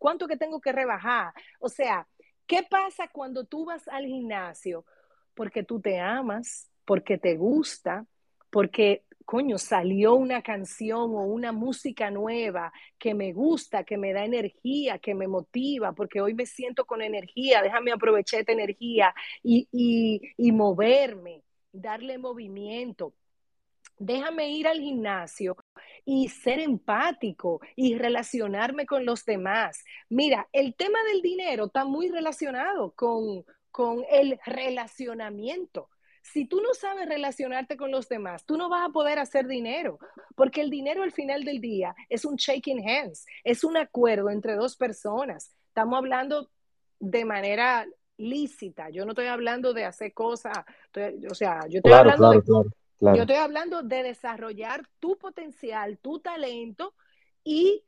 cuánto 0.00 0.26
que 0.26 0.36
tengo 0.36 0.60
que 0.60 0.72
rebajar. 0.72 1.32
O 1.60 1.68
sea, 1.68 2.08
¿qué 2.46 2.64
pasa 2.68 3.08
cuando 3.08 3.44
tú 3.44 3.66
vas 3.66 3.86
al 3.88 4.06
gimnasio? 4.06 4.84
Porque 5.40 5.62
tú 5.62 5.80
te 5.80 5.98
amas, 5.98 6.70
porque 6.84 7.16
te 7.16 7.34
gusta, 7.34 8.04
porque 8.50 9.06
coño, 9.24 9.56
salió 9.56 10.14
una 10.16 10.42
canción 10.42 11.14
o 11.14 11.22
una 11.22 11.50
música 11.50 12.10
nueva 12.10 12.70
que 12.98 13.14
me 13.14 13.32
gusta, 13.32 13.84
que 13.84 13.96
me 13.96 14.12
da 14.12 14.22
energía, 14.22 14.98
que 14.98 15.14
me 15.14 15.28
motiva, 15.28 15.94
porque 15.94 16.20
hoy 16.20 16.34
me 16.34 16.44
siento 16.44 16.84
con 16.84 17.00
energía, 17.00 17.62
déjame 17.62 17.90
aprovechar 17.90 18.40
esta 18.40 18.52
energía 18.52 19.14
y, 19.42 19.66
y 20.36 20.52
moverme, 20.52 21.42
darle 21.72 22.18
movimiento. 22.18 23.14
Déjame 23.96 24.50
ir 24.50 24.68
al 24.68 24.78
gimnasio 24.78 25.56
y 26.04 26.28
ser 26.28 26.60
empático 26.60 27.62
y 27.76 27.96
relacionarme 27.96 28.84
con 28.84 29.06
los 29.06 29.24
demás. 29.24 29.82
Mira, 30.10 30.46
el 30.52 30.74
tema 30.74 30.98
del 31.10 31.22
dinero 31.22 31.64
está 31.66 31.86
muy 31.86 32.10
relacionado 32.10 32.92
con, 32.92 33.46
con 33.70 34.04
el 34.10 34.38
relacionamiento. 34.44 35.88
Si 36.22 36.44
tú 36.44 36.60
no 36.60 36.74
sabes 36.74 37.08
relacionarte 37.08 37.76
con 37.76 37.90
los 37.90 38.08
demás, 38.08 38.44
tú 38.44 38.56
no 38.56 38.68
vas 38.68 38.88
a 38.88 38.92
poder 38.92 39.18
hacer 39.18 39.46
dinero, 39.46 39.98
porque 40.34 40.60
el 40.60 40.70
dinero 40.70 41.02
al 41.02 41.12
final 41.12 41.44
del 41.44 41.60
día 41.60 41.94
es 42.08 42.24
un 42.24 42.36
shaking 42.36 42.86
hands, 42.86 43.26
es 43.42 43.64
un 43.64 43.76
acuerdo 43.76 44.30
entre 44.30 44.54
dos 44.54 44.76
personas. 44.76 45.54
Estamos 45.68 45.96
hablando 45.96 46.50
de 46.98 47.24
manera 47.24 47.86
lícita. 48.18 48.90
Yo 48.90 49.04
no 49.04 49.12
estoy 49.12 49.26
hablando 49.26 49.72
de 49.72 49.86
hacer 49.86 50.12
cosas, 50.12 50.58
o 51.28 51.34
sea, 51.34 51.60
yo 51.68 51.78
estoy 51.78 51.92
hablando 51.92 52.30
de, 52.30 52.42
yo 53.00 53.22
estoy 53.22 53.36
hablando 53.36 53.82
de 53.82 54.02
desarrollar 54.02 54.86
tu 54.98 55.16
potencial, 55.16 55.98
tu 55.98 56.20
talento 56.20 56.94
y 57.42 57.82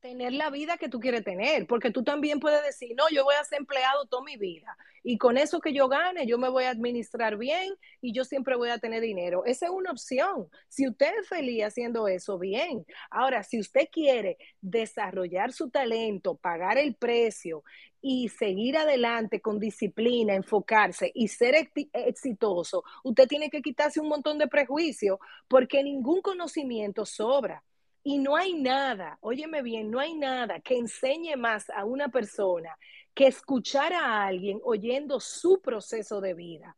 tener 0.00 0.32
la 0.32 0.50
vida 0.50 0.78
que 0.78 0.88
tú 0.88 0.98
quieres 0.98 1.24
tener, 1.24 1.66
porque 1.66 1.90
tú 1.90 2.02
también 2.02 2.40
puedes 2.40 2.62
decir, 2.64 2.94
no, 2.96 3.04
yo 3.10 3.24
voy 3.24 3.34
a 3.40 3.44
ser 3.44 3.60
empleado 3.60 4.06
toda 4.06 4.24
mi 4.24 4.36
vida 4.36 4.76
y 5.02 5.18
con 5.18 5.36
eso 5.36 5.60
que 5.60 5.72
yo 5.72 5.88
gane, 5.88 6.26
yo 6.26 6.38
me 6.38 6.48
voy 6.48 6.64
a 6.64 6.70
administrar 6.70 7.36
bien 7.36 7.72
y 8.00 8.12
yo 8.12 8.24
siempre 8.24 8.56
voy 8.56 8.70
a 8.70 8.78
tener 8.78 9.02
dinero. 9.02 9.44
Esa 9.44 9.66
es 9.66 9.72
una 9.72 9.90
opción. 9.90 10.48
Si 10.68 10.88
usted 10.88 11.12
es 11.20 11.28
feliz 11.28 11.64
haciendo 11.64 12.08
eso, 12.08 12.38
bien. 12.38 12.84
Ahora, 13.10 13.42
si 13.42 13.58
usted 13.60 13.88
quiere 13.90 14.38
desarrollar 14.60 15.52
su 15.52 15.70
talento, 15.70 16.36
pagar 16.36 16.78
el 16.78 16.94
precio 16.94 17.62
y 18.02 18.28
seguir 18.28 18.78
adelante 18.78 19.40
con 19.40 19.58
disciplina, 19.58 20.34
enfocarse 20.34 21.10
y 21.14 21.28
ser 21.28 21.54
exitoso, 21.92 22.84
usted 23.04 23.28
tiene 23.28 23.50
que 23.50 23.62
quitarse 23.62 24.00
un 24.00 24.08
montón 24.08 24.38
de 24.38 24.48
prejuicios 24.48 25.18
porque 25.48 25.82
ningún 25.82 26.22
conocimiento 26.22 27.04
sobra. 27.04 27.62
Y 28.02 28.18
no 28.18 28.36
hay 28.36 28.54
nada, 28.54 29.18
óyeme 29.20 29.62
bien, 29.62 29.90
no 29.90 30.00
hay 30.00 30.14
nada 30.14 30.60
que 30.60 30.78
enseñe 30.78 31.36
más 31.36 31.68
a 31.70 31.84
una 31.84 32.08
persona 32.08 32.76
que 33.14 33.26
escuchar 33.26 33.92
a 33.92 34.24
alguien 34.26 34.60
oyendo 34.64 35.20
su 35.20 35.60
proceso 35.60 36.20
de 36.20 36.34
vida. 36.34 36.76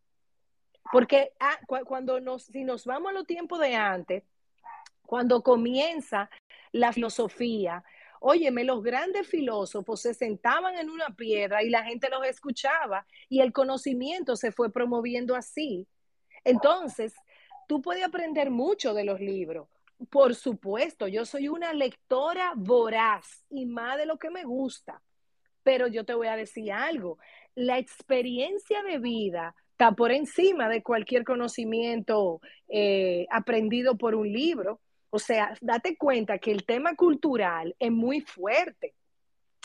Porque 0.91 1.33
ah, 1.39 1.59
cuando 1.87 2.21
nos, 2.21 2.45
si 2.45 2.65
nos 2.65 2.85
vamos 2.85 3.11
a 3.11 3.15
los 3.15 3.27
tiempos 3.27 3.61
de 3.61 3.75
antes, 3.75 4.25
cuando 5.07 5.43
comienza 5.43 6.29
la 6.73 6.93
filosofía, 6.93 7.85
óyeme, 8.21 8.65
los 8.65 8.83
grandes 8.83 9.29
filósofos 9.29 10.01
se 10.01 10.15
sentaban 10.15 10.77
en 10.77 10.91
una 10.91 11.11
piedra 11.11 11.63
y 11.63 11.71
la 11.71 11.85
gente 11.85 12.09
los 12.09 12.25
escuchaba 12.27 13.07
y 13.29 13.41
el 13.41 13.53
conocimiento 13.53 14.37
se 14.37 14.53
fue 14.53 14.73
promoviendo 14.73 15.35
así. 15.37 15.87
Entonces, 16.45 17.15
tú 17.69 17.83
puedes 17.83 18.05
aprender 18.05 18.51
mucho 18.51 18.95
de 18.95 19.05
los 19.05 19.21
libros, 19.21 19.69
por 20.11 20.35
supuesto, 20.35 21.09
yo 21.09 21.25
soy 21.25 21.49
una 21.49 21.73
lectora 21.73 22.53
voraz 22.57 23.45
y 23.51 23.67
más 23.67 23.99
de 23.99 24.07
lo 24.07 24.19
que 24.19 24.31
me 24.31 24.45
gusta, 24.45 25.03
pero 25.63 25.87
yo 25.87 26.05
te 26.05 26.15
voy 26.15 26.27
a 26.27 26.37
decir 26.37 26.73
algo, 26.73 27.19
la 27.55 27.79
experiencia 27.79 28.83
de 28.83 28.99
vida 28.99 29.55
está 29.73 29.93
por 29.93 30.13
encima 30.13 30.69
de 30.69 30.83
cualquier 30.83 31.25
conocimiento 31.25 32.41
eh, 32.69 33.27
aprendido 33.31 33.97
por 33.97 34.15
un 34.15 34.31
libro. 34.33 34.81
O 35.11 35.19
sea, 35.19 35.55
date 35.61 35.97
cuenta 35.97 36.39
que 36.39 36.53
el 36.53 36.65
tema 36.65 36.95
cultural 36.97 37.77
es 37.79 37.93
muy 37.93 38.21
fuerte. 38.21 38.95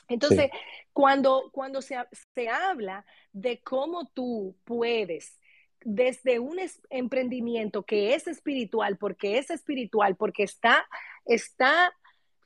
Entonces, 0.10 0.50
cuando, 0.94 1.50
cuando 1.52 1.82
se, 1.82 1.98
se 2.34 2.50
habla 2.50 3.06
de 3.32 3.60
cómo 3.62 4.10
tú 4.14 4.56
puedes 4.64 5.40
desde 5.84 6.40
un 6.40 6.60
emprendimiento 6.90 7.84
que 7.84 8.14
es 8.16 8.28
espiritual, 8.28 8.98
porque 8.98 9.38
es 9.38 9.50
espiritual, 9.50 10.16
porque 10.16 10.44
está, 10.44 10.86
está 11.26 11.94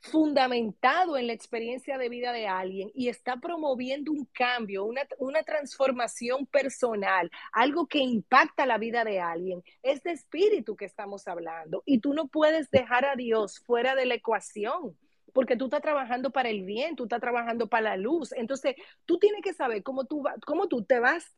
fundamentado 0.02 1.16
en 1.16 1.28
la 1.28 1.32
experiencia 1.32 1.96
de 1.96 2.08
vida 2.08 2.32
de 2.32 2.48
alguien 2.48 2.90
y 2.92 3.08
está 3.08 3.36
promoviendo 3.36 4.10
un 4.10 4.26
cambio, 4.26 4.84
una, 4.84 5.02
una, 5.18 5.44
transformación 5.44 6.46
personal, 6.46 7.30
algo 7.52 7.86
que 7.86 7.98
impacta 7.98 8.66
la 8.66 8.78
vida 8.78 9.04
de 9.04 9.20
alguien. 9.20 9.62
Es 9.82 10.02
de 10.02 10.10
espíritu 10.10 10.74
que 10.74 10.86
estamos 10.86 11.28
hablando 11.28 11.84
y 11.86 12.00
tú 12.00 12.14
no 12.14 12.26
puedes 12.26 12.68
dejar 12.70 13.04
a 13.04 13.14
Dios 13.14 13.60
fuera 13.60 13.94
de 13.94 14.06
la 14.06 14.14
ecuación 14.14 14.96
porque 15.32 15.56
tú 15.56 15.66
estás 15.66 15.82
trabajando 15.82 16.30
para 16.30 16.50
el 16.50 16.62
bien, 16.62 16.96
tú 16.96 17.04
estás 17.04 17.20
trabajando 17.20 17.68
para 17.68 17.90
la 17.90 17.96
luz. 17.96 18.32
Entonces, 18.32 18.76
tú 19.06 19.18
tienes 19.18 19.42
que 19.42 19.54
saber 19.54 19.82
cómo 19.82 20.04
tú, 20.04 20.24
cómo 20.44 20.68
tú 20.68 20.84
te 20.84 20.98
vas 21.00 21.32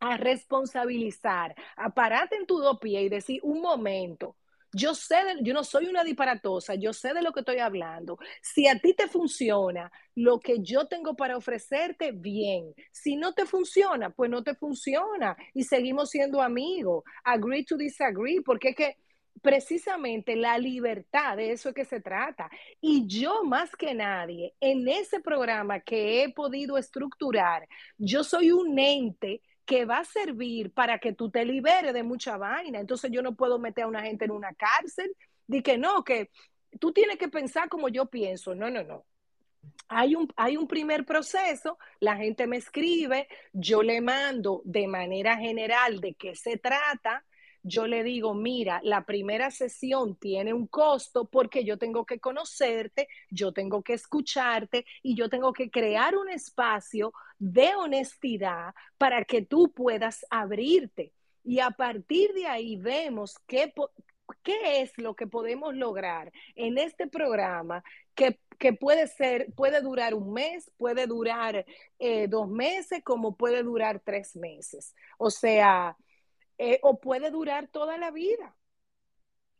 a 0.00 0.16
responsabilizar, 0.16 1.54
a 1.76 1.90
pararte 1.90 2.36
en 2.36 2.46
tu 2.46 2.58
dos 2.58 2.78
pies 2.80 3.04
y 3.04 3.08
decir, 3.08 3.40
un 3.42 3.60
momento, 3.60 4.36
yo 4.72 4.94
sé, 4.94 5.16
yo 5.42 5.52
no 5.52 5.64
soy 5.64 5.86
una 5.86 6.04
disparatosa, 6.04 6.74
yo 6.76 6.92
sé 6.92 7.12
de 7.12 7.22
lo 7.22 7.32
que 7.32 7.40
estoy 7.40 7.58
hablando. 7.58 8.18
Si 8.40 8.68
a 8.68 8.78
ti 8.78 8.94
te 8.94 9.08
funciona 9.08 9.90
lo 10.14 10.38
que 10.38 10.60
yo 10.60 10.86
tengo 10.86 11.16
para 11.16 11.36
ofrecerte, 11.36 12.12
bien. 12.12 12.72
Si 12.92 13.16
no 13.16 13.32
te 13.34 13.46
funciona, 13.46 14.10
pues 14.10 14.30
no 14.30 14.42
te 14.44 14.54
funciona 14.54 15.36
y 15.54 15.64
seguimos 15.64 16.10
siendo 16.10 16.40
amigos. 16.40 17.04
Agree 17.24 17.64
to 17.64 17.76
disagree, 17.76 18.42
porque 18.42 18.70
es 18.70 18.76
que 18.76 18.96
precisamente 19.42 20.36
la 20.36 20.56
libertad, 20.58 21.36
de 21.36 21.52
eso 21.52 21.70
es 21.70 21.74
que 21.74 21.84
se 21.84 22.00
trata. 22.00 22.48
Y 22.80 23.06
yo 23.06 23.42
más 23.44 23.74
que 23.74 23.94
nadie, 23.94 24.54
en 24.60 24.86
ese 24.88 25.20
programa 25.20 25.80
que 25.80 26.22
he 26.22 26.32
podido 26.32 26.78
estructurar, 26.78 27.66
yo 27.98 28.22
soy 28.22 28.52
un 28.52 28.78
ente 28.78 29.42
que 29.70 29.84
va 29.84 29.98
a 29.98 30.04
servir 30.04 30.72
para 30.72 30.98
que 30.98 31.12
tú 31.12 31.30
te 31.30 31.44
liberes 31.44 31.94
de 31.94 32.02
mucha 32.02 32.36
vaina. 32.36 32.80
Entonces 32.80 33.08
yo 33.12 33.22
no 33.22 33.36
puedo 33.36 33.60
meter 33.60 33.84
a 33.84 33.86
una 33.86 34.02
gente 34.02 34.24
en 34.24 34.32
una 34.32 34.52
cárcel, 34.52 35.14
de 35.46 35.62
que 35.62 35.78
no, 35.78 36.02
que 36.02 36.28
tú 36.80 36.92
tienes 36.92 37.18
que 37.18 37.28
pensar 37.28 37.68
como 37.68 37.88
yo 37.88 38.06
pienso. 38.06 38.52
No, 38.52 38.68
no, 38.68 38.82
no. 38.82 39.04
Hay 39.86 40.16
un, 40.16 40.26
hay 40.34 40.56
un 40.56 40.66
primer 40.66 41.04
proceso, 41.04 41.78
la 42.00 42.16
gente 42.16 42.48
me 42.48 42.56
escribe, 42.56 43.28
yo 43.52 43.84
le 43.84 44.00
mando 44.00 44.60
de 44.64 44.88
manera 44.88 45.36
general 45.36 46.00
de 46.00 46.14
qué 46.14 46.34
se 46.34 46.56
trata, 46.56 47.24
yo 47.62 47.86
le 47.86 48.02
digo, 48.02 48.34
mira, 48.34 48.80
la 48.82 49.04
primera 49.04 49.50
sesión 49.50 50.16
tiene 50.16 50.52
un 50.52 50.66
costo 50.66 51.28
porque 51.28 51.64
yo 51.64 51.78
tengo 51.78 52.04
que 52.06 52.20
conocerte, 52.20 53.08
yo 53.30 53.52
tengo 53.52 53.82
que 53.82 53.94
escucharte 53.94 54.84
y 55.02 55.14
yo 55.14 55.28
tengo 55.28 55.52
que 55.52 55.70
crear 55.70 56.16
un 56.16 56.30
espacio 56.30 57.12
de 57.38 57.74
honestidad 57.74 58.74
para 58.98 59.24
que 59.24 59.42
tú 59.42 59.72
puedas 59.72 60.24
abrirte. 60.30 61.12
Y 61.44 61.60
a 61.60 61.70
partir 61.70 62.32
de 62.32 62.46
ahí 62.46 62.76
vemos 62.76 63.38
qué, 63.46 63.72
qué 64.42 64.82
es 64.82 64.92
lo 64.96 65.14
que 65.14 65.26
podemos 65.26 65.74
lograr 65.74 66.32
en 66.54 66.78
este 66.78 67.06
programa 67.06 67.82
que, 68.58 68.72
puede 68.74 69.06
ser, 69.06 69.52
puede 69.54 69.80
durar 69.80 70.14
un 70.14 70.32
mes, 70.32 70.70
puede 70.76 71.06
durar 71.06 71.64
eh, 71.98 72.28
dos 72.28 72.48
meses, 72.48 73.02
como 73.02 73.36
puede 73.36 73.62
durar 73.62 74.00
tres 74.04 74.36
meses. 74.36 74.94
O 75.18 75.30
sea, 75.30 75.96
eh, 76.62 76.78
o 76.82 77.00
puede 77.00 77.30
durar 77.30 77.68
toda 77.68 77.96
la 77.96 78.10
vida. 78.10 78.54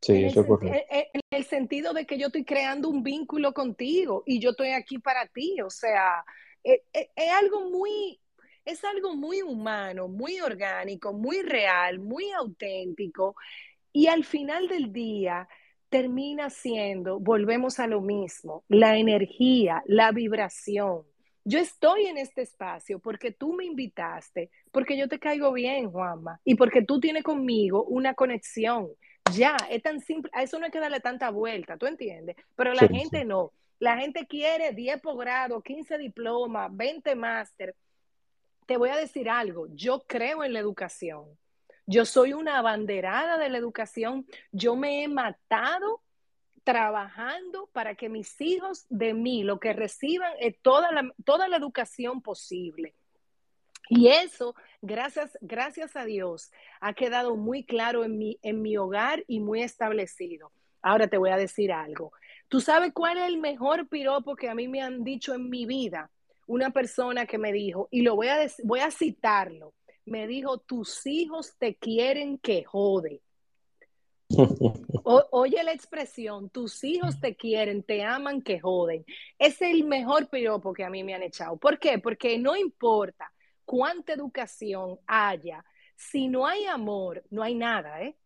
Sí, 0.02 0.22
eso 0.22 0.42
es 0.42 0.46
correcto. 0.46 0.78
En 0.90 1.20
el 1.30 1.44
sentido 1.44 1.94
de 1.94 2.04
que 2.04 2.18
yo 2.18 2.26
estoy 2.26 2.44
creando 2.44 2.90
un 2.90 3.02
vínculo 3.02 3.54
contigo 3.54 4.22
y 4.26 4.38
yo 4.38 4.50
estoy 4.50 4.72
aquí 4.72 4.98
para 4.98 5.26
ti, 5.26 5.62
o 5.62 5.70
sea, 5.70 6.22
eh, 6.62 6.82
eh, 6.92 7.08
es, 7.16 7.32
algo 7.32 7.70
muy, 7.70 8.20
es 8.66 8.84
algo 8.84 9.16
muy 9.16 9.40
humano, 9.40 10.08
muy 10.08 10.42
orgánico, 10.42 11.14
muy 11.14 11.40
real, 11.40 12.00
muy 12.00 12.30
auténtico 12.32 13.34
y 13.94 14.08
al 14.08 14.24
final 14.24 14.68
del 14.68 14.92
día 14.92 15.48
termina 15.88 16.50
siendo, 16.50 17.18
volvemos 17.18 17.80
a 17.80 17.86
lo 17.86 18.02
mismo, 18.02 18.64
la 18.68 18.98
energía, 18.98 19.82
la 19.86 20.12
vibración. 20.12 21.09
Yo 21.44 21.58
estoy 21.58 22.06
en 22.06 22.18
este 22.18 22.42
espacio 22.42 22.98
porque 22.98 23.32
tú 23.32 23.54
me 23.54 23.64
invitaste, 23.64 24.50
porque 24.70 24.96
yo 24.96 25.08
te 25.08 25.18
caigo 25.18 25.52
bien, 25.52 25.90
Juanma, 25.90 26.40
y 26.44 26.54
porque 26.54 26.82
tú 26.82 27.00
tienes 27.00 27.24
conmigo 27.24 27.84
una 27.84 28.14
conexión. 28.14 28.88
Ya, 29.32 29.56
es 29.70 29.82
tan 29.82 30.00
simple, 30.00 30.30
a 30.34 30.42
eso 30.42 30.58
no 30.58 30.66
hay 30.66 30.70
que 30.70 30.80
darle 30.80 31.00
tanta 31.00 31.30
vuelta, 31.30 31.76
¿tú 31.76 31.86
entiendes? 31.86 32.36
Pero 32.56 32.74
la 32.74 32.86
gente 32.88 33.24
no. 33.24 33.52
La 33.78 33.96
gente 33.96 34.26
quiere 34.26 34.72
10 34.72 35.00
posgrados, 35.00 35.62
15 35.62 35.96
diplomas, 35.96 36.68
20 36.76 37.14
máster. 37.14 37.74
Te 38.66 38.76
voy 38.76 38.90
a 38.90 38.96
decir 38.96 39.30
algo, 39.30 39.66
yo 39.70 40.04
creo 40.06 40.44
en 40.44 40.52
la 40.52 40.58
educación. 40.58 41.24
Yo 41.86 42.04
soy 42.04 42.34
una 42.34 42.58
abanderada 42.58 43.38
de 43.38 43.48
la 43.48 43.58
educación. 43.58 44.26
Yo 44.52 44.76
me 44.76 45.02
he 45.02 45.08
matado 45.08 46.02
trabajando 46.64 47.68
para 47.72 47.94
que 47.94 48.08
mis 48.08 48.40
hijos 48.40 48.86
de 48.88 49.14
mí 49.14 49.42
lo 49.44 49.58
que 49.58 49.72
reciban 49.72 50.32
es 50.40 50.60
toda 50.60 50.92
la, 50.92 51.12
toda 51.24 51.48
la 51.48 51.56
educación 51.56 52.22
posible. 52.22 52.94
Y 53.88 54.08
eso, 54.08 54.54
gracias, 54.80 55.36
gracias 55.40 55.96
a 55.96 56.04
Dios, 56.04 56.52
ha 56.80 56.94
quedado 56.94 57.36
muy 57.36 57.64
claro 57.64 58.04
en 58.04 58.18
mi, 58.18 58.38
en 58.42 58.62
mi 58.62 58.76
hogar 58.76 59.24
y 59.26 59.40
muy 59.40 59.62
establecido. 59.62 60.52
Ahora 60.80 61.08
te 61.08 61.18
voy 61.18 61.30
a 61.30 61.36
decir 61.36 61.72
algo. 61.72 62.12
¿Tú 62.48 62.60
sabes 62.60 62.92
cuál 62.92 63.18
es 63.18 63.24
el 63.24 63.38
mejor 63.38 63.88
piropo 63.88 64.36
que 64.36 64.48
a 64.48 64.54
mí 64.54 64.68
me 64.68 64.80
han 64.80 65.02
dicho 65.02 65.34
en 65.34 65.50
mi 65.50 65.66
vida? 65.66 66.10
Una 66.46 66.70
persona 66.70 67.26
que 67.26 67.38
me 67.38 67.52
dijo, 67.52 67.88
y 67.90 68.02
lo 68.02 68.16
voy 68.16 68.28
a, 68.28 68.38
voy 68.64 68.80
a 68.80 68.90
citarlo, 68.90 69.74
me 70.04 70.26
dijo, 70.26 70.58
tus 70.58 71.06
hijos 71.06 71.56
te 71.58 71.74
quieren 71.76 72.38
que 72.38 72.64
jode 72.64 73.22
oye 75.04 75.62
la 75.62 75.72
expresión, 75.72 76.50
tus 76.50 76.84
hijos 76.84 77.20
te 77.20 77.36
quieren, 77.36 77.82
te 77.82 78.02
aman, 78.02 78.42
que 78.42 78.60
joden. 78.60 79.04
Es 79.38 79.60
el 79.62 79.84
mejor 79.84 80.28
piropo 80.28 80.72
que 80.72 80.84
a 80.84 80.90
mí 80.90 81.02
me 81.04 81.14
han 81.14 81.22
echado. 81.22 81.56
¿Por 81.56 81.78
qué? 81.78 81.98
Porque 81.98 82.38
no 82.38 82.56
importa 82.56 83.32
cuánta 83.64 84.12
educación 84.12 84.98
haya, 85.06 85.64
si 85.96 86.28
no 86.28 86.46
hay 86.46 86.64
amor, 86.64 87.22
no 87.30 87.42
hay 87.42 87.54
nada, 87.54 88.02
¿eh? 88.02 88.16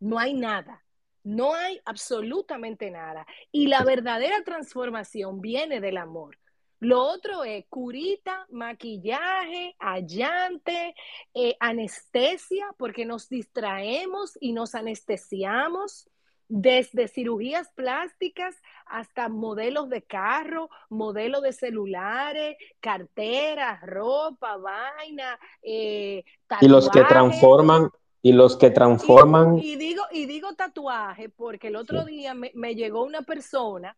No 0.00 0.18
hay 0.18 0.34
nada. 0.34 0.84
No 1.24 1.54
hay 1.54 1.80
absolutamente 1.84 2.90
nada. 2.90 3.26
Y 3.52 3.66
la 3.66 3.84
verdadera 3.84 4.42
transformación 4.44 5.40
viene 5.40 5.80
del 5.80 5.98
amor. 5.98 6.38
Lo 6.80 7.02
otro 7.02 7.42
es 7.42 7.66
curita, 7.68 8.46
maquillaje, 8.50 9.74
allante, 9.80 10.94
eh, 11.34 11.56
anestesia, 11.58 12.66
porque 12.78 13.04
nos 13.04 13.28
distraemos 13.28 14.38
y 14.40 14.52
nos 14.52 14.76
anestesiamos 14.76 16.08
desde 16.48 17.08
cirugías 17.08 17.68
plásticas 17.74 18.56
hasta 18.86 19.28
modelos 19.28 19.90
de 19.90 20.02
carro, 20.02 20.70
modelos 20.88 21.42
de 21.42 21.52
celulares, 21.52 22.56
carteras, 22.80 23.80
ropa, 23.82 24.56
vaina, 24.56 25.38
eh, 25.62 26.24
y 26.60 26.68
los 26.68 26.88
que 26.88 27.02
transforman 27.04 27.90
y 28.22 28.32
los 28.32 28.56
que 28.56 28.70
transforman 28.70 29.58
y, 29.58 29.76
digo 29.76 30.02
y 30.10 30.26
digo 30.26 30.54
tatuaje 30.54 31.28
porque 31.28 31.68
el 31.68 31.76
otro 31.76 32.04
día 32.04 32.34
me, 32.34 32.50
me 32.54 32.74
llegó 32.74 33.04
una 33.04 33.22
persona 33.22 33.96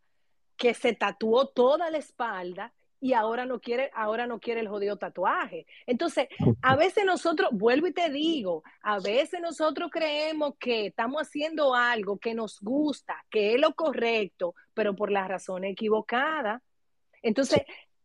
que 0.61 0.75
se 0.75 0.93
tatuó 0.93 1.49
toda 1.49 1.91
la 1.91 1.97
espalda 1.97 2.75
y 3.01 3.15
ahora 3.15 3.47
no 3.47 3.63
quiere, 3.63 3.91
ahora 3.95 4.27
no 4.27 4.41
quiere 4.41 4.61
el 4.61 4.69
jodido 4.69 4.99
tatuaje. 4.99 5.65
Entonces, 5.87 6.29
a 6.61 6.77
veces 6.77 7.07
nosotros, 7.07 7.49
vuelvo 7.51 7.87
y 7.87 7.95
te 7.95 8.11
digo, 8.11 8.63
a 8.83 9.01
veces 9.01 9.41
nosotros 9.41 9.91
creemos 9.91 10.57
que 10.61 10.89
estamos 10.89 11.23
haciendo 11.23 11.75
algo 11.75 12.19
que 12.19 12.35
nos 12.35 12.61
gusta, 12.61 13.25
que 13.31 13.55
es 13.55 13.61
lo 13.61 13.75
correcto, 13.75 14.55
pero 14.75 14.95
por 14.95 15.11
la 15.11 15.27
razón 15.27 15.65
equivocada. 15.65 16.63
Entonces, 17.23 17.63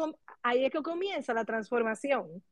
ahí 0.43 0.65
es 0.65 0.71
que 0.71 0.83
comienza 0.83 1.33
la 1.33 1.45
transformación. 1.45 2.43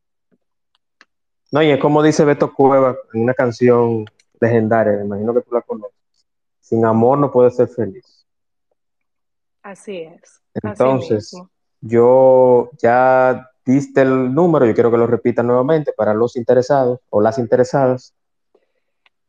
No, 1.52 1.62
y 1.62 1.70
es 1.70 1.80
como 1.80 2.02
dice 2.02 2.24
Beto 2.24 2.54
Cueva 2.54 2.96
en 3.14 3.24
una 3.24 3.34
canción 3.34 4.06
legendaria, 4.40 4.94
me 4.94 5.06
imagino 5.06 5.34
que 5.34 5.42
tú 5.42 5.54
la 5.54 5.62
conoces. 5.62 5.96
Sin 6.60 6.86
amor 6.86 7.20
no 7.20 7.32
puedes 7.32 7.56
ser 7.56 7.68
feliz. 7.68 8.26
Así 9.62 9.98
es. 9.98 10.42
Entonces, 10.64 11.36
yo 11.82 12.72
ya 12.82 13.52
diste 13.66 14.02
el 14.02 14.34
número, 14.34 14.66
yo 14.66 14.74
quiero 14.74 14.90
que 14.90 14.98
lo 14.98 15.08
repita 15.08 15.44
nuevamente 15.44 15.92
para 15.94 16.14
los 16.14 16.36
interesados 16.36 17.00
o 17.10 17.22
las 17.22 17.38
interesadas. 17.38 18.14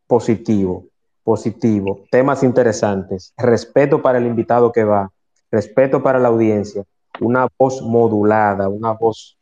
positivo 0.05 0.84
positivo, 1.28 2.06
temas 2.10 2.41
interesantes, 2.41 3.34
respeto 3.36 4.02
para 4.02 4.18
el 4.18 4.26
invitado 4.26 4.72
que 4.72 4.86
va, 4.86 5.12
respeto 5.52 6.02
para 6.02 6.20
la 6.20 6.30
audiencia, 6.30 6.86
una 7.20 7.49
voz 7.60 7.82
modulada, 7.82 8.70
una 8.70 8.94
voz 8.94 9.38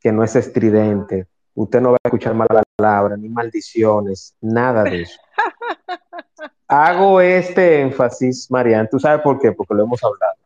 que 0.00 0.10
no 0.12 0.24
es 0.24 0.34
estridente. 0.34 1.26
Usted 1.54 1.82
no 1.82 1.90
va 1.90 1.98
a 2.02 2.08
escuchar 2.08 2.32
malas 2.32 2.64
palabras, 2.74 3.18
ni 3.18 3.28
maldiciones, 3.28 4.34
nada 4.40 4.82
de 4.84 5.02
eso. 5.02 5.20
Hago 6.68 7.20
este 7.20 7.82
énfasis, 7.82 8.50
Marian, 8.50 8.88
¿tú 8.90 8.98
sabes 8.98 9.20
por 9.20 9.38
qué? 9.38 9.52
Porque 9.52 9.74
lo 9.74 9.82
hemos 9.82 10.02
hablado, 10.02 10.36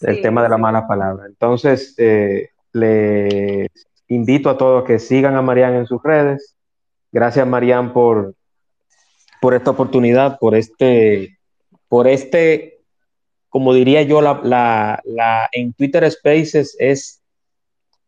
el 0.00 0.20
tema 0.20 0.42
de 0.42 0.48
la 0.48 0.58
mala 0.58 0.88
palabra. 0.88 1.26
Entonces, 1.26 1.94
eh, 1.96 2.48
le 2.72 3.70
invito 4.08 4.50
a 4.50 4.58
todos 4.58 4.82
que 4.82 4.98
sigan 4.98 5.36
a 5.36 5.42
Marian 5.42 5.74
en 5.74 5.86
sus 5.86 6.02
redes. 6.02 6.56
Gracias, 7.12 7.46
Marian, 7.46 7.92
por 7.92 8.34
por 9.40 9.54
esta 9.54 9.70
oportunidad, 9.70 10.38
por 10.38 10.54
este, 10.54 11.38
por 11.88 12.08
este, 12.08 12.80
como 13.48 13.74
diría 13.74 14.02
yo, 14.02 14.20
la, 14.20 14.40
la, 14.42 15.00
la 15.04 15.48
en 15.52 15.72
Twitter 15.72 16.10
Spaces 16.10 16.76
es 16.78 17.22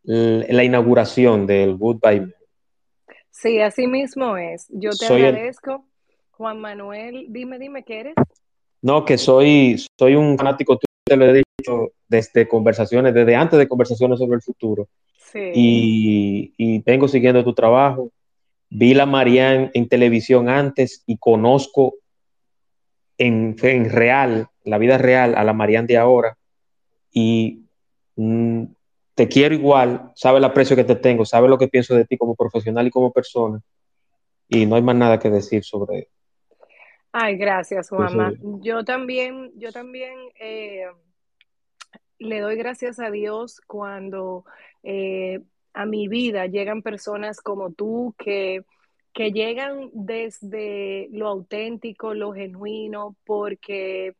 la 0.03 0.65
inauguración 0.65 1.47
del 1.47 1.77
Goodbye. 1.77 2.33
Sí, 3.31 3.61
así 3.61 3.87
mismo 3.87 4.37
es. 4.37 4.67
Yo 4.71 4.91
te 4.91 5.07
agradezco. 5.07 5.85
Juan 6.33 6.61
Manuel, 6.61 7.27
dime, 7.29 7.59
dime, 7.59 7.85
¿qué 7.85 8.01
eres? 8.01 8.15
No, 8.81 9.05
que 9.05 9.19
soy, 9.19 9.77
soy 9.99 10.15
un 10.15 10.39
fanático, 10.39 10.79
te 11.05 11.17
lo 11.17 11.27
he 11.27 11.43
dicho 11.59 11.93
desde 12.09 12.49
conversaciones, 12.49 13.13
desde 13.13 13.37
antes 13.37 13.59
de 13.59 13.69
conversaciones 13.69 14.19
sobre 14.19 14.37
el 14.37 14.43
futuro. 14.43 14.89
Sí. 15.19 15.53
Y, 15.55 16.55
y 16.57 16.79
vengo 16.81 17.07
siguiendo 17.09 17.45
tu 17.45 17.53
trabajo 17.53 18.11
vi 18.71 18.95
la 18.95 19.05
Marianne 19.05 19.71
en 19.75 19.89
televisión 19.89 20.49
antes 20.49 21.03
y 21.07 21.19
conozco 21.19 21.97
en, 23.19 23.57
en 23.63 23.91
real, 23.91 24.49
la 24.65 24.79
vida 24.79 24.97
real, 24.97 25.35
a 25.37 25.45
la 25.45 25.53
Marianne 25.53 25.89
de 25.89 25.99
ahora. 25.99 26.39
Y 27.13 27.65
mm, 28.17 28.65
te 29.15 29.29
quiero 29.29 29.55
igual, 29.55 30.13
sabe 30.15 30.39
el 30.39 30.45
aprecio 30.45 30.77
que 30.77 30.85
te 30.85 30.95
tengo, 30.95 31.25
sabe 31.25 31.49
lo 31.49 31.59
que 31.59 31.69
pienso 31.69 31.95
de 31.95 32.07
ti 32.07 32.17
como 32.17 32.35
profesional 32.35 32.87
y 32.87 32.91
como 32.91 33.13
persona. 33.13 33.61
Y 34.49 34.67
no 34.67 34.77
hay 34.77 34.83
más 34.83 34.97
nada 34.97 35.19
que 35.19 35.31
decir 35.31 35.65
sobre 35.65 36.09
Ay, 37.13 37.37
gracias, 37.37 37.89
Juanma. 37.89 38.33
Yo 38.63 38.85
también, 38.85 39.51
yo 39.57 39.73
también 39.73 40.15
eh, 40.39 40.87
le 42.19 42.41
doy 42.41 42.57
gracias 42.57 43.01
a 43.01 43.11
Dios 43.11 43.61
cuando 43.67 44.45
eh, 44.85 45.41
a 45.73 45.87
mi 45.87 46.09
vida 46.09 46.47
llegan 46.47 46.83
personas 46.83 47.41
como 47.41 47.73
tú 47.73 48.15
que, 48.19 48.65
que 49.13 49.33
llegan 49.33 49.91
desde 49.93 51.09
lo 51.13 51.29
auténtico, 51.29 52.15
lo 52.15 52.33
genuino, 52.33 53.17
porque 53.25 54.15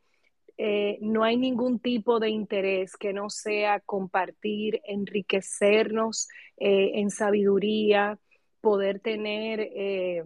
eh, 0.57 0.99
no 1.01 1.25
hay 1.25 1.37
ningún 1.37 1.79
tipo 1.79 2.21
de 2.21 2.31
interés 2.31 2.97
que 2.97 3.13
no 3.13 3.31
sea 3.31 3.81
compartir, 3.81 4.81
enriquecernos 4.85 6.29
eh, 6.57 6.93
en 6.95 7.11
sabiduría, 7.11 8.19
poder 8.61 9.01
tener... 9.01 9.61
Eh, 9.61 10.25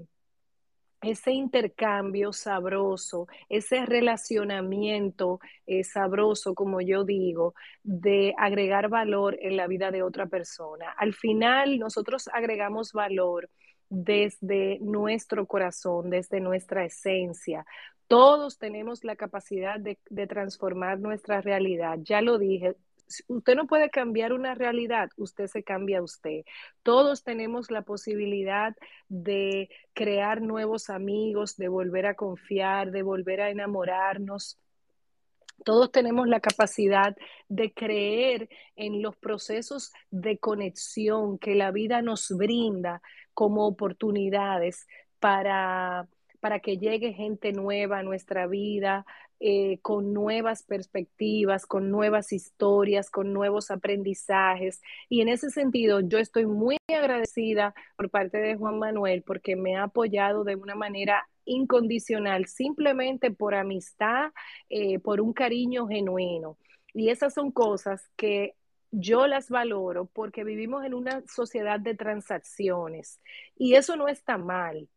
ese 1.06 1.32
intercambio 1.32 2.32
sabroso, 2.32 3.26
ese 3.48 3.86
relacionamiento 3.86 5.40
eh, 5.66 5.84
sabroso, 5.84 6.54
como 6.54 6.80
yo 6.80 7.04
digo, 7.04 7.54
de 7.82 8.34
agregar 8.38 8.88
valor 8.88 9.36
en 9.40 9.56
la 9.56 9.66
vida 9.66 9.90
de 9.90 10.02
otra 10.02 10.26
persona. 10.26 10.90
Al 10.96 11.14
final, 11.14 11.78
nosotros 11.78 12.28
agregamos 12.32 12.92
valor 12.92 13.48
desde 13.88 14.78
nuestro 14.80 15.46
corazón, 15.46 16.10
desde 16.10 16.40
nuestra 16.40 16.84
esencia. 16.84 17.64
Todos 18.08 18.58
tenemos 18.58 19.04
la 19.04 19.16
capacidad 19.16 19.78
de, 19.78 19.98
de 20.10 20.26
transformar 20.26 20.98
nuestra 20.98 21.40
realidad. 21.40 21.98
Ya 22.02 22.20
lo 22.20 22.38
dije, 22.38 22.76
usted 23.28 23.54
no 23.54 23.66
puede 23.66 23.90
cambiar 23.90 24.32
una 24.32 24.54
realidad, 24.54 25.10
usted 25.16 25.46
se 25.46 25.62
cambia 25.62 25.98
a 25.98 26.02
usted. 26.02 26.42
Todos 26.82 27.22
tenemos 27.22 27.70
la 27.70 27.82
posibilidad 27.82 28.74
de 29.08 29.68
crear 29.92 30.40
nuevos 30.42 30.90
amigos, 30.90 31.56
de 31.56 31.68
volver 31.68 32.06
a 32.06 32.14
confiar, 32.14 32.90
de 32.90 33.02
volver 33.02 33.40
a 33.40 33.50
enamorarnos. 33.50 34.58
Todos 35.64 35.92
tenemos 35.92 36.26
la 36.26 36.40
capacidad 36.40 37.16
de 37.48 37.72
creer 37.72 38.48
en 38.76 39.02
los 39.02 39.16
procesos 39.16 39.92
de 40.10 40.38
conexión 40.38 41.38
que 41.38 41.54
la 41.54 41.70
vida 41.70 42.02
nos 42.02 42.28
brinda 42.36 43.00
como 43.32 43.66
oportunidades 43.66 44.86
para, 45.20 46.08
para 46.40 46.60
que 46.60 46.76
llegue 46.76 47.12
gente 47.12 47.52
nueva 47.52 48.00
a 48.00 48.02
nuestra 48.02 48.46
vida, 48.46 49.06
eh, 49.40 49.78
con 49.82 50.12
nuevas 50.12 50.62
perspectivas, 50.62 51.66
con 51.66 51.90
nuevas 51.90 52.32
historias, 52.32 53.10
con 53.10 53.32
nuevos 53.32 53.70
aprendizajes. 53.70 54.80
Y 55.08 55.20
en 55.20 55.28
ese 55.28 55.50
sentido, 55.50 56.00
yo 56.00 56.18
estoy 56.18 56.46
muy 56.46 56.76
agradecida 56.88 57.74
por 57.96 58.10
parte 58.10 58.38
de 58.38 58.56
Juan 58.56 58.78
Manuel 58.78 59.22
porque 59.22 59.56
me 59.56 59.76
ha 59.76 59.84
apoyado 59.84 60.44
de 60.44 60.56
una 60.56 60.74
manera 60.74 61.28
incondicional, 61.44 62.46
simplemente 62.46 63.30
por 63.30 63.54
amistad, 63.54 64.32
eh, 64.70 64.98
por 64.98 65.20
un 65.20 65.32
cariño 65.32 65.86
genuino. 65.86 66.58
Y 66.94 67.10
esas 67.10 67.34
son 67.34 67.50
cosas 67.50 68.08
que 68.16 68.54
yo 68.90 69.26
las 69.26 69.50
valoro 69.50 70.06
porque 70.06 70.44
vivimos 70.44 70.84
en 70.84 70.94
una 70.94 71.22
sociedad 71.26 71.80
de 71.80 71.94
transacciones 71.94 73.20
y 73.56 73.74
eso 73.74 73.96
no 73.96 74.08
está 74.08 74.38
mal 74.38 74.88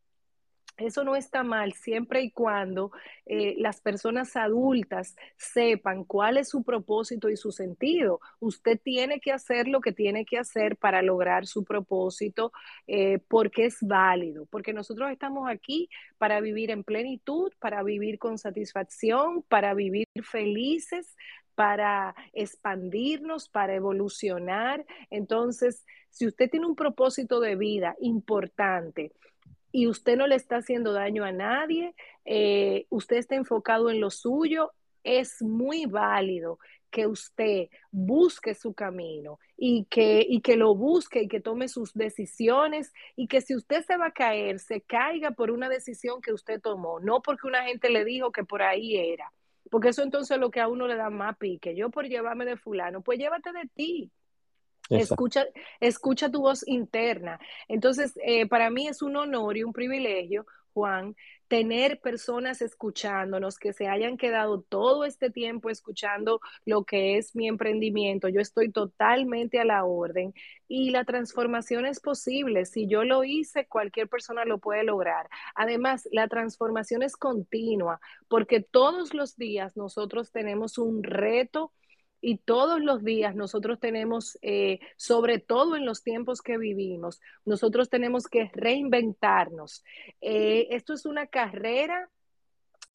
Eso 0.78 1.04
no 1.04 1.16
está 1.16 1.44
mal 1.44 1.74
siempre 1.74 2.22
y 2.22 2.30
cuando 2.30 2.92
eh, 3.26 3.56
las 3.58 3.82
personas 3.82 4.36
adultas 4.36 5.16
sepan 5.36 6.04
cuál 6.04 6.38
es 6.38 6.50
su 6.50 6.64
propósito 6.64 7.30
y 7.30 7.36
su 7.36 7.52
sentido. 7.52 8.20
Usted 8.40 8.80
tiene 8.80 9.20
que 9.20 9.32
hacer 9.32 9.68
lo 9.68 9.82
que 9.82 9.92
tiene 9.92 10.24
que 10.24 10.38
hacer 10.38 10.78
para 10.78 11.02
lograr 11.02 11.48
su 11.48 11.64
propósito 11.64 12.52
eh, 12.86 13.20
porque 13.28 13.66
es 13.66 13.80
válido, 13.82 14.46
porque 14.46 14.72
nosotros 14.72 15.10
estamos 15.10 15.50
aquí 15.50 15.90
para 16.20 16.42
vivir 16.42 16.70
en 16.70 16.84
plenitud, 16.84 17.52
para 17.60 17.82
vivir 17.82 18.20
con 18.20 18.38
satisfacción, 18.38 19.42
para 19.42 19.74
vivir 19.74 20.08
felices, 20.22 21.16
para 21.56 22.14
expandirnos, 22.34 23.50
para 23.50 23.74
evolucionar. 23.74 24.86
Entonces, 25.10 25.88
si 26.12 26.28
usted 26.28 26.52
tiene 26.52 26.68
un 26.68 26.76
propósito 26.76 27.40
de 27.40 27.56
vida 27.56 27.96
importante, 28.00 29.12
y 29.72 29.88
usted 29.88 30.18
no 30.18 30.28
le 30.28 30.36
está 30.36 30.58
haciendo 30.58 30.94
daño 30.94 31.24
a 31.24 31.32
nadie, 31.32 31.94
eh, 32.26 32.86
usted 32.90 33.18
está 33.18 33.36
enfocado 33.36 33.90
en 33.90 34.00
lo 34.00 34.10
suyo, 34.10 34.72
es 35.04 35.42
muy 35.42 35.86
válido 35.86 36.60
que 36.90 37.08
usted 37.08 37.70
busque 37.92 38.54
su 38.56 38.74
camino 38.74 39.40
y 39.58 39.86
que, 39.86 40.26
y 40.28 40.42
que 40.42 40.56
lo 40.56 40.76
busque 40.76 41.24
y 41.24 41.28
que 41.28 41.42
tome 41.42 41.68
sus 41.68 41.94
decisiones 41.94 42.94
y 43.16 43.28
que 43.28 43.42
si 43.42 43.56
usted 43.56 43.84
se 43.86 43.98
va 43.98 44.08
a 44.08 44.12
caer, 44.12 44.60
se 44.60 44.82
caiga 44.82 45.32
por 45.32 45.52
una 45.52 45.70
decisión 45.70 46.22
que 46.22 46.34
usted 46.34 46.62
tomó, 46.62 47.00
no 47.00 47.22
porque 47.22 47.48
una 47.48 47.64
gente 47.64 47.90
le 47.90 48.06
dijo 48.06 48.32
que 48.32 48.44
por 48.44 48.62
ahí 48.62 48.98
era. 48.98 49.32
Porque 49.70 49.90
eso 49.90 50.02
entonces 50.02 50.32
es 50.32 50.40
lo 50.40 50.50
que 50.50 50.62
a 50.62 50.70
uno 50.70 50.88
le 50.88 50.96
da 50.96 51.10
más 51.10 51.38
pique. 51.38 51.76
Yo 51.76 51.90
por 51.90 52.08
llevarme 52.08 52.46
de 52.46 52.56
fulano, 52.56 53.02
pues 53.02 53.20
llévate 53.20 53.52
de 53.52 53.68
ti. 53.76 54.12
Escucha, 54.90 55.46
escucha 55.80 56.30
tu 56.32 56.42
voz 56.42 56.68
interna. 56.68 57.40
Entonces, 57.68 58.14
eh, 58.24 58.48
para 58.48 58.70
mí 58.70 58.88
es 58.88 59.02
un 59.02 59.16
honor 59.18 59.58
y 59.58 59.64
un 59.64 59.74
privilegio, 59.74 60.46
Juan, 60.74 61.16
tener 61.48 62.00
personas 62.02 62.62
escuchándonos 62.62 63.58
que 63.58 63.74
se 63.74 63.88
hayan 63.88 64.18
quedado 64.18 64.62
todo 64.62 65.06
este 65.06 65.30
tiempo 65.30 65.70
escuchando 65.70 66.40
lo 66.66 66.84
que 66.84 67.18
es 67.18 67.36
mi 67.36 67.48
emprendimiento. 67.48 68.28
Yo 68.28 68.42
estoy 68.42 68.72
totalmente 68.72 69.60
a 69.60 69.66
la 69.66 69.86
orden 69.86 70.34
y 70.68 70.92
la 70.92 71.06
transformación 71.06 71.86
es 71.86 72.00
posible. 72.00 72.66
Si 72.66 72.88
yo 72.88 73.04
lo 73.04 73.24
hice, 73.24 73.66
cualquier 73.66 74.10
persona 74.10 74.46
lo 74.46 74.60
puede 74.60 74.84
lograr. 74.84 75.30
Además, 75.56 76.08
la 76.12 76.28
transformación 76.28 77.02
es 77.02 77.16
continua 77.16 78.00
porque 78.28 78.62
todos 78.62 79.14
los 79.14 79.38
días 79.38 79.78
nosotros 79.78 80.32
tenemos 80.32 80.78
un 80.78 81.04
reto 81.04 81.72
y 82.22 82.38
todos 82.38 82.82
los 82.82 83.04
días 83.04 83.36
nosotros 83.36 83.80
tenemos, 83.80 84.38
eh, 84.42 84.80
sobre 84.96 85.40
todo 85.40 85.76
en 85.76 85.86
los 85.86 86.04
tiempos 86.04 86.42
que 86.42 86.58
vivimos, 86.58 87.22
nosotros 87.46 87.90
tenemos 87.90 88.28
que 88.28 88.50
reinventarnos. 88.54 89.84
Eh, 90.22 90.68
esto 90.72 90.94
es 90.94 91.06
una 91.06 91.28
carrera, 91.28 92.10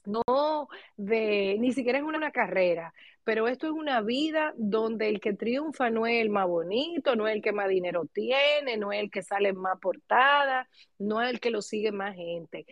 no 0.05 0.67
de, 0.97 1.57
ni 1.59 1.71
siquiera 1.71 1.99
es 1.99 2.03
una 2.03 2.31
carrera, 2.31 2.93
pero 3.23 3.47
esto 3.47 3.67
es 3.67 3.73
una 3.73 4.01
vida 4.01 4.53
donde 4.57 5.07
el 5.07 5.21
que 5.21 5.33
triunfa 5.33 5.89
no 5.89 6.05
es 6.05 6.21
el 6.21 6.29
más 6.29 6.47
bonito, 6.47 7.15
no 7.15 7.27
es 7.27 7.35
el 7.35 7.41
que 7.41 7.53
más 7.53 7.69
dinero 7.69 8.05
tiene, 8.11 8.75
no 8.77 8.91
es 8.91 8.99
el 8.99 9.09
que 9.09 9.23
sale 9.23 9.53
más 9.53 9.79
portada, 9.79 10.67
no 10.99 11.21
es 11.21 11.29
el 11.29 11.39
que 11.39 11.51
lo 11.51 11.61
sigue 11.61 11.91
más 11.91 12.15
gente. 12.15 12.65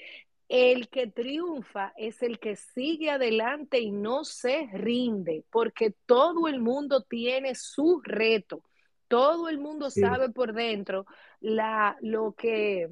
El 0.53 0.89
que 0.89 1.07
triunfa 1.07 1.93
es 1.95 2.21
el 2.21 2.37
que 2.37 2.57
sigue 2.57 3.09
adelante 3.09 3.79
y 3.79 3.89
no 3.89 4.25
se 4.25 4.67
rinde, 4.73 5.45
porque 5.49 5.95
todo 6.05 6.49
el 6.49 6.59
mundo 6.59 7.03
tiene 7.03 7.55
su 7.55 8.01
reto. 8.03 8.61
Todo 9.07 9.47
el 9.47 9.59
mundo 9.59 9.89
sabe 9.89 10.29
por 10.29 10.51
dentro 10.51 11.05
la, 11.39 11.95
lo, 12.01 12.33
que, 12.33 12.89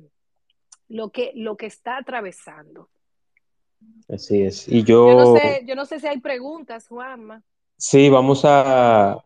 lo, 0.87 1.09
que, 1.09 1.33
lo 1.35 1.57
que 1.57 1.65
está 1.65 1.97
atravesando. 1.97 2.87
Así 4.07 4.41
es. 4.41 4.65
Y 4.69 4.85
yo... 4.85 5.09
Yo 5.09 5.15
no 5.17 5.35
sé, 5.35 5.63
yo 5.67 5.75
no 5.75 5.85
sé 5.85 5.99
si 5.99 6.07
hay 6.07 6.21
preguntas, 6.21 6.87
Juanma. 6.87 7.43
Sí, 7.75 8.09
vamos 8.09 8.43
a 8.45 9.21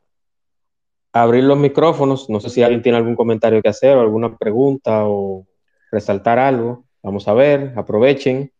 abrir 1.12 1.44
los 1.44 1.60
micrófonos. 1.60 2.32
No 2.32 2.40
sé 2.40 2.50
si 2.50 2.64
alguien 2.64 2.82
tiene 2.82 2.98
algún 2.98 3.16
comentario 3.16 3.62
que 3.62 3.70
hacer 3.70 3.96
o 3.96 4.02
alguna 4.02 4.36
pregunta 4.36 5.04
o 5.06 5.46
resaltar 5.92 6.40
algo. 6.40 6.84
Vamos 7.04 7.28
a 7.28 7.34
ver, 7.34 7.74
aprovechen. 7.76 8.52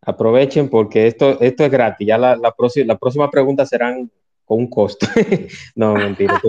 Aprovechen 0.00 0.68
porque 0.68 1.06
esto, 1.06 1.40
esto 1.40 1.64
es 1.64 1.70
gratis. 1.70 2.08
Ya 2.08 2.18
la, 2.18 2.34
la, 2.36 2.52
próxima, 2.52 2.86
la 2.86 2.98
próxima 2.98 3.30
pregunta 3.30 3.66
serán 3.66 4.10
con 4.44 4.58
un 4.58 4.68
costo. 4.68 5.06
no, 5.76 5.94
mentira. 5.94 6.40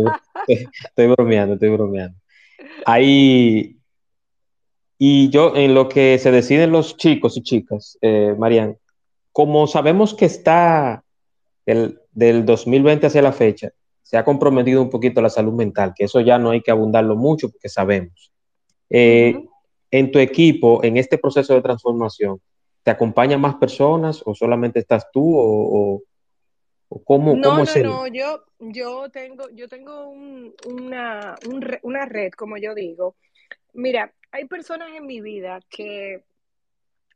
Estoy, 0.47 1.07
bromeando, 1.07 1.53
estoy 1.55 1.69
bromeando. 1.69 2.17
Ahí, 2.85 3.77
y 4.97 5.29
yo, 5.29 5.55
en 5.55 5.75
lo 5.75 5.89
que 5.89 6.17
se 6.17 6.31
deciden 6.31 6.71
los 6.71 6.97
chicos 6.97 7.37
y 7.37 7.43
chicas, 7.43 7.97
eh, 8.01 8.33
Marian, 8.37 8.77
como 9.31 9.67
sabemos 9.67 10.13
que 10.13 10.25
está 10.25 11.03
el, 11.65 11.99
del 12.11 12.45
2020 12.45 13.07
hacia 13.07 13.21
la 13.21 13.33
fecha, 13.33 13.71
se 14.01 14.17
ha 14.17 14.23
comprometido 14.23 14.81
un 14.81 14.89
poquito 14.89 15.21
la 15.21 15.29
salud 15.29 15.53
mental, 15.53 15.93
que 15.95 16.05
eso 16.05 16.21
ya 16.21 16.37
no 16.37 16.51
hay 16.51 16.61
que 16.61 16.71
abundarlo 16.71 17.15
mucho 17.15 17.49
porque 17.49 17.69
sabemos. 17.69 18.31
Eh, 18.89 19.43
en 19.93 20.09
tu 20.09 20.17
equipo, 20.17 20.83
en 20.83 20.97
este 20.97 21.19
proceso 21.19 21.53
de 21.53 21.61
transformación, 21.61 22.41
¿te 22.81 22.89
acompañan 22.89 23.39
más 23.39 23.55
personas 23.55 24.23
o 24.25 24.33
solamente 24.33 24.79
estás 24.79 25.05
tú 25.11 25.35
o, 25.37 26.01
cómo, 27.05 27.35
no, 27.35 27.63
no, 27.63 27.63
No, 27.83 28.07
yo, 28.07 28.43
yo 28.57 29.09
tengo, 29.11 29.51
yo 29.51 29.67
tengo 29.67 30.09
una, 30.09 31.35
una 31.83 32.05
red, 32.05 32.31
como 32.31 32.57
yo 32.57 32.73
digo. 32.73 33.15
Mira, 33.73 34.11
hay 34.31 34.45
personas 34.45 34.89
en 34.95 35.05
mi 35.05 35.21
vida 35.21 35.59
que 35.69 36.23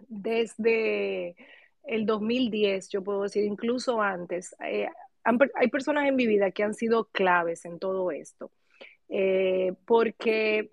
desde 0.08 1.36
el 1.84 2.06
2010, 2.06 2.90
yo 2.90 3.04
puedo 3.04 3.24
decir, 3.24 3.44
incluso 3.44 4.04
antes, 4.04 4.56
eh, 4.64 4.88
hay 5.24 5.68
personas 5.70 6.08
en 6.08 6.16
mi 6.16 6.28
vida 6.28 6.52
que 6.52 6.62
han 6.62 6.76
sido 6.76 7.06
claves 7.06 7.66
en 7.66 7.80
todo 7.80 8.12
esto. 8.12 8.52
Eh, 9.10 9.74
porque 9.86 10.70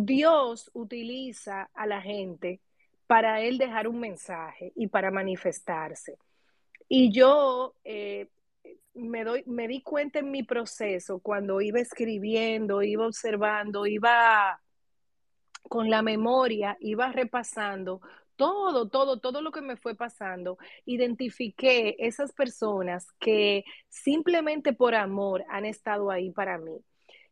Dios 0.00 0.70
utiliza 0.74 1.70
a 1.74 1.84
la 1.84 2.00
gente 2.00 2.60
para 3.08 3.40
él 3.40 3.58
dejar 3.58 3.88
un 3.88 3.98
mensaje 3.98 4.72
y 4.76 4.86
para 4.86 5.10
manifestarse. 5.10 6.18
Y 6.88 7.10
yo 7.10 7.74
eh, 7.82 8.28
me, 8.94 9.24
doy, 9.24 9.42
me 9.46 9.66
di 9.66 9.82
cuenta 9.82 10.20
en 10.20 10.30
mi 10.30 10.44
proceso 10.44 11.18
cuando 11.18 11.60
iba 11.60 11.80
escribiendo, 11.80 12.80
iba 12.84 13.08
observando, 13.08 13.86
iba 13.86 14.60
con 15.62 15.90
la 15.90 16.02
memoria, 16.02 16.76
iba 16.78 17.10
repasando 17.10 18.00
todo, 18.36 18.88
todo, 18.88 19.18
todo 19.18 19.42
lo 19.42 19.50
que 19.50 19.62
me 19.62 19.76
fue 19.76 19.96
pasando, 19.96 20.58
identifiqué 20.84 21.96
esas 21.98 22.32
personas 22.32 23.08
que 23.18 23.64
simplemente 23.88 24.72
por 24.72 24.94
amor 24.94 25.44
han 25.48 25.64
estado 25.64 26.12
ahí 26.12 26.30
para 26.30 26.56
mí. 26.56 26.84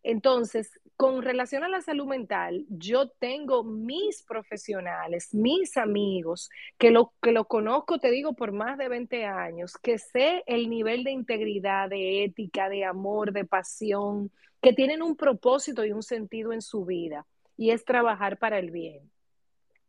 Entonces, 0.02 0.70
con 0.97 1.23
relación 1.23 1.62
a 1.62 1.68
la 1.68 1.82
salud 1.82 2.06
mental, 2.06 2.64
yo 2.68 3.09
tengo 3.09 3.64
mis 3.64 4.23
profesionales, 4.23 5.35
mis 5.35 5.77
amigos, 5.77 6.48
que 6.78 6.90
lo, 6.90 7.12
que 7.20 7.32
lo 7.32 7.47
conozco, 7.47 7.98
te 7.98 8.10
digo, 8.10 8.35
por 8.35 8.52
más 8.52 8.78
de 8.78 8.89
20 8.89 9.27
años, 9.27 9.74
que 9.82 9.98
sé 9.98 10.43
el 10.47 10.70
nivel 10.70 11.05
de 11.05 11.10
integridad, 11.10 11.90
de 11.90 12.24
ética, 12.24 12.68
de 12.68 12.85
amor, 12.85 13.32
de 13.32 13.44
pasión, 13.44 14.31
que 14.62 14.73
tienen 14.73 15.02
un 15.02 15.16
propósito 15.16 15.85
y 15.85 15.93
un 15.93 16.02
sentido 16.02 16.52
en 16.52 16.62
su 16.62 16.86
vida, 16.86 17.27
y 17.56 17.70
es 17.70 17.85
trabajar 17.85 18.39
para 18.39 18.59
el 18.59 18.70
bien. 18.70 19.10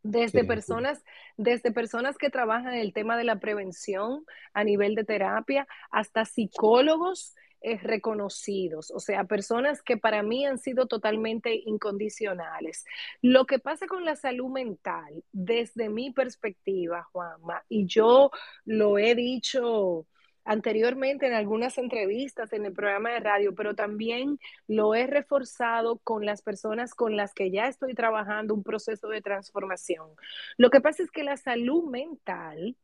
Desde 0.04 0.46
personas, 0.46 1.04
desde 1.36 1.72
personas 1.72 2.18
que 2.18 2.30
trabajan 2.30 2.74
en 2.74 2.80
el 2.80 2.94
tema 2.94 3.18
de 3.18 3.24
la 3.24 3.40
prevención 3.40 4.26
a 4.54 4.64
nivel 4.64 4.96
de 4.96 5.04
terapia, 5.04 5.68
hasta 5.90 6.24
psicólogos 6.24 7.36
reconocidos, 7.62 8.92
o 8.92 9.00
sea, 9.00 9.26
personas 9.26 9.82
que 9.82 9.98
para 9.98 10.24
mí 10.24 10.46
han 10.46 10.60
sido 10.60 10.88
totalmente 10.88 11.62
incondicionales. 11.66 12.86
Lo 13.22 13.46
que 13.46 13.60
pasa 13.60 13.88
con 13.88 14.06
la 14.06 14.16
salud 14.16 14.50
mental, 14.50 15.24
desde 15.32 15.90
mi 15.90 16.12
perspectiva, 16.12 17.04
Juanma, 17.12 17.64
y 17.68 17.86
yo 17.86 18.32
lo 18.66 18.98
he 18.98 19.16
dicho 19.16 20.06
anteriormente 20.48 21.28
en 21.28 21.34
algunas 21.34 21.78
entrevistas 21.78 22.54
en 22.54 22.66
el 22.66 22.74
programa 22.74 23.12
de 23.12 23.20
radio, 23.20 23.54
pero 23.54 23.76
también 23.76 24.40
lo 24.68 24.96
he 24.96 25.06
reforzado 25.06 26.00
con 26.00 26.26
las 26.26 26.42
personas 26.42 26.96
con 26.96 27.18
las 27.18 27.34
que 27.34 27.52
ya 27.52 27.68
estoy 27.68 27.94
trabajando 27.94 28.54
un 28.54 28.64
proceso 28.64 29.10
de 29.10 29.22
transformación. 29.22 30.10
Lo 30.58 30.70
que 30.70 30.80
pasa 30.80 31.04
es 31.04 31.12
que 31.12 31.24
la 31.24 31.36
salud 31.36 31.90
mental 31.90 32.78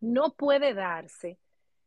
no 0.00 0.34
puede 0.34 0.74
darse 0.74 1.38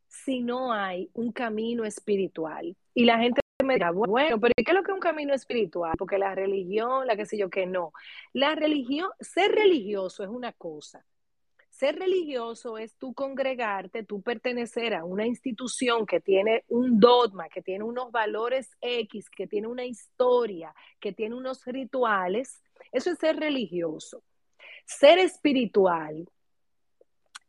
si 0.09 0.41
no 0.41 0.73
hay 0.73 1.09
un 1.13 1.31
camino 1.31 1.85
espiritual. 1.85 2.75
Y 2.93 3.05
la 3.05 3.19
gente 3.19 3.39
me 3.63 3.75
dirá, 3.75 3.91
bueno, 3.91 4.39
pero 4.39 4.53
¿qué 4.57 4.63
es 4.65 4.73
lo 4.73 4.83
que 4.83 4.91
es 4.91 4.95
un 4.95 4.99
camino 4.99 5.33
espiritual? 5.33 5.93
Porque 5.97 6.17
la 6.17 6.33
religión, 6.33 7.05
la 7.05 7.15
que 7.15 7.25
sé 7.25 7.37
yo, 7.37 7.49
que 7.49 7.65
no. 7.65 7.93
La 8.33 8.55
religión, 8.55 9.09
ser 9.19 9.51
religioso 9.51 10.23
es 10.23 10.29
una 10.29 10.51
cosa. 10.51 11.05
Ser 11.69 11.97
religioso 11.97 12.77
es 12.77 12.95
tú 12.97 13.13
congregarte, 13.13 14.03
tú 14.03 14.21
pertenecer 14.21 14.93
a 14.95 15.05
una 15.05 15.25
institución 15.25 16.05
que 16.05 16.19
tiene 16.19 16.65
un 16.67 16.99
dogma, 16.99 17.47
que 17.47 17.61
tiene 17.61 17.83
unos 17.85 18.11
valores 18.11 18.75
X, 18.81 19.29
que 19.29 19.47
tiene 19.47 19.67
una 19.67 19.85
historia, 19.85 20.73
que 20.99 21.13
tiene 21.13 21.35
unos 21.35 21.63
rituales. 21.65 22.61
Eso 22.91 23.11
es 23.11 23.19
ser 23.19 23.37
religioso. 23.37 24.23
Ser 24.85 25.19
espiritual 25.19 26.27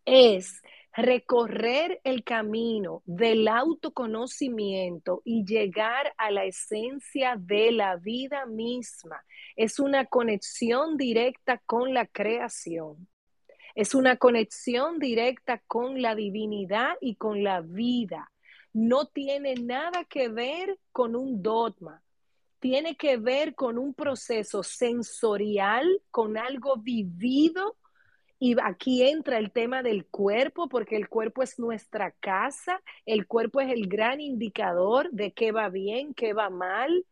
es 0.05 0.63
recorrer 0.97 2.01
el 2.05 2.25
camino 2.25 3.03
del 3.07 3.47
autoconocimiento 3.49 5.23
y 5.25 5.45
llegar 5.45 6.13
a 6.17 6.31
la 6.31 6.45
esencia 6.45 7.37
de 7.39 7.73
la 7.73 7.97
vida 7.97 8.47
misma. 8.47 9.25
Es 9.57 9.79
una 9.79 10.07
conexión 10.07 10.97
directa 10.97 11.59
con 11.65 11.95
la 11.95 12.07
creación. 12.07 13.09
Es 13.75 13.95
una 13.95 14.17
conexión 14.17 14.99
directa 14.99 15.63
con 15.67 16.03
la 16.03 16.15
divinidad 16.15 16.97
y 17.01 17.15
con 17.15 17.45
la 17.45 17.61
vida. 17.61 18.31
No 18.73 19.07
tiene 19.07 19.55
nada 19.55 20.05
que 20.05 20.29
ver 20.29 20.79
con 20.93 21.15
un 21.15 21.43
dogma. 21.43 22.03
Tiene 22.59 22.97
que 22.97 23.17
ver 23.17 23.55
con 23.55 23.79
un 23.79 23.95
proceso 23.95 24.63
sensorial, 24.63 26.03
con 26.11 26.37
algo 26.37 26.77
vivido 26.77 27.77
y 28.43 28.57
aquí 28.63 29.03
entra 29.03 29.37
el 29.37 29.53
tema 29.53 29.83
del 29.83 30.07
cuerpo, 30.07 30.67
porque 30.71 30.97
el 30.97 31.11
cuerpo 31.11 31.43
es 31.43 31.59
nuestra 31.59 32.11
casa, 32.11 32.83
el 33.05 33.27
cuerpo 33.27 33.61
es 33.61 33.71
el 33.71 33.87
gran 33.87 34.19
indicador 34.19 35.11
de 35.13 35.33
qué 35.33 35.53
va 35.53 35.69
bien, 35.69 36.15
qué 36.15 36.33
va 36.33 36.49
mal. 36.49 37.05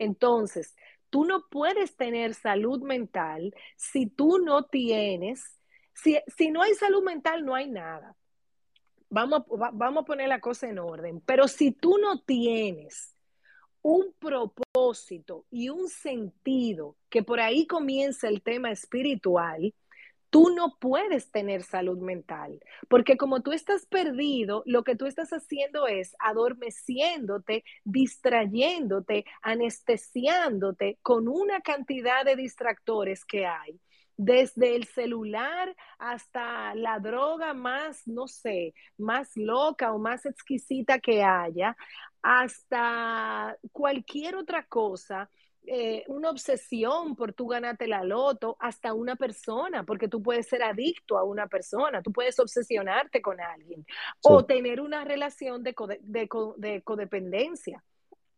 Entonces, 0.00 0.74
tú 1.08 1.24
no 1.24 1.46
puedes 1.48 1.96
tener 1.96 2.34
salud 2.34 2.82
mental 2.82 3.54
si 3.76 4.06
tú 4.06 4.38
no 4.38 4.64
tienes, 4.64 5.56
si, 5.94 6.18
si 6.36 6.50
no 6.50 6.62
hay 6.62 6.74
salud 6.74 7.04
mental, 7.04 7.44
no 7.44 7.54
hay 7.54 7.70
nada. 7.70 8.16
Vamos, 9.08 9.44
vamos 9.74 10.02
a 10.02 10.06
poner 10.06 10.26
la 10.26 10.40
cosa 10.40 10.68
en 10.68 10.80
orden, 10.80 11.20
pero 11.20 11.46
si 11.46 11.70
tú 11.70 11.96
no 11.98 12.22
tienes 12.22 13.14
un 13.82 14.12
propósito 14.18 15.46
y 15.48 15.68
un 15.68 15.88
sentido, 15.88 16.96
que 17.08 17.22
por 17.22 17.38
ahí 17.38 17.68
comienza 17.68 18.26
el 18.26 18.42
tema 18.42 18.72
espiritual, 18.72 19.72
tú 20.32 20.48
no 20.48 20.78
puedes 20.80 21.30
tener 21.30 21.62
salud 21.62 21.98
mental, 21.98 22.58
porque 22.88 23.18
como 23.18 23.42
tú 23.42 23.52
estás 23.52 23.84
perdido, 23.84 24.62
lo 24.64 24.82
que 24.82 24.96
tú 24.96 25.04
estás 25.04 25.30
haciendo 25.30 25.86
es 25.86 26.16
adormeciéndote, 26.20 27.64
distrayéndote, 27.84 29.26
anestesiándote 29.42 30.98
con 31.02 31.28
una 31.28 31.60
cantidad 31.60 32.24
de 32.24 32.36
distractores 32.36 33.26
que 33.26 33.44
hay 33.44 33.78
desde 34.16 34.74
el 34.74 34.84
celular 34.84 35.76
hasta 35.98 36.74
la 36.76 36.98
droga 36.98 37.52
más, 37.52 38.06
no 38.06 38.26
sé, 38.26 38.72
más 38.96 39.32
loca 39.36 39.92
o 39.92 39.98
más 39.98 40.24
exquisita 40.24 40.98
que 40.98 41.22
haya, 41.22 41.76
hasta 42.22 43.54
cualquier 43.70 44.36
otra 44.36 44.64
cosa 44.64 45.28
eh, 45.64 46.02
una 46.08 46.30
obsesión 46.30 47.14
por 47.14 47.34
tú 47.34 47.46
ganarte 47.46 47.86
la 47.86 48.02
loto 48.02 48.56
hasta 48.58 48.94
una 48.94 49.14
persona, 49.14 49.84
porque 49.84 50.08
tú 50.08 50.20
puedes 50.20 50.48
ser 50.48 50.62
adicto 50.64 51.16
a 51.16 51.22
una 51.24 51.46
persona, 51.46 52.02
tú 52.02 52.12
puedes 52.12 52.38
obsesionarte 52.40 53.22
con 53.22 53.40
alguien 53.40 53.86
o 54.22 54.44
tener 54.44 54.80
una 54.80 55.04
relación 55.04 55.62
de, 55.62 55.74
de, 56.00 56.82
codependencia. 56.82 57.82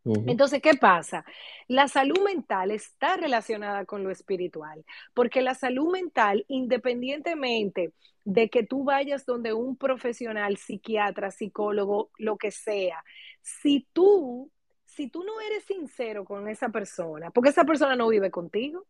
Entonces, 0.04 0.60
¿qué 0.60 0.74
pasa? 0.74 1.24
La 1.66 1.88
salud 1.88 2.22
mental 2.22 2.70
está 2.70 3.16
relacionada 3.16 3.86
con 3.86 4.04
lo 4.04 4.10
espiritual, 4.10 4.84
porque 5.14 5.40
la 5.40 5.54
salud 5.54 5.90
mental, 5.90 6.44
independientemente 6.48 7.94
de 8.24 8.50
que 8.50 8.64
tú 8.64 8.84
vayas 8.84 9.24
donde 9.24 9.54
un 9.54 9.78
profesional, 9.78 10.58
psiquiatra, 10.58 11.30
psicólogo, 11.30 12.10
lo 12.18 12.36
que 12.36 12.50
sea, 12.50 13.02
si 13.40 13.88
tú 13.94 14.50
si 14.94 15.08
tú 15.08 15.24
no 15.24 15.40
eres 15.40 15.64
sincero 15.64 16.24
con 16.24 16.48
esa 16.48 16.68
persona, 16.68 17.30
porque 17.30 17.50
esa 17.50 17.64
persona 17.64 17.96
no 17.96 18.08
vive 18.08 18.30
contigo, 18.30 18.86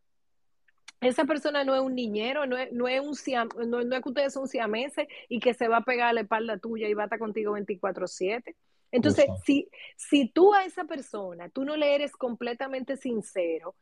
esa 1.01 1.25
persona 1.25 1.65
no 1.65 1.75
es 1.75 1.81
un 1.81 1.95
niñero, 1.95 2.47
no 2.47 2.57
es, 2.57 2.73
no 2.73 2.89
es, 2.89 3.01
un, 3.01 3.71
no, 3.71 3.81
es 3.81 4.03
que 4.03 4.09
ustedes 4.09 4.33
son 4.33 4.49
siameses 4.49 5.07
y 5.29 5.41
que 5.41 5.55
se 5.55 5.69
va 5.69 5.79
a 5.79 5.85
pegar 5.85 6.09
a 6.09 6.13
la 6.13 6.23
espalda 6.23 6.59
tuya 6.59 6.89
y 6.89 6.95
va 6.95 7.05
a 7.05 7.07
estar 7.07 7.19
contigo 7.19 7.53
24/7. 7.53 8.55
Entonces, 8.91 9.27
si, 9.45 9.69
si 9.97 10.29
tú 10.29 10.55
a 10.55 10.65
esa 10.65 10.85
persona, 10.85 11.49
tú 11.49 11.65
no 11.65 11.77
le 11.77 11.95
eres 11.95 12.13
completamente 12.13 12.97
sincero, 12.97 13.75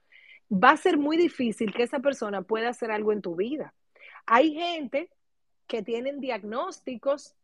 va 0.51 0.71
a 0.71 0.77
ser 0.77 0.97
muy 0.97 1.17
difícil 1.17 1.75
que 1.75 1.83
esa 1.83 1.99
persona 1.99 2.43
pueda 2.43 2.71
hacer 2.71 2.91
algo 2.91 3.13
en 3.13 3.21
tu 3.21 3.37
vida. 3.37 3.75
Hay 4.27 4.55
gente 4.55 5.11
que 5.67 5.83
tienen 5.83 6.21
diagnósticos 6.21 7.35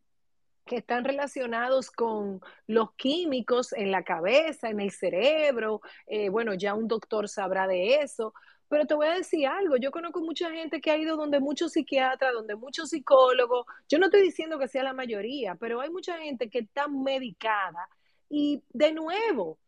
que 0.68 0.76
están 0.76 1.04
relacionados 1.04 1.90
con 1.90 2.40
los 2.66 2.92
químicos 2.92 3.72
en 3.72 3.90
la 3.90 4.04
cabeza, 4.04 4.68
en 4.68 4.80
el 4.80 4.92
cerebro. 4.92 5.80
Eh, 6.06 6.28
bueno, 6.28 6.54
ya 6.54 6.74
un 6.74 6.86
doctor 6.86 7.28
sabrá 7.28 7.66
de 7.66 7.96
eso. 8.02 8.34
Pero 8.68 8.86
te 8.86 8.94
voy 8.94 9.06
a 9.06 9.14
decir 9.14 9.46
algo, 9.46 9.78
yo 9.78 9.90
conozco 9.90 10.20
mucha 10.20 10.50
gente 10.50 10.82
que 10.82 10.90
ha 10.90 10.98
ido 10.98 11.16
donde 11.16 11.40
muchos 11.40 11.72
psiquiatras, 11.72 12.34
donde 12.34 12.54
muchos 12.54 12.90
psicólogos, 12.90 13.64
yo 13.88 13.98
no 13.98 14.06
estoy 14.06 14.20
diciendo 14.20 14.58
que 14.58 14.68
sea 14.68 14.82
la 14.82 14.92
mayoría, 14.92 15.54
pero 15.54 15.80
hay 15.80 15.88
mucha 15.88 16.18
gente 16.18 16.50
que 16.50 16.58
está 16.58 16.86
medicada 16.86 17.88
y 18.28 18.62
de 18.68 18.92
nuevo, 18.92 19.58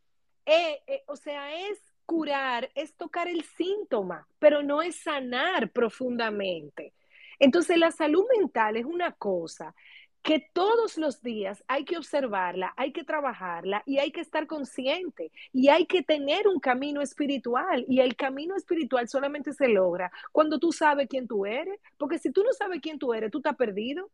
eh, 0.45 0.83
eh, 0.87 1.03
o 1.07 1.17
sea, 1.17 1.57
es 1.71 1.79
curar, 2.05 2.71
es 2.75 2.95
tocar 2.95 3.27
el 3.27 3.43
síntoma, 3.43 4.29
pero 4.39 4.63
no 4.63 4.83
es 4.83 4.97
sanar 4.97 5.71
profundamente. 5.71 6.93
Entonces 7.39 7.79
la 7.79 7.91
salud 7.91 8.27
mental 8.37 8.77
es 8.77 8.85
una 8.85 9.13
cosa 9.13 9.75
que 10.23 10.45
todos 10.53 10.99
los 10.99 11.23
días 11.23 11.65
hay 11.67 11.85
que 11.85 11.97
observarla, 11.97 12.75
hay 12.77 12.93
que 12.93 13.05
trabajarla 13.05 13.83
y 13.87 13.99
hay 13.99 14.13
que 14.13 14.21
estar 14.21 14.47
consciente 14.47 15.33
y 15.53 15.69
hay 15.69 15.87
que 15.87 16.03
tener 16.03 16.47
un 16.47 16.61
camino 16.61 17.01
espiritual 17.01 17.85
y 17.89 18.01
el 18.01 18.17
camino 18.17 18.55
espiritual 18.55 19.09
solamente 19.09 19.53
se 19.55 19.69
logra 19.69 20.13
cuando 20.33 20.59
tú 20.59 20.73
sabes 20.73 21.09
quién 21.09 21.27
tú 21.27 21.47
eres, 21.47 21.79
porque 21.97 22.19
si 22.19 22.31
tú 22.31 22.43
no 22.45 22.53
sabes 22.53 22.81
quién 22.83 22.99
tú 22.99 23.15
eres, 23.15 23.31
tú 23.31 23.39
estás 23.39 23.57
perdido. 23.57 24.11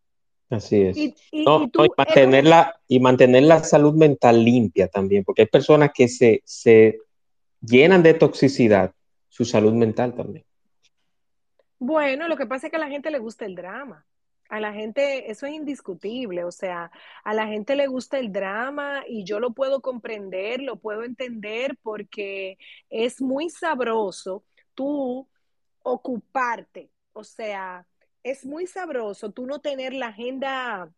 Así 0.49 0.81
es. 0.81 0.97
Y, 0.97 1.13
mantenerla, 1.97 2.81
y 2.87 3.01
mantener 3.01 3.43
la 3.43 3.65
salud 3.65 3.95
mental 3.95 4.45
limpia 4.45 4.87
también, 4.87 5.25
porque 5.25 5.43
hay 5.43 5.49
personas 5.49 5.91
que 5.93 6.07
se, 6.07 6.41
se 6.45 7.01
llenan 7.61 8.05
de 8.05 8.15
toxicidad 8.15 8.93
su 9.29 9.45
salud 9.45 9.73
mental 9.73 10.15
también. 10.15 10.45
Bueno, 11.79 12.29
lo 12.29 12.37
que 12.37 12.47
pasa 12.47 12.69
es 12.69 12.71
que 12.71 12.77
a 12.77 12.81
la 12.81 12.89
gente 12.89 13.11
le 13.11 13.19
gusta 13.19 13.45
el 13.45 13.57
drama. 13.57 14.07
A 14.49 14.61
la 14.61 14.73
gente, 14.73 15.31
eso 15.31 15.47
es 15.47 15.53
indiscutible, 15.53 16.45
o 16.45 16.53
sea, 16.53 16.91
a 17.25 17.35
la 17.35 17.47
gente 17.47 17.77
le 17.77 17.87
gusta 17.89 18.19
el 18.19 18.33
drama 18.33 19.05
y 19.09 19.25
yo 19.25 19.41
lo 19.41 19.53
puedo 19.53 19.81
comprender, 19.81 20.63
lo 20.63 20.77
puedo 20.77 21.03
entender 21.03 21.77
porque 21.83 22.59
es 22.91 23.21
muy 23.21 23.51
sabroso 23.51 24.45
tú 24.75 25.29
ocuparte, 25.83 26.91
o 27.13 27.25
sea, 27.25 27.87
es 28.23 28.45
muy 28.45 28.67
sabroso 28.67 29.31
tú 29.33 29.47
no 29.47 29.61
tener 29.61 29.93
la 29.95 30.09
agenda, 30.09 30.93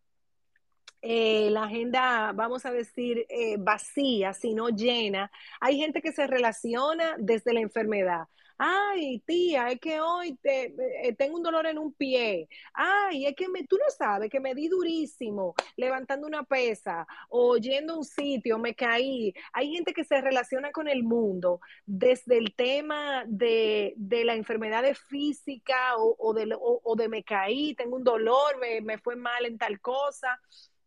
eh, 1.01 1.49
la 1.51 1.63
agenda, 1.63 2.31
vamos 2.33 2.65
a 2.65 2.71
decir, 2.71 3.25
eh, 3.29 3.55
vacía, 3.57 4.33
sino 4.33 4.69
llena. 4.69 5.31
Hay 5.61 5.77
gente 5.77 6.01
que 6.01 6.11
se 6.11 6.27
relaciona 6.27 7.15
desde 7.19 7.53
la 7.53 7.61
enfermedad 7.61 8.27
ay, 8.59 9.19
tía, 9.25 9.69
es 9.71 9.79
que 9.79 10.01
hoy 10.01 10.35
te, 10.37 10.75
eh, 11.07 11.15
tengo 11.17 11.37
un 11.37 11.43
dolor 11.43 11.65
en 11.65 11.77
un 11.79 11.93
pie, 11.93 12.47
ay, 12.73 13.25
es 13.25 13.35
que 13.35 13.47
me, 13.47 13.63
tú 13.65 13.77
no 13.77 13.89
sabes 13.97 14.29
que 14.29 14.39
me 14.41 14.53
di 14.53 14.67
durísimo 14.67 15.55
levantando 15.77 16.27
una 16.27 16.43
pesa 16.43 17.07
o 17.29 17.57
yendo 17.57 17.93
a 17.93 17.97
un 17.97 18.03
sitio, 18.03 18.59
me 18.59 18.75
caí. 18.75 19.33
Hay 19.53 19.73
gente 19.73 19.93
que 19.93 20.03
se 20.03 20.19
relaciona 20.21 20.71
con 20.71 20.87
el 20.89 21.03
mundo 21.03 21.61
desde 21.85 22.37
el 22.37 22.53
tema 22.53 23.23
de, 23.27 23.93
de 23.97 24.25
la 24.25 24.35
enfermedad 24.35 24.83
física 25.07 25.97
o, 25.97 26.15
o, 26.19 26.33
de, 26.33 26.53
o, 26.59 26.95
de 26.97 27.09
me 27.09 27.23
caí, 27.23 27.75
tengo 27.75 27.95
un 27.95 28.03
dolor, 28.03 28.57
me, 28.59 28.81
me 28.81 28.97
fue 28.97 29.15
mal 29.15 29.45
en 29.45 29.57
tal 29.57 29.79
cosa. 29.79 30.39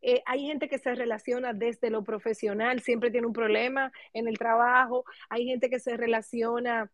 Eh, 0.03 0.23
hay 0.27 0.47
gente 0.47 0.69
que 0.69 0.79
se 0.79 0.95
relaciona 0.95 1.53
desde 1.53 1.89
lo 1.91 2.03
profesional, 2.03 2.81
siempre 2.81 3.11
tiene 3.11 3.27
un 3.29 3.33
problema 3.33 3.93
en 4.13 4.29
el 4.29 4.37
trabajo. 4.37 5.05
Hay 5.31 5.47
gente 5.47 5.71
que 5.71 5.79
se 5.79 5.97
relaciona 5.97 6.91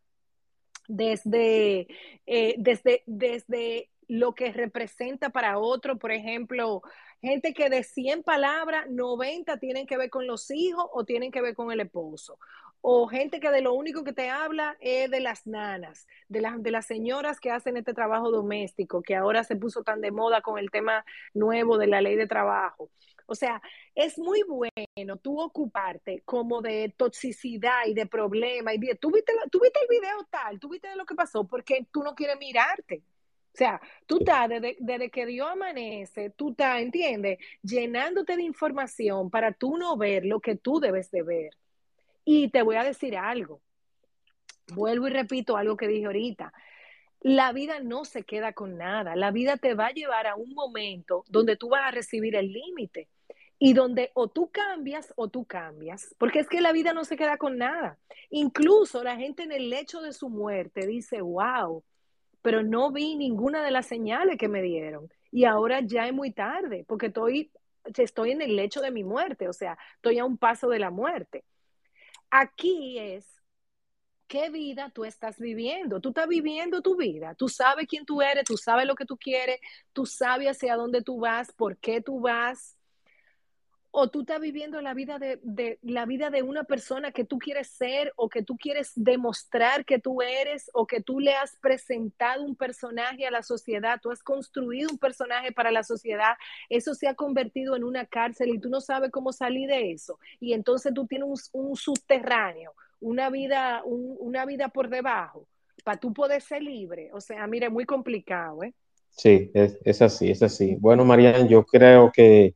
desde, 0.88 1.86
eh, 2.26 2.54
desde, 2.58 3.02
desde 3.06 3.90
lo 4.08 4.34
que 4.34 4.52
representa 4.52 5.30
para 5.30 5.58
otro, 5.58 5.98
por 5.98 6.10
ejemplo, 6.12 6.82
gente 7.20 7.54
que 7.54 7.70
de 7.70 7.84
100 7.84 8.22
palabras, 8.22 8.86
90 8.90 9.58
tienen 9.58 9.86
que 9.86 9.96
ver 9.96 10.10
con 10.10 10.26
los 10.26 10.50
hijos 10.50 10.86
o 10.92 11.04
tienen 11.04 11.30
que 11.30 11.42
ver 11.42 11.54
con 11.54 11.70
el 11.70 11.80
esposo. 11.80 12.38
O 12.80 13.08
gente 13.08 13.40
que 13.40 13.50
de 13.50 13.60
lo 13.60 13.74
único 13.74 14.04
que 14.04 14.12
te 14.12 14.30
habla 14.30 14.76
es 14.80 15.10
de 15.10 15.20
las 15.20 15.46
nanas, 15.46 16.06
de 16.28 16.40
las, 16.40 16.62
de 16.62 16.70
las 16.70 16.86
señoras 16.86 17.40
que 17.40 17.50
hacen 17.50 17.76
este 17.76 17.94
trabajo 17.94 18.30
doméstico, 18.30 19.02
que 19.02 19.16
ahora 19.16 19.44
se 19.44 19.56
puso 19.56 19.82
tan 19.82 20.00
de 20.00 20.10
moda 20.10 20.40
con 20.42 20.58
el 20.58 20.70
tema 20.70 21.04
nuevo 21.34 21.76
de 21.78 21.88
la 21.88 22.00
ley 22.00 22.16
de 22.16 22.26
trabajo. 22.26 22.90
O 23.26 23.34
sea, 23.34 23.60
es 23.94 24.18
muy 24.18 24.42
bueno 24.42 25.16
tú 25.22 25.38
ocuparte 25.38 26.22
como 26.24 26.62
de 26.62 26.94
toxicidad 26.96 27.86
y 27.86 27.92
de 27.92 28.06
problema 28.06 28.72
y 28.72 28.78
de, 28.78 28.94
¿tú 28.94 29.10
viste, 29.10 29.34
tú 29.50 29.60
viste 29.60 29.80
el 29.82 29.88
video 29.88 30.26
tal, 30.30 30.58
tú 30.58 30.70
viste 30.70 30.96
lo 30.96 31.04
que 31.04 31.14
pasó 31.14 31.46
porque 31.46 31.86
tú 31.92 32.02
no 32.02 32.14
quieres 32.14 32.38
mirarte. 32.38 33.02
O 33.52 33.56
sea, 33.58 33.80
tú 34.06 34.18
estás, 34.20 34.48
desde, 34.48 35.10
que 35.10 35.26
Dios 35.26 35.48
amanece, 35.50 36.30
tú 36.30 36.50
estás, 36.50 36.80
¿entiendes? 36.80 37.38
Llenándote 37.62 38.36
de 38.36 38.44
información 38.44 39.30
para 39.30 39.52
tú 39.52 39.76
no 39.76 39.96
ver 39.96 40.24
lo 40.24 40.40
que 40.40 40.54
tú 40.56 40.80
debes 40.80 41.10
de 41.10 41.22
ver. 41.22 41.50
Y 42.30 42.50
te 42.50 42.60
voy 42.60 42.76
a 42.76 42.84
decir 42.84 43.16
algo. 43.16 43.62
Vuelvo 44.74 45.08
y 45.08 45.10
repito 45.10 45.56
algo 45.56 45.78
que 45.78 45.88
dije 45.88 46.04
ahorita. 46.04 46.52
la 47.22 47.52
vida 47.52 47.80
no 47.80 48.04
se 48.04 48.22
queda 48.22 48.52
con 48.52 48.76
nada. 48.76 49.16
La 49.16 49.30
vida 49.30 49.56
te 49.56 49.72
va 49.72 49.86
a 49.86 49.92
llevar 49.92 50.26
a 50.26 50.36
un 50.36 50.52
momento 50.52 51.24
donde 51.28 51.56
tú 51.56 51.70
vas 51.70 51.86
a 51.86 51.90
recibir 51.90 52.36
el 52.36 52.52
límite 52.52 53.08
y 53.58 53.72
donde 53.72 54.10
o 54.12 54.28
tú 54.28 54.50
cambias 54.50 55.14
o 55.16 55.28
tú 55.28 55.46
cambias, 55.46 56.14
porque 56.18 56.40
es 56.40 56.48
que 56.48 56.60
la 56.60 56.72
vida 56.72 56.92
no 56.92 57.06
se 57.06 57.16
queda 57.16 57.38
con 57.38 57.56
nada. 57.56 57.98
Incluso 58.28 59.02
la 59.02 59.16
gente 59.16 59.44
en 59.44 59.52
el 59.52 59.70
lecho 59.70 60.02
de 60.02 60.12
su 60.12 60.28
muerte 60.28 60.86
dice, 60.86 61.22
wow, 61.22 61.82
pero 62.42 62.62
no 62.62 62.92
vi 62.92 63.16
ninguna 63.16 63.64
de 63.64 63.70
las 63.70 63.86
señales 63.86 64.36
que 64.36 64.48
me 64.48 64.60
dieron 64.60 65.10
y 65.32 65.46
ahora 65.46 65.80
ya 65.80 66.06
es 66.06 66.12
muy 66.12 66.32
tarde, 66.32 66.84
porque 66.86 67.06
estoy, 67.06 67.50
estoy 67.84 68.32
en 68.32 68.42
el 68.42 68.54
lecho 68.54 68.82
de 68.82 68.90
mi 68.90 69.02
muerte, 69.02 69.48
o 69.48 69.54
sea, 69.54 69.78
estoy 69.94 70.18
a 70.18 70.26
un 70.26 70.36
paso 70.36 70.68
de 70.68 70.78
la 70.78 70.90
muerte. 70.90 71.42
Aquí 72.30 72.98
es 72.98 73.26
qué 74.28 74.50
vida 74.50 74.90
tú 74.94 75.04
estás 75.04 75.38
viviendo. 75.38 76.00
Tú 76.00 76.10
estás 76.10 76.28
viviendo 76.28 76.82
tu 76.82 76.96
vida. 76.96 77.34
Tú 77.34 77.48
sabes 77.48 77.86
quién 77.88 78.06
tú 78.06 78.22
eres, 78.22 78.44
tú 78.44 78.56
sabes 78.56 78.86
lo 78.86 78.94
que 78.96 79.06
tú 79.06 79.18
quieres, 79.18 79.60
tú 79.92 80.06
sabes 80.06 80.48
hacia 80.48 80.76
dónde 80.76 81.02
tú 81.02 81.20
vas, 81.20 81.52
por 81.52 81.78
qué 81.78 82.00
tú 82.02 82.20
vas. 82.20 82.77
O 83.90 84.08
tú 84.08 84.20
estás 84.20 84.40
viviendo 84.40 84.80
la 84.82 84.94
vida 84.94 85.18
de, 85.18 85.40
de, 85.42 85.78
la 85.82 86.04
vida 86.04 86.30
de 86.30 86.42
una 86.42 86.64
persona 86.64 87.10
que 87.10 87.24
tú 87.24 87.38
quieres 87.38 87.68
ser 87.68 88.12
o 88.16 88.28
que 88.28 88.42
tú 88.42 88.56
quieres 88.56 88.92
demostrar 88.94 89.84
que 89.84 89.98
tú 89.98 90.20
eres 90.22 90.70
o 90.74 90.86
que 90.86 91.00
tú 91.00 91.20
le 91.20 91.34
has 91.34 91.56
presentado 91.56 92.44
un 92.44 92.54
personaje 92.54 93.26
a 93.26 93.30
la 93.30 93.42
sociedad, 93.42 93.98
tú 94.02 94.10
has 94.10 94.22
construido 94.22 94.90
un 94.90 94.98
personaje 94.98 95.52
para 95.52 95.70
la 95.70 95.82
sociedad, 95.82 96.36
eso 96.68 96.94
se 96.94 97.08
ha 97.08 97.14
convertido 97.14 97.76
en 97.76 97.84
una 97.84 98.06
cárcel 98.06 98.50
y 98.50 98.58
tú 98.58 98.68
no 98.68 98.80
sabes 98.80 99.10
cómo 99.10 99.32
salir 99.32 99.68
de 99.68 99.92
eso. 99.92 100.18
Y 100.40 100.52
entonces 100.52 100.92
tú 100.94 101.06
tienes 101.06 101.50
un, 101.52 101.68
un 101.68 101.76
subterráneo, 101.76 102.74
una 103.00 103.30
vida, 103.30 103.82
una 103.84 104.44
vida 104.44 104.68
por 104.68 104.88
debajo, 104.88 105.46
para 105.84 105.98
tú 105.98 106.12
poder 106.12 106.42
ser 106.42 106.62
libre. 106.62 107.10
O 107.12 107.20
sea, 107.20 107.46
mire, 107.46 107.70
muy 107.70 107.84
complicado, 107.84 108.62
¿eh? 108.62 108.74
Sí, 109.10 109.50
es, 109.54 109.78
es 109.84 110.02
así, 110.02 110.30
es 110.30 110.42
así. 110.42 110.76
Bueno, 110.76 111.04
Marian, 111.04 111.48
yo 111.48 111.64
creo 111.64 112.12
que, 112.12 112.54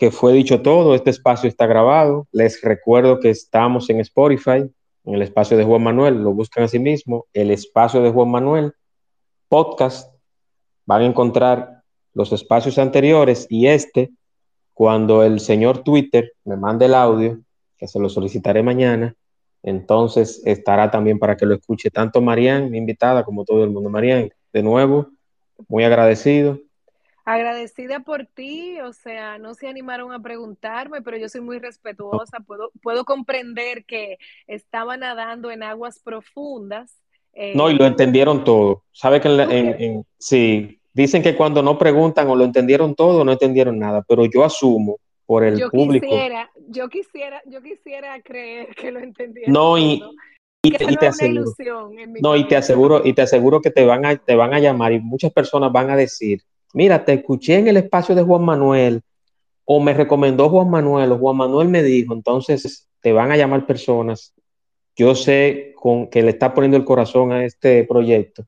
que 0.00 0.10
fue 0.10 0.32
dicho 0.32 0.62
todo. 0.62 0.94
Este 0.94 1.10
espacio 1.10 1.46
está 1.46 1.66
grabado. 1.66 2.26
Les 2.32 2.62
recuerdo 2.62 3.20
que 3.20 3.28
estamos 3.28 3.90
en 3.90 4.00
Spotify, 4.00 4.64
en 5.04 5.14
el 5.14 5.20
espacio 5.20 5.58
de 5.58 5.64
Juan 5.64 5.82
Manuel. 5.82 6.22
Lo 6.24 6.32
buscan 6.32 6.64
a 6.64 6.68
sí 6.68 6.78
mismo. 6.78 7.26
El 7.34 7.50
espacio 7.50 8.00
de 8.00 8.10
Juan 8.10 8.30
Manuel, 8.30 8.72
podcast. 9.50 10.10
Van 10.86 11.02
a 11.02 11.04
encontrar 11.04 11.82
los 12.14 12.32
espacios 12.32 12.78
anteriores 12.78 13.46
y 13.50 13.66
este, 13.66 14.10
cuando 14.72 15.22
el 15.22 15.38
señor 15.38 15.84
Twitter 15.84 16.32
me 16.44 16.56
mande 16.56 16.86
el 16.86 16.94
audio, 16.94 17.38
que 17.76 17.86
se 17.86 18.00
lo 18.00 18.08
solicitaré 18.08 18.62
mañana, 18.62 19.14
entonces 19.62 20.40
estará 20.46 20.90
también 20.90 21.18
para 21.18 21.36
que 21.36 21.44
lo 21.44 21.54
escuche 21.54 21.90
tanto 21.90 22.22
Marian, 22.22 22.70
mi 22.70 22.78
invitada, 22.78 23.22
como 23.22 23.44
todo 23.44 23.64
el 23.64 23.70
mundo. 23.70 23.90
Marian, 23.90 24.30
de 24.50 24.62
nuevo, 24.62 25.08
muy 25.68 25.84
agradecido. 25.84 26.58
Agradecida 27.32 28.00
por 28.00 28.26
ti, 28.26 28.80
o 28.80 28.92
sea, 28.92 29.38
no 29.38 29.54
se 29.54 29.68
animaron 29.68 30.12
a 30.12 30.18
preguntarme, 30.18 31.00
pero 31.00 31.16
yo 31.16 31.28
soy 31.28 31.40
muy 31.40 31.60
respetuosa, 31.60 32.40
puedo, 32.40 32.72
puedo 32.82 33.04
comprender 33.04 33.84
que 33.84 34.18
estaba 34.48 34.96
nadando 34.96 35.52
en 35.52 35.62
aguas 35.62 36.00
profundas. 36.00 37.00
Eh, 37.32 37.52
no, 37.54 37.70
y 37.70 37.74
lo 37.74 37.86
entendieron 37.86 38.42
todo. 38.42 38.82
Sabe 38.90 39.20
que 39.20 39.28
en, 39.28 40.04
sí, 40.18 40.80
dicen 40.92 41.22
que 41.22 41.36
cuando 41.36 41.62
no 41.62 41.78
preguntan 41.78 42.28
o 42.28 42.34
lo 42.34 42.42
entendieron 42.42 42.96
todo, 42.96 43.24
no 43.24 43.30
entendieron 43.30 43.78
nada, 43.78 44.04
pero 44.08 44.24
yo 44.26 44.42
asumo 44.42 44.98
por 45.24 45.44
el 45.44 45.56
yo 45.56 45.70
público. 45.70 46.06
Quisiera, 46.06 46.50
yo 46.66 46.88
quisiera, 46.88 47.40
yo 47.46 47.62
quisiera 47.62 48.20
creer 48.22 48.74
que 48.74 48.90
lo 48.90 48.98
entendieron. 48.98 49.52
No, 49.52 49.78
y, 49.78 50.02
y, 50.64 50.72
te, 50.72 50.82
y 50.82 50.96
te 50.96 51.06
aseguro, 51.06 51.92
no, 52.20 52.34
y 52.34 52.48
te 52.48 52.56
aseguro, 52.56 53.02
y 53.04 53.12
te 53.12 53.22
aseguro 53.22 53.60
que 53.60 53.70
te 53.70 53.84
van 53.86 54.04
a, 54.04 54.16
te 54.16 54.34
van 54.34 54.52
a 54.52 54.58
llamar 54.58 54.90
y 54.90 54.98
muchas 54.98 55.32
personas 55.32 55.70
van 55.70 55.90
a 55.90 55.96
decir, 55.96 56.42
mira, 56.74 57.04
te 57.04 57.14
escuché 57.14 57.56
en 57.56 57.68
el 57.68 57.76
espacio 57.76 58.14
de 58.14 58.22
Juan 58.22 58.44
Manuel, 58.44 59.02
o 59.64 59.80
me 59.80 59.94
recomendó 59.94 60.48
Juan 60.48 60.70
Manuel, 60.70 61.12
o 61.12 61.18
Juan 61.18 61.36
Manuel 61.36 61.68
me 61.68 61.82
dijo, 61.82 62.14
entonces 62.14 62.88
te 63.00 63.12
van 63.12 63.30
a 63.32 63.36
llamar 63.36 63.66
personas. 63.66 64.34
Yo 64.96 65.14
sé 65.14 65.72
con 65.76 66.08
que 66.08 66.22
le 66.22 66.30
está 66.30 66.52
poniendo 66.52 66.76
el 66.76 66.84
corazón 66.84 67.32
a 67.32 67.44
este 67.44 67.84
proyecto, 67.84 68.44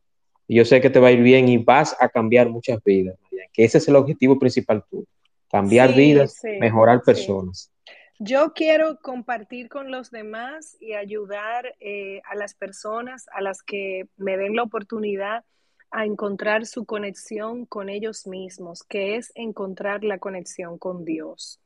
y 0.48 0.56
yo 0.56 0.64
sé 0.64 0.80
que 0.80 0.90
te 0.90 1.00
va 1.00 1.08
a 1.08 1.12
ir 1.12 1.22
bien 1.22 1.48
y 1.48 1.58
vas 1.58 1.96
a 2.00 2.08
cambiar 2.08 2.48
muchas 2.48 2.82
vidas, 2.84 3.16
que 3.52 3.64
ese 3.64 3.78
es 3.78 3.88
el 3.88 3.96
objetivo 3.96 4.38
principal 4.38 4.84
tuyo 4.90 5.06
cambiar 5.52 5.94
vidas, 5.94 6.40
mejorar 6.58 7.02
personas. 7.02 7.70
Yo 8.18 8.54
quiero 8.54 8.98
compartir 9.00 9.68
con 9.68 9.90
los 9.90 10.10
demás 10.10 10.78
y 10.80 10.94
ayudar 10.94 11.74
eh, 11.80 12.22
a 12.24 12.34
las 12.36 12.54
personas 12.54 13.26
a 13.32 13.42
las 13.42 13.62
que 13.62 14.06
me 14.16 14.38
den 14.38 14.56
la 14.56 14.62
oportunidad 14.62 15.44
a 15.92 16.04
encontrar 16.06 16.66
su 16.66 16.86
conexión 16.86 17.66
con 17.66 17.88
ellos 17.88 18.26
mismos, 18.26 18.82
que 18.82 19.16
es 19.16 19.30
encontrar 19.34 20.04
la 20.04 20.18
conexión 20.18 20.78
con 20.78 21.04
Dios. 21.04 21.60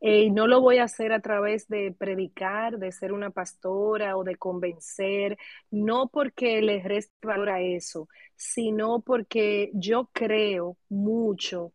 Eh, 0.00 0.24
y 0.24 0.30
no 0.30 0.46
lo 0.46 0.60
voy 0.60 0.78
a 0.78 0.84
hacer 0.84 1.12
a 1.12 1.20
través 1.20 1.68
de 1.68 1.92
predicar, 1.92 2.78
de 2.78 2.92
ser 2.92 3.12
una 3.12 3.30
pastora 3.30 4.16
o 4.16 4.24
de 4.24 4.36
convencer, 4.36 5.38
no 5.70 6.08
porque 6.08 6.60
les 6.60 6.84
reste 6.84 7.14
valor 7.26 7.48
a 7.48 7.60
eso, 7.60 8.08
sino 8.34 9.00
porque 9.00 9.70
yo 9.72 10.10
creo 10.12 10.76
mucho 10.88 11.72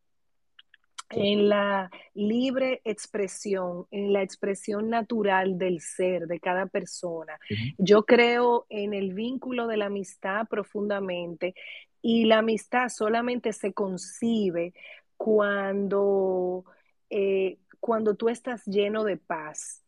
en 1.10 1.50
la 1.50 1.90
libre 2.14 2.82
expresión, 2.84 3.86
en 3.92 4.14
la 4.14 4.22
expresión 4.22 4.90
natural 4.90 5.58
del 5.58 5.82
ser 5.82 6.28
de 6.28 6.40
cada 6.40 6.68
persona. 6.68 7.38
Yo 7.78 8.06
creo 8.06 8.66
en 8.70 8.94
el 8.94 9.14
vínculo 9.14 9.68
de 9.68 9.78
la 9.78 9.88
amistad 9.88 10.48
profundamente 10.48 11.54
y 12.02 12.26
la 12.26 12.40
amistad 12.40 12.90
solamente 12.90 13.54
se 13.54 13.74
concibe 13.74 14.74
cuando, 15.18 16.66
eh, 17.10 17.60
cuando 17.80 18.16
tú 18.16 18.30
estás 18.30 18.66
lleno 18.66 19.04
de 19.04 19.18
paz 19.18 19.84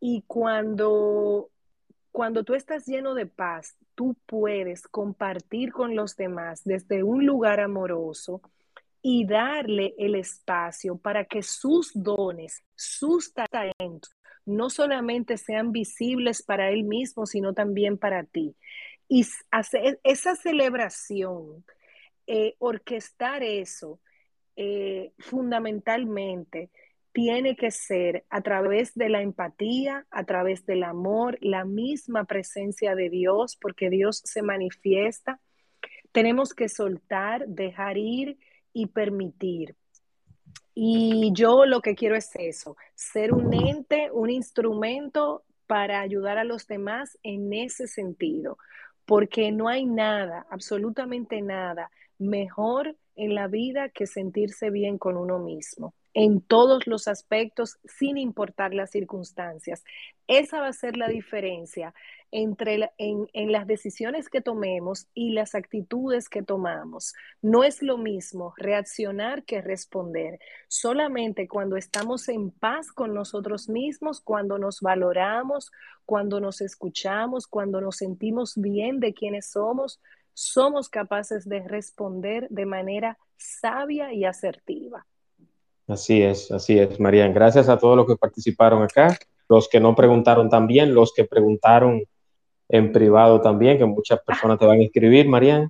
y 0.00 0.22
cuando 0.26 1.48
cuando 2.10 2.44
tú 2.44 2.54
estás 2.54 2.84
lleno 2.84 3.14
de 3.14 3.24
paz, 3.24 3.74
tú 3.94 4.14
puedes 4.26 4.86
compartir 4.86 5.72
con 5.72 5.96
los 5.96 6.14
demás 6.14 6.60
desde 6.62 7.02
un 7.02 7.24
lugar 7.24 7.58
amoroso, 7.58 8.42
y 9.02 9.26
darle 9.26 9.94
el 9.98 10.14
espacio 10.14 10.96
para 10.96 11.24
que 11.24 11.42
sus 11.42 11.90
dones, 11.92 12.62
sus 12.76 13.34
talentos, 13.34 14.14
no 14.46 14.70
solamente 14.70 15.36
sean 15.36 15.72
visibles 15.72 16.42
para 16.42 16.70
él 16.70 16.84
mismo, 16.84 17.26
sino 17.26 17.52
también 17.52 17.98
para 17.98 18.24
ti. 18.24 18.56
Y 19.14 19.26
hacer 19.50 20.00
esa 20.04 20.34
celebración, 20.36 21.66
eh, 22.26 22.54
orquestar 22.58 23.42
eso, 23.42 24.00
eh, 24.56 25.12
fundamentalmente 25.18 26.70
tiene 27.12 27.54
que 27.54 27.70
ser 27.70 28.24
a 28.30 28.40
través 28.40 28.94
de 28.94 29.10
la 29.10 29.20
empatía, 29.20 30.06
a 30.10 30.24
través 30.24 30.64
del 30.64 30.82
amor, 30.82 31.36
la 31.42 31.66
misma 31.66 32.24
presencia 32.24 32.94
de 32.94 33.10
Dios, 33.10 33.58
porque 33.60 33.90
Dios 33.90 34.22
se 34.24 34.40
manifiesta. 34.40 35.40
Tenemos 36.12 36.54
que 36.54 36.70
soltar, 36.70 37.46
dejar 37.46 37.98
ir 37.98 38.38
y 38.72 38.86
permitir. 38.86 39.76
Y 40.74 41.32
yo 41.34 41.66
lo 41.66 41.82
que 41.82 41.94
quiero 41.94 42.16
es 42.16 42.30
eso, 42.36 42.78
ser 42.94 43.34
un 43.34 43.52
ente, 43.52 44.10
un 44.10 44.30
instrumento 44.30 45.44
para 45.66 46.00
ayudar 46.00 46.38
a 46.38 46.44
los 46.44 46.66
demás 46.66 47.18
en 47.22 47.52
ese 47.52 47.86
sentido, 47.86 48.56
porque 49.12 49.52
no 49.52 49.68
hay 49.68 49.84
nada, 49.84 50.46
absolutamente 50.48 51.42
nada 51.42 51.90
mejor 52.18 52.96
en 53.14 53.34
la 53.34 53.46
vida 53.46 53.90
que 53.90 54.06
sentirse 54.06 54.70
bien 54.70 54.96
con 54.96 55.18
uno 55.18 55.38
mismo 55.38 55.92
en 56.14 56.40
todos 56.40 56.86
los 56.86 57.08
aspectos, 57.08 57.78
sin 57.84 58.18
importar 58.18 58.74
las 58.74 58.90
circunstancias. 58.90 59.84
Esa 60.26 60.60
va 60.60 60.68
a 60.68 60.72
ser 60.72 60.96
la 60.96 61.08
diferencia 61.08 61.94
entre 62.30 62.90
en, 62.96 63.28
en, 63.34 63.52
las 63.52 63.66
decisiones 63.66 64.30
que 64.30 64.40
tomemos 64.40 65.06
y 65.14 65.32
las 65.32 65.54
actitudes 65.54 66.28
que 66.28 66.42
tomamos. 66.42 67.14
No 67.42 67.64
es 67.64 67.82
lo 67.82 67.98
mismo 67.98 68.54
reaccionar 68.56 69.44
que 69.44 69.60
responder. 69.60 70.38
Solamente 70.68 71.48
cuando 71.48 71.76
estamos 71.76 72.28
en 72.28 72.50
paz 72.50 72.90
con 72.90 73.12
nosotros 73.12 73.68
mismos, 73.68 74.20
cuando 74.20 74.58
nos 74.58 74.80
valoramos, 74.80 75.70
cuando 76.06 76.40
nos 76.40 76.60
escuchamos, 76.62 77.46
cuando 77.46 77.80
nos 77.80 77.96
sentimos 77.96 78.54
bien 78.56 79.00
de 79.00 79.12
quienes 79.12 79.50
somos, 79.50 80.00
somos 80.34 80.88
capaces 80.88 81.46
de 81.48 81.60
responder 81.60 82.48
de 82.48 82.64
manera 82.64 83.18
sabia 83.36 84.12
y 84.14 84.24
asertiva. 84.24 85.06
Así 85.92 86.22
es, 86.22 86.50
así 86.50 86.78
es, 86.78 86.98
Marian. 86.98 87.34
Gracias 87.34 87.68
a 87.68 87.78
todos 87.78 87.96
los 87.96 88.06
que 88.06 88.16
participaron 88.16 88.82
acá, 88.82 89.18
los 89.48 89.68
que 89.68 89.78
no 89.78 89.94
preguntaron 89.94 90.48
también, 90.48 90.94
los 90.94 91.12
que 91.12 91.24
preguntaron 91.24 92.02
en 92.70 92.92
privado 92.92 93.42
también, 93.42 93.76
que 93.76 93.84
muchas 93.84 94.20
personas 94.20 94.58
te 94.58 94.64
van 94.64 94.80
a 94.80 94.84
escribir, 94.84 95.28
Marian. 95.28 95.68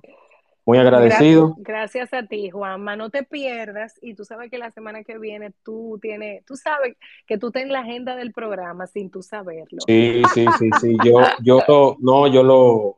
Muy 0.65 0.77
agradecido. 0.77 1.55
Gracias, 1.57 2.13
a 2.13 2.23
ti, 2.23 2.49
Juanma. 2.49 2.95
No 2.95 3.09
te 3.09 3.23
pierdas 3.23 3.99
y 4.01 4.13
tú 4.13 4.23
sabes 4.23 4.49
que 4.49 4.57
la 4.57 4.71
semana 4.71 5.03
que 5.03 5.17
viene 5.17 5.51
tú 5.61 5.99
tienes, 6.01 6.45
tú 6.45 6.55
sabes 6.55 6.95
que 7.27 7.37
tú 7.37 7.51
ten 7.51 7.69
la 7.69 7.81
agenda 7.81 8.15
del 8.15 8.31
programa 8.31 8.87
sin 8.87 9.09
tú 9.09 9.21
saberlo. 9.21 9.81
Sí, 9.85 10.21
sí, 10.33 10.45
sí, 10.57 10.69
sí. 10.79 10.97
Yo, 11.03 11.19
yo, 11.43 11.97
no, 11.99 12.27
yo 12.27 12.43
lo, 12.43 12.97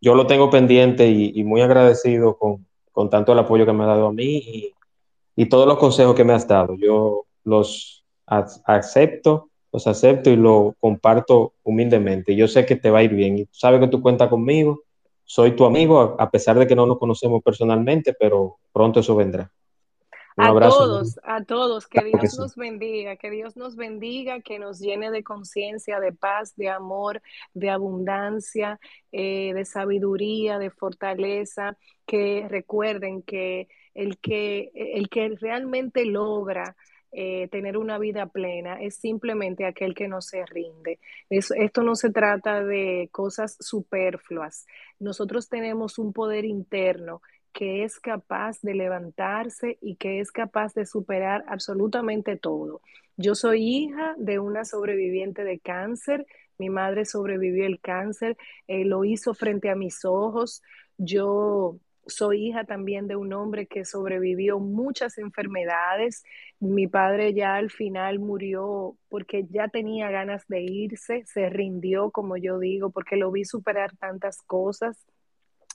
yo 0.00 0.16
lo 0.16 0.26
tengo 0.26 0.50
pendiente 0.50 1.06
y, 1.08 1.44
muy 1.44 1.60
agradecido 1.60 2.36
con, 2.36 2.66
con, 2.90 3.08
tanto 3.08 3.32
el 3.32 3.38
apoyo 3.38 3.64
que 3.64 3.72
me 3.72 3.84
ha 3.84 3.88
dado 3.88 4.08
a 4.08 4.12
mí 4.12 4.38
y, 4.38 4.75
y 5.36 5.46
todos 5.46 5.66
los 5.66 5.78
consejos 5.78 6.14
que 6.14 6.24
me 6.24 6.32
has 6.32 6.48
dado. 6.48 6.74
Yo 6.76 7.26
los 7.44 8.04
acepto, 8.26 9.50
los 9.72 9.86
acepto 9.86 10.30
y 10.30 10.36
lo 10.36 10.74
comparto 10.80 11.52
humildemente. 11.62 12.34
Yo 12.34 12.48
sé 12.48 12.66
que 12.66 12.76
te 12.76 12.90
va 12.90 13.00
a 13.00 13.02
ir 13.04 13.14
bien 13.14 13.38
y 13.38 13.48
sabes 13.52 13.78
que 13.80 13.88
tú 13.88 14.02
cuentas 14.02 14.28
conmigo. 14.28 14.80
Soy 15.24 15.52
tu 15.52 15.64
amigo, 15.64 16.16
a 16.18 16.30
pesar 16.30 16.58
de 16.58 16.66
que 16.66 16.74
no 16.74 16.86
nos 16.86 16.98
conocemos 16.98 17.42
personalmente, 17.42 18.14
pero 18.18 18.56
pronto 18.72 19.00
eso 19.00 19.14
vendrá 19.14 19.50
a 20.36 20.52
todos, 20.52 21.18
a 21.24 21.44
todos, 21.44 21.86
que 21.86 22.04
Dios 22.04 22.38
nos 22.38 22.56
bendiga, 22.56 23.16
que 23.16 23.30
Dios 23.30 23.56
nos 23.56 23.74
bendiga, 23.74 24.40
que 24.40 24.58
nos 24.58 24.80
llene 24.80 25.10
de 25.10 25.24
conciencia, 25.24 25.98
de 25.98 26.12
paz, 26.12 26.54
de 26.56 26.68
amor, 26.68 27.22
de 27.54 27.70
abundancia, 27.70 28.78
eh, 29.12 29.52
de 29.54 29.64
sabiduría, 29.64 30.58
de 30.58 30.70
fortaleza, 30.70 31.78
que 32.06 32.46
recuerden 32.50 33.22
que 33.22 33.68
el 33.96 34.18
que, 34.18 34.70
el 34.74 35.08
que 35.08 35.30
realmente 35.40 36.04
logra 36.04 36.76
eh, 37.12 37.48
tener 37.48 37.78
una 37.78 37.98
vida 37.98 38.26
plena 38.26 38.80
es 38.82 38.96
simplemente 38.96 39.64
aquel 39.64 39.94
que 39.94 40.06
no 40.06 40.20
se 40.20 40.44
rinde. 40.44 40.98
esto 41.30 41.82
no 41.82 41.94
se 41.94 42.10
trata 42.10 42.62
de 42.62 43.08
cosas 43.10 43.56
superfluas. 43.58 44.66
Nosotros 44.98 45.48
tenemos 45.48 45.98
un 45.98 46.12
poder 46.12 46.44
interno 46.44 47.22
que 47.54 47.84
es 47.84 47.98
capaz 48.00 48.60
de 48.60 48.74
levantarse 48.74 49.78
y 49.80 49.96
que 49.96 50.20
es 50.20 50.30
capaz 50.30 50.74
de 50.74 50.84
superar 50.84 51.42
absolutamente 51.48 52.36
todo. 52.36 52.82
Yo 53.16 53.34
soy 53.34 53.62
hija 53.62 54.14
de 54.18 54.38
una 54.38 54.66
sobreviviente 54.66 55.42
de 55.42 55.58
cáncer, 55.58 56.26
mi 56.58 56.68
madre 56.68 57.06
sobrevivió 57.06 57.64
el 57.64 57.80
cáncer, 57.80 58.36
eh, 58.66 58.84
lo 58.84 59.06
hizo 59.06 59.32
frente 59.32 59.70
a 59.70 59.74
mis 59.74 60.04
ojos, 60.04 60.62
yo 60.98 61.78
soy 62.06 62.48
hija 62.48 62.64
también 62.64 63.08
de 63.08 63.16
un 63.16 63.32
hombre 63.32 63.66
que 63.66 63.84
sobrevivió 63.84 64.58
muchas 64.58 65.18
enfermedades. 65.18 66.24
Mi 66.60 66.86
padre 66.86 67.34
ya 67.34 67.56
al 67.56 67.70
final 67.70 68.18
murió 68.18 68.96
porque 69.08 69.46
ya 69.50 69.68
tenía 69.68 70.10
ganas 70.10 70.46
de 70.48 70.62
irse, 70.62 71.24
se 71.26 71.48
rindió, 71.50 72.10
como 72.10 72.36
yo 72.36 72.58
digo, 72.58 72.90
porque 72.90 73.16
lo 73.16 73.30
vi 73.30 73.44
superar 73.44 73.96
tantas 73.96 74.42
cosas 74.42 75.06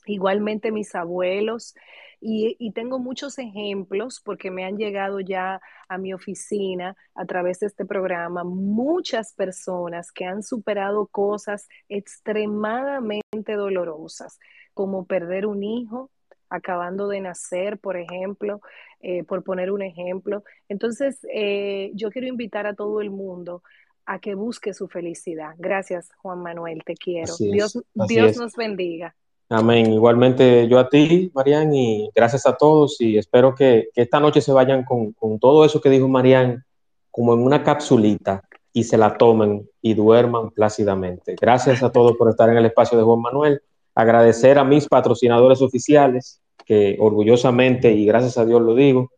igualmente 0.06 0.72
mis 0.72 0.96
abuelos, 0.96 1.76
y, 2.24 2.72
tengo 2.74 3.00
muchos 3.00 3.40
ejemplos 3.40 4.22
porque 4.24 4.52
me 4.52 4.64
han 4.64 4.78
llegado 4.78 5.20
ya 5.20 5.60
a 5.90 5.98
mi 5.98 6.14
oficina 6.14 6.96
a 7.16 7.26
través 7.26 7.60
de 7.60 7.66
este 7.66 7.84
programa 7.84 8.44
muchas 8.44 9.34
personas 9.34 10.12
que 10.12 10.26
han 10.26 10.44
superado 10.44 11.08
cosas 11.08 11.68
extremadamente 11.90 13.56
dolorosas, 13.56 14.38
como 14.76 15.08
perder 15.08 15.48
un 15.48 15.64
hijo 15.64 16.12
acabando 16.52 17.08
de 17.08 17.22
nacer, 17.22 17.80
por 17.80 17.98
ejemplo, 17.98 18.62
eh, 19.00 19.24
por 19.24 19.44
poner 19.44 19.72
un 19.72 19.82
ejemplo. 19.82 20.44
Entonces, 20.70 21.26
eh, 21.34 21.92
yo 21.96 22.12
quiero 22.12 22.28
invitar 22.28 22.68
a 22.68 22.76
todo 22.76 23.02
el 23.02 23.10
mundo 23.10 23.64
a 24.06 24.20
que 24.20 24.36
busque 24.36 24.74
su 24.74 24.88
felicidad. 24.88 25.56
Gracias, 25.58 26.10
Juan 26.18 26.44
Manuel, 26.44 26.84
te 26.86 26.96
quiero. 26.96 27.34
Dios, 27.40 27.80
Dios 28.08 28.38
nos 28.38 28.56
bendiga. 28.56 29.16
Amén. 29.50 29.92
Igualmente 29.92 30.68
yo 30.68 30.80
a 30.80 30.88
ti, 30.88 31.32
Marian, 31.34 31.74
y 31.74 32.10
gracias 32.16 32.46
a 32.46 32.56
todos 32.56 33.00
y 33.02 33.18
espero 33.18 33.54
que, 33.54 33.90
esta 33.96 34.20
noche 34.20 34.40
se 34.40 34.52
vayan 34.54 34.84
con, 34.86 35.14
todo 35.40 35.66
eso 35.66 35.82
que 35.82 35.90
dijo 35.90 36.08
Marian 36.08 36.64
como 37.10 37.34
en 37.34 37.42
una 37.42 37.64
capsulita 37.64 38.44
y 38.72 38.84
se 38.84 38.98
la 38.98 39.18
tomen 39.18 39.70
y 39.82 39.94
duerman 39.94 40.52
plácidamente. 40.52 41.36
Gracias 41.40 41.84
a 41.84 41.92
todos 41.92 42.16
por 42.16 42.30
estar 42.30 42.50
en 42.50 42.58
el 42.58 42.66
espacio 42.66 42.98
de 42.98 43.04
Juan 43.04 43.20
Manuel. 43.20 43.62
Agradecer 43.96 44.58
a 44.58 44.64
mis 44.64 44.88
patrocinadores 44.88 45.62
oficiales 45.62 46.42
que 46.66 46.96
orgullosamente 47.00 47.92
y 47.92 48.06
gracias 48.06 48.38
a 48.38 48.46
Dios 48.46 48.62
lo 48.62 48.76
digo, 48.76 49.12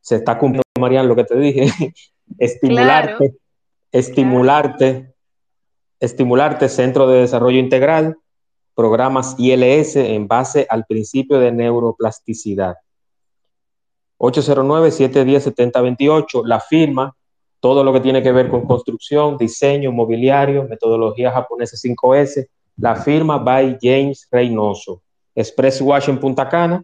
se 0.00 0.16
está 0.16 0.38
cumpliendo, 0.38 0.64
Marian, 0.78 1.08
lo 1.08 1.16
que 1.16 1.24
te 1.24 1.38
dije, 1.38 1.68
estimularte, 2.38 3.34
estimularte, 3.92 5.12
estimularte, 6.00 6.68
Centro 6.68 7.08
de 7.08 7.20
Desarrollo 7.20 7.58
Integral, 7.58 8.16
programas 8.74 9.34
ILS 9.38 9.96
en 9.96 10.28
base 10.28 10.66
al 10.70 10.84
principio 10.86 11.40
de 11.40 11.52
neuroplasticidad. 11.52 12.76
809-710-7028, 14.18 16.44
la 16.44 16.60
firma, 16.60 17.14
todo 17.60 17.82
lo 17.84 17.92
que 17.92 18.00
tiene 18.00 18.22
que 18.22 18.32
ver 18.32 18.48
con 18.48 18.66
construcción, 18.66 19.36
diseño, 19.36 19.92
mobiliario, 19.92 20.64
metodología 20.64 21.30
japonesa 21.32 21.76
5S, 21.76 22.48
la 22.78 22.96
firma 22.96 23.38
by 23.38 23.78
James 23.80 24.26
Reynoso, 24.30 25.02
Express 25.34 25.80
Wash 25.80 26.08
en 26.08 26.18
Punta 26.18 26.48
Cana 26.48 26.82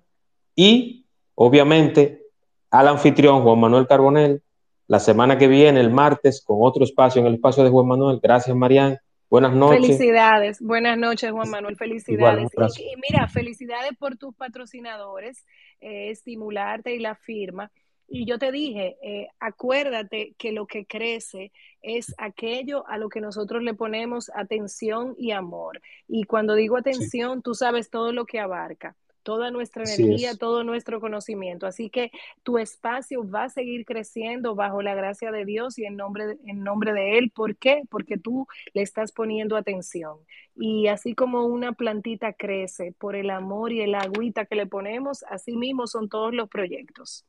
y 0.54 1.06
obviamente 1.34 2.22
al 2.70 2.88
anfitrión 2.88 3.42
Juan 3.42 3.60
Manuel 3.60 3.86
Carbonel, 3.86 4.42
la 4.86 4.98
semana 4.98 5.38
que 5.38 5.46
viene, 5.48 5.80
el 5.80 5.90
martes, 5.90 6.42
con 6.44 6.58
otro 6.60 6.84
espacio 6.84 7.20
en 7.20 7.28
el 7.28 7.34
espacio 7.34 7.64
de 7.64 7.70
Juan 7.70 7.86
Manuel. 7.86 8.20
Gracias, 8.22 8.54
Marian. 8.54 8.98
Buenas 9.30 9.54
noches. 9.54 9.80
Felicidades, 9.80 10.60
buenas 10.60 10.98
noches 10.98 11.32
Juan 11.32 11.50
Manuel, 11.50 11.76
felicidades. 11.76 12.50
y, 12.78 12.94
mira, 13.10 13.26
felicidades 13.26 13.92
por 13.98 14.16
tus 14.16 14.34
patrocinadores, 14.34 15.44
eh, 15.80 16.10
estimularte 16.10 16.94
y 16.94 16.98
la 16.98 17.14
firma. 17.14 17.72
Y 18.08 18.26
yo 18.26 18.38
te 18.38 18.52
dije, 18.52 18.96
eh, 19.02 19.28
acuérdate 19.40 20.34
que 20.38 20.52
lo 20.52 20.66
que 20.66 20.86
crece 20.86 21.52
es 21.82 22.14
aquello 22.18 22.86
a 22.86 22.98
lo 22.98 23.08
que 23.08 23.20
nosotros 23.20 23.62
le 23.62 23.74
ponemos 23.74 24.30
atención 24.34 25.14
y 25.18 25.30
amor. 25.30 25.80
Y 26.06 26.24
cuando 26.24 26.54
digo 26.54 26.76
atención, 26.76 27.42
tú 27.42 27.54
sabes 27.54 27.90
todo 27.90 28.12
lo 28.12 28.26
que 28.26 28.40
abarca 28.40 28.96
toda 29.24 29.50
nuestra 29.50 29.82
energía, 29.82 30.36
todo 30.36 30.62
nuestro 30.62 31.00
conocimiento. 31.00 31.66
Así 31.66 31.90
que 31.90 32.12
tu 32.44 32.58
espacio 32.58 33.28
va 33.28 33.44
a 33.44 33.48
seguir 33.48 33.84
creciendo 33.84 34.54
bajo 34.54 34.82
la 34.82 34.94
gracia 34.94 35.32
de 35.32 35.44
Dios 35.44 35.78
y 35.78 35.86
en 35.86 35.96
nombre 35.96 36.26
de, 36.26 36.38
en 36.46 36.62
nombre 36.62 36.92
de 36.92 37.18
Él. 37.18 37.32
¿Por 37.34 37.56
qué? 37.56 37.82
Porque 37.90 38.18
tú 38.18 38.46
le 38.74 38.82
estás 38.82 39.10
poniendo 39.10 39.56
atención. 39.56 40.18
Y 40.54 40.86
así 40.86 41.14
como 41.14 41.46
una 41.46 41.72
plantita 41.72 42.34
crece 42.34 42.92
por 42.92 43.16
el 43.16 43.30
amor 43.30 43.72
y 43.72 43.80
el 43.80 43.96
agüita 43.96 44.44
que 44.44 44.54
le 44.54 44.66
ponemos, 44.66 45.24
así 45.24 45.56
mismo 45.56 45.88
son 45.88 46.08
todos 46.08 46.32
los 46.32 46.48
proyectos. 46.48 47.24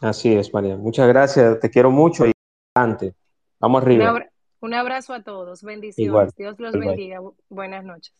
Así 0.00 0.34
es, 0.34 0.52
María. 0.52 0.76
Muchas 0.76 1.08
gracias. 1.08 1.60
Te 1.60 1.70
quiero 1.70 1.90
mucho 1.90 2.26
y 2.26 2.32
adelante. 2.74 3.14
Vamos 3.58 3.82
arriba. 3.82 4.14
Un, 4.60 4.74
abrazo 4.74 5.14
a 5.14 5.22
todos. 5.22 5.62
Bendiciones. 5.62 6.34
Dios 6.36 6.58
los 6.58 6.72
bendiga. 6.72 7.20
Buenas 7.48 7.84
noches. 7.84 8.14